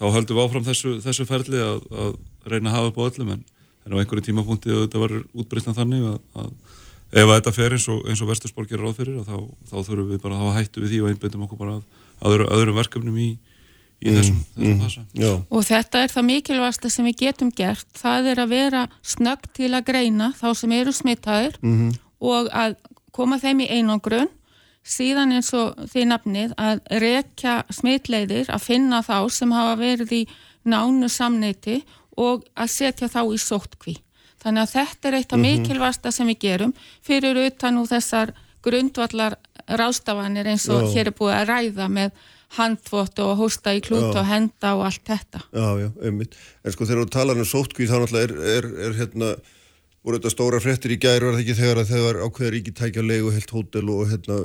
þá 0.00 0.06
höldum 0.16 0.38
við 0.38 0.44
áfram 0.46 0.66
þessu, 0.66 0.94
þessu 1.04 1.28
ferli 1.28 1.60
að, 1.62 1.82
að 1.92 2.14
reyna 2.48 2.72
að 2.72 2.78
hafa 2.78 2.92
upp 2.92 3.02
á 3.02 3.06
öllum 3.10 3.34
en, 3.36 3.44
en 3.84 3.94
á 3.94 4.00
einhverju 4.00 4.28
tímapunkti 4.30 4.72
þetta 4.72 5.02
verður 5.04 5.26
útbreytna 5.36 5.76
þannig 5.76 6.08
að, 6.14 6.18
að 6.42 6.52
ef 7.12 7.28
að 7.28 7.34
þetta 7.36 7.54
fer 7.58 7.76
eins 7.76 7.88
og, 7.92 8.04
og 8.08 8.28
Vesturspól 8.32 8.66
gerir 8.66 8.86
ráð 8.86 9.02
fyrir 9.02 9.20
þá, 9.26 9.36
þá 9.68 9.76
þurfum 9.84 10.12
við 10.14 10.22
bara 10.24 10.38
að 10.38 10.44
hafa 10.46 10.58
hættu 10.58 10.82
við 10.82 10.94
því 10.94 11.00
og 11.02 11.12
einbindum 11.12 11.44
okkur 11.46 11.60
bara 11.60 11.74
að 11.76 12.32
öðru, 12.32 12.46
öðrum 12.56 12.78
verkefnum 12.80 13.18
í 13.20 13.28
í 14.02 14.10
mm, 14.10 14.18
þessum, 14.18 14.38
þessum 14.56 14.68
mm, 14.68 14.82
fasa. 14.82 15.32
Og 15.50 15.64
þetta 15.68 16.02
er 16.02 16.12
það 16.12 16.28
mikilvægasta 16.28 16.90
sem 16.90 17.08
við 17.08 17.18
getum 17.22 17.50
gert, 17.54 17.88
það 17.98 18.30
er 18.32 18.42
að 18.42 18.54
vera 18.56 18.84
snögg 19.06 19.48
til 19.56 19.70
að 19.70 19.88
greina 19.90 20.30
þá 20.38 20.46
sem 20.58 20.76
eru 20.76 20.94
smittaður 20.96 21.58
mm 21.62 21.74
-hmm. 21.78 21.98
og 22.32 22.52
að 22.52 22.76
koma 23.12 23.38
þeim 23.38 23.62
í 23.62 23.70
einangrun, 23.70 24.30
síðan 24.82 25.34
eins 25.36 25.52
og 25.54 25.78
því 25.92 26.06
nafnið 26.10 26.54
að 26.58 26.80
rekja 27.02 27.62
smittleiðir, 27.70 28.50
að 28.50 28.64
finna 28.66 29.02
þá 29.06 29.18
sem 29.30 29.52
hafa 29.54 29.76
verið 29.78 30.12
í 30.12 30.22
nánu 30.64 31.08
samneiti 31.08 31.82
og 32.18 32.42
að 32.54 32.70
setja 32.70 33.08
þá 33.08 33.22
í 33.30 33.38
sóttkví. 33.38 33.96
Þannig 34.42 34.62
að 34.62 34.72
þetta 34.72 35.08
er 35.08 35.14
eitt 35.14 35.32
af 35.32 35.38
-hmm. 35.38 35.46
mikilvægasta 35.46 36.10
sem 36.10 36.26
við 36.26 36.38
gerum 36.38 36.74
fyrir 37.02 37.36
utan 37.46 37.78
úr 37.78 37.86
þessar 37.86 38.34
grundvallar 38.62 39.36
rástafanir 39.68 40.46
eins 40.46 40.68
og 40.68 40.82
Já. 40.82 40.94
hér 40.94 41.10
er 41.10 41.16
búið 41.18 41.34
að 41.36 41.48
ræða 41.48 41.88
með 41.88 42.10
handfótt 42.58 43.20
og 43.24 43.34
hósta 43.40 43.72
í 43.76 43.80
klút 43.84 44.12
og 44.12 44.26
henda 44.28 44.74
og 44.76 44.86
allt 44.90 45.04
þetta. 45.08 45.42
Já, 45.52 45.68
já, 45.80 45.88
einmitt. 46.04 46.36
En 46.62 46.74
sko 46.74 46.88
þegar 46.88 47.06
þú 47.06 47.12
talar 47.14 47.40
um 47.40 47.48
sótkvíð 47.48 47.92
þá 47.92 47.98
náttúrulega 48.02 48.28
er, 48.28 48.34
er, 48.56 48.68
er 48.86 48.98
hérna, 48.98 49.30
voru 50.02 50.18
þetta 50.18 50.34
stóra 50.34 50.60
frettir 50.62 50.94
í 50.96 50.98
gæri 51.00 51.28
var 51.28 51.36
það 51.36 51.44
ekki 51.44 51.58
þegar 51.60 51.80
að 51.82 51.94
þegar 51.94 52.20
ákveðar 52.26 52.58
ekki 52.58 52.76
tækja 52.78 53.06
legu 53.06 53.32
heilt 53.32 53.54
hótel 53.54 53.88
og 53.94 54.04
hérna 54.10 54.38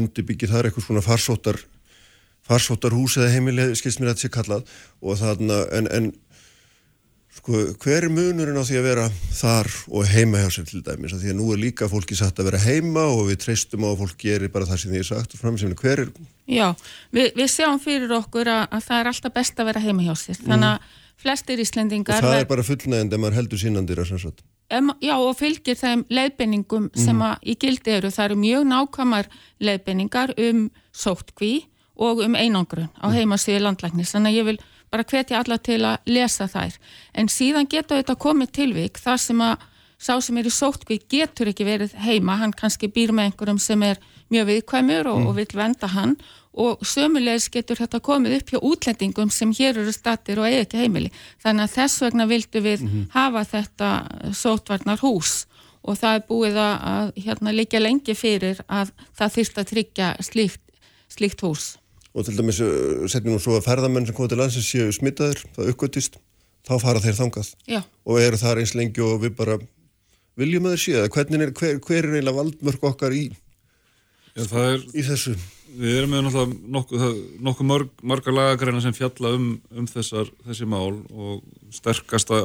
undirbyggi 0.00 0.50
þar 0.50 0.68
eitthvað 0.68 0.88
svona 0.88 1.04
farsóttar 1.06 1.60
farsóttar 2.46 2.94
hús 2.94 3.16
eða 3.18 3.32
heimileg 3.34 3.74
skilst 3.78 4.00
mér 4.00 4.12
að 4.12 4.16
þetta 4.16 4.26
sé 4.26 4.32
kallað 4.34 4.74
og 5.02 5.18
þarna 5.20 5.60
en, 5.74 5.88
en 5.90 6.10
Sko, 7.46 7.60
hver 7.78 8.08
er 8.08 8.10
munurinn 8.10 8.58
á 8.58 8.66
því 8.66 8.78
að 8.80 8.86
vera 8.88 9.02
þar 9.38 9.68
og 9.94 10.08
heima 10.10 10.40
hjá 10.42 10.48
sér 10.50 10.64
til 10.66 10.80
dæmis? 10.82 11.12
Því 11.14 11.30
að 11.30 11.36
nú 11.38 11.52
er 11.54 11.60
líka 11.62 11.86
fólki 11.86 12.16
satt 12.18 12.40
að 12.42 12.48
vera 12.48 12.58
heima 12.58 13.04
og 13.06 13.28
við 13.28 13.38
treystum 13.44 13.86
á 13.86 13.94
að 13.94 14.00
fólk 14.00 14.16
gerir 14.18 14.50
bara 14.50 14.66
það 14.66 14.80
sem 14.82 14.90
því 14.90 14.98
er 14.98 15.06
sagt 15.06 15.36
og 15.36 15.42
framsefni. 15.44 15.78
Hver 15.78 16.02
er... 16.02 16.10
Já, 16.50 16.66
við, 17.14 17.28
við 17.38 17.52
sjáum 17.54 17.78
fyrir 17.78 18.16
okkur 18.18 18.50
að, 18.50 18.64
að 18.66 18.84
það 18.88 18.98
er 18.98 19.12
alltaf 19.12 19.36
best 19.38 19.62
að 19.62 19.70
vera 19.70 19.84
heima 19.86 20.08
hjá 20.08 20.12
sér. 20.24 20.42
Þannig 20.42 20.72
að 20.72 20.74
mm. 20.74 20.98
flestir 21.22 21.62
íslendingar... 21.62 22.18
Og 22.18 22.26
það 22.26 22.42
er 22.42 22.50
bara 22.50 22.66
fullnægend 22.66 23.14
ef 23.14 23.22
maður 23.22 23.38
heldur 23.38 23.62
sínandir 23.62 24.02
að 24.02 24.10
sannsagt. 24.10 24.46
Já, 25.06 25.14
og 25.14 25.32
fylgir 25.38 25.78
þeim 25.78 26.06
leiðbenningum 26.10 26.90
mm. 26.90 27.02
sem 27.06 27.26
að 27.30 27.46
í 27.46 27.60
gildi 27.62 27.98
eru. 28.00 28.10
Það 28.10 28.32
eru 28.32 28.42
mjög 28.42 28.70
nákvæmar 28.74 29.34
leiðbenningar 29.62 30.34
um 30.50 30.66
sóttkví 30.90 31.54
og 31.94 32.26
um 32.26 32.34
einangrun 32.34 32.90
á 32.98 33.06
mm. 33.06 33.20
heimasíðu 33.20 33.68
landlæknis. 33.68 34.10
Þannig 34.18 34.34
að 34.34 34.40
ég 34.42 34.50
vil 34.50 34.62
bara 34.90 35.04
hvetja 35.04 35.40
alla 35.40 35.58
til 35.58 35.80
að 35.84 36.10
lesa 36.10 36.46
þær. 36.50 36.76
En 37.14 37.28
síðan 37.32 37.68
geta 37.70 37.98
þetta 37.98 38.18
komið 38.20 38.52
tilvík 38.60 39.00
þar 39.02 39.22
sem 39.22 39.42
að 39.44 39.64
sá 39.96 40.16
sem 40.20 40.36
er 40.36 40.48
í 40.48 40.52
sótkvík 40.52 41.06
getur 41.12 41.50
ekki 41.50 41.66
verið 41.66 41.94
heima, 42.04 42.36
hann 42.40 42.52
kannski 42.56 42.90
býr 42.92 43.14
með 43.16 43.30
einhverjum 43.30 43.60
sem 43.62 43.82
er 43.86 44.00
mjög 44.32 44.50
viðkvæmur 44.50 45.08
og, 45.08 45.20
mm. 45.20 45.30
og 45.30 45.38
vil 45.38 45.56
venda 45.56 45.90
hann. 45.92 46.16
Og 46.56 46.80
sömulegis 46.88 47.50
getur 47.52 47.76
þetta 47.76 48.00
komið 48.00 48.38
upp 48.38 48.52
hjá 48.52 48.58
útlendingum 48.64 49.32
sem 49.32 49.52
hér 49.56 49.76
eru 49.82 49.92
statir 49.92 50.40
og 50.40 50.48
eigi 50.48 50.62
ekki 50.64 50.80
heimili. 50.80 51.10
Þannig 51.44 51.66
að 51.66 51.74
þess 51.74 52.04
vegna 52.04 52.28
vildu 52.30 52.62
við 52.64 52.84
mm 52.84 52.92
-hmm. 52.92 53.08
hafa 53.12 53.44
þetta 53.44 53.90
sótvarnar 54.32 55.02
hús 55.04 55.44
og 55.86 55.98
það 56.00 56.14
er 56.14 56.22
búið 56.28 56.56
að 56.60 57.12
hérna 57.24 57.52
líka 57.52 57.80
lengi 57.80 58.14
fyrir 58.14 58.60
að 58.66 58.92
það 59.14 59.34
þýrst 59.36 59.58
að 59.58 59.68
tryggja 59.72 60.08
slíkt, 60.20 60.62
slíkt 61.08 61.44
hús 61.44 61.76
og 62.16 62.24
til 62.24 62.36
dæmis 62.38 62.60
uh, 62.64 63.04
setjum 63.10 63.36
nú 63.36 63.42
svo 63.42 63.58
að 63.58 63.66
ferðamenn 63.68 64.08
sem 64.08 64.16
koma 64.16 64.30
til 64.32 64.40
landsins 64.40 64.68
séu 64.70 64.92
smittaður, 64.94 65.42
það 65.56 65.72
uppgötist 65.72 66.20
þá 66.66 66.76
fara 66.82 67.02
þeir 67.02 67.18
þangað 67.18 67.50
Já. 67.68 67.80
og 68.08 68.20
eru 68.22 68.38
þar 68.40 68.62
eins 68.62 68.76
lengi 68.76 69.04
og 69.04 69.20
við 69.24 69.34
bara 69.38 69.58
viljum 70.40 70.68
að 70.68 70.76
þeir 70.76 70.84
séu 70.84 71.02
það, 71.02 71.34
er, 71.40 71.52
hver, 71.60 71.82
hver 71.84 72.00
er 72.00 72.16
eiginlega 72.16 72.38
valdmörk 72.38 72.88
okkar 72.90 73.16
í, 73.16 73.26
Já, 74.36 74.46
er, 74.62 74.82
í 74.92 75.04
þessu? 75.04 75.36
Við 75.76 75.98
erum 75.98 76.12
með 76.14 76.22
náttúrulega 76.24 76.72
nokkuð 76.72 77.02
nokku 77.44 77.64
mörg, 77.66 77.88
margar 78.06 78.32
lagagreina 78.36 78.80
sem 78.80 78.94
fjalla 78.96 79.32
um, 79.36 79.48
um 79.76 79.88
þessar, 79.90 80.30
þessi 80.46 80.68
mál 80.72 81.02
og 81.12 81.42
sterkasta 81.74 82.38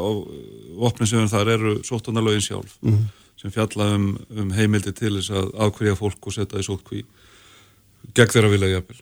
vopni 0.80 1.08
sem 1.08 1.30
þar 1.32 1.54
eru 1.54 1.76
sóttunarlögin 1.88 2.44
sjálf 2.44 2.76
mm 2.82 2.92
-hmm. 2.92 3.06
sem 3.40 3.54
fjalla 3.56 3.94
um, 3.96 4.10
um 4.36 4.52
heimildi 4.52 4.92
til 4.92 5.14
þess 5.20 5.32
að 5.32 5.54
ákveðja 5.64 5.96
fólk 6.00 6.28
og 6.28 6.36
setja 6.36 6.60
í 6.60 6.68
sótkví 6.68 7.06
gegn 8.18 8.34
þeirra 8.36 8.52
vilja 8.52 8.74
jafnvel 8.74 9.00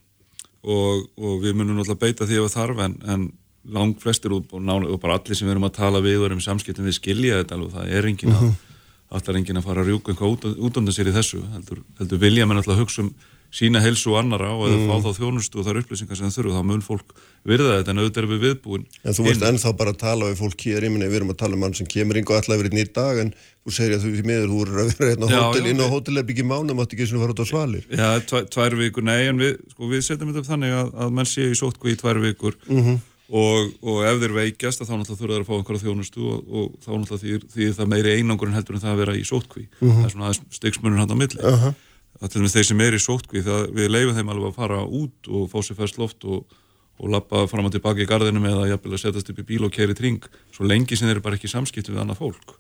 og, 0.64 1.06
og 1.18 1.38
við 1.44 1.56
munum 1.56 1.78
náttúrulega 1.80 2.04
beita 2.04 2.28
því 2.28 2.42
að 2.42 2.54
þarf 2.56 2.82
en, 2.86 2.96
en 3.08 3.28
lang 3.70 3.94
flestir 4.02 4.34
og, 4.36 4.50
og 4.52 5.00
bara 5.02 5.20
allir 5.20 5.38
sem 5.38 5.48
við 5.48 5.56
erum 5.56 5.68
að 5.70 5.78
tala 5.78 6.02
við 6.04 6.20
og 6.20 6.30
erum 6.30 6.44
samskiptum 6.44 6.88
við 6.88 6.98
skilja 7.00 7.42
þetta 7.42 7.58
alveg, 7.58 7.76
það 7.76 7.96
er 7.98 8.10
engin 8.12 8.34
að 8.34 8.40
uh 8.40 8.48
mhm. 8.48 8.54
-huh. 8.54 9.18
allar 9.20 9.40
engin 9.40 9.58
að 9.58 9.68
fara 9.68 9.82
að 9.82 9.90
rjúka 9.90 10.12
eitthvað 10.12 10.34
út, 10.34 10.46
út 10.58 10.78
undan 10.78 10.94
sér 10.94 11.12
í 11.12 11.16
þessu 11.16 11.42
heldur, 11.54 11.84
heldur 12.00 12.20
vilja 12.20 12.46
mann 12.46 12.58
alltaf 12.58 12.80
hugsa 12.80 13.02
um 13.04 13.14
sína 13.50 13.82
helsu 13.82 14.14
og 14.14 14.20
annara 14.22 14.52
og 14.54 14.68
eða 14.68 14.78
mm. 14.78 14.90
fá 14.90 15.06
þá 15.08 15.20
þjónustu 15.20 15.60
og 15.60 15.66
þar 15.66 15.80
upplýsingar 15.82 16.20
sem 16.20 16.34
þurfu, 16.34 16.54
þá 16.54 16.66
mun 16.70 16.84
fólk 16.86 17.16
virða 17.50 17.80
þetta 17.80 17.94
en 17.94 18.02
auðvitað 18.04 18.22
er 18.22 18.28
við 18.30 18.44
viðbúin. 18.46 18.86
En 19.02 19.16
þú 19.18 19.26
veist 19.26 19.46
ennþá 19.48 19.74
bara 19.80 19.94
að 19.96 20.02
tala 20.04 20.30
við 20.30 20.42
fólk 20.44 20.66
hér, 20.68 20.86
ég 20.86 20.94
minna 20.94 21.10
við 21.10 21.22
erum 21.22 21.34
að 21.34 21.40
tala 21.42 21.58
um 21.58 21.64
mann 21.66 21.76
sem 21.78 21.90
kemur 21.90 22.20
yngi 22.20 22.30
og 22.30 22.38
allavega 22.38 22.62
verið 22.62 22.78
nýtt 22.78 22.94
dag 23.00 23.22
en 23.24 23.34
þú 23.34 23.76
segir 23.76 23.98
að 23.98 24.06
þú 24.06 24.14
því 24.14 24.26
miður, 24.30 24.50
þú 24.54 24.62
eru 24.66 24.84
að 24.84 24.92
vera 24.92 25.12
hérna 25.14 25.30
á 25.34 25.40
hótel, 25.50 25.70
inn 25.72 25.82
á 25.82 25.88
hótelebyggi 25.90 26.46
mánum, 26.46 26.84
átti 26.84 26.98
ekki 26.98 27.10
svona 27.10 27.26
fara 27.26 27.36
út 27.36 27.42
á 27.42 27.48
svalir. 27.50 27.90
Já, 27.90 28.10
tvæ, 28.30 28.40
tvær 28.54 28.78
vikur, 28.84 29.08
nei, 29.10 29.22
en 29.32 29.42
við, 29.42 29.58
sko, 29.74 29.90
við 29.90 30.06
setjum 30.06 30.30
þetta 30.30 30.44
upp 30.44 30.52
þannig 30.52 30.78
að, 30.78 30.94
að 31.06 31.16
mann 31.18 31.30
sé 31.30 31.50
í 31.50 31.58
sótkví 31.58 31.96
í 31.96 32.00
tvær 32.00 32.22
vikur 32.24 32.58
mm 32.70 32.80
-hmm. 32.86 33.02
og, 33.42 33.74
og 33.82 34.00
ef 34.10 34.24
þeir 34.24 34.38
veikjast 34.38 34.86
þá 34.86 34.96
náttúrulega 34.96 35.20
þurfa 35.22 35.34
þeir 35.34 35.44
að 35.44 35.50
fá 35.50 35.56
einhverja 35.58 35.84
þjónustu 35.86 36.26
og, 36.30 36.40
og 36.50 36.72
þá 36.86 36.90
náttúrulega 36.96 37.22
því, 37.26 37.52
því 37.54 37.70
það 37.80 37.94
meiri 37.94 38.16
einangur 38.18 38.50
en 38.50 38.58
heldur 38.58 38.78
en 38.78 38.86
það 38.86 38.96
að 38.96 39.04
vera 39.04 39.20
í 39.20 39.28
sótkví. 39.28 39.68
Mm 39.70 39.90
-hmm. 39.90 40.00
Það 40.00 40.10
er 40.10 40.16
svona 40.16 40.34
styggsmunur 40.60 41.00
hann 41.00 41.14
á 41.14 41.18
milli. 41.18 41.44
Uh 41.44 41.64
-huh 41.64 41.78
að 42.20 42.32
til 42.32 42.42
og 42.42 42.46
með 42.46 42.56
þeir 42.56 42.68
sem 42.70 42.82
er 42.86 42.98
í 42.98 43.02
sótkví 43.04 43.44
það 43.46 43.68
við 43.78 43.92
leifum 43.94 44.18
þeim 44.18 44.32
alveg 44.34 44.52
að 44.52 44.58
fara 44.60 44.80
út 44.86 45.30
og 45.32 45.46
fá 45.52 45.60
sér 45.64 45.80
færst 45.80 46.00
loft 46.02 46.26
og, 46.28 46.58
og 47.00 47.14
lappa 47.14 47.46
fram 47.52 47.70
og 47.70 47.76
tilbaka 47.76 48.04
í 48.04 48.10
gardinu 48.10 48.44
með 48.44 48.64
að 48.64 48.72
jafnvel 48.74 48.96
að 48.98 49.04
setjast 49.06 49.34
upp 49.34 49.44
í 49.44 49.48
bíl 49.54 49.66
og 49.68 49.76
keri 49.76 49.98
tring 49.98 50.26
svo 50.56 50.68
lengi 50.68 51.00
sem 51.00 51.08
þeir 51.08 51.18
eru 51.18 51.28
bara 51.28 51.40
ekki 51.40 51.52
samskipt 51.52 51.92
við 51.92 52.02
annað 52.04 52.24
fólk 52.24 52.58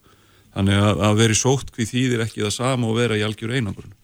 þannig 0.56 0.84
að, 0.84 1.06
að 1.10 1.24
vera 1.24 1.36
í 1.36 1.42
sótkví 1.44 1.90
þýðir 1.90 2.26
ekki 2.26 2.46
það 2.46 2.56
sama 2.56 2.90
og 2.90 3.00
vera 3.02 3.20
í 3.20 3.26
algjör 3.26 3.58
einangrun 3.58 3.98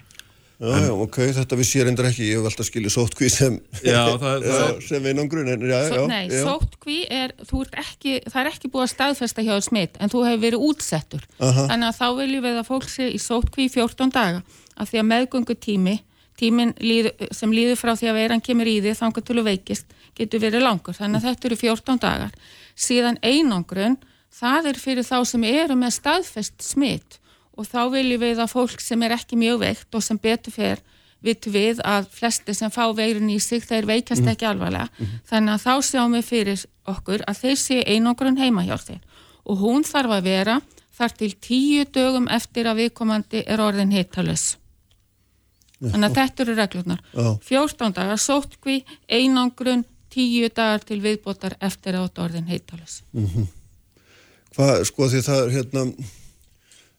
Já, 0.55 0.69
en, 0.71 0.85
já, 0.87 0.91
ok, 1.03 1.17
þetta 1.35 1.55
við 1.59 1.67
sér 1.67 1.89
endur 1.89 2.05
ekki, 2.07 2.29
ég 2.29 2.37
hef 2.39 2.45
alltaf 2.47 2.67
skiljið 2.69 2.93
sótkví 2.93 3.27
sem, 3.27 3.57
sem 4.87 5.07
einangrun 5.09 5.49
en 5.51 5.65
já, 5.67 5.81
já. 5.91 6.03
Nei, 6.07 6.29
já. 6.31 6.45
sótkví 6.47 7.01
er, 7.11 7.33
er 7.35 7.81
ekki, 7.81 8.21
það 8.23 8.39
er 8.39 8.49
ekki 8.53 8.71
búið 8.71 8.85
að 8.85 8.93
staðfesta 8.93 9.43
hjá 9.43 9.57
smitt 9.65 9.99
en 9.99 10.13
þú 10.13 10.21
hefur 10.29 10.45
verið 10.45 10.63
útsettur, 10.69 11.25
Aha. 11.43 11.65
þannig 11.73 11.89
að 11.89 11.99
þá 11.99 12.07
viljum 12.21 12.47
við 12.47 12.61
að 12.61 12.69
fólk 12.69 12.87
sé 12.93 13.09
í 13.11 13.19
sótkví 13.19 13.67
14 13.73 14.15
daga 14.15 14.45
af 14.75 14.91
því 14.91 15.01
að 15.01 15.09
meðgöngu 15.11 15.55
tími, 15.61 15.95
tímin 16.39 16.73
líð, 16.79 17.11
sem 17.31 17.51
líður 17.53 17.79
frá 17.79 17.93
því 17.95 18.09
að 18.11 18.19
veiran 18.19 18.43
kemur 18.43 18.67
í 18.67 18.79
því 18.83 18.95
þangar 18.99 19.25
til 19.27 19.37
að 19.39 19.49
veikist, 19.49 19.93
getur 20.15 20.43
verið 20.43 20.65
langur. 20.65 20.97
Þannig 20.97 21.21
að 21.21 21.29
þetta 21.29 21.49
eru 21.49 21.59
14 21.61 22.01
dagar. 22.03 22.33
Síðan 22.75 23.19
einangrun, 23.23 23.95
það 24.35 24.71
er 24.71 24.81
fyrir 24.81 25.07
þá 25.07 25.17
sem 25.27 25.47
eru 25.47 25.77
með 25.79 25.95
staðfest 25.99 26.65
smitt 26.65 27.19
og 27.55 27.69
þá 27.69 27.87
viljum 27.93 28.19
við 28.19 28.41
að 28.43 28.51
fólk 28.51 28.83
sem 28.83 29.03
er 29.07 29.15
ekki 29.15 29.39
mjög 29.39 29.61
veikt 29.63 29.95
og 29.95 30.03
sem 30.03 30.19
betur 30.19 30.51
fer 30.51 30.83
vitu 31.25 31.49
við 31.49 31.79
að 31.87 32.09
flesti 32.13 32.53
sem 32.53 32.71
fá 32.73 32.83
veirun 32.93 33.31
í 33.31 33.39
sig 33.41 33.63
þeir 33.65 33.87
veikast 33.89 34.21
mm. 34.21 34.31
ekki 34.33 34.47
alvarlega. 34.49 34.89
Mm 34.91 35.05
-hmm. 35.05 35.21
Þannig 35.29 35.53
að 35.53 35.63
þá 35.63 35.73
sjáum 35.89 36.17
við 36.17 36.25
fyrir 36.25 36.65
okkur 36.85 37.23
að 37.27 37.39
þeir 37.41 37.57
sé 37.57 37.77
einangrun 37.87 38.37
heima 38.37 38.65
hjá 38.67 38.77
þeir 38.77 39.01
og 39.45 39.61
hún 39.61 39.85
þarf 39.85 40.17
að 40.17 40.27
vera 40.29 40.59
þar 40.95 41.15
til 41.19 41.31
tíu 41.47 41.85
dögum 41.85 42.27
eftir 42.31 42.69
að 42.69 42.79
viðkomandi 42.83 43.43
er 43.45 43.61
orðin 43.61 43.93
hittalus 43.93 44.57
þannig 45.81 46.09
að 46.09 46.17
þetta 46.19 46.43
eru 46.45 46.55
reglurnar. 46.59 47.01
14 47.49 47.95
dagar 47.95 48.21
sótkví, 48.21 48.81
einangrun 49.07 49.85
10 50.15 50.53
dagar 50.55 50.83
til 50.87 51.01
viðbótar 51.03 51.57
eftir 51.63 51.97
átt 51.99 52.21
orðin 52.23 52.47
heitalus 52.47 53.01
mm 53.11 53.25
-hmm. 53.25 53.47
Hvað, 54.55 54.83
sko 54.87 55.09
því 55.11 55.21
það 55.21 55.49
hérna 55.51 55.81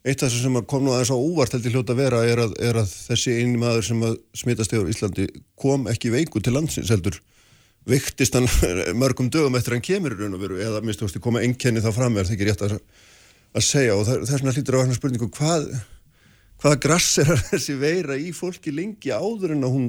eitt 0.04 0.22
af 0.22 0.28
þess 0.30 0.42
sem 0.42 0.58
kom 0.68 0.84
nú 0.84 0.92
aðeins 0.92 1.10
á 1.10 1.16
úvart 1.16 1.54
heldur 1.56 1.72
hljóta 1.72 1.94
að 1.94 2.02
vera 2.02 2.18
er 2.24 2.38
að, 2.38 2.52
er 2.60 2.76
að 2.82 2.90
þessi 3.08 3.38
eini 3.40 3.56
maður 3.58 3.86
sem 3.88 4.02
að 4.02 4.18
smitast 4.34 4.72
yfir 4.72 4.92
Íslandi 4.92 5.26
kom 5.56 5.88
ekki 5.90 6.12
veiku 6.12 6.40
til 6.40 6.52
landsins 6.52 6.92
heldur. 6.92 7.16
Viktist 7.86 8.34
hann 8.34 8.46
mörgum 9.02 9.30
dögum 9.30 9.56
eftir 9.56 9.72
hann 9.72 9.82
kemur 9.88 10.12
í 10.12 10.20
raun 10.20 10.36
og 10.36 10.40
veru 10.44 10.60
eða 10.60 10.82
minnst 10.84 11.00
þú 11.00 11.08
veist, 11.08 11.20
koma 11.24 11.40
einkenni 11.40 11.80
þá 11.80 11.92
fram 11.96 12.16
er 12.16 12.28
það 12.28 12.36
ekki 12.36 12.48
rétt 12.50 12.62
að, 12.62 12.78
að 13.56 13.66
segja? 13.66 13.96
Og 13.96 14.06
það, 14.06 14.22
það 14.26 14.34
er 14.34 14.42
svona 14.44 14.56
hlýtur 14.56 14.76
á 14.76 14.82
hann 14.82 14.94
spurningu 14.94 15.30
hvað 15.30 15.68
hvaða 16.62 16.80
grass 16.86 17.18
er 17.22 17.32
þessi 17.50 17.76
veira 17.80 18.18
í 18.18 18.32
fólki 18.36 18.74
lengi 18.74 19.12
áður 19.12 19.56
en 19.56 19.66
að 19.66 19.76
hún 19.76 19.88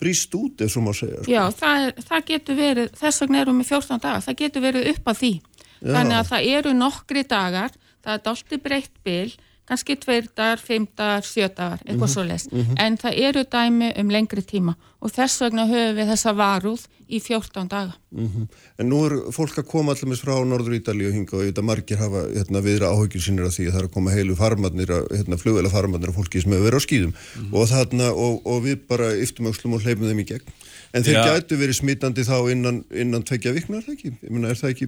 brýst 0.00 0.34
út, 0.38 0.62
ef 0.64 0.72
svo 0.72 0.82
má 0.84 0.94
segja. 0.96 1.20
Sko. 1.20 1.32
Já, 1.32 1.42
það, 1.52 1.86
það 2.08 2.26
getur 2.30 2.56
verið, 2.56 2.90
þess 2.96 3.22
vegna 3.24 3.42
erum 3.44 3.60
við 3.60 3.72
14 3.74 4.00
dagar, 4.00 4.24
það 4.24 4.38
getur 4.40 4.64
verið 4.64 4.90
upp 4.94 5.10
að 5.12 5.20
því. 5.20 5.32
Já. 5.80 5.90
Þannig 5.90 6.16
að 6.16 6.30
það 6.30 6.48
eru 6.56 6.72
nokkri 6.76 7.24
dagar, 7.28 7.76
það 8.00 8.14
er 8.16 8.22
dolti 8.24 8.60
breytt 8.64 8.94
byl, 9.04 9.34
kannski 9.70 9.96
tveir 10.02 10.28
dagar, 10.34 10.58
fimm 10.58 10.88
dagar, 10.98 11.26
sjö 11.26 11.48
dagar, 11.48 11.78
eitthvað 11.84 11.96
mm 11.96 12.02
-hmm. 12.02 12.14
svo 12.14 12.22
les. 12.22 12.46
Mm 12.50 12.60
-hmm. 12.60 12.80
En 12.84 12.96
það 12.98 13.12
eru 13.26 13.42
dæmi 13.44 13.92
um 14.00 14.08
lengri 14.10 14.42
tíma 14.42 14.74
og 15.00 15.10
þess 15.10 15.40
vegna 15.40 15.66
höfum 15.66 15.96
við 15.98 16.10
þessa 16.12 16.32
varúð 16.36 16.82
í 17.08 17.18
14 17.20 17.68
daga. 17.68 17.94
Mm 18.10 18.26
-hmm. 18.26 18.46
En 18.78 18.88
nú 18.90 18.98
er 19.06 19.32
fólk 19.32 19.58
að 19.58 19.66
koma 19.66 19.92
allir 19.92 20.08
með 20.10 20.22
frá 20.24 20.34
Norður 20.44 20.74
Ítali 20.78 21.06
og 21.06 21.12
hinga 21.12 21.36
og 21.36 21.42
ég 21.42 21.50
veit 21.50 21.58
að 21.58 21.68
margir 21.70 21.98
hafa 21.98 22.20
hérna, 22.36 22.60
viðra 22.60 22.90
áhugir 22.92 23.22
sínir 23.22 23.46
af 23.46 23.54
því 23.54 23.66
að 23.66 23.72
það 23.72 23.80
er 23.80 23.88
að 23.88 23.94
koma 23.96 24.10
heilu 24.10 24.36
farmadnir, 24.36 24.88
hérna, 24.88 25.36
flugveila 25.36 25.70
farmadnir 25.70 26.08
af 26.08 26.14
fólki 26.14 26.42
sem 26.42 26.52
hefur 26.52 26.66
verið 26.68 26.80
á 26.80 26.86
skýðum 26.86 27.12
mhm. 27.14 27.54
og, 27.54 27.68
þarna, 27.68 28.06
og, 28.12 28.46
og 28.46 28.64
við 28.64 28.78
bara 28.88 29.14
yftum 29.14 29.46
öllum 29.46 29.74
og 29.74 29.82
hleypum 29.82 30.08
þeim 30.08 30.20
í 30.20 30.26
gegn. 30.32 30.48
En 30.94 31.02
þeir 31.02 31.14
ja. 31.14 31.24
gætu 31.26 31.56
verið 31.56 31.76
smitandi 31.76 32.22
þá 32.22 32.50
innan, 32.50 32.84
innan 32.90 33.22
tveikja 33.22 33.52
vikna, 33.52 33.76
er 33.76 33.84
það 33.86 33.94
ekki? 33.94 34.10
Ég 34.22 34.30
meina, 34.30 34.48
er 34.48 34.58
það 34.58 34.70
ekki 34.70 34.86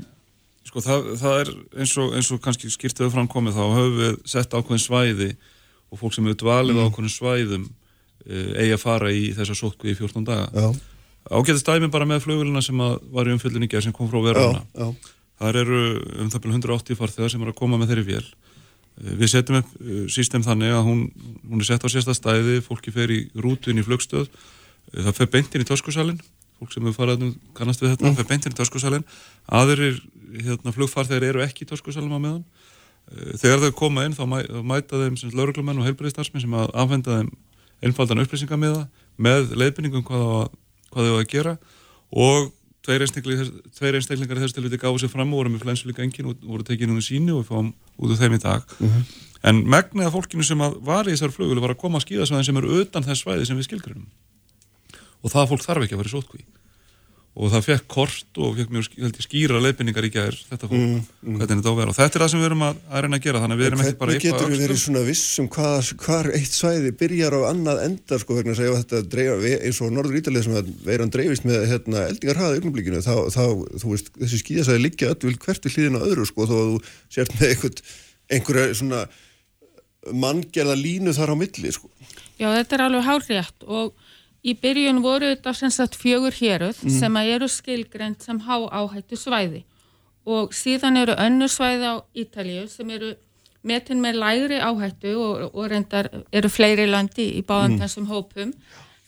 Sko 0.66 0.82
það, 0.82 1.08
það 1.18 1.38
er 1.40 1.50
eins 1.82 1.92
og, 1.98 2.12
eins 2.16 2.30
og 2.32 2.40
kannski 2.42 2.70
skýrtuðu 2.70 3.10
framkomið 3.12 3.56
þá 3.56 3.62
höfum 3.74 3.96
við 3.98 4.18
sett 4.30 4.54
ákveðin 4.54 4.82
svæði 4.82 5.30
og 5.90 6.00
fólk 6.00 6.14
sem 6.14 6.28
hefur 6.28 6.38
dvalið 6.44 6.76
mm. 6.76 6.82
á 6.82 6.86
ákveðin 6.86 7.14
svæðum 7.16 7.64
e, 7.66 8.42
eigi 8.62 8.76
að 8.76 8.82
fara 8.84 9.10
í 9.12 9.24
þessa 9.36 9.56
sótku 9.58 9.90
í 9.90 9.96
14 9.98 10.28
daga. 10.28 10.70
Ágæðist 11.32 11.66
dæmi 11.66 11.90
bara 11.92 12.06
með 12.08 12.24
flugulina 12.26 12.62
sem 12.64 12.78
var 12.78 13.28
í 13.28 13.34
umfyllin 13.34 13.66
í 13.66 13.70
gerð 13.70 13.88
sem 13.88 13.96
kom 13.96 14.10
frá 14.10 14.22
verðana. 14.22 14.62
Það 15.42 15.58
eru 15.64 15.82
um 16.22 16.30
það 16.30 16.44
byrju 16.44 16.56
180 16.60 16.98
farþegar 17.00 17.34
sem 17.34 17.42
er 17.42 17.50
að 17.50 17.58
koma 17.58 17.80
með 17.80 17.92
þeirri 17.92 18.06
vél. 18.12 18.24
E, 19.02 19.16
við 19.18 19.32
setjum 19.34 19.58
upp 19.60 19.74
e, 19.82 19.98
sístem 20.14 20.46
þannig 20.46 20.76
að 20.76 20.86
hún, 20.86 21.02
hún 21.50 21.64
er 21.64 21.68
sett 21.72 21.82
á 21.82 21.90
sérsta 21.90 22.14
stæði, 22.14 22.60
fólki 22.62 22.94
fer 22.94 23.10
í 23.10 23.24
rútun 23.34 23.82
í 23.82 23.86
flugstöð, 23.86 24.30
það 24.94 25.18
fer 25.18 25.32
beintinn 25.34 25.66
í 25.66 25.68
törskusalinn 25.68 26.22
fólk 26.62 26.74
sem 26.74 26.86
hefur 26.86 26.98
farað 27.00 27.26
um 27.26 27.32
kannast 27.58 27.82
við 27.82 27.96
þetta, 27.96 28.10
mm. 28.12 28.28
beintin 28.30 28.54
í 28.54 28.58
törskusalinn 28.58 29.06
aðrir 29.50 29.98
hérna, 30.46 30.74
flugfarþegar 30.74 31.28
eru 31.32 31.42
ekki 31.44 31.66
í 31.66 31.70
törskusalinn 31.70 32.14
á 32.14 32.20
meðan. 32.22 32.44
Eh, 33.10 33.34
þegar 33.42 33.66
þau 33.66 33.76
koma 33.82 34.06
inn 34.06 34.16
þá 34.16 34.24
mæ, 34.30 34.38
mæta 34.62 35.00
þeim 35.02 35.18
lauruglumenn 35.34 35.82
og 35.82 35.88
heilbreyðistarsminn 35.88 36.44
sem 36.44 36.56
að 36.56 36.72
afhenda 36.84 37.20
þeim 37.20 37.32
einfaldan 37.82 38.22
upplýsingar 38.22 38.60
með 38.62 39.54
leifinningum 39.58 40.06
hvað, 40.06 40.52
þau 40.94 41.14
að 41.18 41.28
gera. 41.32 41.56
Og 42.12 42.52
tveir 42.82 43.04
einstaklingar 43.06 44.38
í 44.38 44.42
þessu 44.42 44.56
tilviti 44.56 44.80
gáðu 44.82 45.02
sér 45.02 45.12
fram 45.12 45.30
og 45.34 45.42
voru 45.42 45.52
með 45.52 45.66
flensulíka 45.66 46.02
engin 46.02 46.32
og 46.32 46.40
voru 46.46 46.66
tekið 46.66 46.90
núna 46.90 47.04
síni 47.04 47.34
og 47.34 47.42
við 47.42 47.50
fáum 47.52 47.68
út 47.98 48.14
af 48.14 48.22
þeim 48.22 48.34
í 48.34 48.40
dag. 48.42 48.74
Mm 48.78 48.88
-hmm. 48.88 49.20
en 49.50 49.62
megnaða 49.74 50.14
fólkinu 50.14 50.42
sem 50.46 50.58
var 50.58 51.06
í 51.06 51.14
þessar 51.14 51.34
flugulu 51.34 51.60
var 51.62 51.74
að 51.74 51.82
koma 51.82 51.98
að 51.98 52.06
skýða 52.06 52.42
sem 52.42 52.56
eru 52.56 52.80
utan 52.82 53.06
þess 53.06 53.22
svæði 53.22 53.46
sem 53.46 53.56
við 53.56 53.68
skilgrunum 53.68 54.06
og 55.22 55.32
það 55.32 55.52
fólk 55.52 55.64
þarf 55.66 55.86
ekki 55.86 55.96
að 55.96 56.02
vera 56.02 56.12
í 56.12 56.16
sótkví. 56.16 56.44
Og 57.32 57.48
það 57.48 57.62
fekk 57.64 57.84
kort 57.88 58.38
og 58.44 58.58
fekk 58.58 58.72
mjög 58.74 58.96
ég, 59.00 59.12
skýra 59.24 59.60
leifinningar 59.64 60.04
í 60.04 60.10
gær 60.12 60.34
þetta 60.36 60.68
fólk, 60.68 60.82
mm, 60.82 60.96
mm. 61.22 61.36
hvernig 61.38 61.62
þetta 61.62 61.70
á 61.70 61.72
að 61.72 61.78
vera. 61.78 61.92
Og 61.94 61.96
þetta 61.96 62.18
er 62.18 62.22
það 62.22 62.28
sem 62.28 62.42
við 62.42 62.48
erum 62.50 62.64
að, 62.66 62.82
að 62.90 63.04
reyna 63.06 63.16
að 63.16 63.24
gera 63.24 63.40
þannig 63.40 63.56
að 63.56 63.62
við 63.62 63.68
erum 63.70 63.82
ekki 63.82 63.96
bara 64.02 64.12
eitthvað 64.12 64.34
Hvernig 64.34 64.42
getur 64.42 64.52
við 64.52 64.64
verið 64.66 64.80
svona 64.82 65.04
vissum 65.06 65.48
hvað, 65.54 65.88
hvar 66.02 66.28
eitt 66.36 66.58
svæði 66.58 66.92
byrjar 67.00 67.38
á 67.40 67.40
annað 67.48 67.80
endar 67.86 68.20
sko 68.20 68.36
að 68.36 68.52
þetta 68.82 69.02
dreifa 69.14 69.54
eins 69.64 69.80
og 69.80 69.96
Norður 69.96 70.20
Ítalið 70.20 70.44
sem 70.44 70.70
veiran 70.84 71.14
dreifist 71.16 71.48
með 71.48 71.66
hérna, 71.72 72.04
eldingarhaða 72.12 72.58
augnumblíkinu 72.58 73.00
þá, 73.00 73.16
þá, 73.32 73.44
þú 73.80 73.94
veist, 73.94 74.12
þessi 74.20 74.44
skíðasæði 74.44 74.84
liggja 74.84 75.14
öll 75.16 75.36
hvert 75.46 75.64
við 75.64 75.78
hlýðin 75.78 76.00
á 76.04 76.04
öðru 76.04 76.28
sko 76.28 76.50
þó 76.52 76.56
að 76.58 76.68
þú 76.68 76.78
sért 77.16 77.36
með 77.38 77.54
einhver, 77.54 77.82
einhverja 78.36 78.78
svona 78.82 79.06
manngerða 80.12 80.76
línu 80.76 81.16
þar 81.16 81.32
á 81.32 81.36
milli 81.38 81.72
sko. 81.72 81.88
Já, 82.36 82.50
þetta 82.58 82.76
er 82.76 82.84
alveg 82.90 83.06
og 83.70 83.94
Í 84.42 84.56
byrjun 84.58 85.02
voru 85.04 85.28
þetta 85.30 85.52
sem 85.54 85.70
sagt 85.70 85.94
fjögur 85.98 86.34
héruð 86.34 86.80
mm. 86.82 86.94
sem 86.98 87.18
eru 87.22 87.48
skilgrend 87.48 88.24
sem 88.24 88.40
há 88.42 88.56
áhættu 88.74 89.18
svæði 89.18 89.62
og 90.26 90.54
síðan 90.54 90.98
eru 90.98 91.14
önnur 91.18 91.50
svæði 91.50 91.92
á 91.94 91.96
Ítalíu 92.14 92.66
sem 92.70 92.90
eru 92.90 93.12
metin 93.62 94.02
með 94.02 94.18
lægri 94.22 94.58
áhættu 94.58 95.14
og, 95.18 95.54
og 95.54 95.68
reyndar 95.70 96.08
eru 96.34 96.50
fleiri 96.50 96.88
landi 96.90 97.28
í 97.38 97.44
báðan 97.46 97.76
mm. 97.76 97.84
þessum 97.84 98.08
hópum. 98.10 98.52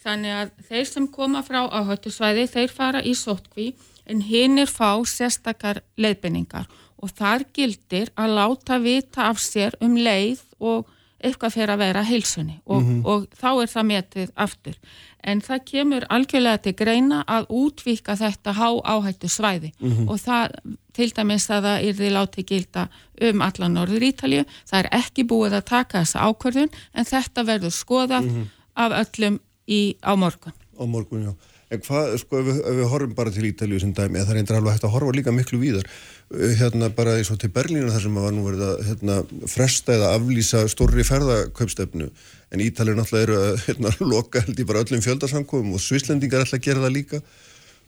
Þannig 0.05 0.37
að 0.39 0.55
þeir 0.69 0.89
sem 0.91 1.11
koma 1.11 1.43
frá 1.43 1.65
áhættu 1.67 2.13
svæði 2.15 2.47
þeir 2.53 2.75
fara 2.75 3.03
í 3.03 3.15
sótkví 3.19 3.73
en 4.07 4.23
hinn 4.23 4.61
er 4.61 4.71
fá 4.71 5.01
sérstakar 5.09 5.81
leiðbenningar 5.99 6.69
og 7.01 7.13
þar 7.17 7.47
gildir 7.57 8.11
að 8.15 8.37
láta 8.39 8.79
vita 8.83 9.31
af 9.31 9.41
sér 9.43 9.75
um 9.83 9.97
leið 9.97 10.45
og 10.61 10.91
eitthvað 11.25 11.55
fyrir 11.57 11.73
að 11.75 11.83
vera 11.83 12.03
heilsunni 12.07 12.61
og, 12.65 12.83
mm 12.83 12.89
-hmm. 12.89 13.07
og 13.11 13.27
þá 13.41 13.51
er 13.63 13.71
það 13.75 13.87
metið 13.91 14.31
aftur. 14.35 14.77
En 15.25 15.41
það 15.41 15.65
kemur 15.71 16.07
algjörlega 16.11 16.63
til 16.63 16.75
greina 16.75 17.25
að 17.27 17.47
útvíka 17.49 18.17
þetta 18.17 18.53
há 18.53 18.69
áhættu 18.85 19.29
svæði 19.29 19.73
mm 19.81 19.93
-hmm. 19.93 20.09
og 20.11 20.21
það 20.21 20.51
til 20.93 21.11
dæmis 21.17 21.51
að 21.51 21.63
það 21.63 21.79
er 21.89 21.95
því 21.95 22.11
látið 22.11 22.45
gilda 22.45 22.89
um 23.21 23.43
alla 23.43 23.69
Norður 23.69 24.03
Ítalju. 24.03 24.45
Það 24.67 24.79
er 24.79 24.89
ekki 24.93 25.25
búið 25.25 25.53
að 25.59 25.65
taka 25.65 26.01
þessa 26.01 26.19
ákvörðun 26.29 26.71
en 26.95 27.05
þetta 27.05 27.43
verður 27.45 27.71
skoðað 27.71 28.23
mm 28.23 28.31
-hmm. 28.31 28.47
af 28.75 28.93
öllum 28.93 29.41
í, 29.69 29.97
á 30.03 30.13
morgun. 30.17 30.53
Á 30.81 30.85
morgun, 30.87 31.25
já. 31.25 31.35
En 31.75 31.83
hvað, 31.85 32.13
sko, 32.23 32.41
ef 32.41 32.49
við, 32.49 32.61
ef 32.61 32.77
við 32.79 32.91
horfum 32.93 33.15
bara 33.19 33.33
til 33.35 33.47
Ítalíu 33.49 33.81
sem 33.83 33.95
dæmi, 33.97 34.21
það 34.23 34.33
er 34.35 34.41
eindir 34.41 34.59
alveg 34.59 34.77
hægt 34.77 34.87
að 34.89 34.95
horfa 34.95 35.15
líka 35.17 35.35
miklu 35.35 35.61
víðar, 35.63 35.89
uh, 36.31 36.47
hérna 36.61 36.91
bara 36.95 37.17
eins 37.19 37.33
og 37.35 37.41
til 37.43 37.51
Berlínu 37.55 37.91
þar 37.93 38.07
sem 38.07 38.21
var 38.23 38.35
nú 38.35 38.47
verið 38.47 38.65
að 38.69 38.83
hérna, 38.89 39.19
fresta 39.51 39.97
eða 39.97 40.13
aflýsa 40.19 40.65
stórri 40.73 41.07
ferðakaupstefnu, 41.09 42.11
en 42.55 42.65
Ítalíu 42.65 42.97
náttúrulega 42.99 43.29
eru 43.29 43.41
að 43.41 43.61
hérna, 43.67 43.95
loka 44.05 44.45
held 44.45 44.63
ég 44.63 44.71
bara 44.71 44.85
öllum 44.87 45.05
fjöldarsamkomum 45.05 45.77
og 45.77 45.83
Svislendingar 45.83 46.47
ætla 46.47 46.61
að 46.61 46.67
gera 46.69 46.87
það 46.87 46.97
líka 46.99 47.23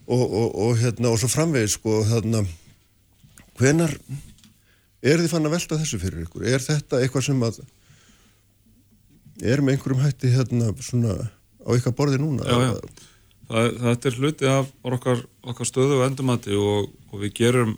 og, 0.07 0.23
og, 0.23 0.47
og 0.67 0.79
hérna, 0.83 1.11
og 1.11 1.21
svo 1.21 1.31
framvegis, 1.31 1.77
sko, 1.79 2.01
hérna, 2.11 2.43
hvenar 3.57 3.95
er 5.01 5.21
þið 5.21 5.31
fann 5.31 5.47
að 5.47 5.57
velta 5.57 5.79
þessu 5.81 5.99
fyrir 6.01 6.23
ykkur? 6.25 6.45
Er 6.47 6.63
þetta 6.63 7.01
eitthvað 7.01 7.27
sem 7.27 7.43
að 7.45 7.59
er 9.45 9.61
með 9.61 9.75
einhverjum 9.77 10.01
hætti 10.01 10.31
hérna 10.33 10.71
svona 10.81 11.17
á 11.27 11.69
ykkar 11.75 11.95
borði 11.97 12.19
núna? 12.21 12.47
Já, 12.47 12.71
já. 12.71 13.07
Það, 13.47 13.67
þetta 13.83 14.09
er 14.09 14.17
hluti 14.19 14.49
af 14.51 14.71
okkar, 14.83 15.21
okkar 15.47 15.69
stöðu 15.69 16.01
og 16.01 16.05
endumati 16.09 16.55
og, 16.59 16.89
og 17.13 17.21
við 17.21 17.33
gerum, 17.37 17.77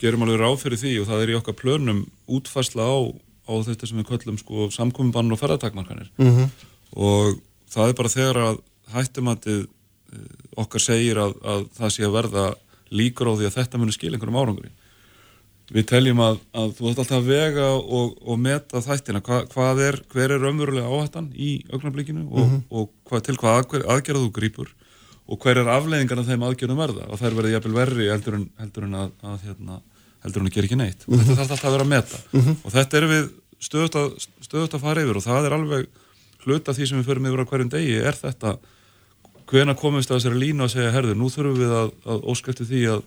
gerum 0.00 0.24
alveg 0.24 0.40
ráð 0.40 0.58
fyrir 0.62 0.80
því 0.80 0.94
og 1.02 1.08
það 1.10 1.22
er 1.24 1.32
í 1.32 1.36
okkar 1.36 1.58
plönum 1.58 2.04
útfærsla 2.32 2.86
á, 2.88 2.96
á 3.44 3.52
þetta 3.68 3.90
sem 3.90 4.00
við 4.00 4.08
köllum 4.08 4.38
sko, 4.40 4.70
samkominnbann 4.72 5.34
og 5.34 5.40
ferðartakmarkanir 5.42 6.08
mm 6.16 6.30
-hmm. 6.32 6.48
og 6.96 7.42
það 7.68 7.88
er 7.88 7.98
bara 8.00 8.14
þegar 8.16 8.40
að 8.46 8.62
hættumatið 8.92 9.66
okkar 10.60 10.84
segir 10.84 11.20
að, 11.20 11.34
að 11.44 11.66
það 11.78 11.94
sé 11.94 12.06
að 12.06 12.16
verða 12.16 12.46
líkur 12.92 13.32
á 13.32 13.36
því 13.36 13.48
að 13.48 13.56
þetta 13.56 13.80
munir 13.80 13.96
skil 13.96 14.12
einhverjum 14.12 14.40
árangri 14.40 14.72
við 15.72 15.86
teljum 15.88 16.20
að, 16.20 16.40
að 16.52 16.74
þú 16.76 16.90
ætti 16.90 17.02
alltaf 17.02 17.18
að 17.18 17.28
vega 17.30 17.68
og, 17.72 18.16
og 18.20 18.40
meta 18.40 18.82
þættina 18.84 19.22
Hva, 19.24 19.38
hvað 19.52 19.82
er, 19.86 19.98
hver 20.12 20.34
er 20.34 20.42
raunverulega 20.42 20.90
áhættan 20.90 21.30
í 21.32 21.52
augnablikinu 21.72 22.26
og, 22.26 22.42
mm 22.42 22.50
-hmm. 22.50 22.62
og 22.70 22.90
hvað, 23.08 23.22
til 23.28 23.36
hvað 23.40 23.86
aðgerða 23.94 24.24
þú 24.26 24.32
grýpur 24.36 24.72
og 25.28 25.38
hver 25.42 25.60
er 25.62 25.70
afleiðingarna 25.70 26.26
þeim 26.26 26.44
aðgerðum 26.48 26.82
verða? 26.82 27.06
Og 27.08 27.20
það 27.20 27.28
er 27.28 27.38
verið 27.38 27.54
jæfnvel 27.56 27.76
verri 27.78 28.08
heldur 28.10 28.38
en, 28.38 28.48
heldur 28.58 28.88
en 28.88 28.98
að, 28.98 29.14
að 29.30 29.46
hérna, 29.46 29.78
heldur 30.24 30.42
en 30.42 30.50
að 30.50 30.56
gera 30.56 30.68
ekki 30.68 30.80
neitt. 30.80 31.06
Og 31.06 31.12
mm 31.12 31.18
-hmm. 31.18 31.28
þetta 31.28 31.40
þarf 31.40 31.52
alltaf 31.56 31.70
að 31.70 31.76
vera 31.76 31.86
að 31.86 31.94
meta. 31.94 32.20
Mm 32.32 32.40
-hmm. 32.40 32.56
og 32.64 32.76
þetta 32.76 32.98
er 32.98 33.08
við 33.12 33.30
stöðut 33.62 33.98
að, 34.02 34.28
stöðut 34.48 34.74
að 34.74 34.84
fara 34.86 35.02
yfir. 35.02 35.16
Og 35.16 35.26
það 35.26 35.46
er 35.46 35.56
alveg 35.58 35.86
hluta 36.44 36.74
því 36.74 36.86
sem 36.86 36.98
við 36.98 37.08
förum 37.08 37.26
yfir 37.26 37.42
á 37.42 37.50
hverjum 37.50 37.70
degi 37.70 37.96
er 38.02 38.18
þetta 38.18 38.58
hvena 39.46 39.74
komist 39.74 40.10
að 40.10 40.18
þessari 40.18 40.38
línu 40.42 40.64
að 40.64 40.74
segja 40.74 40.94
herður, 40.94 41.16
nú 41.16 41.28
þurfum 41.30 41.58
við 41.58 41.72
að, 41.76 41.90
að 42.06 42.24
óskæfti 42.32 42.64
því 42.64 42.82
að 42.96 43.02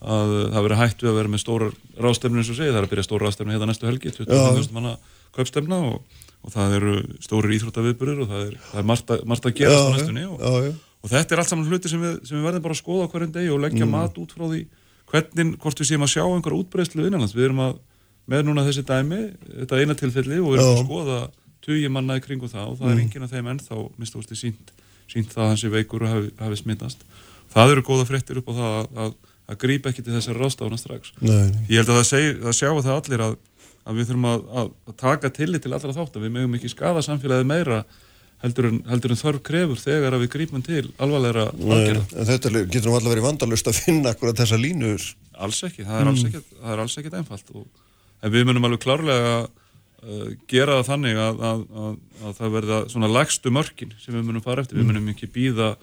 að 0.00 0.30
það 0.54 0.64
veri 0.64 0.76
hægt 0.80 1.02
við 1.02 1.10
að 1.10 1.18
vera 1.18 1.30
með 1.30 1.42
stórar 1.42 1.72
ráðstefnu 2.00 2.40
eins 2.40 2.50
og 2.50 2.56
segja, 2.56 2.72
það 2.72 2.80
er 2.80 2.86
að 2.86 2.92
byrja 2.94 3.04
stóra 3.04 3.26
ráðstefnu 3.26 3.52
hérna 3.52 3.66
næstu 3.68 3.88
helgi, 3.88 4.12
20.000 4.16 4.76
manna 4.76 4.94
kaupstefna 5.36 5.80
og, 5.90 6.22
og 6.40 6.54
það 6.54 6.76
eru 6.78 6.94
stórir 7.20 7.56
íþróttaviðburir 7.58 8.22
og 8.24 8.30
það 8.30 8.46
er, 8.46 8.54
það 8.70 8.80
er 8.80 8.86
margt, 8.88 9.12
margt 9.28 9.48
að 9.50 9.58
gerast 9.60 9.84
á 9.84 9.92
næstunni 9.96 10.24
og, 10.24 10.40
já, 10.40 10.70
já. 10.70 10.72
Og 11.00 11.12
þetta 11.12 11.34
er 11.34 11.42
allt 11.42 11.52
saman 11.52 11.70
hluti 11.70 11.90
sem 11.90 12.02
við, 12.02 12.18
sem 12.28 12.38
við 12.38 12.46
verðum 12.48 12.64
bara 12.66 12.76
að 12.76 12.82
skoða 12.82 13.08
hverjum 13.12 13.34
degi 13.36 13.52
og 13.54 13.62
leggja 13.64 13.86
mm. 13.86 13.94
mat 13.94 14.18
út 14.20 14.34
frá 14.36 14.44
því 14.46 14.60
hvernig, 15.10 15.54
hvort 15.62 15.80
við 15.80 15.90
séum 15.90 16.06
að 16.06 16.12
sjá 16.14 16.24
einhver 16.26 16.56
útbreyslu 16.58 17.06
innanlands, 17.06 17.36
við 17.36 17.48
erum 17.48 17.64
að 17.64 17.80
með 18.30 18.44
núna 18.46 18.66
þessi 18.66 18.84
dæmi, 18.86 19.22
þetta 19.48 19.80
eina 19.80 19.96
tilfelli 19.98 20.38
og 20.38 20.52
við 20.52 20.60
erum 20.60 20.76
að 20.76 20.84
skoða 20.84 21.18
tugi 21.64 21.88
manna 21.90 22.18
í 22.20 22.22
kringu 22.24 22.50
það 22.50 22.68
og 22.68 22.78
það 22.78 22.86
mm. 22.86 22.92
er 22.92 23.02
enginn 23.04 23.26
af 23.26 23.34
þeim 23.34 23.50
ennþá 23.54 23.80
mistústi 24.00 24.38
sínt, 24.38 24.70
sínt 25.10 25.32
það 25.32 25.46
að 25.46 25.50
hansi 25.54 25.72
veikur 25.72 26.06
og 26.06 26.14
hafi, 26.14 26.30
hafi 26.38 26.60
smittast. 26.60 27.02
Það 27.50 27.74
eru 27.74 27.84
góða 27.88 28.06
frettir 28.06 28.38
upp 28.38 28.52
á 28.52 28.54
það 28.54 28.76
að, 28.76 28.90
að 29.04 29.16
að 29.50 29.58
grípa 29.64 29.90
ekki 29.90 30.04
til 30.04 30.14
þessari 30.14 30.40
rástafuna 30.40 30.78
strax. 30.78 31.14
Nei. 31.22 31.50
Ég 31.70 31.80
held 31.80 31.90
að 31.90 32.00
það, 32.00 32.06
seg, 32.10 32.28
það 32.44 32.56
sjá 32.58 32.68
það 32.70 32.92
allir 32.96 33.24
að, 33.24 33.34
að 33.82 33.98
við 33.98 34.10
þurfum 34.10 34.28
að, 34.30 34.44
að, 34.60 34.70
að 34.90 34.96
taka 35.02 35.32
tillit 35.34 35.64
til 35.64 35.72
allra 35.74 35.96
þátt 35.96 36.18
að 36.18 36.26
við 36.26 36.34
mögum 36.36 36.56
ekki 36.58 36.70
skada 36.70 37.02
samfélagið 37.06 37.50
meira 37.50 37.80
heldur 38.44 38.68
en, 38.70 38.80
heldur 38.88 39.14
en 39.14 39.20
þörf 39.20 39.42
krefur 39.46 39.80
þegar 39.80 40.16
að 40.16 40.24
við 40.24 40.32
grípum 40.34 40.64
til 40.64 40.84
alvarlegra 41.02 41.46
aðgerða. 41.52 42.04
Þetta 42.30 42.52
getur 42.72 42.88
nú 42.88 42.96
alltaf 42.96 43.12
verið 43.14 43.26
vandalust 43.26 43.70
að 43.70 43.80
finna 43.84 44.14
akkurat 44.14 44.40
þessa 44.40 44.60
línur. 44.60 45.06
Alls 45.40 45.62
ekki, 45.68 45.84
það 45.86 45.98
er 45.98 46.04
mm. 46.04 46.12
alls 46.12 46.26
ekkit, 46.28 46.50
það 46.56 46.74
er 46.74 46.84
alls 46.84 46.98
ekkit 47.00 47.18
einfalt 47.20 47.54
og, 47.54 47.66
en 48.20 48.34
við 48.34 48.48
munum 48.48 48.68
alveg 48.68 48.82
klárlega 48.84 49.36
að 49.36 49.46
uh, 49.46 50.26
gera 50.50 50.80
það 50.80 50.90
þannig 50.90 51.22
að 51.22 51.62
það 52.40 52.56
verða 52.56 52.82
svona 52.92 53.12
lagstu 53.12 53.52
mörkin 53.54 53.94
sem 54.00 54.16
við 54.16 54.26
munum 54.28 54.44
fara 54.44 54.64
eftir, 54.64 54.78
mm. 54.78 54.82
við 54.82 54.92
munum 54.92 55.14
ekki 55.14 55.30
býða 55.36 55.74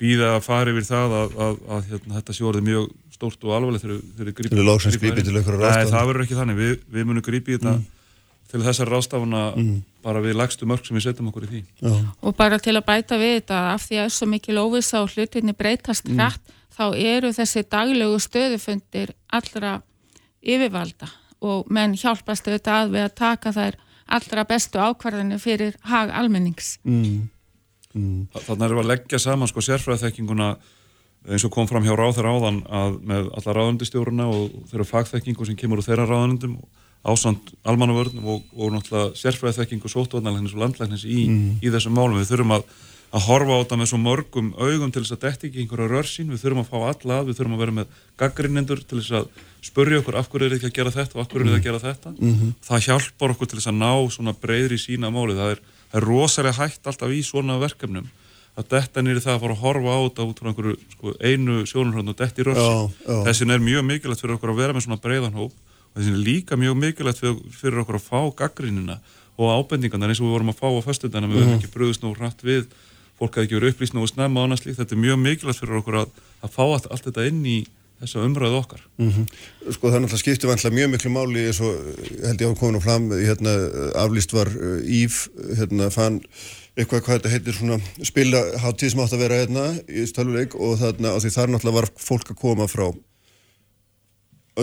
býða 0.00 0.34
að 0.38 0.44
fara 0.46 0.72
yfir 0.72 0.86
það 0.88 1.14
að, 1.18 1.38
að, 1.44 1.56
að 1.76 1.88
hérna, 1.92 2.14
þetta 2.18 2.36
sé 2.36 2.44
orðið 2.48 2.68
mjög 2.70 2.90
stórt 3.12 3.42
og 3.44 3.56
alvarleg 3.56 3.82
þegar 3.82 3.98
við 4.00 4.34
grípum. 4.38 4.56
Til 4.56 4.64
lóksins 4.64 4.96
grípið 5.00 5.26
til 5.26 5.34
einhverja 5.36 5.60
rástafana? 5.60 5.84
Nei, 5.84 5.92
það 5.92 6.06
verður 6.08 6.24
ekki 6.24 6.38
þannig. 6.38 6.60
Við, 6.60 6.70
við 6.94 7.08
munum 7.10 7.24
grípið 7.26 7.58
þetta 7.58 7.74
mm. 7.74 7.82
Til 8.50 8.62
þessar 8.64 8.90
rástafana 8.90 9.42
mm. 9.54 9.74
bara 10.04 10.22
við 10.24 10.38
lagstu 10.40 10.66
mörg 10.68 10.86
sem 10.86 10.96
við 10.98 11.06
setjum 11.06 11.28
okkur 11.30 11.46
í 11.46 11.50
því. 11.50 11.60
Já. 11.84 11.92
Og 12.26 12.36
bara 12.38 12.58
til 12.62 12.74
að 12.76 12.86
bæta 12.88 13.18
við 13.20 13.36
þetta, 13.38 13.60
af 13.74 13.84
því 13.86 13.98
að 13.98 14.02
það 14.02 14.08
er 14.08 14.16
svo 14.16 14.28
mikil 14.30 14.58
óvisa 14.58 15.02
og 15.04 15.14
hlutinni 15.14 15.54
breytast 15.56 16.08
mm. 16.08 16.18
hrætt, 16.18 16.56
þá 16.74 16.84
eru 16.96 17.32
þessi 17.36 17.64
daglegu 17.70 18.18
stöðufundir 18.24 19.14
allra 19.36 19.76
yfirvalda 20.40 21.10
og 21.40 21.70
menn 21.72 21.96
hjálpast 21.96 22.48
auðvitað 22.48 22.82
að 22.82 22.92
við 22.94 23.06
að 23.06 23.14
taka 23.20 23.52
þær 23.56 23.78
allra 24.10 24.44
bestu 24.48 24.80
ákvarðinu 24.82 25.38
fyrir 25.40 25.78
hag 25.86 26.12
almennings. 26.16 26.74
Mm. 26.84 27.28
Mm. 27.94 28.26
Þannig 28.34 28.66
er 28.66 28.76
við 28.76 28.82
að 28.84 28.90
leggja 28.92 29.22
saman 29.22 29.50
sko 29.50 29.62
sérfræðþekkinguna 29.66 30.52
eins 31.28 31.44
og 31.44 31.52
kom 31.52 31.68
fram 31.68 31.84
hjá 31.84 31.92
ráð 31.98 32.18
þeirra 32.18 32.34
áðan 32.36 32.60
að 32.64 32.98
með 33.10 33.30
alla 33.38 33.54
ráðundistjóruna 33.56 34.28
og 34.32 34.54
þeirra 34.70 34.86
fagþekkingu 34.88 35.46
sem 35.46 35.58
kemur 35.58 35.82
úr 35.82 35.86
þeirra 35.86 36.06
ráðundum 36.08 36.56
ásand 37.06 37.52
almannavörnum 37.64 38.28
og, 38.28 38.46
og 38.56 38.72
náttúrulega 38.74 39.16
sérfræðþekkingu 39.16 39.88
sótvarnarlegnis 39.88 40.54
og 40.56 40.64
landlegnis 40.64 41.04
í, 41.08 41.26
mm. 41.28 41.58
í 41.64 41.72
þessum 41.72 41.96
málum. 41.96 42.18
Við 42.20 42.34
þurfum 42.34 42.56
að, 42.58 42.66
að 43.16 43.26
horfa 43.28 43.56
á 43.56 43.60
þetta 43.62 43.78
með 43.80 43.90
svo 43.90 44.00
mörgum 44.04 44.52
augum 44.60 44.92
til 44.92 45.04
þess 45.04 45.16
að 45.16 45.24
þetta 45.24 45.48
ekki 45.48 45.64
einhverja 45.64 45.90
rörsín, 45.94 46.30
við 46.30 46.44
þurfum 46.44 46.62
að 46.64 46.70
fá 46.70 46.78
alla 46.92 47.18
að, 47.20 47.30
við 47.30 47.40
þurfum 47.40 47.56
að 47.56 47.64
vera 47.64 47.76
með 47.78 47.96
gaggrinnendur 48.20 48.84
til 48.84 49.00
þess 49.00 49.16
að 49.20 49.30
spurja 49.64 50.00
okkur 50.00 50.20
af 50.20 50.28
hverju 50.28 50.46
er 50.46 50.56
þetta 50.56 50.68
að 50.68 50.76
gera 50.76 50.94
þetta 50.94 51.16
og 51.16 51.24
af 51.24 51.32
hverju 51.32 51.46
er 51.46 51.50
þetta 51.50 51.60
að 51.60 51.68
gera 51.68 51.82
þetta. 51.86 52.14
Mm 52.18 52.36
-hmm. 52.36 52.54
Það 52.68 52.86
hjálpar 52.86 53.34
okkur 53.34 53.48
til 53.50 53.58
þess 53.60 53.72
að 53.72 53.80
ná 53.80 53.92
svona 54.12 54.36
breyðri 54.36 54.78
sína 54.80 55.12
máli. 55.12 55.36
Það 55.40 55.56
er 55.56 55.60
það 55.90 56.00
er 56.00 56.06
rosalega 56.06 56.58
hægt 56.60 56.86
alltaf 56.86 57.12
í 57.12 57.22
svona 57.26 57.58
verkefnum 57.60 58.08
að 58.58 58.68
detta 58.74 59.02
nýri 59.02 59.22
það 59.22 59.36
að 59.36 59.42
fara 59.44 59.56
að 59.56 59.62
horfa 59.64 59.94
á 59.94 60.00
þetta 60.04 60.26
út 60.26 60.40
frá 60.40 60.48
einhverju 60.50 60.76
sko, 60.94 61.12
einu 61.22 61.56
sjónurhörn 61.70 62.12
og 62.12 62.18
detti 62.18 62.46
rössi. 62.46 63.10
Þessin 63.26 63.54
er 63.54 63.62
mjög 63.62 63.86
mikilvægt 63.88 64.22
fyrir 64.22 64.36
okkur 64.36 64.52
að 64.52 64.60
vera 64.60 64.76
með 64.76 64.86
svona 64.86 65.00
breiðanhóp 65.02 65.54
og 65.90 66.00
þessin 66.00 66.18
er 66.18 66.22
líka 66.26 66.58
mjög 66.60 66.78
mikilvægt 66.80 67.24
fyrir 67.56 67.82
okkur 67.82 67.98
að 67.98 68.06
fá 68.06 68.20
gaggrínina 68.42 69.00
og 69.40 69.50
ábendingarna 69.56 70.10
eins 70.10 70.20
og 70.20 70.28
við 70.28 70.36
vorum 70.36 70.52
að 70.52 70.60
fá 70.60 70.68
á 70.68 70.80
fastundana, 70.84 71.28
við 71.30 71.40
verðum 71.40 71.52
mhm. 71.54 71.60
ekki 71.60 71.74
bröðust 71.74 72.04
nú 72.04 72.14
hrætt 72.14 72.44
við, 72.44 72.70
fólk 73.18 73.36
hafi 73.36 73.48
ekki 73.48 73.58
verið 73.58 73.74
upplýst 73.74 73.96
nú 73.96 74.04
og 74.04 74.10
snemma 74.12 74.42
og 74.42 74.48
annars 74.48 74.64
líkt, 74.66 74.78
þetta 74.80 74.96
er 74.96 75.04
mjög 75.06 75.20
mikilvægt 75.24 75.62
fyrir 75.62 75.80
okkur 75.80 76.00
að, 76.02 76.16
að 76.44 76.56
fá 76.56 76.62
allt, 76.66 76.88
allt 76.90 77.08
þetta 77.08 77.28
inn 77.30 77.44
í 77.48 77.58
þessa 78.00 78.22
umræðu 78.24 78.56
okkar. 78.60 78.84
Mm 78.96 79.10
-hmm. 79.10 79.26
Sko 79.74 79.90
það 79.90 79.96
er 79.96 80.02
náttúrulega 80.04 80.22
skiptið 80.22 80.50
vantilega 80.50 80.76
mjög 80.76 80.90
miklu 80.90 81.10
máli 81.12 81.42
eins 81.48 81.60
og 81.60 81.72
held 82.24 82.40
ég 82.40 82.48
á 82.48 82.60
komin 82.60 82.78
og 82.78 82.84
fram 82.84 83.10
hérna, 83.12 83.52
aflýst 84.04 84.32
var 84.32 84.48
uh, 84.48 84.80
Íf 84.84 85.28
hérna 85.58 85.90
fann 85.90 86.20
eitthvað 86.78 87.02
hvað 87.04 87.16
þetta 87.18 87.32
heitir 87.34 87.54
svona 87.54 87.78
spilaháttíð 88.02 88.90
sem 88.90 89.00
átt 89.00 89.12
að 89.12 89.22
vera 89.24 89.40
hérna 89.42 89.64
í 89.88 90.06
stöluleik 90.08 90.54
og 90.54 90.78
þarna 90.80 91.16
því 91.20 91.30
þar 91.34 91.52
náttúrulega 91.52 91.80
var 91.80 91.88
fólk 91.96 92.30
að 92.30 92.40
koma 92.40 92.68
frá 92.70 92.88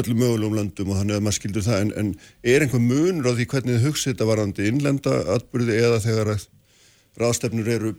öllum 0.02 0.22
mögulegum 0.24 0.58
landum 0.58 0.92
og 0.92 1.00
þannig 1.02 1.18
að 1.18 1.26
maður 1.26 1.38
skildur 1.40 1.66
það 1.68 1.82
en, 1.82 1.94
en 2.02 2.14
er 2.44 2.66
einhver 2.66 2.84
munur 2.84 3.32
á 3.32 3.38
því 3.38 3.50
hvernig 3.54 3.76
þið 3.78 3.88
hugsið 3.88 4.14
þetta 4.14 4.30
varandi 4.32 4.70
innlenda 4.72 5.18
atbyrði 5.38 5.82
eða 5.82 6.00
þegar 6.06 6.32
ráðstefnur 7.18 7.74
eru 7.74 7.96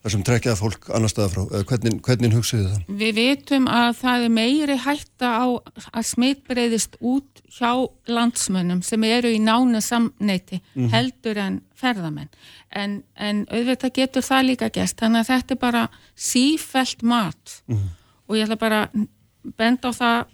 þar 0.00 0.14
sem 0.14 0.22
trekjaða 0.24 0.56
fólk 0.56 0.88
annar 0.96 1.12
staða 1.12 1.30
frá, 1.34 1.42
eða 1.50 1.66
hvernig, 1.68 1.98
hvernig 2.06 2.36
hugsiðu 2.38 2.70
það? 2.70 2.84
Við 3.02 3.12
vitum 3.18 3.66
að 3.68 3.90
það 3.98 4.24
er 4.24 4.32
meiri 4.38 4.76
hætta 4.80 5.32
á 5.36 5.46
að 5.90 6.06
smittbreyðist 6.08 6.96
út 7.04 7.42
hjá 7.52 7.72
landsmönnum 8.08 8.80
sem 8.86 9.04
eru 9.04 9.32
í 9.34 9.40
nána 9.42 9.82
samneiti 9.84 10.60
mm 10.60 10.72
-hmm. 10.72 10.90
heldur 10.94 11.38
en 11.44 11.60
ferðamenn 11.76 12.30
en, 12.70 13.02
en 13.16 13.46
auðvitað 13.50 13.96
getur 14.00 14.24
það 14.24 14.46
líka 14.48 14.70
gæst, 14.72 15.00
þannig 15.00 15.20
að 15.20 15.30
þetta 15.34 15.54
er 15.54 15.60
bara 15.60 15.88
sífælt 16.16 17.02
mat 17.02 17.62
mm 17.66 17.76
-hmm. 17.76 17.88
og 18.28 18.36
ég 18.36 18.44
ætla 18.44 18.56
bara 18.56 18.88
benda 19.56 19.88
á 19.88 19.92
það 19.92 20.24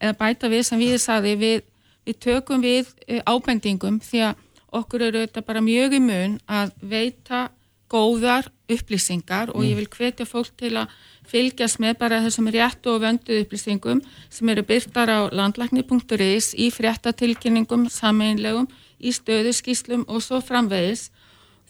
eða 0.00 0.16
bæta 0.20 0.50
við 0.52 0.66
sem 0.68 0.80
við 0.82 0.96
saði 1.02 1.34
við, 1.40 1.66
við 2.06 2.20
tökum 2.26 2.64
við 2.64 2.90
eh, 3.06 3.22
ábendingum 3.26 4.00
því 4.04 4.26
að 4.30 4.42
okkur 4.74 5.06
eru 5.08 5.24
þetta 5.24 5.44
bara 5.46 5.62
mjög 5.64 5.98
í 5.98 6.02
mun 6.02 6.38
að 6.50 6.72
veita 6.82 7.48
góðar 7.92 8.48
upplýsingar 8.70 9.52
og 9.52 9.62
ég 9.62 9.74
mm. 9.74 9.82
vil 9.82 9.90
hvetja 9.92 10.26
fólk 10.26 10.54
til 10.58 10.72
að 10.80 10.92
fylgjast 11.28 11.80
með 11.82 11.98
bara 12.00 12.20
þessum 12.24 12.48
réttu 12.52 12.94
og 12.94 13.02
vöndu 13.04 13.38
upplýsingum 13.42 14.02
sem 14.32 14.50
eru 14.52 14.64
byrtar 14.66 15.12
á 15.12 15.20
landlækni.is 15.32 16.52
í 16.56 16.70
fréttatilkynningum, 16.74 17.88
sameinlegum, 17.92 18.68
í 19.00 19.12
stöðuskíslum 19.12 20.06
og 20.08 20.24
svo 20.24 20.40
framvegis 20.44 21.10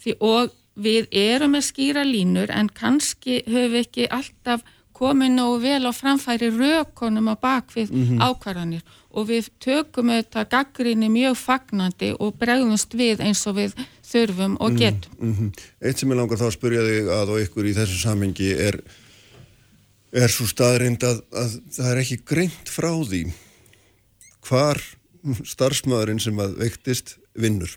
því 0.03 0.16
og 0.23 0.55
við 0.74 1.11
erum 1.15 1.55
með 1.55 1.69
skýra 1.69 2.05
línur 2.07 2.51
en 2.51 2.70
kannski 2.70 3.43
höfum 3.47 3.74
við 3.74 3.82
ekki 3.85 4.09
alltaf 4.11 4.65
komið 4.94 5.30
nógu 5.34 5.60
vel 5.64 5.82
á 5.90 5.92
framfæri 5.92 6.50
rökonum 6.54 7.32
á 7.32 7.34
bakvið 7.34 7.90
mm 7.90 8.04
-hmm. 8.04 8.22
ákvarðanir 8.22 8.82
og 9.10 9.28
við 9.28 9.48
tökum 9.60 10.10
auðvitað 10.10 10.50
gaggrinni 10.50 11.08
mjög 11.08 11.36
fagnandi 11.36 12.14
og 12.18 12.34
bregðumst 12.38 12.94
við 12.94 13.20
eins 13.20 13.46
og 13.46 13.56
við 13.56 13.74
þurfum 14.02 14.56
og 14.60 14.70
mhm, 14.70 14.78
getum. 14.78 15.12
Mm 15.20 15.34
-hmm. 15.34 15.50
Eitt 15.80 15.98
sem 15.98 16.10
ég 16.10 16.16
langar 16.16 16.38
þá 16.38 16.46
að 16.46 16.56
spurja 16.58 16.82
þig 16.82 17.08
að 17.08 17.28
og 17.28 17.40
ykkur 17.44 17.64
í 17.66 17.74
þessu 17.74 17.98
samhengi 17.98 18.50
er 18.68 18.80
er 20.14 20.30
svo 20.30 20.46
staðrind 20.46 21.02
að, 21.02 21.22
að 21.34 21.56
það 21.74 21.90
er 21.90 22.00
ekki 22.02 22.18
greint 22.24 22.68
frá 22.70 22.92
því 23.02 23.32
hvar 24.46 24.80
starfsmæðurinn 25.44 26.20
sem 26.20 26.38
að 26.38 26.58
veiktist 26.60 27.16
vinnur. 27.34 27.72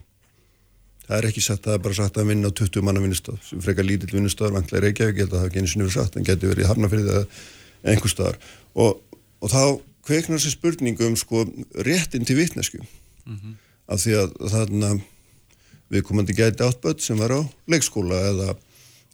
Það 1.08 1.18
er 1.18 1.28
ekki 1.30 1.44
sagt, 1.44 1.64
það 1.64 1.78
er 1.78 1.84
bara 1.86 1.98
sagt 1.98 2.18
að 2.20 2.32
vinna 2.32 2.50
á 2.52 2.58
20 2.60 2.84
manna 2.84 3.04
vinnustöð, 3.04 3.38
sem 3.48 3.62
frekar 3.64 3.88
lítill 3.88 4.12
vinnustöð, 4.12 4.52
vantlega 4.58 4.84
Reykjavík, 4.84 5.16
ég 5.16 5.24
held 5.24 5.34
að 5.34 5.40
það 5.40 5.50
ekki 5.50 5.62
einu 5.62 5.72
sinni 5.72 5.86
verið 5.86 6.00
sagt, 6.02 6.18
en 6.18 6.28
getur 6.28 6.52
verið 6.52 6.66
í 6.66 6.68
Harnafyrði 6.68 7.14
eða 7.14 7.92
einhver 7.94 8.12
staðar. 8.12 8.40
Og, 8.76 9.20
og 9.40 9.54
þá 9.54 9.62
kveiknar 10.08 10.42
þessi 10.42 10.52
spurningu 10.58 11.08
um 11.08 11.16
sko 11.20 11.46
réttin 11.88 12.28
til 12.28 12.36
vitnesku, 12.42 12.82
mm 12.82 13.38
-hmm. 13.38 13.56
af 13.88 14.04
því 14.04 14.18
að 14.20 14.36
þarna 14.52 14.92
við 15.94 16.04
komandi 16.04 16.36
gæti 16.36 16.66
áttböld 16.66 17.02
sem 17.04 17.20
var 17.20 17.32
á 17.32 17.42
leikskóla 17.72 18.20
eða, 18.32 18.56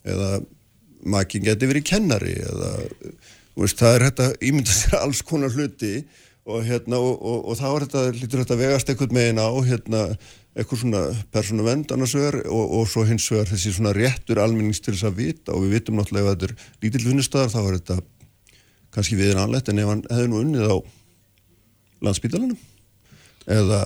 eða 0.04 0.30
makin 1.06 1.46
geti 1.46 1.70
verið 1.70 1.90
kennari 1.90 2.36
eða 2.42 2.72
veist, 3.60 3.80
það 3.80 3.96
er 3.96 4.06
þetta 4.08 4.30
ímynda 4.42 4.76
sér 4.76 5.00
alls 5.02 5.22
konar 5.22 5.54
hluti 5.54 6.04
og, 6.44 6.64
hérna, 6.66 7.00
og, 7.00 7.20
og, 7.22 7.44
og 7.52 7.60
þá 7.60 7.68
er 7.70 7.86
þetta, 7.86 8.04
lítur 8.18 8.44
þetta 8.44 8.60
vegast 8.60 8.90
eitthvað 8.90 9.16
megin 9.16 9.40
á 9.40 9.50
hérna, 9.64 10.02
eitthvað 10.54 10.84
svona 10.84 11.04
persónu 11.34 11.66
vend 11.66 11.92
annars 11.94 12.14
vegar 12.14 12.40
og 12.54 12.84
svo 12.90 13.06
hins 13.08 13.26
vegar 13.32 13.50
þessi 13.50 13.74
svona 13.74 13.94
réttur 13.98 14.42
almennings 14.44 14.84
til 14.84 14.94
þess 14.94 15.08
að 15.10 15.18
vita. 15.18 15.56
Og 15.56 15.66
við 15.66 15.80
vitum 15.80 15.98
náttúrulega 15.98 16.34
að 16.34 16.36
þetta 16.36 16.50
er 16.50 16.86
lítill 16.86 17.08
vinnustöðar 17.08 17.54
þá 17.54 17.60
er 17.64 17.80
þetta 17.80 17.98
kannski 18.94 19.18
viðin 19.18 19.42
anlegt 19.42 19.72
en 19.72 19.82
ef 19.82 19.90
hann 19.90 20.06
hefði 20.12 20.30
nú 20.30 20.44
unnið 20.44 20.70
á 20.70 20.78
landsbítalanum 22.06 22.60
eða 23.50 23.84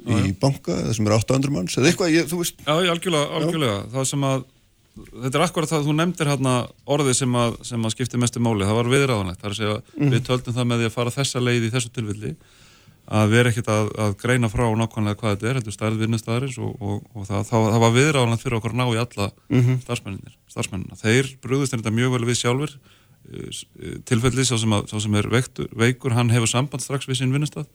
í 0.00 0.32
banka 0.40 0.76
eða 0.84 0.94
sem 0.96 1.08
er 1.08 1.16
800 1.16 1.54
manns 1.54 1.76
eða 1.78 1.90
eitthvað, 1.90 2.14
ég, 2.14 2.28
þú 2.30 2.40
veist. 2.42 2.62
Já, 2.64 2.72
algjörlega, 2.76 3.26
algjörlega, 3.38 3.78
Já. 3.80 3.90
það 3.94 4.08
sem 4.10 4.26
að 4.28 4.46
þetta 5.10 5.38
er 5.38 5.44
akkurat 5.44 5.70
það 5.70 5.80
að 5.80 5.88
þú 5.88 5.96
nefndir 5.98 6.30
hérna 6.30 6.54
orðið 6.96 7.18
sem 7.20 7.36
að, 7.40 7.58
sem 7.68 7.84
að 7.86 7.94
skipti 7.94 8.20
mestu 8.20 8.42
máli, 8.42 8.66
það 8.68 8.78
var 8.80 8.90
viðræðanlegt, 8.94 9.40
það 9.40 9.48
er 9.48 9.54
að 9.54 9.60
segja 9.60 9.76
mm. 9.80 10.14
við 10.14 10.24
töldum 10.28 10.56
það 10.56 10.68
með 10.70 10.82
því 10.82 10.88
að 10.88 10.96
fara 10.96 11.14
þessa 11.14 11.44
leið 11.44 11.66
í 11.66 11.72
þessu 11.74 11.92
tilvilli 11.94 12.32
að 13.10 13.34
erum 13.40 13.50
ekkert 13.50 13.70
að, 13.74 13.90
að 14.04 14.14
greina 14.20 14.50
frá 14.52 14.64
nákvæmlega 14.78 15.18
hvað 15.18 15.34
þetta 15.34 15.48
er, 15.50 15.58
þetta 15.58 15.70
er 15.72 15.76
stærð 15.76 16.04
vinnustæðarins 16.04 16.58
og, 16.62 16.72
og, 16.78 17.02
og 17.14 17.26
það, 17.26 17.42
það, 17.48 17.66
það 17.74 17.84
var 17.84 17.94
viðræðanlegt 17.96 18.44
fyrir 18.44 18.58
okkur 18.60 18.74
að 18.74 18.80
ná 18.80 18.86
í 18.86 19.00
alla 19.02 19.28
mm 19.50 19.60
-hmm. 19.64 19.80
starfsmennina. 20.46 20.98
Þeir 21.00 21.30
brúðist 21.42 21.74
þetta 21.74 21.94
mjög 21.94 22.14
vel 22.14 22.24
við 22.28 22.40
sjálfur 22.40 22.76
tilfelli 24.06 24.44
sá 24.46 24.56
sem, 24.58 24.72
að, 24.72 24.86
sá 24.90 24.96
sem 25.02 25.14
er 25.14 25.28
veiktur, 25.30 25.68
veikur, 25.76 26.14
hann 26.14 26.30
hefur 26.30 26.50
samband 26.50 26.82
strax 26.82 27.06
við 27.06 27.20
sín 27.20 27.34
vinnustæð, 27.34 27.66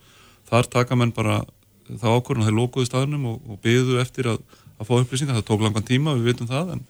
þar 0.50 0.68
taka 0.72 0.96
menn 0.96 1.14
bara 1.16 1.44
þá 1.86 2.08
ákvörðan 2.18 2.44
að 2.44 2.50
þeir 2.50 2.60
lókuðu 2.60 2.88
staðnum 2.90 3.28
og, 3.30 3.42
og 3.48 3.60
byggðu 3.64 4.00
eftir 4.02 4.32
að 4.34 4.40
að 4.76 4.90
fá 4.90 4.96
upplýsingar, 5.00 5.38
það 5.40 5.48
tók 5.50 5.64
langan 5.64 5.88
tíma, 5.88 6.16
við 6.20 6.32
vitum 6.32 6.50
það 6.50 6.74
en, 6.76 6.82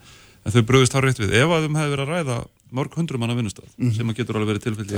en 0.42 0.56
þau 0.56 0.62
bröðist 0.70 0.96
þar 0.96 1.08
rétt 1.10 1.22
við. 1.22 1.36
Ef 1.38 1.54
að 1.54 1.66
þeim 1.66 1.80
hefði 1.80 1.94
verið 1.94 2.06
að 2.06 2.14
ræða 2.14 2.38
mörg 2.76 2.98
hundru 2.98 3.22
manna 3.22 3.38
vinnustaf 3.38 3.68
mm 3.68 3.86
-hmm. 3.86 3.98
sem 3.98 4.10
að 4.10 4.18
getur 4.20 4.40
alveg 4.40 4.52
verið 4.54 4.66
tilfelli 4.66 4.98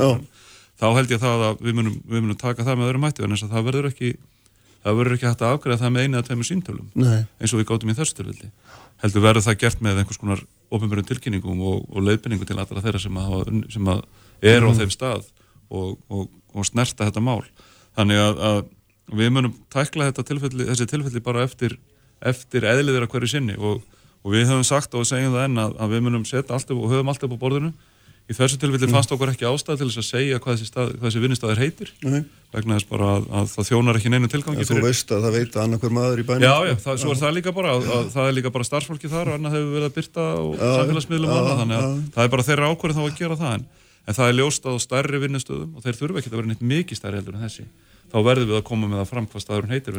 þá 0.78 0.88
held 0.98 1.14
ég 1.14 1.22
það 1.22 1.46
að 1.50 1.62
við 1.66 1.78
munum, 1.80 2.00
við 2.06 2.24
munum 2.24 2.40
taka 2.40 2.66
það 2.66 2.80
með 2.80 2.90
öðrum 2.92 3.08
hætti 3.08 3.26
en 3.28 3.38
það 3.44 3.68
verður 3.70 3.90
ekki 3.92 4.12
það 4.84 5.00
verður 5.00 5.18
ekki 5.18 5.28
hægt 5.28 5.44
að 5.44 5.56
afgræða 5.56 5.80
það 5.82 5.94
með 5.96 6.06
einu 6.06 6.18
eða 6.18 6.28
tveimur 6.28 6.48
símtölum 6.48 6.92
Nei. 6.94 7.26
eins 7.42 7.54
og 7.54 7.60
við 7.60 7.68
gáttum 7.72 7.92
í 7.92 7.98
þessu 7.98 8.18
tilfelli. 8.20 8.52
Heldur 9.02 9.24
verður 9.26 9.46
það 9.48 9.60
gert 9.64 9.82
með 9.84 10.00
einhvers 10.02 10.22
konar 10.22 10.44
ofinverðum 10.74 11.10
tilkynningum 11.10 11.64
og, 11.68 11.84
og 11.92 12.06
leiðbynningu 12.06 12.48
til 12.48 12.58
allra 12.58 12.84
þeirra 12.86 13.02
sem 13.02 13.20
að, 13.20 13.52
sem 13.74 13.92
að 13.92 14.04
er 14.46 14.62
mm. 14.62 14.70
á 14.70 14.78
þeim 14.80 14.94
stað 14.94 15.28
og, 15.68 15.98
og, 16.08 16.30
og 16.54 16.70
snerta 16.70 17.10
þetta 17.10 17.24
mál. 17.26 17.42
Þannig 17.98 18.22
að, 18.22 18.42
að 18.52 18.62
við 19.18 19.34
munum 19.36 19.58
tækla 19.74 20.12
tilfelli, 20.22 20.70
þessi 20.72 20.90
tilfelli 20.94 21.24
bara 21.26 21.44
eftir 21.48 21.78
eftir 22.26 22.66
eðliður 22.66 23.06
að 23.06 23.14
hverju 23.14 23.30
sinni 23.32 23.58
og, 23.58 23.84
og 24.24 24.34
við 24.34 24.48
höfum 24.50 24.66
sagt 24.66 24.96
og 24.98 25.06
segjum 25.08 25.36
það 25.36 25.46
enn 25.48 25.62
að, 25.62 25.76
að 25.78 25.94
við 25.94 26.04
munum 26.08 26.26
setja 26.26 26.56
alltaf 26.56 26.78
og 26.78 26.92
höfum 26.94 27.12
alltaf 27.12 27.34
á 27.34 27.38
borðinu 27.38 27.74
í 28.28 28.36
þessu 28.36 28.58
tilfelli 28.60 28.90
mm. 28.90 28.96
fannst 28.98 29.14
okkur 29.16 29.32
ekki 29.32 29.46
ástæð 29.48 29.80
til 29.80 29.88
þess 29.88 30.02
að 30.02 30.08
segja 30.08 30.40
hvað 30.44 30.58
þessi, 30.60 30.86
þessi 31.04 31.22
vinnistæðir 31.24 31.62
heitir 31.62 31.92
mm. 32.04 32.26
vegna 32.56 32.76
þess 32.76 32.90
bara 32.90 33.12
að, 33.14 33.28
að 33.40 33.48
það 33.54 33.70
þjónar 33.70 34.00
ekki 34.00 34.12
neina 34.12 34.30
tilgangi 34.32 34.66
ja, 34.66 34.68
Þú 34.68 34.80
veist 34.84 35.14
að 35.16 35.28
það 35.28 35.38
veit 35.38 35.56
að 35.56 35.64
annað 35.64 35.86
hver 35.86 35.96
maður 35.96 36.22
í 36.22 36.26
bænum 36.28 36.44
Já, 36.44 36.56
já, 36.68 36.74
það, 36.84 37.00
svo 37.04 37.14
er 37.14 37.22
það 37.22 37.36
líka 37.38 37.54
bara 37.56 37.74
að, 37.78 37.88
að 37.96 38.10
það 38.18 38.30
er 38.30 38.38
líka 38.38 38.54
bara 38.58 38.68
starfsfólki 38.68 39.12
þar 39.14 39.32
og 39.32 39.38
annað 39.40 39.56
hefur 39.56 39.74
verið 39.78 39.88
að 39.88 39.96
byrta 39.96 40.28
og 40.44 40.60
samfélagsmiðlum 40.60 41.32
og 41.32 41.40
annað 41.40 41.62
þannig 41.62 41.80
að 41.80 41.98
það 42.18 42.26
er 42.28 42.34
bara 42.36 42.48
þeirra 42.50 42.72
ákverð 42.74 43.00
þá 43.00 43.04
að 43.06 43.20
gera 43.22 43.40
það 43.40 43.56
en, 43.56 43.68
en 44.04 44.18
það 44.20 44.32
er 44.34 44.40
ljóst 44.42 44.68
á 44.68 44.72
stærri 44.84 45.24
vinnustöðum 45.24 45.72
og 45.72 45.88
þeir 45.88 46.00
þurfa 46.02 46.24
ekki 46.24 46.34
að 46.34 46.40
vera 46.42 46.52
neitt 46.52 46.68
mikið 46.76 47.00
stærri 47.00 47.22
heldur 47.22 47.40
en 47.40 47.48
þessi 47.48 47.68
þá 48.12 48.18
verður 48.24 48.48
við 48.52 48.58
að 48.60 48.68
koma 48.68 48.88
með 48.88 49.02
það 49.02 49.10
fram 49.12 49.26
hvað 49.32 49.44
staðurinn 49.44 49.74
heitir 49.76 49.98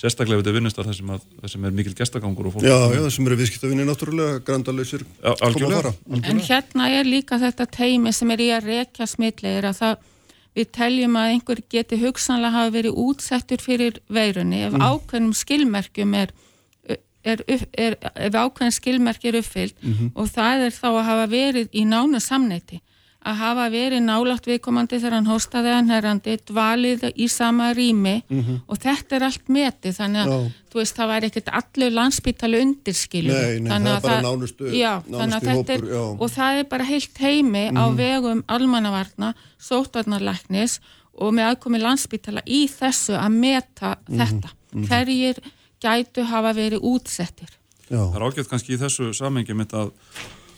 sérstaklega 0.00 0.38
við 0.38 0.44
þetta 0.44 0.54
vinnustar 0.56 0.88
þar 0.88 0.96
sem, 0.98 1.10
að, 1.12 1.26
sem 1.52 1.66
er 1.68 1.74
mikil 1.76 1.92
gestagangur 1.98 2.48
og 2.48 2.54
fólk 2.54 2.64
Já, 2.64 2.76
já, 2.92 3.00
það 3.00 3.10
sem 3.16 3.28
eru 3.28 3.38
viðskiptavinni 3.40 3.88
náttúrulega 3.88 4.38
grandalöysir 4.46 5.04
að 5.20 5.90
En 6.30 6.40
hérna 6.40 6.88
er 6.96 7.08
líka 7.08 7.40
þetta 7.42 7.68
teimi 7.76 8.12
sem 8.16 8.32
er 8.32 8.44
í 8.44 8.48
að 8.56 8.70
rekja 8.70 9.08
smitlegir 9.10 9.68
að 9.68 9.82
það 9.82 10.08
við 10.56 10.70
teljum 10.76 11.16
að 11.16 11.34
einhver 11.34 11.60
geti 11.72 11.98
hugsanlega 12.00 12.56
hafa 12.56 12.72
verið 12.74 12.98
útsettur 13.00 13.62
fyrir 13.62 14.00
veirunni. 14.12 14.64
Ef 14.66 14.76
mm. 14.76 14.84
ákveðnum 14.84 15.34
skilmerkjum 15.36 16.16
er, 16.18 16.32
er, 17.24 17.44
er 17.48 17.96
ef 18.12 18.36
ákveðnum 18.36 18.76
skilmerk 18.76 19.24
er 19.28 19.40
uppfyllt 19.40 19.76
mm 19.80 19.92
-hmm. 19.92 20.10
og 20.14 20.32
það 20.32 20.66
er 20.68 20.76
þá 20.76 20.88
að 20.90 21.04
hafa 21.08 21.26
verið 21.32 21.68
í 21.72 21.84
nánu 21.88 22.20
samneiti 22.20 22.82
að 23.22 23.38
hafa 23.38 23.66
verið 23.70 24.02
nálátt 24.02 24.46
viðkomandi 24.48 24.98
þegar 24.98 25.14
hann 25.18 25.28
hóstaði 25.30 25.74
hann 25.74 25.92
herrandi, 25.92 26.34
dvalið 26.48 27.04
í 27.14 27.28
sama 27.30 27.70
rými 27.76 28.16
mm 28.22 28.40
-hmm. 28.40 28.58
og 28.66 28.80
þetta 28.82 29.16
er 29.16 29.26
allt 29.28 29.48
metið 29.48 29.96
þannig 29.98 30.32
að 30.32 30.50
veist 30.74 30.96
það 30.96 31.10
væri 31.12 31.28
ekkert 31.28 31.50
allur 31.60 31.94
landsbytali 31.98 32.60
undirskilu 32.64 33.34
er 33.34 33.60
bara 33.68 34.00
það, 34.00 34.22
nánustu, 34.26 34.72
já, 34.72 34.92
nánustu 35.06 35.54
hópur 35.58 35.86
er, 35.86 35.94
og 36.18 36.28
það 36.32 36.58
er 36.58 36.68
bara 36.70 36.84
heilt 36.84 37.18
heimi 37.18 37.70
mm 37.70 37.76
-hmm. 37.76 37.80
á 37.80 37.84
mhm. 37.86 37.96
vegum 37.96 38.44
almannavarna, 38.48 39.34
sótvarnarlæknis 39.58 40.80
og 41.14 41.34
með 41.34 41.44
aðkomi 41.52 41.78
landsbytala 41.78 42.42
í 42.46 42.66
þessu 42.68 43.14
að 43.14 43.30
meta 43.30 43.96
mm 43.96 44.18
-hmm. 44.18 44.26
þetta 44.26 44.48
hverjir 44.88 45.36
gætu 45.80 46.22
hafa 46.22 46.52
verið 46.52 46.80
útsettir 46.82 47.50
já. 47.88 48.02
Það 48.12 48.16
er 48.16 48.22
ágætt 48.22 48.48
kannski 48.48 48.74
í 48.74 48.80
þessu 48.80 49.12
samengi 49.14 49.54
mitt 49.54 49.72
að 49.72 49.92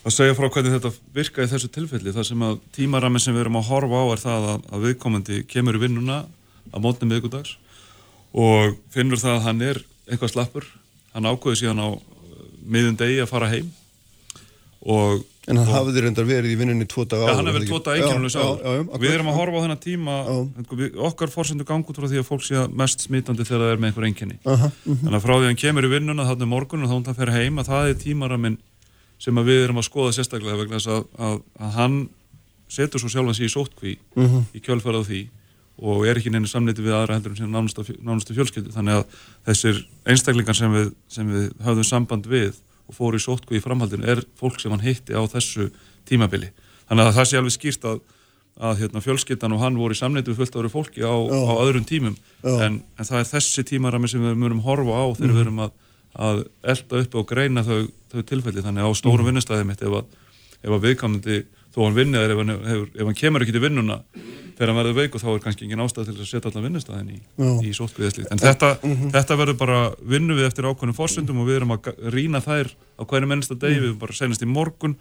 að 0.04 0.14
segja 0.14 0.36
frá 0.36 0.48
hvernig 0.52 0.74
þetta 0.76 0.92
virka 1.16 1.44
í 1.44 1.50
þessu 1.50 1.70
tilfelli 1.72 2.12
þar 2.14 2.26
sem 2.28 2.42
að 2.44 2.58
tímarami 2.76 3.22
sem 3.22 3.34
við 3.34 3.46
erum 3.46 3.60
að 3.60 3.68
horfa 3.70 4.00
á 4.00 4.06
er 4.12 4.24
það 4.24 4.48
að, 4.52 4.64
að 4.70 4.88
viðkomandi 4.88 5.42
kemur 5.48 5.78
í 5.78 5.84
vinnuna 5.84 6.18
á 6.28 6.76
mótnum 6.76 7.14
viðgúdags 7.14 7.56
og 8.34 8.74
finnur 8.92 9.20
það 9.20 9.38
að 9.38 9.46
hann 9.46 9.62
er 9.64 9.80
eitthvað 10.08 10.34
slappur, 10.34 10.66
hann 11.14 11.30
ákveði 11.30 11.62
síðan 11.62 11.80
á 11.80 11.88
uh, 11.94 12.02
miðun 12.68 12.98
degi 13.00 13.22
að 13.24 13.30
fara 13.30 13.52
heim 13.52 13.70
og 14.84 15.24
En 15.44 15.58
hann 15.60 15.68
hafði 15.68 16.06
reyndar 16.06 16.24
verið 16.24 16.54
í 16.54 16.56
vinnunni 16.56 16.86
tvo 16.88 17.04
dag 17.04 17.20
áður. 17.20 17.28
Já, 17.28 17.36
hann 17.36 17.48
hefði 17.50 17.58
verið 17.58 17.70
tvo 17.70 17.80
dag 17.84 18.28
sáður. 18.32 18.86
Við 19.02 19.10
erum 19.12 19.26
að 19.28 19.34
horfa 19.36 19.60
á 19.60 19.64
þennan 19.64 19.80
tíma, 19.82 20.14
við, 20.70 20.86
okkar 21.04 21.32
fórsendu 21.32 21.66
gangu 21.68 21.96
frá 21.96 22.06
því 22.08 22.22
að 22.22 22.28
fólk 22.30 22.46
sé 22.46 22.62
mest 22.72 23.04
smítandi 23.04 23.44
þegar 23.44 23.66
það 23.66 23.72
er 23.74 23.82
með 23.82 23.90
einhver 23.90 24.06
enginni. 24.08 24.38
Uh 24.40 24.54
-huh, 24.54 24.64
uh 24.64 24.70
-huh. 24.88 25.02
Þannig 25.02 25.18
að 25.18 25.26
frá 25.26 25.34
því 25.34 25.42
að 25.42 25.50
hann 25.50 25.60
kemur 25.64 25.84
í 25.84 25.92
vinnuna 25.92 26.28
þarna 26.30 26.48
morgun 26.48 26.84
og 26.84 26.88
þá 26.88 26.94
hann 26.94 27.18
fer 27.20 27.34
heim 27.36 27.60
að 27.60 27.68
það 27.68 27.88
er 27.90 28.00
tímaraminn 28.06 28.58
sem 29.24 29.40
við 29.46 29.62
erum 29.64 29.80
að 29.80 29.88
skoða 29.88 30.12
sérstaklega 30.16 30.58
vegna 30.60 30.80
þess 30.80 30.92
að, 30.92 31.06
að, 31.28 31.40
að 31.64 31.78
hann 31.78 31.96
setur 32.74 33.00
svo 33.00 33.12
sjálfan 33.12 33.36
sér 33.36 33.48
í 33.48 33.54
sótkví 33.54 33.94
mm 33.96 34.26
-hmm. 34.26 34.44
í 34.52 34.62
kjölfarað 34.64 35.08
því 35.08 35.22
og 35.74 36.06
er 36.06 36.18
ekki 36.18 36.30
neina 36.30 36.46
samleiti 36.46 36.84
við 36.84 36.94
aðra 36.94 37.16
heldur 37.18 37.34
en 37.34 37.50
nánustu, 37.50 38.34
fjölskyldu. 38.36 38.70
Þannig 38.74 39.00
að 39.00 39.16
þessir 39.48 39.80
einstaklingar 40.06 40.54
sem 40.54 40.72
við, 40.72 40.92
sem 41.10 41.30
við 41.30 41.48
höfðum 41.64 41.88
samband 41.88 42.28
við 42.30 42.60
og 42.86 42.94
fóru 42.94 43.18
í 43.18 43.24
sótkví 43.24 43.58
í 43.58 43.64
framhaldinu 43.64 44.06
er 44.06 44.22
fólk 44.38 44.60
sem 44.60 44.70
hann 44.70 44.84
heitti 44.84 45.16
á 45.16 45.22
þessu 45.26 45.70
tímabili. 46.06 46.52
Þannig 46.86 47.08
að 47.08 47.16
það 47.18 47.28
sé 47.30 47.40
alveg 47.40 47.56
skýrt 47.56 47.88
að, 47.90 48.02
að 48.60 48.78
hérna, 48.84 49.02
fjölskyldan 49.02 49.56
og 49.56 49.64
hann 49.64 49.80
voru 49.80 49.96
í 49.96 49.98
samleiti 49.98 50.30
við 50.30 50.42
fullt 50.42 50.58
ára 50.60 50.70
fólki 50.70 51.02
á, 51.02 51.10
á 51.10 51.54
öðrum 51.64 51.88
tímum. 51.88 52.14
En, 52.44 52.82
en 52.84 53.08
það 53.08 53.24
er 53.24 53.30
þessi 53.32 53.66
tímarami 53.66 54.10
sem 54.12 54.22
við 54.22 54.38
mörum 54.38 54.62
horfa 54.62 54.94
á 54.94 55.04
þegar 55.16 55.18
mm 55.18 55.30
-hmm. 55.30 55.34
við 55.34 55.46
erum 55.46 55.64
að 55.64 55.72
að 56.14 56.44
elda 56.62 57.02
upp 57.02 57.18
og 57.18 57.26
greina 57.28 57.64
þau, 57.66 57.88
þau 58.12 58.22
tilfelli 58.28 58.62
þannig 58.62 58.86
á 58.86 58.90
stóru 58.94 59.22
mm. 59.22 59.30
vinnustæði 59.30 59.66
mitt 59.68 59.82
ef 59.82 59.98
að, 59.98 60.16
ef 60.62 60.76
að 60.76 60.84
viðkamandi 60.88 61.38
þó 61.74 61.80
hann 61.82 61.96
vinnið 61.96 62.22
er 62.22 62.32
ef 62.34 62.40
hann, 62.40 62.54
hefur, 62.68 62.86
ef 62.94 63.08
hann 63.08 63.18
kemur 63.18 63.44
ekki 63.44 63.54
til 63.56 63.64
vinnuna 63.64 63.96
þegar 64.54 64.70
hann 64.70 64.78
verður 64.78 64.98
veik 65.00 65.16
og 65.16 65.24
þá 65.24 65.28
er 65.32 65.42
kannski 65.42 65.66
engin 65.66 65.82
ástæð 65.82 66.10
til 66.10 66.14
að 66.14 66.28
setja 66.30 66.50
allan 66.52 66.66
vinnustæðin 66.68 67.10
í, 67.16 67.18
í 67.66 67.72
sótkvíðisli 67.74 68.28
en 68.30 68.42
þetta, 68.42 68.76
mm 68.78 68.94
-hmm. 68.94 69.10
þetta 69.16 69.38
verður 69.40 69.58
bara 69.58 69.80
vinnu 69.98 70.38
við 70.38 70.46
eftir 70.46 70.68
ákveðnum 70.70 70.94
fórsöndum 70.94 71.42
og 71.42 71.50
við 71.50 71.58
erum 71.58 71.74
að 71.74 71.90
rína 72.14 72.42
þær 72.44 72.70
á 72.70 73.02
hverju 73.02 73.30
mennsta 73.32 73.58
degi, 73.58 73.74
mm. 73.74 73.82
við 73.82 73.90
erum 73.90 74.02
bara 74.04 74.18
senast 74.20 74.46
í 74.46 74.50
morgun 74.50 74.94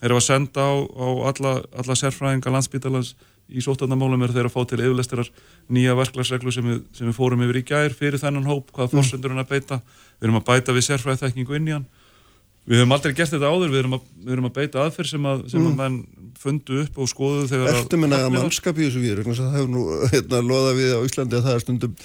erum 0.00 0.20
að 0.20 0.26
senda 0.30 0.64
á, 0.64 0.72
á 0.80 1.06
alla, 1.28 1.52
alla 1.76 1.98
sérfræðinga 2.00 2.56
landsbítalans 2.56 3.14
í 3.48 3.64
sótarnamálum 3.64 4.22
er 4.24 4.32
þeirra 4.34 4.50
að 4.50 4.54
fá 4.54 4.70
til 4.70 4.80
yfirlestirar 4.80 5.28
nýja 5.72 5.96
verklagsreglu 5.98 6.54
sem, 6.54 6.70
sem 6.96 7.10
við 7.10 7.18
fórum 7.18 7.44
yfir 7.44 7.60
í 7.60 7.66
gær 7.68 7.96
fyrir 7.96 8.22
þennan 8.22 8.48
hóp, 8.48 8.70
hvaða 8.72 8.88
mm. 8.88 8.94
fórsöndur 8.96 9.34
hann 9.34 9.44
að 9.44 9.52
beita. 9.52 9.80
Við 10.16 10.28
erum 10.28 10.40
að 10.40 10.48
bæta 10.48 10.76
við 10.76 10.86
sérfræðþekkingu 10.88 11.58
inn 11.58 11.70
í 11.70 11.76
hann 11.76 11.86
við 12.64 12.80
höfum 12.80 12.94
aldrei 12.96 13.14
gert 13.16 13.32
þetta 13.34 13.50
áður. 13.50 13.72
Við 13.72 13.80
erum 13.82 13.96
að, 13.98 14.04
við 14.24 14.36
erum 14.36 14.48
að 14.48 14.54
beita 14.58 14.84
aðferð 14.84 15.10
sem 15.10 15.26
að, 15.28 15.42
sem 15.52 15.60
mm. 15.60 15.70
að 15.70 15.80
menn 15.82 16.30
fundu 16.40 16.80
upp 16.84 17.00
og 17.00 17.10
skoðu 17.10 17.48
þegar 17.50 17.80
Ertu 17.80 18.00
minna 18.00 18.20
að 18.24 18.36
mannskap 18.38 18.78
í 18.78 18.88
þessu 18.88 19.02
við 19.02 19.20
það 19.28 19.56
hefur 19.58 19.72
nú 19.72 19.84
hérna 20.12 20.40
loða 20.44 20.72
við 20.76 20.94
á 20.96 21.00
Íslandi 21.06 21.38
að 21.38 21.48
það 21.48 21.58
er 21.58 21.64
stundum 21.64 21.98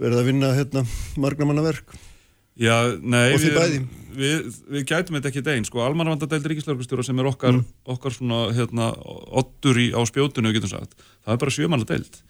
verið 0.00 0.20
að 0.20 0.28
vinna 0.30 0.50
hérna 0.56 0.84
margnamannaverk 1.20 1.96
Já, 2.54 2.74
nei, 3.02 3.34
við, 3.34 3.86
við, 4.14 4.58
við 4.70 4.84
gætum 4.86 5.16
þetta 5.18 5.30
ekki 5.32 5.42
einn, 5.50 5.64
sko, 5.66 5.80
almanvandadeild 5.82 6.44
ríkislauglustjóra 6.52 7.02
sem 7.02 7.18
er 7.18 7.26
okkar, 7.26 7.56
Mm. 7.56 7.64
okkar 7.90 8.14
svona, 8.14 8.52
hérna, 8.54 8.92
ottur 9.34 9.74
í, 9.82 9.88
á 9.90 9.98
spjótinu, 10.06 10.52
við 10.52 10.60
getum 10.60 10.70
sagt, 10.76 10.94
það 11.26 11.34
er 11.34 11.40
bara 11.42 11.50
sjömanna 11.56 11.84
deild 11.88 12.20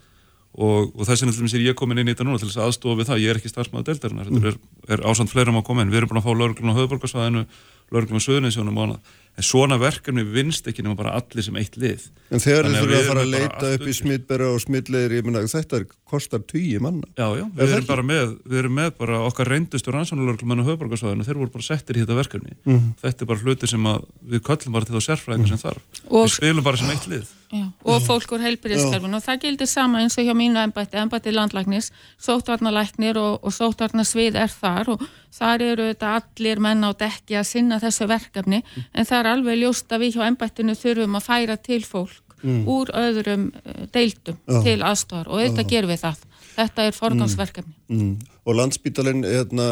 og, 0.57 0.95
og 0.97 1.05
þess 1.05 1.27
vegna 1.27 1.51
er 1.59 1.67
ég 1.67 1.75
komin 1.77 1.99
inn 2.01 2.09
í 2.09 2.15
þetta 2.15 2.25
núna 2.25 2.39
til 2.41 2.49
þess 2.49 2.57
að 2.63 2.69
aðstofa 2.71 2.99
við 3.03 3.09
það, 3.11 3.21
ég 3.25 3.31
er 3.35 3.41
ekki 3.43 3.53
starfsmæða 3.53 3.85
deildarinnar, 3.91 4.31
Mm. 4.31 4.41
þetta 4.41 4.49
er, 4.55 4.59
er 4.97 5.05
ásamt 5.13 5.33
fleirum 5.35 5.61
að 5.61 5.67
koma 5.69 5.83
inn, 5.85 5.91
við 5.93 6.01
erum 6.01 6.09
búin 6.15 6.23
að 6.23 6.27
fá 6.29 6.33
lauruglun 6.33 6.73
á 6.73 6.79
höfuborgarsvæðinu, 6.81 7.45
lauruglun 7.93 8.23
á 8.23 8.27
söðuninsjónum 8.29 8.79
og 8.81 8.85
annað, 8.89 9.01
en 9.37 9.43
svona 9.43 9.79
verkefni 9.81 10.23
vinst 10.31 10.69
ekki 10.71 10.85
nema 10.85 10.95
bara 10.99 11.15
allir 11.19 11.43
sem 11.43 11.57
eitt 11.59 11.75
lið. 11.81 12.05
En 12.31 12.41
þegar 12.43 12.69
þið 12.69 12.77
Þannig 12.79 12.97
að 12.99 13.09
fara 13.09 13.23
að 13.25 13.33
leita 13.35 13.71
upp 13.75 13.87
í 13.91 13.95
smittbera 13.99 14.49
og 14.55 14.61
smittlegir, 14.63 15.15
ég 15.19 15.27
meina 15.27 15.43
þetta 15.51 15.81
kostar 16.15 16.43
tugi 16.47 16.79
manna. 16.83 17.07
Já, 17.19 17.27
já, 17.41 17.45
við 17.59 17.73
erum 17.75 17.87
bara 17.89 18.05
með, 18.07 18.35
við 18.47 18.59
erum 18.63 18.77
með 18.79 18.91
bara 19.01 19.19
okkar 19.27 19.51
reyndustu 19.51 19.91
rannsóknarlörglum 19.95 20.55
á 20.55 20.67
höfuborgarsvæðinu, 20.71 21.27
þeir 21.27 21.41
voru 21.43 21.51
bara 21.57 21.67
settir 21.67 21.99
í 21.99 22.05
þetta 22.05 22.19
verkefni. 22.21 22.55
Mhm. 22.65 22.93
Þetta 23.03 23.23
er 23.27 23.31
bara 23.33 23.43
hluti 23.43 23.71
sem 23.71 23.89
að 23.91 24.05
við 24.35 24.45
köllum 24.47 24.73
bara 24.79 24.85
til 24.89 24.95
það 24.95 25.07
sérfræðingar 25.09 25.49
sem 25.49 25.63
þarf. 25.65 25.83
Og- 26.11 26.29
Við 26.29 26.37
spilum 26.39 26.65
bara 26.65 26.77
sem 26.77 26.91
eitt 26.95 27.09
lið. 27.11 27.27
Já, 27.55 27.67
og 27.87 28.01
fólk 28.03 28.33
úr 28.35 28.43
heilbyrðiskerfun 28.43 29.15
og 29.15 29.23
það 29.23 29.41
gildir 29.45 29.69
sama 29.71 29.99
eins 30.03 30.17
og 30.19 30.25
hjá 30.27 30.35
mínu 30.35 30.59
embætti, 30.59 30.97
embætti 30.99 31.31
landlæknis, 31.31 31.91
sóttvarnalæknir 32.19 33.17
og, 33.21 33.45
og 33.47 33.53
sóttvarnasvið 33.55 34.39
er 34.43 34.51
þar 34.51 34.91
og 34.95 35.05
þar 35.35 35.63
eru 35.63 35.87
þetta 35.93 36.11
allir 36.19 36.61
menn 36.63 36.83
á 36.87 36.91
dekki 36.99 37.37
að 37.39 37.47
sinna 37.47 37.79
þessu 37.83 38.09
verkefni 38.11 38.63
en 38.95 39.07
það 39.07 39.24
er 39.25 39.33
alveg 39.33 39.59
ljóst 39.63 39.93
að 39.93 40.05
við 40.05 40.19
hjá 40.19 40.29
embættinu 40.29 40.77
þurfum 40.79 41.19
að 41.19 41.27
færa 41.29 41.57
til 41.61 41.83
fólk 41.87 42.25
úr 42.45 42.93
öðrum 42.93 43.49
eh, 43.65 43.87
deildum 43.93 44.37
Já. 44.45 44.61
til 44.65 44.79
aðstofar 44.85 45.31
og 45.33 45.43
þetta 45.43 45.67
gerum 45.69 45.93
við 45.93 46.03
það. 46.05 46.23
Þetta 46.55 46.85
er 46.87 46.95
forgangsverkefni. 46.95 47.73
Mm. 47.91 48.11
Og 48.47 48.55
landspítalinn, 48.55 49.25
hérna, 49.27 49.65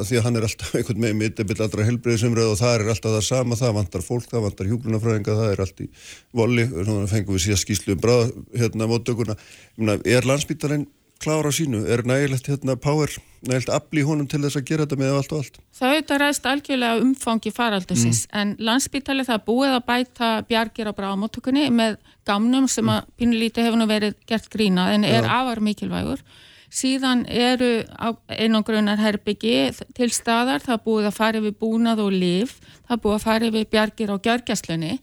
að 0.00 0.08
því 0.08 0.18
að 0.18 0.24
hann 0.26 0.38
er 0.40 0.46
alltaf 0.48 0.72
einhvern 0.78 1.02
meginn 1.04 1.20
mittibill 1.20 1.60
allra 1.62 1.86
helbriðisumröð 1.86 2.50
og 2.54 2.58
það 2.58 2.74
er 2.78 2.90
alltaf 2.94 3.14
það 3.14 3.26
sama, 3.28 3.60
það 3.60 3.76
vantar 3.78 4.06
fólk, 4.06 4.26
það 4.32 4.46
vantar 4.48 4.70
hjúgrunafræðinga, 4.72 5.38
það 5.42 5.52
er 5.52 5.64
allt 5.66 5.84
í 5.84 5.88
voli, 6.34 6.66
svona 6.72 7.12
fengum 7.12 7.38
við 7.38 7.46
síðan 7.46 7.62
skýslu 7.62 7.94
um 7.94 8.02
bráð, 8.02 8.34
hérna, 8.56 8.90
móttökuna. 8.90 9.38
Ég 9.76 9.84
meina, 9.84 9.98
Er 10.14 10.26
landspítalinn 10.26 10.88
klára 11.24 11.50
á 11.50 11.52
sínu? 11.54 11.82
Er 11.88 12.04
nægilegt, 12.06 12.48
hérna, 12.52 12.76
power, 12.80 13.10
nægilegt 13.42 13.72
afli 13.72 14.04
honum 14.06 14.28
til 14.30 14.42
þess 14.44 14.60
að 14.60 14.66
gera 14.70 14.86
þetta 14.86 15.00
með 15.00 15.18
allt 15.18 15.34
og 15.34 15.42
allt? 15.42 15.60
Það 15.74 15.92
auðvitað 15.94 16.22
ræðst 16.22 16.48
algjörlega 16.52 17.02
umfangi 17.02 17.52
faraldusins 17.56 18.22
en 18.32 18.54
landsbítali 18.60 19.26
það 19.26 19.44
búið 19.48 19.74
að 19.74 19.84
bæta 19.90 20.30
bjargir 20.48 20.90
á 20.90 20.96
bráðamóttökunni 20.96 21.68
með 21.74 22.00
gamnum 22.28 22.70
sem 22.70 22.88
að 22.92 23.06
pínulítið 23.20 23.68
hefur 23.68 23.80
nú 23.80 23.90
verið 23.90 24.18
gert 24.28 24.50
grínað 24.52 24.96
en 24.98 25.08
er 25.08 25.28
afar 25.28 25.64
mikilvægur. 25.64 26.24
Síðan 26.74 27.20
eru 27.30 27.84
einangrunar 28.26 28.98
herbyggi 28.98 29.70
til 29.94 30.08
staðar, 30.10 30.58
það 30.64 30.80
búið 30.88 31.04
að 31.06 31.14
fara 31.14 31.38
yfir 31.38 31.54
búnað 31.60 32.02
og 32.02 32.16
líf, 32.16 32.56
það 32.88 33.04
búið 33.04 33.14
að 33.14 33.26
fara 33.28 33.50
yfir 33.50 33.68
bjargir 33.70 34.10
á 34.10 34.16
gjörgjastlunni 34.18 34.96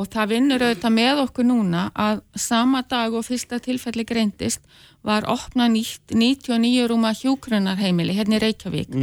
og 0.00 0.08
það 0.08 0.30
vinnur 0.32 0.62
auðvitað 0.64 0.94
með 0.96 1.22
okkur 1.26 1.46
núna 1.50 1.84
að 1.92 2.22
sama 2.40 2.80
dag 2.88 3.12
og 3.12 3.26
fyrsta 3.26 3.58
tilfelli 3.60 4.06
greindist 4.08 4.62
var 5.04 5.26
opna 5.28 5.66
nýtt 5.68 6.14
99 6.16 6.86
rúma 6.88 7.12
hjúkrunarheimili 7.16 8.16
hérna 8.16 8.38
í 8.38 8.44
Reykjavík. 8.46 8.94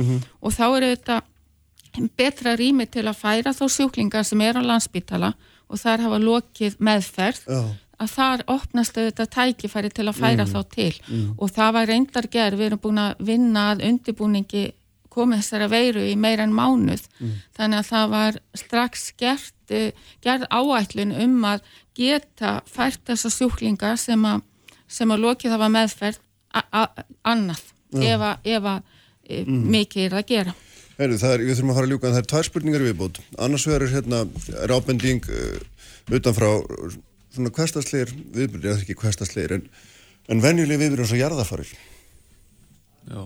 Og 0.42 0.54
þá 0.54 0.64
er 0.68 0.88
auðvitað 0.88 1.22
betra 2.18 2.56
rými 2.58 2.86
til 2.90 3.08
að 3.10 3.20
færa 3.22 3.54
þá 3.54 3.66
sjúklingar 3.74 4.26
sem 4.26 4.42
er 4.42 4.58
á 4.58 4.62
landsbítala 4.62 5.34
og 5.68 5.82
þar 5.82 6.06
hafa 6.06 6.20
lokið 6.22 6.78
meðferð 6.80 7.46
Já. 7.50 7.62
að 7.98 8.12
þar 8.14 8.44
opnast 8.54 8.98
auðvitað 8.98 9.32
tækifæri 9.38 9.90
til 9.94 10.08
að 10.08 10.20
færa 10.22 10.46
þá 10.46 10.60
til. 10.74 10.94
Og 11.38 11.50
það 11.52 11.74
var 11.74 11.88
reyndar 11.88 12.28
gerð, 12.32 12.60
við 12.60 12.66
erum 12.72 12.84
búin 12.84 13.02
að 13.02 13.24
vinna 13.32 13.72
að 13.72 13.86
undirbúningi 13.90 14.66
komið 15.18 15.42
þessara 15.42 15.68
veiru 15.74 16.04
í 16.08 16.14
meira 16.16 16.46
en 16.48 16.54
mánuð 16.56 17.04
þannig 17.58 17.82
að 17.82 17.90
það 17.92 18.10
var 18.14 18.38
strax 18.62 19.08
gert, 19.20 19.54
uh, 19.74 19.90
gerð 20.24 20.46
áætlun 20.54 21.16
um 21.26 21.40
að 21.50 21.66
geta 21.98 22.62
fært 22.70 23.02
þessa 23.10 23.32
sjúklinga 23.34 23.96
sem 23.98 24.22
að, 24.30 24.44
sem 24.88 25.10
að 25.12 25.24
lokið 25.26 25.56
hafa 25.58 25.70
meðferð 25.74 26.20
a- 26.54 26.68
a- 26.84 27.04
annað 27.34 27.64
ef 27.98 28.22
að, 28.22 28.82
e, 29.28 29.44
mikið 29.48 30.04
er 30.06 30.14
að 30.20 30.26
gera. 30.30 30.54
Heru, 30.98 31.14
er, 31.14 31.42
við 31.46 31.56
þurfum 31.58 31.70
að 31.72 31.76
fara 31.78 31.88
að 31.88 31.92
ljúka 31.94 32.08
en 32.08 32.14
það 32.16 32.22
er 32.24 32.28
tvær 32.32 32.46
spurningar 32.48 32.82
í 32.84 32.88
viðbót. 32.88 33.20
Annars 33.46 33.66
er 33.68 33.86
hérna 33.92 34.20
er 34.64 34.74
ábending 34.74 35.28
uh, 35.30 35.60
utanfrá 36.18 36.50
svona 37.36 37.52
hverstasleir 37.54 38.10
viðbyrðir, 38.34 38.72
eða 38.72 38.82
ekki 38.82 38.96
hverstasleir 38.98 39.54
en, 39.58 39.68
en 40.34 40.42
venjuleg 40.42 40.80
viðbyrðir 40.82 41.06
eins 41.06 41.14
og 41.14 41.22
jarðafarir. 41.22 41.74
Já. 43.08 43.22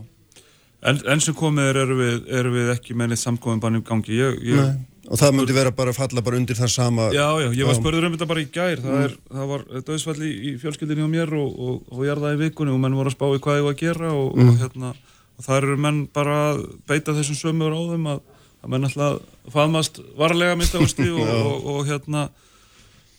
En, 0.82 0.98
en 1.14 1.22
sem 1.22 1.36
komið 1.38 1.68
er, 1.70 1.80
erum 1.84 2.00
við, 2.02 2.16
erum 2.40 2.56
við 2.58 2.72
ekki 2.74 2.96
með 2.98 3.12
neitt 3.12 3.22
samkominn 3.22 3.62
bann 3.62 3.78
í 3.78 3.84
gangi. 3.86 4.16
Ég, 4.18 4.40
ég, 4.50 4.72
Og 5.12 5.20
það 5.20 5.34
myndi 5.36 5.54
vera 5.56 5.72
bara 5.76 5.92
að 5.92 5.98
falla 5.98 6.22
bara 6.24 6.38
undir 6.40 6.56
það 6.56 6.70
sama. 6.72 7.06
Já, 7.12 7.26
já, 7.42 7.48
ég 7.58 7.68
var 7.68 7.76
spörður 7.76 8.06
um 8.08 8.14
þetta 8.16 8.28
bara 8.30 8.44
í 8.44 8.46
gær, 8.54 8.80
það, 8.80 9.00
er, 9.04 9.16
það 9.34 9.50
var 9.50 9.64
döðsfall 9.90 10.16
í, 10.24 10.30
í 10.32 10.52
fjölskyldinni 10.62 11.04
á 11.04 11.10
mér 11.12 11.34
og, 11.36 11.50
og, 11.52 11.80
og 11.92 12.06
ég 12.06 12.14
er 12.14 12.22
það 12.22 12.36
í 12.36 12.40
vikunni 12.46 12.72
og 12.72 12.80
menn 12.80 12.96
voru 12.96 13.12
að 13.12 13.18
spá 13.18 13.26
í 13.28 13.42
hvað 13.44 13.58
ég 13.60 13.66
var 13.66 13.76
að 13.76 13.82
gera 13.82 14.12
og, 14.16 14.30
og, 14.38 14.52
hérna, 14.62 14.94
og 15.36 15.48
það 15.48 15.58
eru 15.58 15.76
menn 15.84 16.00
bara 16.16 16.38
að 16.52 16.62
beita 16.88 17.16
þessum 17.18 17.40
sömur 17.42 17.76
á 17.76 17.82
þeim 17.90 18.08
að, 18.14 18.22
að 18.62 18.74
menn 18.76 18.88
alltaf 18.88 19.52
faðmast 19.58 20.00
varlega 20.22 20.56
minnstakosti 20.62 21.10
og, 21.18 21.34
og, 21.36 21.68
og 21.74 21.92
hérna 21.92 22.24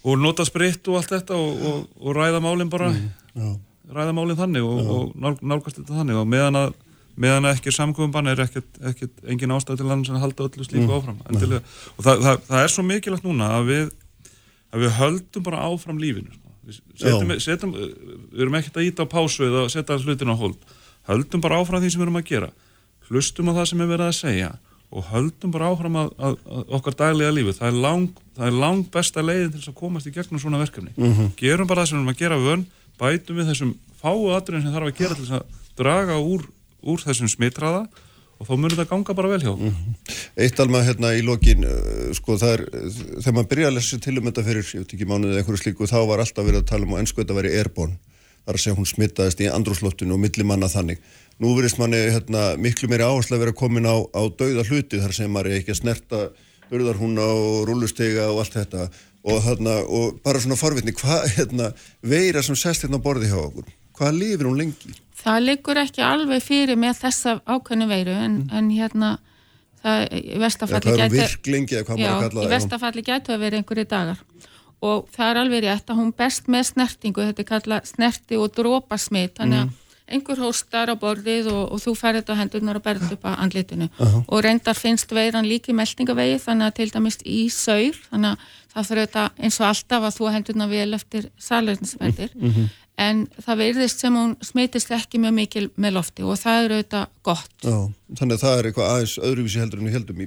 og 0.02 0.22
nota 0.22 0.46
spritt 0.48 0.88
og 0.88 1.02
allt 1.02 1.12
þetta 1.12 1.36
og, 1.36 1.84
og 2.00 2.16
ræða 2.16 2.40
málinn 2.42 2.72
bara 2.72 2.88
Já. 2.94 3.52
ræða 3.92 4.16
málinn 4.16 4.38
þannig 4.40 4.64
og, 4.64 4.80
og 4.96 5.12
nál, 5.18 5.36
nálgast 5.42 5.82
þetta 5.82 5.98
þannig. 6.00 6.22
Og 6.22 6.30
meðan 6.30 6.62
að 6.62 6.72
meðan 7.20 7.48
ekki 7.50 7.72
samkofinbann 7.74 8.30
er 8.32 8.40
ekkert, 8.44 8.68
ekkert 8.88 9.24
engin 9.28 9.54
ástæð 9.54 9.82
til 9.82 9.90
hann 9.90 10.04
sem 10.06 10.16
halda 10.22 10.46
öllu 10.48 10.66
slíku 10.66 10.94
áfram 10.96 11.20
endilega. 11.28 11.62
og 11.96 12.06
það, 12.06 12.24
það, 12.26 12.40
það 12.48 12.64
er 12.64 12.72
svo 12.72 12.84
mikilvægt 12.88 13.26
núna 13.26 13.50
að 13.58 13.68
við, 13.68 13.92
að 14.72 14.84
við 14.86 14.96
höldum 15.00 15.46
bara 15.48 15.64
áfram 15.68 16.00
lífinu 16.00 16.32
sko. 16.32 16.52
við, 16.68 16.80
setjum, 17.02 17.32
setjum, 17.46 17.76
við 18.32 18.44
erum 18.46 18.58
ekkert 18.60 18.80
að 18.80 18.88
íta 18.88 19.06
á 19.08 19.12
pásu 19.12 19.46
eða 19.48 19.68
setja 19.72 20.00
hlutin 20.00 20.32
á 20.32 20.36
hold. 20.40 20.60
Höldum 21.10 21.44
bara 21.44 21.60
áfram 21.60 21.82
því 21.82 21.92
sem 21.92 22.00
við 22.02 22.08
erum 22.08 22.20
að 22.22 22.28
gera. 22.30 22.52
Hlustum 23.10 23.50
á 23.50 23.56
það 23.58 23.72
sem 23.72 23.82
er 23.82 23.90
verið 23.92 24.08
að 24.08 24.20
segja 24.22 24.52
og 24.92 25.06
höldum 25.08 25.52
bara 25.54 25.70
áfram 25.72 25.94
að, 25.96 26.10
að, 26.20 26.34
að 26.52 26.74
okkar 26.76 26.96
daglega 27.00 27.32
lífi, 27.32 27.54
það 27.56 27.68
er 27.70 27.78
lang, 27.80 28.18
það 28.36 28.48
er 28.50 28.56
lang 28.60 28.82
besta 28.92 29.22
leiðin 29.24 29.52
til 29.54 29.62
að 29.70 29.76
komast 29.78 30.08
í 30.08 30.12
gegnum 30.12 30.40
svona 30.42 30.60
verkefni. 30.60 30.92
Gerum 31.40 31.68
bara 31.70 31.80
það 31.84 31.88
sem 31.88 31.96
við 31.96 32.02
erum 32.02 32.12
að 32.12 32.18
gera 32.20 32.40
vön 32.42 32.64
bætum 33.00 33.38
við 33.40 33.48
þessum 33.48 33.70
fáu 34.02 34.26
atriðin 34.36 34.66
sem 34.66 34.74
þarf 34.76 34.90
að 34.90 34.98
gera 35.00 35.16
til 35.16 35.28
að 35.38 35.56
draga 35.80 36.18
úr, 36.20 36.44
úr 36.82 37.02
þessum 37.02 37.30
smitraða 37.30 37.86
og 38.42 38.48
þá 38.48 38.52
munir 38.58 38.78
það 38.80 38.88
ganga 38.90 39.16
bara 39.16 39.30
vel 39.30 39.42
hjá 39.44 39.50
okkur. 39.52 39.74
Eitt 40.42 40.62
alma 40.62 40.82
hérna 40.82 41.12
í 41.14 41.22
lokin, 41.26 41.66
uh, 41.68 42.08
sko 42.18 42.38
það 42.40 42.54
er, 42.56 42.62
þegar 43.22 43.36
maður 43.36 43.50
byrja 43.52 43.68
að 43.70 43.76
lesa 43.78 43.98
til 44.02 44.16
um 44.18 44.30
þetta 44.30 44.46
fyrir, 44.48 44.70
ég 44.72 44.82
veit 44.82 44.94
ekki 44.96 45.10
mánuðið 45.10 45.42
einhverju 45.42 45.62
slíku, 45.62 45.90
þá 45.90 45.98
var 46.10 46.22
alltaf 46.24 46.48
verið 46.48 46.64
að 46.64 46.70
tala 46.72 46.88
um 46.88 46.96
að 46.96 47.04
ennsku 47.04 47.22
þetta 47.22 47.38
væri 47.38 47.52
airborne. 47.60 48.00
Það 48.42 48.50
er 48.50 48.58
að 48.58 48.62
segja 48.64 48.78
hún 48.80 48.88
smittaðist 48.90 49.42
í 49.44 49.50
andrúsloftinu 49.54 50.16
og 50.16 50.22
millimanna 50.24 50.66
þannig. 50.66 51.02
Nú 51.38 51.52
verist 51.54 51.78
manni 51.78 52.00
hérna, 52.10 52.56
miklu 52.58 52.88
meiri 52.90 53.06
áherslu 53.06 53.36
að 53.36 53.44
vera 53.44 53.54
komin 53.54 53.86
á, 53.86 53.94
á 54.02 54.22
dauða 54.26 54.66
hluti 54.66 54.98
þar 54.98 55.14
sem 55.14 55.30
maður 55.30 55.52
er 55.52 55.60
ekki 55.60 55.76
að 55.76 55.78
snerta 55.78 56.24
urðarhúna 56.72 57.22
og 57.22 57.68
rúlustega 57.68 58.26
og 58.32 58.42
allt 58.42 58.56
þetta 58.58 58.88
og, 59.22 59.38
hérna, 59.44 59.76
og 59.86 60.18
bara 60.24 60.42
svona 60.42 60.58
forvitni, 60.58 60.94
hvað 60.98 61.28
hérna, 61.36 61.70
veira 62.02 62.42
sem 62.42 62.58
sest 62.58 62.86
hérna 62.86 62.98
á 62.98 63.04
borði 63.04 63.30
hjá 63.30 63.38
okkur, 63.38 63.68
hvað 63.98 64.18
lifir 64.18 64.48
hún 64.48 64.58
lengi? 64.58 64.94
Það 65.22 65.44
liggur 65.46 65.78
ekki 65.82 66.02
alveg 66.06 66.42
fyrir 66.42 66.78
með 66.80 67.04
þessa 67.04 67.36
ákveðnu 67.46 67.86
veiru 67.90 68.16
en, 68.24 68.40
en 68.50 68.70
hérna 68.74 69.12
það 69.82 70.16
í 70.18 70.40
vestafalli 70.42 70.94
hún 70.94 71.02
gæti 71.02 71.20
gæti 73.06 73.34
að 73.34 73.44
vera 73.44 73.60
einhverju 73.60 73.86
dagar. 73.90 74.24
Og 74.82 75.06
það 75.14 75.28
er 75.28 75.40
alveg 75.44 75.62
rétt 75.62 75.92
að 75.92 76.00
hún 76.00 76.10
best 76.18 76.50
með 76.50 76.72
snertingu, 76.72 77.22
þetta 77.28 77.42
er 77.44 77.48
kallað 77.52 77.86
snerti 77.92 78.38
og 78.38 78.50
drópasmit, 78.56 79.36
þannig 79.38 79.62
að 79.62 79.78
einhver 80.12 80.40
hóstar 80.42 80.90
á 80.90 80.94
borðið 80.98 81.48
og, 81.52 81.62
og 81.72 81.80
þú 81.80 81.94
færið 81.96 82.22
þetta 82.22 82.34
á 82.34 82.40
hendurnar 82.40 82.78
og 82.80 82.84
berð 82.84 83.12
upp 83.14 83.28
að 83.30 83.38
andlitinu. 83.46 83.88
Og 84.26 84.42
reyndar 84.44 84.76
finnst 84.76 85.14
veiran 85.14 85.46
líki 85.48 85.74
meldingavegi 85.76 86.40
þannig 86.42 86.68
að 86.68 86.74
til 86.80 86.88
dæmis 86.96 87.18
í 87.22 87.38
saur 87.54 87.96
þannig 88.10 88.34
að 88.34 88.50
það 88.74 88.88
fyrir 88.90 89.06
þetta 89.06 89.24
eins 89.38 89.60
og 89.60 89.66
alltaf 89.68 90.08
að 90.08 90.18
þú 90.18 90.32
hendurnar 90.34 90.72
vel 90.72 90.98
eftir 90.98 91.28
salernisverðir 91.46 92.34
en 93.00 93.24
það 93.40 93.62
verðist 93.62 94.02
sem 94.02 94.16
hún 94.16 94.34
smitist 94.44 94.92
ekki 94.92 95.20
mjög 95.22 95.34
mikil 95.36 95.64
með 95.80 95.96
lofti 95.96 96.24
og 96.26 96.38
það 96.40 96.64
er 96.64 96.74
auðvitað 96.76 97.06
gott 97.24 97.64
Já, 97.64 97.76
þannig 98.18 98.36
að 98.36 98.44
það 98.44 98.58
er 98.58 98.68
eitthvað 98.68 98.90
aðeins 98.92 99.14
öðruvísi 99.28 99.62
heldur 99.62 99.80
en 99.80 99.88
við 99.88 99.96
heldum 99.96 100.20
í, 100.20 100.26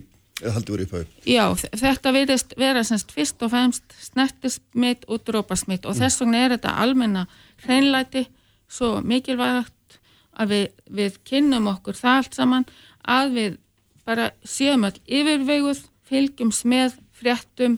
heldur 0.56 0.76
verið 0.76 0.88
í 0.88 0.92
pæðu. 0.94 1.06
Já, 1.30 1.46
þetta 1.84 2.16
verðist 2.16 2.56
vera 2.60 2.84
semst 2.88 3.14
fyrst 3.16 3.46
og 3.46 3.54
fremst 3.54 4.00
snertismitt 4.08 5.06
og 5.08 5.22
drópasmitt 5.28 5.86
og 5.86 5.98
þess 6.00 6.24
vegna 6.24 6.42
er 6.42 6.56
þetta 6.58 6.76
almenna 6.82 7.28
hreinlæti 7.66 8.26
svo 8.66 8.96
mikilvægt 9.06 10.00
að 10.36 10.52
við, 10.52 10.66
við 10.90 11.20
kynnum 11.28 11.70
okkur 11.72 11.98
það 12.00 12.22
allt 12.22 12.40
saman 12.40 12.68
að 13.06 13.36
við 13.38 13.58
bara 14.06 14.30
séum 14.46 14.86
all 14.86 14.98
yfirveguð, 15.06 15.86
fylgjumst 16.06 16.66
með 16.70 16.98
fréttum, 17.16 17.78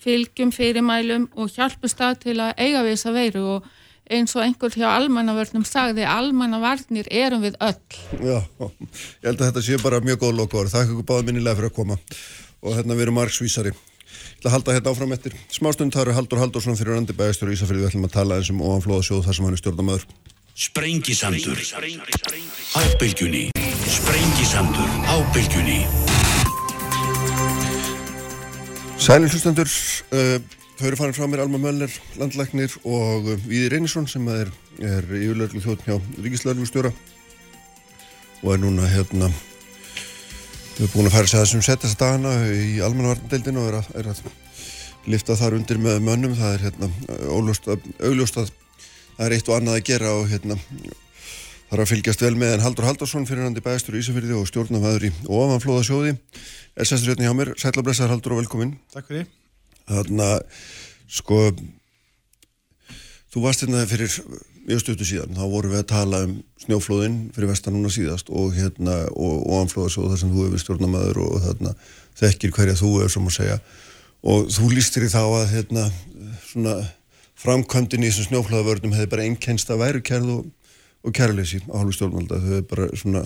fylgjum 0.00 0.52
fyrirmælum 0.52 1.30
og 1.36 1.52
hjálpum 1.54 1.90
stað 1.90 2.20
til 2.26 2.36
að 2.42 2.56
eiga 2.60 2.82
við 2.84 2.96
þessa 2.96 3.14
veiru 3.16 3.44
og 3.56 3.68
eins 4.12 4.34
og 4.36 4.44
einhver 4.44 4.74
hjá 4.76 4.86
almannavörnum 4.92 5.64
sagði 5.66 6.06
almannavarnir 6.08 7.08
erum 7.10 7.44
við 7.46 7.58
öll. 7.62 7.98
Já, 8.20 8.38
ég 8.38 9.26
held 9.26 9.40
að 9.40 9.48
þetta 9.48 9.64
sé 9.66 9.80
bara 9.82 10.02
mjög 10.04 10.22
góð 10.24 10.38
lokaður. 10.42 10.72
Þakk 10.74 10.94
ykkur 10.94 11.08
báða 11.10 11.26
minnilega 11.30 11.58
fyrir 11.58 11.72
að 11.72 11.76
koma 11.80 11.98
og 12.62 12.78
hérna 12.78 12.96
við 12.96 13.06
erum 13.06 13.18
margsvísari. 13.20 13.74
Ég 13.74 14.38
ætla 14.38 14.50
að 14.50 14.56
halda 14.56 14.76
hérna 14.76 14.94
áfram 14.94 15.16
eftir 15.16 15.36
smástund. 15.50 15.94
Það 15.96 16.06
eru 16.06 16.16
Haldur 16.20 16.42
Haldursson 16.44 16.78
fyrir 16.78 16.96
Randi 16.96 17.16
Bæðistur 17.16 17.50
og 17.50 17.56
Ísafrið. 17.56 17.82
Við 17.82 17.90
ætlum 17.90 18.08
að 18.08 18.16
tala 18.16 18.40
eins 18.40 18.52
um 18.52 18.62
ofanflóðasjóð 18.62 19.26
þar 19.26 19.38
sem 19.38 19.48
hann 19.48 19.56
er 19.56 19.62
stjórnamaður. 19.62 20.08
Sprengisandur 20.56 21.58
á 21.60 22.80
bylgjunni 22.96 23.50
Sprengisandur 23.84 24.88
á 25.04 25.20
bylgjunni 25.34 25.82
Sælir 28.96 29.28
hlustendur, 29.28 29.68
uh, 30.16 30.40
þau 30.76 30.86
eru 30.90 30.98
farin 31.00 31.16
frá 31.16 31.26
mér 31.30 31.44
Alma 31.44 31.60
Möller, 31.60 31.92
landlæknir 32.20 32.74
og 32.84 33.28
uh, 33.32 33.44
Víði 33.48 33.70
Reynisson 33.72 34.08
sem 34.10 34.26
er, 34.28 34.50
er 34.84 35.04
yfirlörglu 35.08 35.62
þjótt 35.64 35.86
hjá 35.86 35.96
Ríkislörglustjóra 36.20 36.92
og 38.42 38.50
er 38.52 38.60
núna 38.60 38.88
hérna 38.92 39.30
við 40.76 40.82
erum 40.84 40.92
búin 40.92 41.08
að 41.08 41.14
færa 41.14 41.30
sig 41.30 41.38
að 41.38 41.46
þessum 41.46 41.64
setjast 41.64 42.00
dagana 42.00 42.34
í 42.52 42.74
almannavarnadeildinu 42.84 43.62
og 43.62 43.70
er 43.70 43.78
að, 43.78 43.88
er 43.96 44.10
að 44.12 44.20
lifta 45.08 45.36
þar 45.38 45.56
undir 45.56 45.80
með 45.80 46.02
mönnum. 46.04 46.36
Það 46.36 46.58
er 46.58 46.66
hérna 46.66 46.90
augljóst 47.30 47.70
að 47.70 48.52
það 49.16 49.24
er 49.26 49.36
eitt 49.38 49.48
og 49.48 49.56
annað 49.56 49.78
að 49.78 49.86
gera 49.88 50.12
og 50.18 50.28
hérna 50.32 50.58
þarf 51.70 51.86
að 51.86 51.90
fylgjast 51.94 52.26
vel 52.26 52.34
með. 52.36 52.58
En 52.58 52.66
Haldur 52.66 52.90
Haldursson 52.90 53.26
fyrir 53.28 53.46
hann 53.46 53.56
í 53.56 53.64
bæðistur 53.64 53.96
í 53.96 54.04
Ísafyrði 54.04 54.36
og 54.36 54.46
stjórnamaður 54.50 55.08
í 55.08 55.14
ofanflóðasjóði 55.24 56.14
er 56.76 56.92
sestur 56.92 57.14
hérna 57.14 57.30
hjá 57.30 57.40
mér, 57.40 57.56
sætla 57.56 57.86
blessaður 57.86 58.16
Haldur 58.18 58.36
og 58.36 58.44
velkomin 58.44 58.76
Takk 58.92 59.08
fyrir 59.08 59.26
Þannig 59.86 60.26
að 60.26 60.60
sko 61.16 61.40
þú 63.32 63.42
varst 63.44 63.62
hérna 63.64 63.86
fyrir 63.88 64.12
mjög 64.66 64.82
stuttu 64.82 65.06
síðan, 65.06 65.36
þá 65.36 65.44
vorum 65.46 65.72
við 65.74 65.82
að 65.82 65.90
tala 65.92 66.22
um 66.26 66.36
snjóflóðin 66.64 67.18
fyrir 67.36 67.50
vestan 67.52 67.76
núna 67.76 67.90
síðast 67.94 68.30
og 68.34 68.56
hérna 68.56 69.04
og 69.14 69.44
ofanflóðasjóð 69.44 70.08
þar 70.10 70.20
sem 70.22 70.32
þú 70.34 70.46
hefur 70.46 70.62
stjórnamaður 70.62 71.20
og 71.22 71.36
þarna 71.44 71.74
þekkir 72.18 72.54
hverja 72.56 72.78
þú 72.80 72.92
er 73.04 73.12
sem 73.12 73.28
að 73.30 73.36
segja. 73.36 73.58
Og 74.26 74.48
þú 74.50 74.70
lístir 74.72 75.06
í 75.06 75.12
þá 75.12 75.22
að 75.22 75.52
hérna 75.52 75.86
svona 76.48 76.74
framkvæmdinn 77.38 78.06
í 78.06 78.10
þessum 78.10 78.30
snjóflóðavörnum 78.30 78.96
hefði 78.96 79.12
bara 79.12 79.26
einnkenst 79.28 79.70
að 79.70 79.82
væru 79.84 80.02
kærð 80.08 80.32
og, 80.34 80.50
og 81.06 81.14
kærleysi 81.14 81.62
á 81.70 81.76
halvu 81.76 81.94
stjórnvalda. 81.94 82.40
Þau 82.40 82.50
hefði 82.50 82.68
bara 82.72 82.88
svona 82.96 83.24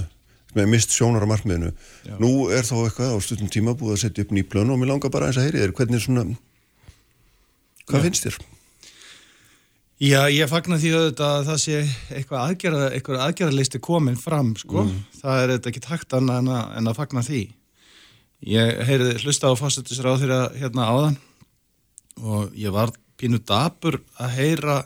með 0.59 0.71
mist 0.75 0.93
sjónar 0.93 1.25
á 1.25 1.31
markmiðinu. 1.31 1.73
Já. 2.05 2.15
nú 2.21 2.51
er 2.51 2.67
þá 2.67 2.77
eitthvað 2.83 3.15
á 3.15 3.19
stundum 3.23 3.51
tíma 3.55 3.77
búið 3.79 3.97
að 3.97 4.03
setja 4.05 4.27
upp 4.27 4.35
nýplönu 4.35 4.75
og 4.75 4.81
mér 4.83 4.93
langar 4.93 5.13
bara 5.15 5.31
eins 5.31 5.39
að 5.39 5.47
heyri 5.49 5.63
þér. 5.63 5.75
Hvernig 5.79 6.03
svona 6.05 6.27
hvað 7.91 8.01
Já. 8.01 8.07
finnst 8.09 8.27
þér? 8.27 8.41
Já, 10.01 10.21
ég 10.33 10.49
fagnar 10.49 10.79
því 10.81 10.91
að 10.97 11.19
það 11.45 11.57
sé 11.61 11.81
eitthvað 12.17 12.45
aðgerða, 12.47 12.85
eitthvað 12.97 13.25
aðgerðarlisti 13.27 13.81
komin 13.85 14.17
fram, 14.17 14.55
sko. 14.57 14.87
Mm. 14.87 15.03
Það 15.19 15.41
er 15.41 15.51
eitthvað 15.53 15.73
ekki 15.75 15.83
takt 15.85 16.15
annað 16.17 16.39
en 16.41 16.49
að, 16.55 16.71
en 16.79 16.89
að 16.89 16.97
fagna 16.97 17.25
því. 17.27 17.41
Ég 18.49 18.81
heyrði 18.89 19.19
hlusta 19.21 19.51
á 19.53 19.61
fósættisráð 19.61 20.23
þeirra 20.23 20.39
hérna 20.57 20.87
áðan 20.89 21.19
og 22.25 22.57
ég 22.57 22.73
var 22.73 22.95
pínu 23.21 23.43
dabur 23.45 23.99
að 24.17 24.33
heyra 24.39 24.79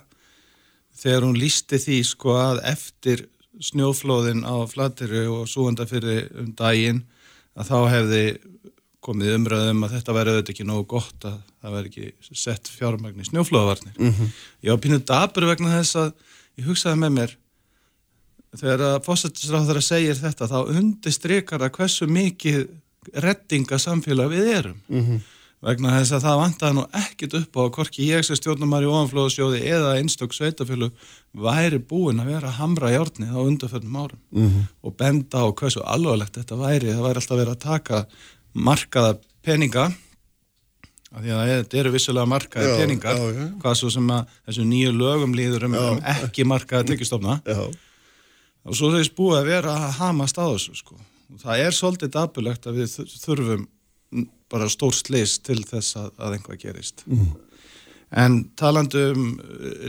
þegar 0.99 1.29
hún 1.29 1.39
lísti 1.39 1.79
því, 1.79 2.01
sko, 2.11 2.35
að 2.35 2.65
eftir 2.73 3.25
snjóflóðin 3.63 4.43
á 4.43 4.67
flattiru 4.67 5.29
og 5.31 5.47
súanda 5.47 5.87
fyrir 5.87 6.27
um 6.43 6.51
daginn 6.59 7.05
að 7.55 7.71
þá 7.71 7.79
hefði 7.93 8.25
komið 9.05 9.35
umröðum 9.39 9.85
að 9.87 9.97
þetta 9.99 10.17
væri 10.17 10.35
auðvitað 10.35 10.55
ekki 10.55 10.67
nógu 10.69 10.85
gott 10.95 11.27
að 11.29 11.39
það 11.61 11.77
væri 11.77 11.91
ekki 11.93 12.37
sett 12.45 12.71
fjármagn 12.73 13.21
í 13.21 13.29
snjóflóðavarnir. 13.29 13.97
Mm 13.99 14.13
-hmm. 14.13 14.31
Ég 14.65 14.71
var 14.71 14.83
pínuð 14.85 15.05
dabur 15.11 15.49
vegna 15.51 15.75
þess 15.79 16.01
að 16.03 16.13
ég 16.57 16.69
hugsaði 16.69 17.01
með 17.03 17.13
mér 17.19 17.37
þegar 18.55 18.87
að 18.89 19.05
fósættisráð 19.05 19.69
þeirra 19.69 19.85
segir 19.85 20.19
þetta 20.19 20.51
þá 20.51 20.59
undistrykar 20.79 21.63
að 21.67 21.77
hversu 21.79 22.07
mikið 22.11 22.67
reddinga 23.13 23.79
samfélag 23.79 24.31
við 24.33 24.51
erum. 24.59 24.83
Mm 24.89 25.07
-hmm. 25.07 25.23
Vegna 25.65 25.95
þess 25.97 26.13
að 26.13 26.25
það 26.27 26.41
vantaði 26.43 26.77
nú 26.77 26.83
ekkit 27.01 27.35
upp 27.39 27.57
á 27.57 27.61
að 27.63 27.71
korki 27.73 28.07
ég 28.11 28.25
sem 28.27 28.37
stjórnumar 28.37 28.85
í 28.85 28.89
ofanflóðasjóði 28.91 29.63
eða 29.65 29.95
einstök 29.97 30.35
sveitafjölu 30.37 30.91
væri 31.33 31.79
búin 31.81 32.21
að 32.21 32.35
vera 32.35 32.51
að 32.51 32.59
hamra 32.59 32.91
hjárni 32.93 33.31
á 33.33 33.39
undarförnum 33.41 33.97
árum 33.97 34.21
mm 34.31 34.49
-hmm. 34.49 34.67
og 34.83 34.97
benda 34.97 35.39
á 35.41 35.49
hversu 35.49 35.81
alvarlegt 35.81 36.37
þetta 36.37 36.57
væri. 36.61 36.93
Það 36.93 37.07
væri 37.07 37.21
alltaf 37.21 37.39
verið 37.39 37.55
að 37.55 37.65
taka 37.65 38.07
markaða 38.55 39.17
peninga 39.45 39.89
af 41.15 41.23
því 41.23 41.35
að 41.35 41.51
þetta 41.51 41.81
eru 41.81 41.93
vissulega 41.95 42.31
markaði 42.31 42.71
já, 42.71 42.77
peningar 42.81 43.19
já, 43.19 43.25
já. 43.37 43.47
hvað 43.63 43.77
svo 43.79 43.91
sem 43.95 44.11
að 44.11 44.37
þessu 44.49 44.67
nýju 44.71 44.93
lögum 44.97 45.35
líður 45.39 45.69
um, 45.69 45.77
um 45.79 46.01
ekki 46.15 46.47
markaði 46.49 46.95
tekistofna 46.95 47.39
og 48.65 48.79
svo 48.79 48.91
þeir 48.95 49.11
búið 49.15 49.41
að 49.41 49.51
vera 49.53 49.77
að 49.79 49.97
hamast 50.01 50.41
á 50.41 50.45
þessu 50.47 50.77
sko. 50.81 50.99
það 51.43 51.65
er 51.67 51.79
svolítið 51.79 52.15
dabulegt 52.17 52.67
að 52.67 52.81
við 52.81 52.99
þurfum 53.23 53.67
bara 54.51 54.71
stór 54.71 54.95
slis 54.95 55.39
til 55.43 55.61
þess 55.67 55.99
að, 55.99 56.11
að 56.19 56.37
einhvað 56.39 56.61
gerist 56.63 57.07
mm. 57.07 57.31
en 58.25 58.41
talandu 58.59 59.07
um 59.13 59.31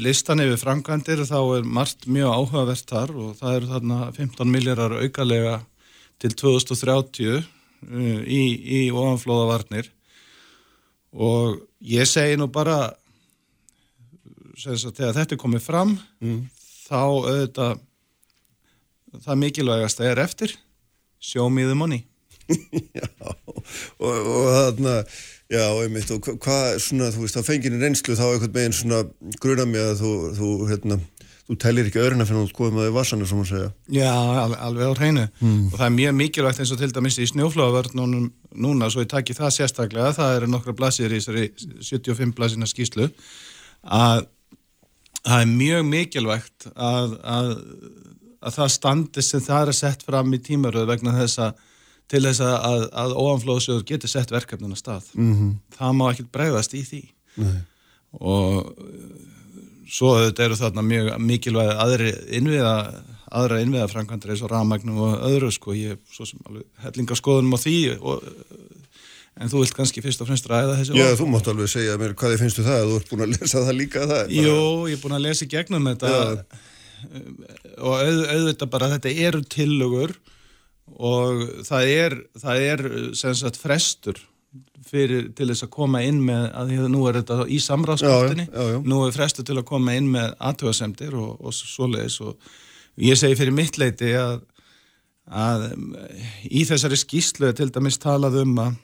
listan 0.01 0.41
yfir 0.45 0.61
framkvæmdir 0.61 1.25
þá 1.25 1.39
er 1.57 1.65
margt 1.65 2.05
mjög 2.09 2.37
áhugavert 2.37 2.85
þar 2.89 3.17
og 3.17 3.33
það 3.41 3.59
eru 3.59 3.73
þarna 3.73 3.99
15 4.17 4.53
miljardar 4.53 4.97
aukalega 5.01 5.59
til 6.21 6.37
2030 6.37 7.43
Uh, 7.43 7.54
í, 7.85 8.43
í 8.79 8.81
ofanflóðavarnir 8.91 9.89
og 11.15 11.61
ég 11.85 12.07
segi 12.09 12.37
nú 12.39 12.49
bara 12.51 12.95
þegar 14.55 15.15
þetta 15.19 15.35
er 15.35 15.41
komið 15.41 15.63
fram 15.65 15.95
mm. 16.23 16.41
þá 16.87 17.01
auðvitað 17.03 17.79
það 19.25 19.41
mikilvægast 19.43 20.03
er 20.03 20.21
eftir 20.23 20.55
show 21.19 21.49
me 21.49 21.67
the 21.67 21.77
money 21.77 22.05
Já 22.95 23.09
og, 23.97 24.13
og 24.13 24.47
þarna 24.53 24.95
já 25.51 25.63
einmitt 25.81 26.11
og 26.13 26.27
hvað 26.41 26.79
svona 26.81 27.11
þú 27.13 27.23
veist 27.25 27.39
að 27.39 27.47
fenginu 27.47 27.79
reynslu 27.81 28.17
þá 28.17 28.25
eitthvað 28.27 28.55
meginn 28.57 28.75
svona 28.75 29.01
gruna 29.41 29.65
mig 29.69 29.81
að 29.81 30.01
þú, 30.01 30.11
þú 30.37 30.49
hérna 30.69 30.97
þú 31.45 31.57
tellir 31.61 31.89
ekki 31.89 32.01
öðruna 32.01 32.25
fyrir 32.25 32.39
að 32.41 32.45
þú 32.47 32.51
skoðum 32.51 32.77
að 32.77 32.81
það 32.81 32.89
er 32.89 32.95
vassanir 32.95 33.29
sem 33.29 33.41
að 33.41 33.49
segja. 33.51 33.71
Já, 33.93 34.13
alveg, 34.13 34.61
alveg 34.67 34.85
á 34.89 34.93
hreinu 34.99 35.25
mm. 35.27 35.65
og 35.67 35.75
það 35.75 35.85
er 35.87 35.95
mjög 35.95 36.15
mikilvægt 36.19 36.61
eins 36.63 36.71
og 36.73 36.79
til 36.79 36.93
dæmis 36.95 37.19
í 37.21 37.27
snjóflóðavörnum 37.29 38.29
núna 38.65 38.89
svo 38.89 39.03
ég 39.03 39.11
takki 39.11 39.35
það 39.37 39.53
sérstaklega, 39.59 40.15
það 40.17 40.37
eru 40.39 40.49
nokkra 40.49 40.75
blasir 40.79 41.13
í 41.13 41.19
þessari 41.19 41.51
75 41.85 42.33
blasina 42.37 42.69
skýslu 42.69 43.11
að 43.85 44.25
það 45.21 45.43
er 45.43 45.53
mjög 45.53 45.85
mikilvægt 45.91 46.67
að, 46.73 47.15
að, 47.21 47.53
að 48.41 48.57
það 48.57 48.73
standi 48.79 49.25
sem 49.25 49.45
það 49.45 49.69
er 49.69 49.79
sett 49.83 50.05
fram 50.07 50.33
í 50.33 50.41
tímaröðu 50.49 50.89
vegna 50.95 51.13
þess 51.19 51.43
að 51.45 51.63
til 52.11 52.21
þess 52.21 52.41
að, 52.45 52.83
að 52.93 53.15
óanflóðsjóður 53.17 53.85
getur 53.89 54.11
sett 54.11 54.33
verkefnina 54.33 54.77
stað. 54.77 55.07
Mm 55.17 55.31
-hmm. 55.33 55.53
Það 55.77 55.95
má 55.97 56.03
ekkert 56.11 56.33
bregðast 56.33 56.75
í 56.77 56.83
því 56.85 57.01
Nei. 57.41 57.55
og 58.21 58.69
svo 59.85 60.15
þetta 60.19 60.47
eru 60.47 60.57
þarna 60.59 60.83
mjög 60.85 61.11
mikilvæg 61.21 61.71
aðri 61.83 62.13
innviða 62.39 62.75
aðra 63.35 63.61
innviða 63.63 63.87
framkvæmdur 63.91 64.33
eins 64.33 64.43
og 64.45 64.51
ramagnum 64.51 65.01
og 65.05 65.15
öðru 65.27 65.51
sko, 65.53 65.75
ég 65.77 65.95
er 65.95 66.01
svo 66.13 66.27
sem 66.29 66.41
alveg 66.47 66.65
hellingaskoðunum 66.85 67.57
á 67.57 67.59
því 67.61 67.79
og, 67.97 68.27
en 69.35 69.51
þú 69.51 69.63
vilt 69.63 69.75
kannski 69.77 70.03
fyrst 70.05 70.21
og 70.23 70.29
fremst 70.29 70.47
ræða 70.49 70.77
þessi 70.79 70.95
Já, 70.95 71.07
orð. 71.09 71.17
þú 71.19 71.27
mátt 71.33 71.49
alveg 71.51 71.71
segja 71.71 71.97
mér 72.01 72.13
hvað 72.17 72.35
þið 72.35 72.43
finnst 72.43 72.61
þú 72.61 72.67
það 72.69 72.85
þú 72.85 72.99
ert 72.99 73.11
búin 73.11 73.25
að 73.25 73.33
lesa 73.33 73.65
það 73.65 73.79
líka 73.81 74.05
það 74.05 74.21
bara... 74.21 74.37
ég 74.37 74.95
er 74.95 75.01
búin 75.03 75.17
að 75.17 75.25
lesa 75.25 75.45
í 75.45 75.51
gegnum 75.51 75.89
þetta 75.91 76.13
Já. 76.13 76.21
og 77.81 77.97
auð, 77.99 78.21
auðvitað 78.35 78.71
bara 78.77 78.91
þetta 78.95 79.15
eru 79.27 79.43
tillögur 79.57 80.15
og 80.95 81.43
það 81.67 81.91
er 81.91 82.17
það 82.39 82.63
er 82.69 82.85
sem 83.17 83.35
sagt 83.37 83.59
frestur 83.59 84.21
fyrir, 84.85 85.29
til 85.35 85.47
þess 85.49 85.65
að 85.65 85.73
koma 85.73 86.01
inn 86.05 86.21
með 86.25 86.47
að 86.53 86.73
nú 86.91 87.03
er 87.09 87.19
þetta 87.19 87.47
í 87.49 87.59
samráðskvöldinni 87.63 88.47
nú 88.85 89.01
er 89.05 89.15
frestu 89.15 89.45
til 89.45 89.57
að 89.59 89.67
koma 89.69 89.95
inn 89.97 90.09
með 90.13 90.35
aðtöðasemdir 90.49 91.15
og, 91.19 91.39
og 91.41 91.55
svoleiðis 91.55 92.19
og 92.25 92.51
ég 93.01 93.19
segi 93.19 93.37
fyrir 93.39 93.55
mitt 93.55 93.79
leiti 93.81 94.13
að, 94.19 94.39
að 95.25 95.67
í 96.49 96.65
þessari 96.67 96.99
skýslu 97.01 97.51
til 97.57 97.71
dæmis 97.73 97.99
talað 98.01 98.39
um 98.43 98.53
að, 98.61 98.77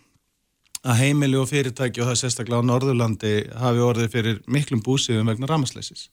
að 0.82 1.04
heimili 1.04 1.40
og 1.40 1.50
fyrirtæki 1.52 2.02
og 2.02 2.12
það 2.12 2.20
sérstaklega 2.24 2.66
á 2.66 2.70
Norðurlandi 2.72 3.36
hafi 3.62 3.86
orðið 3.86 4.12
fyrir 4.16 4.42
miklum 4.50 4.84
búsíðum 4.86 5.30
vegna 5.32 5.50
ramasleisis 5.52 6.10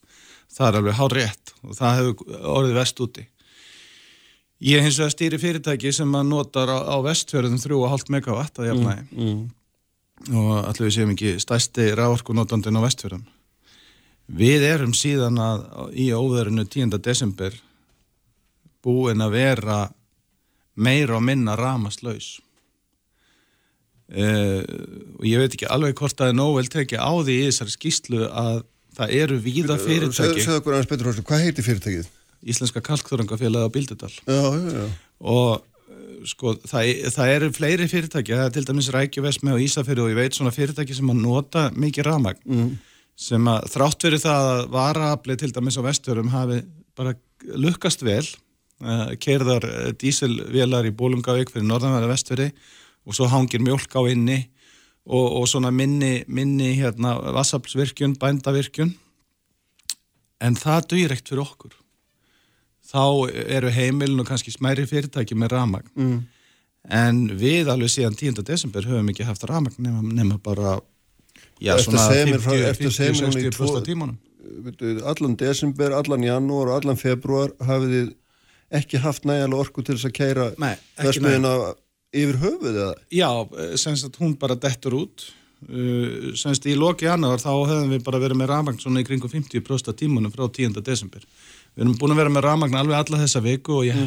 það 0.52 0.68
er 0.68 0.80
alveg 0.82 1.00
hár 1.00 1.16
rétt 1.16 1.56
og 1.64 1.76
það 1.78 1.98
hefur 2.02 2.38
orðið 2.58 2.80
vest 2.82 3.04
úti 3.04 3.28
Ég 4.58 4.82
hins 4.82 4.98
vegar 4.98 5.12
stýri 5.14 5.38
fyrirtæki 5.38 5.92
sem 5.94 6.14
að 6.18 6.30
notar 6.32 6.70
á, 6.70 6.78
á 6.82 6.96
vestfjörðum 7.04 7.60
3,5 7.62 8.10
megawatt 8.10 8.58
að 8.58 8.72
jafnægi 8.72 9.04
mm, 9.14 9.28
mm. 9.28 10.38
og 10.40 10.54
allir 10.64 10.88
við 10.88 10.96
séum 10.96 11.12
ekki 11.14 11.34
stæsti 11.42 11.92
ráorkunótandin 11.94 12.78
á 12.78 12.82
vestfjörðum. 12.82 13.22
Við 14.38 14.66
erum 14.66 14.96
síðan 14.98 15.38
að 15.40 15.62
í 15.94 16.10
óverðinu 16.10 16.66
10. 16.66 16.98
desember 16.98 17.54
búin 18.84 19.22
að 19.22 19.38
vera 19.38 19.78
meira 20.74 21.16
og 21.18 21.24
minna 21.24 21.54
ramaslaus. 21.58 22.38
Uh, 24.08 24.64
og 25.20 25.24
ég 25.28 25.38
veit 25.38 25.54
ekki 25.54 25.68
alveg 25.68 25.98
hvort 26.00 26.16
að 26.16 26.24
það 26.24 26.30
er 26.32 26.36
nóg 26.38 26.54
vel 26.56 26.68
tekið 26.72 27.02
á 27.04 27.12
því 27.12 27.34
í 27.38 27.48
þessari 27.50 27.74
skýslu 27.74 28.20
að 28.26 28.62
það 28.98 29.16
eru 29.22 29.40
víða 29.44 29.76
fyrirtæki 29.82 30.44
Segðu 30.46 30.62
okkur 30.62 30.76
aðeins 30.78 30.90
betur, 30.90 31.26
hvað 31.28 31.42
heitir 31.44 31.66
fyrirtækið? 31.66 32.08
Íslenska 32.42 32.80
kalkþörungafélagi 32.80 33.66
á 33.66 34.08
já. 34.26 34.90
og 35.18 35.62
uh, 35.90 36.24
sko, 36.24 36.54
það, 36.62 36.90
það 37.14 37.32
eru 37.34 37.52
fleiri 37.52 37.88
fyrirtæki, 37.90 38.34
það 38.34 38.44
er 38.44 38.54
til 38.54 38.66
dæmis 38.68 38.90
Rækjuvesmi 38.94 39.54
og 39.54 39.62
Ísafjörðu 39.64 40.04
og 40.04 40.12
ég 40.12 40.20
veit 40.20 40.38
svona 40.38 40.54
fyrirtæki 40.54 40.94
sem 40.94 41.10
að 41.10 41.22
nota 41.22 41.68
mikið 41.74 42.06
ramagn 42.06 42.42
mm. 42.46 42.68
sem 43.18 43.50
að 43.50 43.70
þrátt 43.74 44.06
verið 44.06 44.26
það 44.26 44.50
að 44.52 44.60
varaafli 44.76 45.38
til 45.40 45.50
dæmis 45.56 45.80
á 45.80 45.82
vesturum 45.88 46.30
hafi 46.34 46.60
bara 46.98 47.16
lukkast 47.58 48.06
vel 48.06 48.22
uh, 48.22 49.16
keirðar 49.18 49.66
uh, 49.66 49.90
dísilvélar 49.98 50.86
í 50.86 50.94
Bólungavík 50.94 51.50
fyrir 51.50 51.66
norðanverða 51.66 52.12
vestferi 52.12 52.52
og 53.08 53.18
svo 53.18 53.26
hangir 53.32 53.62
mjölk 53.64 53.98
á 53.98 54.02
inni 54.06 54.44
og, 55.08 55.26
og 55.40 55.50
svona 55.50 55.72
minni, 55.74 56.22
minni 56.28 56.74
hérna 56.78 57.16
vassaflsvirkjun, 57.34 58.18
bændavirkjun 58.20 58.94
en 60.44 60.58
það 60.58 60.90
dugir 60.92 61.14
ekkert 61.14 61.32
fyrir 61.32 61.44
okkur 61.46 61.76
þá 62.88 63.04
eru 63.58 63.72
heimilin 63.72 64.22
og 64.22 64.28
kannski 64.28 64.54
smæri 64.54 64.86
fyrirtæki 64.88 65.36
með 65.38 65.54
ramagn 65.56 65.90
mm. 65.94 66.18
en 67.00 67.24
við 67.40 67.72
alveg 67.72 67.92
síðan 67.92 68.16
10. 68.18 68.40
desember 68.48 68.86
höfum 68.88 69.10
ekki 69.12 69.26
haft 69.28 69.44
ramagn 69.48 69.76
nema, 69.84 70.02
nema 70.02 70.38
bara 70.42 70.78
já, 71.60 71.74
Eftir 71.74 71.90
svona 71.90 72.06
segir 72.08 72.32
mér 72.32 72.40
50, 72.40 72.46
frá- 72.46 72.70
eftir 72.72 72.94
segir 72.96 73.18
mér 73.18 73.26
50, 73.26 73.28
hún 73.28 73.40
í 73.40 73.44
60 73.48 73.56
tvo- 73.56 73.58
pluss 73.58 73.76
á 73.76 73.82
tímanum 73.88 74.16
Veitu, 74.48 74.94
allan 75.04 75.34
desember, 75.36 75.92
allan 75.92 76.24
janúar 76.24 76.70
og 76.70 76.78
allan 76.78 76.96
februar 76.98 77.52
hafið 77.60 77.92
þið 77.94 78.14
ekki 78.78 79.00
haft 79.02 79.26
nægilega 79.28 79.60
orku 79.60 79.84
til 79.84 79.96
þess 79.96 80.08
að 80.08 80.14
ekki 80.14 81.04
versmiðina 81.04 81.52
yfir 82.16 82.38
höfuð 82.40 82.70
eða? 82.72 82.94
Já, 83.12 83.28
semst 83.80 84.08
að 84.08 84.22
hún 84.22 84.34
bara 84.40 84.56
dettur 84.60 84.96
út 85.02 85.26
uh, 85.68 86.32
semst 86.38 86.66
í 86.68 86.76
loki 86.78 87.08
janúar 87.08 87.42
þá 87.42 87.50
höfum 87.52 87.92
við 87.92 88.04
bara 88.06 88.20
verið 88.22 88.40
með 88.40 88.50
ramagn 88.52 88.80
svona 88.80 89.02
í 89.02 89.08
kringum 89.08 89.32
50% 89.32 89.92
af 89.92 89.98
tímunum 90.00 90.32
frá 90.34 90.46
10. 90.48 90.80
desember 90.84 91.24
við 91.78 91.84
erum 91.84 91.98
búin 92.00 92.10
að 92.10 92.18
vera 92.24 92.34
með 92.34 92.44
ramagn 92.48 92.74
alveg 92.74 92.98
alla 92.98 93.20
þessa 93.20 93.42
viku 93.44 93.76
og 93.78 93.84
ég 93.86 93.98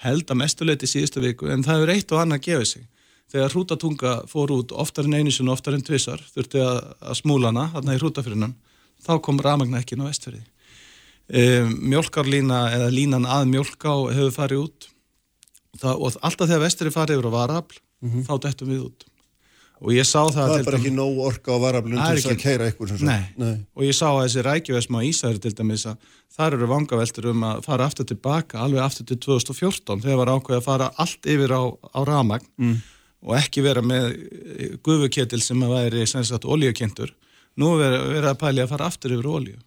held 0.00 0.30
að 0.32 0.38
mestuleiti 0.40 0.88
síðustu 0.88 1.20
viku 1.20 1.50
en 1.52 1.64
það 1.66 1.82
hefur 1.82 1.92
eitt 1.92 2.14
og 2.14 2.22
annað 2.22 2.44
gefið 2.46 2.70
sig. 2.70 2.86
Þegar 3.32 3.52
hrútatunga 3.52 4.14
fór 4.28 4.54
út 4.56 4.72
oftar 4.72 5.08
en 5.08 5.18
einu 5.20 5.32
sinni, 5.32 5.52
oftar 5.52 5.76
en 5.76 5.84
tvissar 5.84 6.24
þurfti 6.32 6.64
að, 6.64 6.80
að 7.04 7.18
smúla 7.20 7.52
hana, 7.52 7.68
þarna 7.74 7.94
í 7.96 8.00
hrútafyrinnan 8.00 8.56
þá 9.04 9.12
kom 9.24 9.40
ramagn 9.44 9.76
ekki 9.76 9.96
inn 9.96 10.04
á 10.04 10.08
vestfyrði 10.08 10.42
um, 10.42 11.76
mjölkarlína 11.92 12.64
eða 12.78 12.90
línan 12.96 13.28
að 13.28 13.46
mjölká 13.52 13.94
hefur 14.16 14.34
farið 14.36 14.64
út. 14.66 14.90
Það, 15.80 15.94
og 15.96 16.20
alltaf 16.20 16.48
þegar 16.48 16.64
vestri 16.66 16.92
farið 16.92 17.20
yfir 17.20 17.32
á 17.32 17.36
varafl 17.36 17.80
þá 18.26 18.34
dettum 18.48 18.72
við 18.72 18.84
út 18.88 19.11
og 19.82 19.92
ég 19.94 20.06
sá 20.06 20.20
það. 20.22 20.36
Það 20.38 20.56
er 20.56 20.66
bara 20.68 20.78
ekki 20.80 20.94
nóg 20.94 21.20
orka 21.26 21.54
á 21.54 21.58
varaflun 21.62 21.98
Það 21.98 22.10
til 22.12 22.20
þess 22.22 22.30
að 22.32 22.40
keira 22.42 22.68
eitthvað. 22.70 23.04
Nei. 23.08 23.22
Nei. 23.42 23.54
og 23.74 23.86
ég 23.86 23.96
sá 23.98 24.06
að 24.10 24.20
þessi 24.22 24.44
rækjuvesma 24.46 25.02
á 25.02 25.06
Ísæri 25.08 25.42
til 25.42 25.54
dæmis 25.58 25.86
að 25.90 26.10
þar 26.36 26.56
eru 26.56 26.68
vangaveltur 26.70 27.28
um 27.32 27.46
að 27.48 27.64
fara 27.66 27.88
aftur 27.90 28.08
tilbaka, 28.08 28.60
alveg 28.62 28.84
aftur 28.84 29.08
til 29.10 29.18
2014 29.26 30.04
þegar 30.04 30.20
var 30.22 30.32
ákveð 30.36 30.60
að 30.60 30.68
fara 30.68 30.92
allt 31.02 31.28
yfir 31.34 31.52
á, 31.52 31.62
á 31.68 32.00
ramagn 32.08 32.46
mm. 32.56 32.78
og 33.26 33.34
ekki 33.40 33.66
vera 33.66 33.82
með 33.84 34.14
gufuketil 34.86 35.42
sem 35.44 35.66
að 35.66 35.74
væri 35.76 36.06
olíukindur 36.54 37.12
nú 37.60 37.74
er 37.76 37.98
verið 37.98 38.30
að 38.30 38.40
pæli 38.40 38.64
að 38.64 38.72
fara 38.72 38.88
aftur 38.88 39.12
yfir 39.16 39.28
olíu 39.28 39.58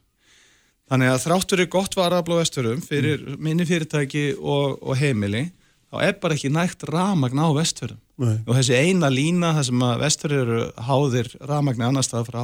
þannig 0.89 1.11
að 1.11 1.21
þráttur 1.25 1.61
er 1.61 1.69
gott 1.73 1.97
varafl 1.97 2.33
á 2.33 2.41
vesturum 2.41 2.81
fyrir 2.81 3.21
Mm. 3.25 3.37
minni 3.41 3.65
fyrirtæki 3.65 4.35
og, 4.37 4.81
og 4.81 4.97
heimili 4.97 5.49
þá 5.95 6.03
er 6.09 6.19
bara 6.22 6.35
ekki 6.38 6.51
nægt 6.53 6.84
ramagn 6.91 7.39
á 7.41 7.47
vestfjörðum 7.55 8.01
Nei. 8.26 8.35
og 8.45 8.53
þessi 8.59 8.76
eina 8.80 9.09
lína 9.11 9.53
þar 9.57 9.67
sem 9.69 9.81
að 9.88 10.03
vestfjörður 10.05 10.69
háðir 10.88 11.31
ramagni 11.49 11.88
annar 11.88 12.05
stað 12.07 12.30
frá 12.30 12.43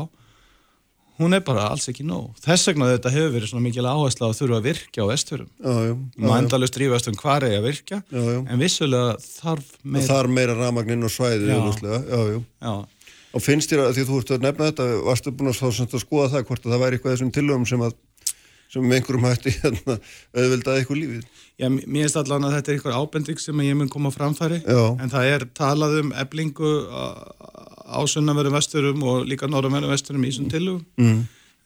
hún 1.21 1.35
er 1.37 1.43
bara 1.45 1.67
alls 1.69 1.85
ekki 1.91 2.05
nóg 2.07 2.31
þess 2.41 2.69
vegna 2.71 2.87
þetta 2.89 3.11
hefur 3.13 3.33
verið 3.35 3.51
svona 3.51 3.65
mikil 3.67 3.85
áhersla 3.85 4.29
að 4.31 4.37
þurfa 4.39 4.57
að 4.57 4.67
virkja 4.71 5.05
á 5.05 5.11
vestfjörðum 5.11 5.99
maður 6.17 6.39
endalust 6.41 6.79
rífast 6.81 7.11
um 7.11 7.19
hvað 7.19 7.45
er 7.51 7.57
að 7.59 7.67
virkja 7.67 7.99
Já, 8.09 8.21
já. 8.25 8.39
en 8.41 8.63
vissulega 8.63 9.13
þarf 9.27 9.75
meira 9.83 10.07
þar 10.07 10.31
meira 10.39 10.57
ramagnin 10.57 11.05
og 11.07 11.13
svæðið 11.13 11.51
Já. 11.51 11.57
augljóslega. 11.59 12.01
já, 12.07 12.19
já. 12.31 12.41
Já. 12.65 12.73
Og 13.31 13.39
finnst 13.39 13.71
þér 13.71 13.85
að 13.85 13.93
því 13.95 14.03
þú 14.09 14.15
ert 14.19 14.31
að 14.35 14.41
nefna 14.43 14.65
þetta, 14.71 14.85
varstu 15.07 15.31
búin 15.31 15.51
að, 15.53 15.99
skoða 16.03 16.31
það 16.33 16.47
hvort 16.49 16.65
að 16.65 16.73
það 16.73 16.81
væri 16.81 16.97
eitthvað 16.97 17.13
þessum 17.13 17.29
tillögum 17.37 17.67
sem 17.69 17.83
að 17.85 17.93
sem 18.71 18.85
með 18.87 18.97
einhverjum 19.01 19.25
hætti 19.27 19.51
hérna, 19.61 19.95
auðveldaði 20.31 20.81
eitthvað 20.83 20.99
lífið. 21.01 21.25
Já, 21.61 21.67
mér 21.69 22.05
finnst 22.05 22.19
allan 22.21 22.45
að 22.47 22.53
þetta 22.57 22.71
er 22.71 22.77
einhver 22.77 22.99
ábending 23.01 23.41
sem 23.43 23.63
ég 23.65 23.75
mun 23.77 23.89
koma 23.91 24.11
framfæri 24.15 24.61
Já. 24.63 24.79
en 25.03 25.11
það 25.11 25.31
er 25.35 25.45
talað 25.59 25.97
um 26.01 26.13
eblingu 26.23 26.71
á 27.91 27.99
sunnanverðum 28.07 28.55
vesturum 28.55 29.03
og 29.03 29.25
líka 29.27 29.49
norðanverðum 29.51 29.91
vesturum 29.91 30.23
í 30.25 30.31
þessum 30.31 30.47
tillögum 30.53 30.85
Mm. 31.01 31.19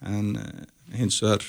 en 0.10 0.34
uh, 0.42 0.98
hins 0.98 1.20
vegar 1.24 1.46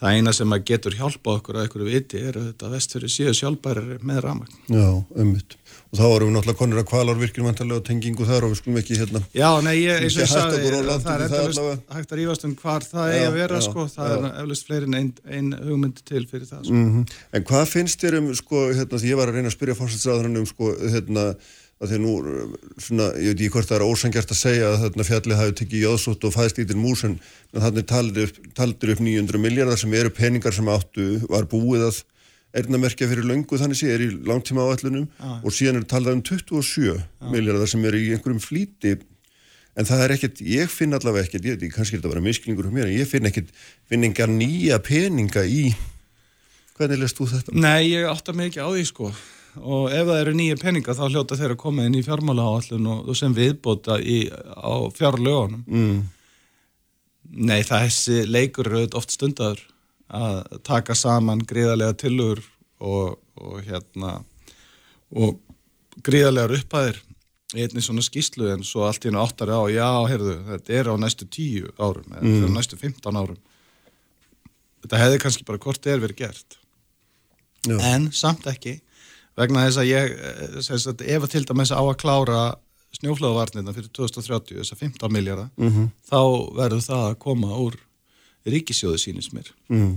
það 0.00 0.16
eina 0.18 0.32
sem 0.36 0.52
að 0.52 0.64
getur 0.68 0.96
hjálpa 0.98 1.36
okkur 1.38 1.56
að 1.56 1.64
einhverju 1.68 1.86
viti 1.88 2.20
er 2.20 2.36
að 2.36 2.48
þetta 2.50 2.72
vestfyrir 2.74 3.12
séu 3.14 3.32
sjálfbærir 3.38 4.02
með 4.04 4.18
ramagn. 4.26 4.58
Já, 4.68 4.88
ummitt. 5.16 5.56
Og 5.86 5.98
þá 6.00 6.04
erum 6.06 6.30
við 6.30 6.34
náttúrulega 6.34 6.58
konur 6.58 6.80
að 6.80 6.86
kvalarvirkjum 6.90 7.46
vantarlega 7.46 7.80
og 7.80 7.84
tengingu 7.86 8.26
þar 8.26 8.46
og 8.46 8.52
við 8.52 8.58
skulum 8.58 8.78
ekki 8.80 8.96
hérna. 8.98 9.20
Já, 9.36 9.48
nei, 9.62 9.74
ég, 9.84 10.00
eins 10.02 10.16
og 10.16 10.24
ég 10.24 10.30
sagði, 10.32 10.56
það 10.62 11.12
er 11.12 11.26
allavega. 11.26 11.76
hægt 11.94 12.14
að 12.14 12.18
rífast 12.20 12.46
um 12.48 12.56
hvar 12.58 12.86
það 12.86 13.06
Já, 13.06 13.14
eigi 13.14 13.28
að 13.28 13.36
vera, 13.38 13.60
já, 13.60 13.66
sko, 13.68 13.84
það 13.92 14.10
já. 14.10 14.16
er 14.16 14.40
eflust 14.42 14.66
fleiri 14.66 14.88
en 14.90 14.96
ein, 14.98 15.52
hugmynd 15.68 16.02
til 16.02 16.24
fyrir 16.26 16.48
það, 16.50 16.64
sko. 16.66 16.80
Mm 16.80 17.04
En 17.38 17.46
hvað 17.46 17.70
finnst 17.70 18.02
þér 18.02 18.18
um, 18.18 18.32
sko, 18.34 18.64
hérna, 18.72 19.00
því 19.02 19.12
ég 19.12 19.20
var 19.20 19.30
að 19.30 19.38
reyna 19.38 19.52
að 19.52 19.56
spyrja 19.56 19.78
fórstæðsraðurinn 19.78 20.42
um, 20.42 20.48
sko, 20.50 20.72
hérna, 20.96 21.24
að 21.76 21.92
því 21.92 22.00
nú, 22.02 22.12
svona, 22.80 23.06
ég 23.20 23.34
veit 23.34 23.40
ekki 23.44 23.52
hvort 23.54 23.70
það 23.70 23.78
er 23.78 23.86
ósangjart 23.86 24.32
að 24.32 24.40
segja 24.40 24.68
að 24.72 24.76
þarna 24.86 25.06
fjallið 25.10 25.40
hafi 25.42 25.56
tekið 25.60 25.82
jóðsótt 25.84 26.24
og 26.24 26.34
fæðst 26.34 26.60
lítil 26.60 26.78
mús 26.80 27.04
en 27.04 27.18
er 27.52 27.82
taldir 27.84 28.30
upp, 28.30 28.38
taldir 28.56 28.94
upp 28.94 29.02
900 29.04 29.42
miljardar 29.42 29.80
sem 29.80 29.96
eru 29.98 30.12
peningar 30.16 30.56
sem 30.56 30.70
áttu, 30.72 31.08
var 31.28 31.48
búið 31.50 31.90
að 31.90 32.00
erðnamerkja 32.56 33.08
fyrir 33.10 33.26
löngu 33.28 33.58
þannig 33.60 33.80
sé 33.80 33.90
er 33.94 34.04
í 34.06 34.12
langtíma 34.26 34.64
áallunum 34.66 35.08
og 35.42 35.52
síðan 35.54 35.82
er 35.82 35.90
talað 35.90 36.18
um 36.18 36.24
27 36.24 36.96
miljardar 37.32 37.70
sem 37.70 37.84
eru 37.84 38.00
í 38.00 38.14
einhverjum 38.14 38.42
flýti 38.42 38.96
en 39.76 39.88
það 39.88 40.04
er 40.04 40.14
ekkert, 40.14 40.40
ég 40.40 40.70
finn 40.72 40.96
allavega 40.96 41.28
ekkert, 41.28 41.50
ég 41.50 41.74
kannski 41.74 41.96
er 41.96 42.00
þetta 42.00 42.14
bara 42.14 42.24
misklingur 42.24 42.68
um 42.68 42.76
mér, 42.76 42.88
en 42.88 42.96
ég 42.96 43.08
finn 43.10 43.28
ekkert, 43.28 43.52
finn 43.90 44.06
engar 44.08 44.32
nýja 44.32 44.80
peninga 44.84 45.44
í 45.44 45.68
Hvernig 46.76 47.00
leist 47.00 47.16
þú 47.16 47.30
þetta? 47.30 47.54
Nei, 47.56 47.88
ég 47.88 48.04
átta 48.04 48.34
mig 48.36 48.50
ekki 48.50 48.60
á 48.60 48.68
því, 48.68 48.82
sko, 48.90 49.06
og 49.62 49.86
ef 49.88 50.10
það 50.10 50.18
eru 50.20 50.34
nýja 50.36 50.58
peninga 50.60 50.96
þá 50.96 51.06
hljóta 51.06 51.38
þeir 51.40 51.54
að 51.54 51.62
koma 51.62 51.86
inn 51.88 51.96
í 51.96 52.02
fjármála 52.04 52.44
áallun 52.50 52.90
og, 52.92 53.06
og 53.08 53.16
sem 53.16 53.32
viðbóta 53.36 53.96
í, 53.96 54.18
á 54.28 54.74
fjárlögunum. 54.96 55.62
Mm. 55.64 56.02
Nei, 57.48 57.62
þessi 57.66 58.26
leikur 58.28 58.68
eru 58.68 58.84
oft 59.00 59.14
stundaður 59.16 59.64
að 60.08 60.60
taka 60.66 60.94
saman 60.94 61.42
gríðarlega 61.48 61.96
tillögur 61.98 62.42
og, 62.80 63.18
og 63.40 63.58
hérna 63.66 64.20
og 65.16 65.38
gríðarlegar 66.06 66.56
upphæðir 66.60 67.00
í 67.56 67.62
einni 67.62 67.82
svona 67.82 68.02
skýslu 68.04 68.50
en 68.52 68.64
svo 68.66 68.84
allt 68.86 69.04
í 69.06 69.08
hennu 69.10 69.22
áttari 69.22 69.54
á, 69.54 69.62
já, 69.70 69.88
heyrðu, 70.10 70.36
þetta 70.50 70.74
er 70.80 70.90
á 70.90 70.94
næstu 70.98 71.28
tíu 71.30 71.70
árum 71.78 72.16
eða 72.18 72.26
mm. 72.26 72.54
næstu 72.56 72.78
15 72.80 73.20
árum 73.20 73.38
þetta 74.82 75.00
hefði 75.02 75.20
kannski 75.22 75.46
bara 75.46 75.62
hvort 75.62 75.86
er 75.90 76.02
verið 76.02 76.20
gert 76.24 76.58
Já. 77.66 77.78
en 77.94 78.10
samt 78.14 78.46
ekki 78.50 78.76
vegna 79.38 79.64
þess 79.66 79.80
að 79.82 79.90
ég 79.90 80.14
eh, 80.14 80.60
sem 80.64 80.78
sagt, 80.80 81.02
ef 81.02 81.26
að 81.26 81.32
til 81.34 81.44
dæmis 81.48 81.74
á 81.74 81.80
að 81.82 81.98
klára 82.02 82.42
snjóflöðavarnirna 82.96 83.74
fyrir 83.76 83.90
2030 83.94 84.60
þess 84.60 84.74
að 84.74 84.82
15 84.86 85.12
miljardar 85.12 85.50
Mhm. 85.58 85.90
þá 86.06 86.20
verður 86.56 86.84
það 86.86 87.02
að 87.10 87.18
koma 87.26 87.50
úr 87.58 87.78
ríkisjóðu 88.54 89.00
sínist 89.02 89.34
mér. 89.36 89.50
Mm. 89.72 89.96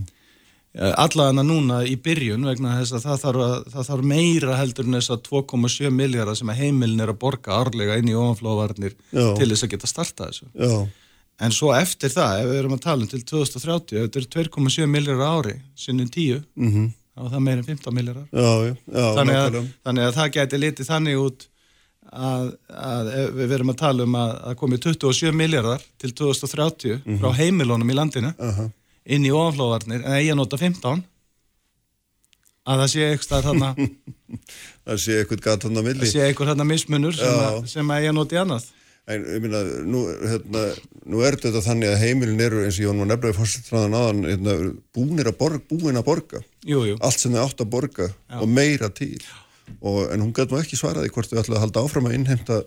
allavega 1.01 1.43
núna 1.43 1.79
í 1.89 1.95
byrjun 1.97 2.45
vegna 2.45 2.75
þess 2.77 2.93
að 2.99 3.05
það 3.07 3.21
þarf, 3.23 3.43
að, 3.45 3.55
það 3.73 3.87
þarf 3.87 4.07
meira 4.11 4.57
heldur 4.59 4.85
en 4.85 4.97
þess 4.99 5.13
að 5.15 5.23
2,7 5.25 5.91
miljardar 5.95 6.37
sem 6.37 6.51
að 6.53 6.61
heimilin 6.61 7.01
er 7.03 7.13
að 7.13 7.21
borga 7.23 7.57
árlega 7.57 7.97
inn 7.97 8.11
í 8.11 8.17
ofanflóðvarnir 8.19 8.95
til 9.09 9.49
þess 9.49 9.65
að 9.65 9.73
geta 9.73 9.89
startað 9.89 10.29
þessu. 10.29 10.51
Já, 10.53 10.75
en 11.47 11.55
svo 11.55 11.73
eftir 11.73 12.13
það, 12.13 12.43
ef 12.43 12.51
við 12.51 12.61
erum 12.61 12.77
að 12.77 12.85
tala 12.85 13.05
um 13.05 13.09
til 13.09 13.23
2030, 13.33 13.97
ef 13.97 14.07
þetta 14.07 14.21
er 14.21 14.29
2,7 14.53 14.89
miljardar 14.93 15.35
ári 15.39 15.57
sinni 15.79 16.05
10, 16.05 16.45
mm 16.59 16.89
þá 17.19 17.25
er 17.27 17.33
það 17.33 17.45
meira 17.45 17.59
en 17.59 17.67
15 17.67 17.95
miljardar 17.95 18.27
já, 18.31 18.51
já, 18.63 18.75
já 18.95 19.07
þannig 19.17 19.39
að, 19.39 19.57
þannig 19.87 20.05
að 20.05 20.13
það 20.17 20.29
gæti 20.37 20.59
litið 20.63 20.89
þannig 20.89 21.23
út 21.23 21.47
að, 22.13 22.49
að 22.73 23.09
við 23.37 23.51
verum 23.53 23.69
að 23.73 23.79
tala 23.83 24.03
um 24.07 24.15
að, 24.17 24.31
að 24.49 24.57
komi 24.63 24.79
27 24.81 25.31
miljardar 25.35 25.83
til 26.01 26.11
2030 26.17 27.01
Mhm. 27.05 27.19
frá 27.21 27.29
heimilónum 27.37 27.89
í 27.93 27.97
landinu 27.97 28.33
Aha. 28.39 28.69
inn 29.05 29.25
í 29.25 29.31
ofanflóðvarnir 29.33 30.03
en 30.05 30.17
að 30.17 30.35
nota 30.39 30.57
15 30.57 31.03
að 32.69 32.81
það 32.83 32.89
sé 32.93 33.05
eitthvað 33.13 33.45
þarna 33.49 33.69
Það 34.89 34.99
sé 35.03 35.15
eitthvað 35.21 35.41
gat 35.45 35.63
hann 35.67 35.77
á 35.79 35.83
milli 35.85 36.03
það 36.05 36.11
sé 36.15 36.25
eitthvað 36.27 36.51
þarna 36.53 36.65
mismunur 36.69 37.15
sem, 37.17 37.29
Já. 37.29 37.47
að, 37.53 37.63
sem 37.71 37.93
að 37.95 38.11
nota 38.17 38.37
í 38.37 38.41
annað 38.43 38.67
En 39.09 39.23
ég 39.25 39.39
minna, 39.41 39.59
nú, 39.89 40.03
hérna, 40.21 40.59
nú 41.09 41.21
er 41.25 41.33
þetta 41.41 41.63
þannig 41.65 41.89
að 41.89 42.01
heimilin 42.03 42.43
eru 42.45 42.59
eins 42.61 42.75
og 42.77 42.83
Jón 42.83 42.99
var 43.01 43.07
nefnilega 43.09 43.37
fórstæðsraðan 43.39 43.95
aðan 43.97 44.19
hérna, 44.27 44.53
búnir 44.93 45.29
að 45.31 45.37
borga, 45.39 45.61
búin 45.71 45.97
að 45.97 46.05
borga 46.05 46.41
jú, 46.69 46.83
jú. 46.91 46.97
allt 47.01 47.17
sem 47.23 47.33
þau 47.33 47.41
átt 47.47 47.63
að 47.65 47.71
borga 47.73 48.09
og 48.37 48.45
meira 48.53 48.91
til 48.93 49.15
og, 49.81 49.99
en 50.13 50.21
hún 50.21 50.33
gæti 50.35 50.53
nú 50.53 50.61
ekki 50.61 50.79
svaraði 50.79 51.11
hvort 51.13 51.31
þau 51.31 51.39
ætlaði 51.41 51.57
að 51.57 51.65
halda 51.65 51.83
áfram 51.85 52.09
að 52.09 52.15
innheimta 52.19 52.61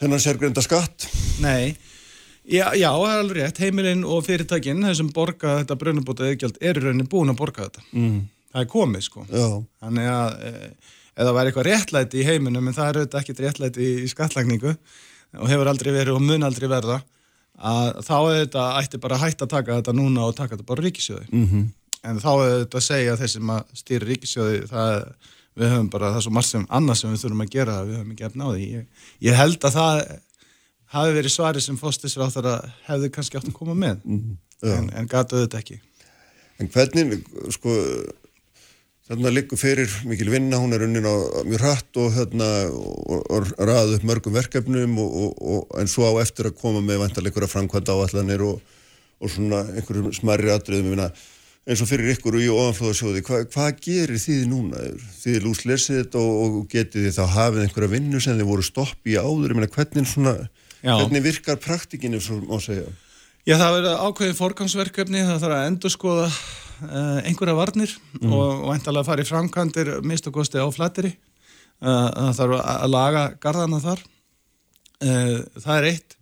þennan 0.00 0.22
sérgreinda 0.22 0.64
skatt 0.64 1.08
Nei, 1.40 1.76
Já, 2.50 2.72
já, 2.74 2.88
það 2.90 3.10
er 3.12 3.20
alveg 3.22 3.36
rétt. 3.36 3.60
Heimilinn 3.62 4.00
og 4.08 4.24
fyrirtækinn, 4.26 4.82
þessum 4.88 5.10
borga 5.14 5.60
þetta 5.60 5.76
brunabóta 5.78 6.26
eðgjald, 6.26 6.56
eru 6.64 6.82
rauninni 6.86 7.06
búin 7.10 7.30
að 7.30 7.38
borga 7.38 7.66
þetta. 7.68 7.84
Mm. 7.92 8.16
Það 8.50 8.62
er 8.64 8.70
komið, 8.72 9.04
sko. 9.06 9.24
Já. 9.28 9.46
Þannig 9.84 10.08
að 10.10 10.32
eða 11.20 11.34
væri 11.36 11.50
eitthvað 11.50 11.68
réttlæti 11.68 12.20
í 12.20 12.26
heiminum, 12.26 12.66
en 12.66 12.76
það 12.76 12.88
er 12.88 12.98
auðvitað 13.00 13.20
ekkit 13.20 13.42
réttlæti 13.44 13.84
í, 13.84 13.90
í 14.02 14.10
skattlagningu 14.10 14.72
og 14.72 15.50
hefur 15.50 15.70
aldrei 15.70 15.92
verið 15.94 16.16
og 16.16 16.24
mun 16.24 16.46
aldrei 16.46 16.66
verða, 16.70 17.00
að 17.60 18.00
þá 18.06 18.14
auðvitað 18.16 18.78
ætti 18.80 19.02
bara 19.04 19.20
hætta 19.20 19.46
að 19.46 19.52
taka 19.54 19.76
þetta 19.78 19.94
núna 19.94 20.24
og 20.26 20.34
taka 20.38 20.56
þetta 20.56 20.68
bara 20.70 20.86
ríkisjóði. 20.86 21.28
Mm 21.30 21.46
-hmm. 21.50 21.68
En 22.08 22.22
þá 22.22 22.30
auðvitað 22.32 22.80
að 22.80 22.86
segja 22.88 23.18
þeir 23.20 23.32
sem 23.34 23.52
að 23.54 23.74
stýra 23.82 24.10
ríkisjóði, 24.10 24.60
það 24.70 25.04
við 25.58 25.72
höfum 25.74 25.90
bara, 25.92 26.12
það 26.14 26.26
svo 26.26 26.32
margt 26.36 26.48
sem 26.48 26.66
annað 26.68 27.00
sem 27.00 27.12
við 27.12 27.22
þurfum 27.24 27.44
að 27.44 27.54
gera, 27.54 27.78
við 27.84 27.98
höfum 27.98 28.12
ekki 28.14 28.26
efna 28.28 28.46
á 28.46 28.50
því. 28.54 28.66
Ég, 28.70 29.06
ég 29.26 29.40
held 29.40 29.64
að 29.64 29.78
það 29.78 30.02
hafi 30.94 31.16
verið 31.16 31.34
svari 31.34 31.62
sem 31.62 31.78
fóstisráð 31.78 32.34
þar 32.36 32.48
að 32.54 32.70
hefðu 32.88 33.10
kannski 33.14 33.38
átt 33.38 33.50
að 33.50 33.56
koma 33.56 33.76
með 33.78 34.00
mm 34.02 34.18
-hmm. 34.18 34.72
en, 34.74 34.90
en 34.90 35.10
gataðu 35.10 35.46
þetta 35.46 35.62
ekki 35.62 35.80
En 36.60 36.68
hvernig, 36.68 37.22
sko 37.54 37.72
þarna 39.08 39.30
liggur 39.32 39.58
fyrir 39.58 39.90
mikil 40.04 40.28
vinna 40.30 40.58
hún 40.60 40.74
er 40.76 40.84
unnin 40.84 41.08
á 41.08 41.16
mjög 41.46 41.62
hratt 41.62 41.96
og 42.02 42.12
hérna 42.14 42.48
og, 42.68 43.24
og 43.32 43.48
raðu 43.56 43.96
upp 43.96 44.04
mörgum 44.04 44.36
verkefnum 44.36 44.98
og, 45.00 45.40
og, 45.40 45.64
en 45.80 45.88
svo 45.88 46.10
á 46.10 46.20
eftir 46.20 46.50
að 46.50 46.58
koma 46.60 46.82
með 46.84 47.00
vantarleikur 47.06 47.46
að 47.46 47.54
framkvæmda 47.54 47.96
áallanir 47.96 48.44
og 48.44 48.60
svona 49.30 49.64
einhverjum 49.72 50.12
smarri 50.12 50.52
atriðum 50.52 50.92
eins 51.70 51.82
og 51.84 51.90
fyrir 51.90 52.10
ykkur 52.16 52.36
og 52.38 52.42
í 52.42 52.48
ofanflóðasjóði 52.50 53.22
Hva, 53.26 53.42
hvað 53.52 53.68
gerir 53.84 54.18
þið 54.18 54.40
núna? 54.50 54.80
Þið 55.20 55.36
lúslersið 55.44 56.00
þetta 56.00 56.24
og 56.24 56.56
getið 56.72 57.06
þið 57.06 57.18
þá 57.18 57.36
hafið 57.36 57.66
einhverja 57.66 57.92
vinnu 57.94 58.22
sem 58.22 58.40
þið 58.40 58.50
voru 58.50 58.66
stopp 58.66 59.06
í 59.06 59.14
áður, 59.14 59.52
ég 59.52 59.60
meina 59.60 59.70
hvernig 59.70 60.10
svona. 60.10 60.34
Hvernig 60.82 61.24
virkar 61.24 61.60
praktikinu 61.62 62.20
svo 62.22 62.40
má 62.42 62.58
segja? 62.62 62.88
Já, 63.48 63.54
það 63.56 63.74
verður 63.76 64.04
ákveðið 64.04 64.38
forgangsverkefni, 64.38 65.24
það 65.24 65.42
þarf 65.44 65.56
að 65.56 65.66
endur 65.70 65.92
skoða 65.94 66.26
uh, 66.28 66.38
eh, 66.90 67.18
einhverja 67.30 67.56
varnir 67.56 67.94
mm. 68.20 68.34
og 68.36 68.70
endalega 68.74 69.08
fara 69.08 69.24
í 69.24 69.28
framkantir 69.28 69.92
mistakosti 70.06 70.60
á 70.60 70.68
flatteri. 70.74 71.14
Uh, 71.80 72.08
það 72.12 72.40
þarf 72.40 72.56
að 72.60 72.92
laga 72.92 73.26
gardana 73.40 73.80
þar. 73.80 74.02
Uh, 75.00 75.36
það 75.56 75.76
er 75.78 75.88
eitt. 75.94 76.16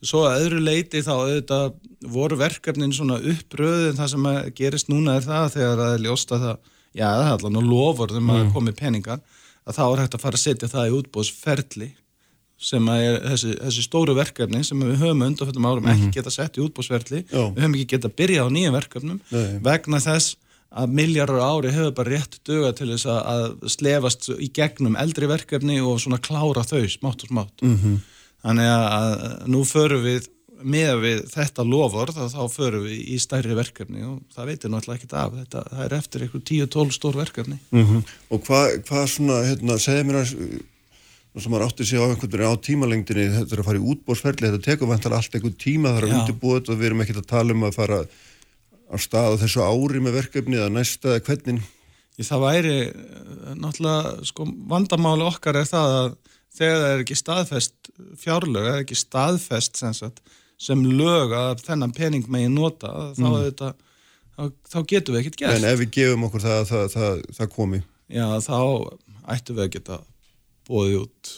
Svo 0.00 0.24
að 0.24 0.46
öðru 0.46 0.60
leiti 0.64 1.02
þá 1.04 1.12
auðvitað 1.12 1.72
voru 2.08 2.36
verkefnin 2.40 2.92
svona 2.96 3.18
uppröðin 3.20 3.98
það 3.98 4.12
sem 4.14 4.28
gerist 4.56 4.88
núna 4.88 5.18
er 5.18 5.26
það 5.26 5.48
þegar 5.56 5.80
það 5.82 5.94
er 5.94 6.04
ljósta 6.06 6.38
það, 6.40 6.60
já 6.96 7.06
það 7.06 7.24
er 7.24 7.32
allavega 7.34 7.64
lofur 7.68 8.12
þegar 8.14 8.28
maður 8.28 8.46
mm. 8.46 8.52
komið 8.54 8.78
peningar, 8.80 9.24
að 9.66 9.76
þá 9.76 9.82
er 9.86 10.02
hægt 10.04 10.16
að 10.16 10.24
fara 10.24 10.40
að 10.40 10.44
setja 10.46 10.70
það 10.72 10.88
í 10.88 10.94
útbóðsferli 11.00 11.90
sem 12.60 12.88
er 12.92 13.18
þessi, 13.24 13.54
þessi 13.56 13.82
stóru 13.86 14.14
verkefni 14.16 14.60
sem 14.66 14.80
við 14.84 15.00
höfum 15.00 15.24
undanfjöldum 15.24 15.66
árum 15.66 15.84
mm 15.84 15.90
-hmm. 15.90 16.08
ekki 16.08 16.18
geta 16.18 16.32
sett 16.34 16.58
í 16.58 16.64
útbúrsverðli, 16.64 17.22
við 17.30 17.60
höfum 17.62 17.76
ekki 17.76 17.92
geta 17.94 18.12
byrjað 18.12 18.48
á 18.48 18.54
nýjum 18.56 18.76
verkefnum 18.76 19.20
Nei. 19.32 19.60
vegna 19.64 20.00
þess 20.04 20.36
að 20.70 20.92
miljardur 20.94 21.40
ári 21.42 21.72
hefur 21.74 21.94
bara 21.96 22.12
rétt 22.14 22.36
döga 22.46 22.72
til 22.76 22.90
þess 22.92 23.06
að 23.10 23.46
slefast 23.74 24.28
í 24.36 24.50
gegnum 24.54 24.98
eldri 25.00 25.26
verkefni 25.26 25.80
og 25.80 25.98
svona 26.02 26.20
klára 26.22 26.62
þau 26.62 26.84
smátt 26.86 27.24
og 27.24 27.32
smátt 27.32 27.64
mm 27.64 27.76
-hmm. 27.76 27.96
Þannig 28.44 28.70
að 28.74 29.24
nú 29.52 29.64
förum 29.68 30.04
við 30.04 30.28
með 30.60 30.94
við 31.00 31.20
þetta 31.32 31.64
lofur 31.64 32.10
þá, 32.12 32.24
þá 32.32 32.42
förum 32.52 32.82
við 32.84 33.12
í 33.14 33.18
stærri 33.22 33.54
verkefni 33.56 34.02
og 34.04 34.18
það 34.34 34.50
veitir 34.50 34.72
náttúrulega 34.72 35.00
ekkert 35.00 35.14
af. 35.16 35.38
Þetta, 35.38 35.62
það 35.70 35.84
er 35.86 35.94
eftir 35.96 36.24
eitthvað 36.24 36.42
10-12 36.50 36.96
stór 36.96 37.16
verkefni. 37.20 37.56
Mm 37.70 37.86
-hmm. 37.86 38.02
Og 38.28 38.42
hvað 38.44 38.66
hva 38.90 39.06
svona, 39.08 39.38
hérna, 39.48 39.78
segja 39.80 40.04
mér 40.04 40.20
að 40.20 40.34
sem 41.38 41.52
maður 41.52 41.68
átti 41.68 41.86
sig 41.86 42.00
á 42.02 42.10
einhvern 42.10 42.32
veginn 42.32 42.50
á 42.50 42.64
tímalengdini 42.66 43.26
þetta 43.30 43.54
er 43.54 43.60
að 43.62 43.68
fara 43.68 43.78
í 43.78 43.88
útbórsferli, 43.92 44.48
þetta 44.50 44.66
tekur 44.66 44.90
vantar 44.90 45.14
allt 45.14 45.34
einhvern 45.34 45.54
tíma 45.62 45.92
þar 45.94 46.06
að 46.08 46.14
undirbúið 46.16 46.72
og 46.72 46.80
við 46.80 46.88
erum 46.88 47.02
ekkert 47.04 47.20
að 47.22 47.28
tala 47.30 47.54
um 47.54 47.66
að 47.68 47.76
fara 47.76 47.98
á 48.90 48.96
stað 48.98 49.38
á 49.38 49.40
þessu 49.44 49.62
ári 49.62 50.00
með 50.02 50.16
verkefni 50.18 50.58
eða 50.58 50.72
næsta 50.74 51.14
eða 51.14 51.26
hvernig. 51.28 51.62
Það 52.20 52.42
væri 52.42 52.74
eh, 52.90 53.54
náttúrulega 53.56 54.26
sko, 54.28 54.44
vandamáli 54.68 55.24
okkar 55.24 55.56
er 55.56 55.70
það 55.70 55.94
að 56.00 56.10
þegar 56.60 56.80
það 56.82 56.94
er 56.94 57.04
ekki 57.04 57.18
staðfest 57.18 57.92
fjárlög, 58.20 58.66
það 58.66 58.76
er 58.76 58.84
ekki 58.84 58.98
staðfest 59.00 59.80
sem, 59.80 59.94
sagt, 59.96 60.22
sem 60.60 60.82
lög 60.84 61.34
að 61.36 61.64
þennan 61.66 61.94
pening 61.96 62.30
megin 62.32 62.56
nota 62.56 62.92
þá, 63.16 63.26
mm. 63.26 63.36
þetta, 63.48 63.70
þá, 64.36 64.42
þá 64.72 64.78
getum 64.94 65.16
við 65.16 65.22
ekkert 65.22 65.40
gert 65.42 65.58
En 65.58 65.68
ef 65.72 65.82
við 65.82 65.92
gefum 65.98 66.26
okkur 66.28 66.46
það 66.46 66.58
að 66.58 66.72
það, 66.72 66.88
það, 66.96 67.22
það 67.38 67.54
komi 67.56 67.84
Já, 68.10 68.26
þá 68.42 68.58
ættum 69.30 69.56
við 69.60 69.64
að 69.66 69.72
geta 69.76 70.02
bóðið 70.70 70.98
út 71.04 71.36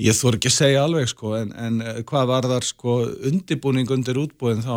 ég 0.00 0.16
þór 0.16 0.38
ekki 0.38 0.48
að 0.50 0.54
segja 0.54 0.84
alveg 0.84 1.10
sko 1.10 1.34
en, 1.36 1.50
en 1.58 1.80
eh, 1.84 1.98
hvað 2.08 2.30
var 2.30 2.48
þar 2.48 2.66
sko 2.66 2.94
undibúning 3.30 3.90
undir 3.92 4.20
útbúin 4.20 4.62
þá 4.64 4.76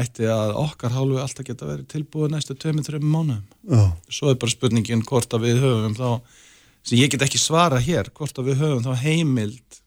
ætti 0.00 0.28
að 0.30 0.54
okkar 0.62 0.94
hálfu 0.94 1.20
alltaf 1.20 1.46
geta 1.48 1.68
verið 1.68 1.90
tilbúið 1.92 2.32
næstu 2.32 2.56
2-3 2.56 3.00
mánuðum 3.02 3.42
oh. 3.74 3.92
svo 4.08 4.32
er 4.32 4.40
bara 4.40 4.54
spurningin 4.54 5.04
hvort 5.06 5.36
að 5.36 5.48
við 5.48 5.62
höfum 5.64 5.96
þá 5.98 6.08
sem 6.84 7.00
ég 7.00 7.12
get 7.12 7.24
ekki 7.26 7.40
svara 7.40 7.80
hér 7.82 8.12
hvort 8.14 8.38
að 8.38 8.50
við 8.50 8.62
höfum 8.62 8.84
þá 8.84 9.04
heimild 9.04 9.82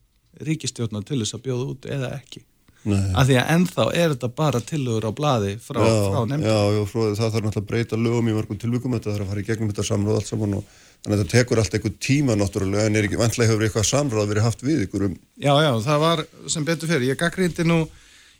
ríkistjórnar 0.47 1.05
til 1.05 1.21
þess 1.21 1.37
að 1.37 1.45
bjóða 1.47 1.67
út 1.73 1.89
eða 1.89 2.13
ekki 2.17 2.43
Nei. 2.87 3.11
af 3.17 3.27
því 3.27 3.37
að 3.41 3.49
ennþá 3.55 3.85
er 3.99 4.11
þetta 4.13 4.29
bara 4.37 4.59
tilögur 4.63 5.07
á 5.09 5.11
bladi 5.15 5.55
frá, 5.59 5.79
frá 5.81 6.19
nefndum 6.29 6.47
Já, 6.47 6.59
já, 6.77 6.81
frá, 6.87 7.01
það 7.17 7.33
þarf 7.33 7.47
náttúrulega 7.47 7.63
að 7.63 7.69
breyta 7.71 7.99
lögum 7.99 8.29
í 8.29 8.35
mörgum 8.37 8.59
tilvíkum 8.61 8.95
þetta 8.95 9.13
þarf 9.13 9.25
að 9.25 9.31
fara 9.33 9.43
í 9.43 9.47
gegnum 9.47 9.71
þetta 9.71 9.87
samráð 9.89 10.19
allt 10.21 10.31
saman 10.31 10.57
og 10.59 10.75
þannig 11.03 11.17
að 11.17 11.23
þetta 11.23 11.33
tekur 11.33 11.61
allt 11.61 11.77
eitthvað 11.77 11.97
tíma 12.07 12.37
náttúrulega 12.39 12.87
en 12.87 12.99
er 12.99 13.07
ekki, 13.09 13.19
vantlega 13.19 13.51
hefur 13.51 13.67
eitthvað 13.67 13.87
samráð 13.89 14.31
verið 14.31 14.47
haft 14.47 14.63
við 14.63 14.85
ykkur 14.85 15.07
um 15.09 15.17
Já, 15.35 15.53
já, 15.65 15.71
það 15.89 16.03
var 16.05 16.23
sem 16.53 16.67
betur 16.69 16.91
fyrir, 16.93 17.09
ég 17.11 17.19
gaggrindi 17.19 17.67
nú 17.67 17.81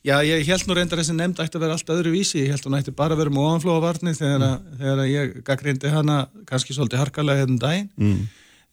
já, 0.06 0.16
ég 0.24 0.48
held 0.48 0.70
nú 0.70 0.78
reyndar 0.78 1.02
þessi 1.02 1.18
nefnd 1.18 1.44
ætti 1.44 1.60
að 1.60 1.66
vera 1.66 1.78
allt 1.78 1.94
öðru 1.98 2.14
vísi, 2.16 2.44
ég 2.46 2.54
held 2.54 2.68
hún 2.70 2.80
ætti 2.80 2.96
bara 2.96 3.18
að 3.18 3.26
vera 3.26 3.34
með 3.34 3.48
ofanflóavarni 3.50 4.16
þegar, 4.16 4.46
mm. 4.48 4.76
þegar 4.82 5.06
ég 5.12 5.38
gaggrindi 5.48 5.92
hana 5.92 6.20
kannski 6.48 6.78
svolítið 6.78 7.04
harkalega 7.04 7.44
hefðum 7.44 7.60
daginn 7.62 7.90
mm. 8.00 8.22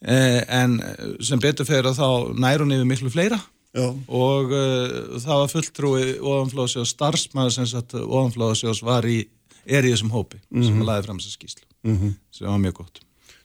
Eh, 0.04 0.40
en 0.62 0.78
sem 1.20 1.40
betur 1.40 1.68
fyrir 1.68 1.90
að 1.90 2.00
þá 2.00 2.08
nærun 2.38 2.74
yfir 2.76 2.88
miklu 2.88 3.12
fleira 3.12 3.40
Já. 3.74 3.88
og 3.90 4.52
uh, 4.54 5.16
það 5.18 5.40
var 5.40 5.48
fulltrúi 5.50 6.02
ofanflóðsjós 6.20 6.92
starfsmæður 6.94 7.54
sem 7.56 7.66
sagt 7.66 7.96
ofanflóðsjós 7.98 8.84
var 8.86 9.08
í 9.10 9.24
er 9.64 9.86
í 9.86 9.90
þessum 9.94 10.12
hópi 10.14 10.38
mm 10.38 10.60
-hmm. 10.60 10.66
sem 10.66 10.76
mhm. 10.76 10.86
laði 10.86 11.06
fram 11.08 11.18
þessa 11.18 11.34
skýslu 11.34 11.66
mm 11.82 11.96
-hmm. 11.96 12.14
sem 12.30 12.48
var 12.48 12.62
mjög 12.62 12.78
gott 12.84 13.00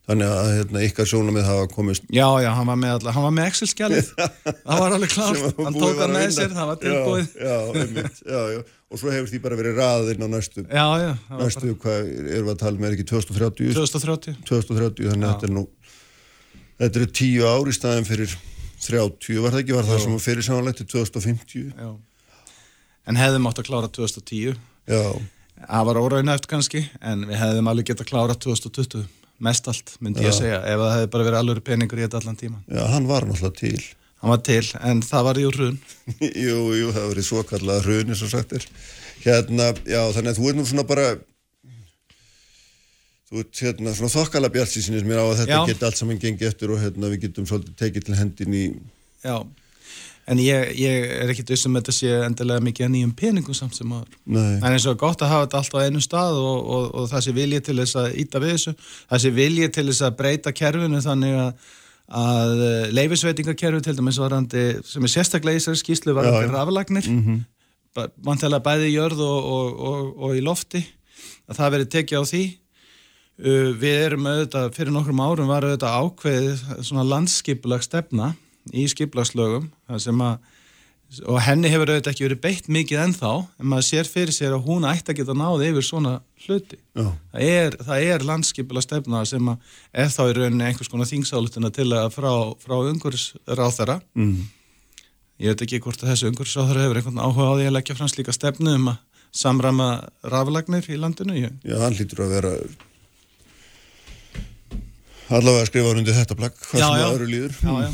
Þannig 0.10 0.26
að 0.26 0.48
hérna, 0.58 0.82
ykkar 0.88 1.06
sjónamið 1.06 1.44
hafa 1.46 1.66
komist 1.70 2.04
Já, 2.10 2.26
já, 2.42 2.50
hann 2.50 2.66
var 2.66 2.78
með, 2.82 3.04
með 3.30 3.46
Excel-skjalið 3.46 4.08
það 4.66 4.80
var 4.82 4.96
alveg 4.96 5.10
klart, 5.14 5.60
hann 5.60 5.78
tók 5.78 6.00
það 6.00 6.14
með 6.14 6.30
sér 6.34 6.56
það 6.56 6.70
var 6.72 6.80
tilbúið 6.82 7.28
já, 7.36 7.58
einmitt, 7.82 8.22
já, 8.26 8.42
já. 8.54 8.60
og 8.90 9.00
svo 9.00 9.12
hefur 9.14 9.30
því 9.30 9.42
bara 9.44 9.60
verið 9.60 9.78
raðinn 9.78 10.26
á 10.26 10.28
næstu 10.30 10.66
næstu, 10.66 11.62
bara... 11.62 11.78
hvað 11.84 12.10
er 12.10 12.42
við 12.42 12.54
að 12.56 12.62
tala 12.64 12.78
með 12.82 12.96
ekki 12.98 13.06
2030? 13.12 13.74
2030 13.78 14.42
2030, 14.50 15.12
þannig 15.12 15.28
að 15.30 15.34
þetta 15.36 15.50
er 15.50 15.54
nú 15.54 15.66
þetta 16.80 17.04
er 17.04 17.12
tíu 17.20 17.46
ár 17.48 17.70
í 17.70 17.76
staðin 17.76 18.08
fyrir 18.08 18.36
30 18.80 19.42
var 19.44 19.54
það 19.54 19.62
ekki, 19.64 19.76
var 19.76 19.88
það 19.90 20.00
Já. 20.00 20.04
sem 20.06 20.20
fyrir 20.24 20.48
samanlegt 20.48 20.82
til 20.82 20.88
2050 20.96 21.70
Já. 21.76 21.92
en 23.10 23.20
hefðum 23.20 23.50
átt 23.52 23.62
að 23.62 23.70
klára 23.70 23.92
2010 24.00 24.58
Já. 24.90 25.04
það 25.60 25.88
var 25.90 26.02
óraunæft 26.04 26.50
kannski 26.52 26.86
en 27.02 27.28
við 27.28 27.42
hefðum 27.44 27.72
alveg 27.72 27.92
gett 27.92 28.04
að 28.06 28.12
klára 28.14 28.38
2020 28.48 29.08
mest 29.40 29.68
allt 29.72 29.96
myndi 30.04 30.24
ég 30.26 30.34
að 30.34 30.40
segja 30.42 30.60
ef 30.64 30.82
það 30.84 30.94
hefði 30.98 31.12
bara 31.16 31.28
verið 31.30 31.42
alveg 31.44 31.64
peningur 31.68 32.00
í 32.00 32.06
þetta 32.08 32.22
allan 32.24 32.40
tíma 32.40 32.62
Já, 32.68 32.84
hann 32.92 33.08
var 33.08 33.28
náttúrulega 33.28 33.60
til. 33.60 33.84
Hann 34.20 34.34
var 34.34 34.42
til, 34.44 34.66
en 34.84 35.00
það 35.00 35.22
var 35.30 35.38
í 35.40 35.44
hrun. 35.48 35.76
Jú, 36.46 36.56
jú, 36.76 36.88
það 36.92 37.06
var 37.08 37.20
í 37.22 37.24
svo 37.24 37.44
kallað 37.48 37.86
hrun 37.86 38.10
eins 38.12 38.24
og 38.26 38.34
sagtir 38.34 38.66
hérna, 39.24 39.70
já, 39.88 40.02
þannig 40.16 40.34
að 40.34 40.40
þú 40.42 40.50
er 40.50 40.58
nú 40.58 40.66
svona 40.68 40.84
bara 40.88 41.06
þú 43.30 43.44
ert 43.44 43.62
hérna 43.62 43.94
svona 43.94 44.14
þokkala 44.16 44.50
bjálsísinir 44.54 45.06
mér 45.06 45.22
á 45.22 45.26
að 45.30 45.40
þetta 45.44 45.64
geti 45.70 45.86
allt 45.86 46.00
saman 46.00 46.22
gengið 46.22 46.50
eftir 46.50 46.74
og 46.74 46.82
hérna 46.82 47.12
við 47.12 47.28
getum 47.28 47.48
svolítið 47.50 47.76
tekið 47.78 48.08
til 48.08 48.18
hendin 48.18 48.56
í 48.58 48.64
Já, 49.20 49.36
en 50.32 50.42
ég, 50.42 50.72
ég 50.80 51.12
er 51.20 51.34
ekkit 51.34 51.52
vissum 51.54 51.76
að 51.76 51.84
þetta 51.84 51.96
sé 51.98 52.14
endilega 52.26 52.66
mikið 52.66 52.88
að 52.88 52.94
nýjum 52.96 53.12
peningum 53.20 53.58
samt 53.58 53.78
sem 53.78 53.92
aður 53.94 54.40
en 54.40 54.72
eins 54.72 54.88
og 54.90 54.98
gott 55.02 55.22
að 55.22 55.34
hafa 55.34 55.46
þetta 55.46 55.62
allt 55.62 55.78
á 55.78 55.86
einu 55.86 56.02
stað 56.02 56.40
og, 56.42 56.58
og, 56.64 56.88
og 56.96 57.12
það 57.12 57.26
sé 57.28 57.36
viljið 57.38 57.68
til 57.68 57.78
þess 57.82 58.00
að 58.02 58.18
íta 58.24 58.42
við 58.42 58.56
þessu, 58.56 58.74
það 59.12 59.24
sé 59.26 59.34
viljið 59.38 59.76
til 59.78 59.86
þess 59.92 60.08
að 60.08 60.18
breyta 60.24 60.56
kerfinu 60.62 61.04
þannig 61.06 61.38
að 61.44 61.70
að 62.10 62.62
leifisveitingakerfi 62.98 63.84
til 63.86 63.94
dæmis 64.00 64.18
varandi, 64.18 64.64
sem 64.82 65.04
er 65.06 65.12
sérstaklega 65.14 65.60
í 65.60 65.60
þessari 65.60 65.82
skýslu 65.84 66.16
varandi 66.18 66.48
raflagnir 66.50 67.06
mm 67.06 67.20
-hmm. 67.22 68.08
vantilega 68.26 68.66
bæði 68.66 68.88
í 68.90 68.96
jörð 68.96 69.22
og, 69.22 69.84
og 70.18 70.34
í 70.34 70.42
lofti 70.42 70.82
að 71.46 71.60
það 71.60 71.72
veri 71.76 71.86
tekið 71.86 72.18
á 72.18 72.24
því 72.26 72.44
við 73.40 73.96
erum 74.06 74.28
auðvitað, 74.28 74.72
fyrir 74.76 74.94
nokkrum 74.94 75.22
árum 75.24 75.50
var 75.52 75.64
auðvitað 75.68 75.98
ákveðið 76.04 76.64
svona 76.84 77.06
landskipulag 77.08 77.84
stefna 77.86 78.34
í 78.76 78.86
skipulagslögum 78.92 79.70
og 79.90 81.40
henni 81.42 81.72
hefur 81.72 81.90
auðvitað 81.90 82.12
ekki 82.12 82.26
verið 82.28 82.42
beitt 82.44 82.68
mikið 82.70 83.02
ennþá 83.06 83.32
en 83.40 83.70
maður 83.72 83.88
sér 83.88 84.10
fyrir 84.12 84.36
sér 84.36 84.58
að 84.58 84.68
hún 84.68 84.86
ætti 84.86 85.14
að 85.14 85.22
geta 85.22 85.36
náði 85.40 85.70
yfir 85.72 85.88
svona 85.88 86.12
hluti. 86.44 86.78
Það 86.94 87.46
er, 87.46 87.78
það 87.88 88.08
er 88.12 88.26
landskipulag 88.28 88.86
stefna 88.86 89.24
sem 89.26 89.50
er 89.50 90.12
þá 90.14 90.22
í 90.28 90.36
rauninni 90.38 90.68
einhvers 90.68 90.92
konar 90.92 91.10
þingsálutina 91.10 91.72
til 91.74 91.88
að 91.96 92.12
frá, 92.14 92.30
frá 92.62 92.76
ungursráþara 92.92 93.98
mm. 94.20 94.36
ég 95.46 95.56
veit 95.56 95.66
ekki 95.66 95.82
hvort 95.86 96.04
að 96.04 96.12
þessu 96.12 96.30
umhverfisáður 96.34 96.82
hefur 96.84 97.02
einhvern 97.02 97.24
áhuga 97.24 97.50
á 97.50 97.54
því 97.56 97.72
að 97.72 97.76
leggja 97.80 97.98
frans 97.98 98.18
líka 98.20 98.36
stefnu 98.36 98.76
um 98.76 98.92
að 98.94 99.02
samrama 99.40 99.90
raflagnir 100.26 100.86
í 100.90 101.00
landinu. 101.00 101.40
Já, 101.40 101.76
hann 101.82 101.98
lítur 101.98 102.26
að 102.26 102.38
vera 102.38 102.54
allavega 105.38 105.62
að 105.66 105.70
skrifa 105.70 105.92
undir 105.96 106.18
þetta 106.18 106.38
plagg 106.40 106.56
hvað 106.64 106.82
Já, 106.82 106.88
sem 106.88 107.02
já. 107.02 107.08
öðru 107.14 107.28
líður. 107.30 107.58
Já, 107.62 107.74
já. 107.84 107.90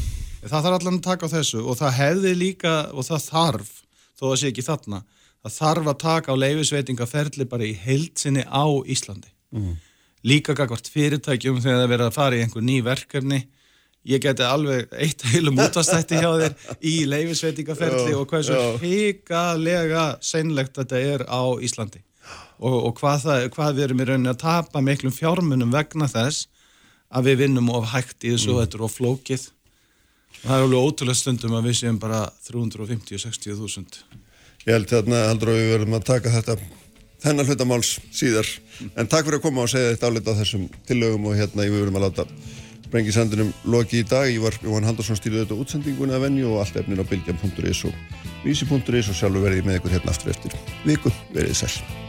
það 0.46 0.56
þarf 0.68 0.78
allan 0.80 1.00
að 1.00 1.04
taka 1.10 1.28
á 1.28 1.34
þessu 1.36 1.64
og 1.66 1.78
það 1.82 1.98
hefði 2.00 2.34
líka, 2.40 2.76
og 2.94 3.08
það 3.10 3.26
þarf 3.32 3.74
þó 4.16 4.24
það 4.30 4.38
sé 4.42 4.52
ekki 4.54 4.66
þarna 4.70 5.02
það 5.46 5.58
þarf 5.60 5.90
að 5.92 5.98
taka 6.02 6.34
á 6.34 6.42
leifisveitingaferli 6.42 7.46
bara 7.50 7.68
í 7.68 7.74
heildsinni 7.78 8.46
á 8.50 8.66
Íslandi. 8.90 9.30
Líka 10.26 10.56
gagvart 10.58 10.88
fyrirtækjum 10.90 11.60
þegar 11.62 11.84
það 11.84 11.92
verið 11.92 12.08
að 12.10 12.16
fara 12.16 12.38
í 12.38 12.42
einhver 12.42 12.66
ný 12.66 12.80
verkefni. 12.86 13.44
Ég 14.06 14.22
geti 14.22 14.46
alveg 14.46 14.90
eitt 15.02 15.22
heilum 15.32 15.58
útastætti 15.62 16.18
hjá 16.18 16.32
þér 16.42 16.56
í 16.86 16.96
leifisveitingaferli 17.10 18.14
og 18.18 18.26
hvað 18.30 18.48
svo 18.50 18.64
hikalega 18.82 20.08
seinlegt 20.26 20.78
þetta 20.78 21.02
er 21.14 21.26
á 21.30 21.42
Íslandi. 21.62 22.02
Og, 22.58 22.76
og 22.90 22.94
hvað, 22.98 23.22
það, 23.26 23.46
hvað 23.54 23.74
við 23.78 23.86
erum 23.86 24.02
í 24.02 24.06
rauninni 24.10 24.32
að 24.32 24.42
tapa 24.42 24.82
miklum 24.82 25.14
fjármunum 25.14 25.74
vegna 25.74 26.08
þess 26.10 26.48
að 27.12 27.30
við 27.30 27.44
vinnum 27.44 27.70
of 27.76 27.92
hægt 27.94 28.26
í 28.26 28.34
þessu 28.34 28.56
og 28.56 28.64
þetta 28.64 28.80
er 28.80 28.86
of 28.88 28.96
flókið. 28.96 29.46
Og 30.36 30.48
það 30.48 30.56
er 30.56 30.66
alveg 30.66 30.88
ótrúlega 30.90 31.20
stundum 31.20 31.58
að 31.58 31.70
við 31.70 31.78
séum 31.82 32.00
bara 32.02 32.24
350-60 32.48 33.60
þúsund. 33.60 34.02
Ég 34.66 34.74
held 34.74 34.90
þarna 34.90 35.22
heldur 35.30 35.54
að 35.54 35.62
við 35.62 35.72
verðum 35.76 35.98
að 36.00 36.08
taka 36.10 36.34
þetta 36.34 36.58
þennan 37.26 37.50
hlutamáls 37.50 37.96
síðar. 38.14 38.50
En 38.96 39.10
takk 39.10 39.28
fyrir 39.28 39.40
að 39.40 39.48
koma 39.48 39.66
og 39.66 39.72
segja 39.72 39.94
þetta 39.94 40.12
álit 40.12 40.30
á 40.30 40.40
þessum 40.42 40.70
tillögum 40.90 41.30
og 41.30 41.40
hérna 41.40 41.66
við 41.66 41.80
verðum 41.80 42.00
að 42.02 42.08
láta 42.10 42.28
Sprengisandunum 42.86 43.50
loki 43.68 44.04
í 44.04 44.06
dag, 44.08 44.30
ég 44.30 44.40
var 44.44 44.56
Jóhann 44.62 44.86
Haldarsson 44.88 45.18
stýrið 45.20 45.42
þetta 45.44 45.58
útsendinguna 45.64 46.16
að 46.16 46.28
venju 46.30 46.54
og 46.54 46.62
allt 46.62 46.80
efnin 46.80 47.02
á 47.02 47.10
bylgjan.is 47.10 47.84
og 47.90 48.00
vísi.is 48.46 49.12
og 49.12 49.20
sjálfur 49.20 49.44
verði 49.50 49.64
ég 49.64 49.68
með 49.68 49.82
ykkur 49.82 49.98
hérna 49.98 50.16
aftur 50.16 50.36
eftir 50.38 50.58
viku, 50.86 51.14
verið 51.34 51.64
sæl 51.66 52.05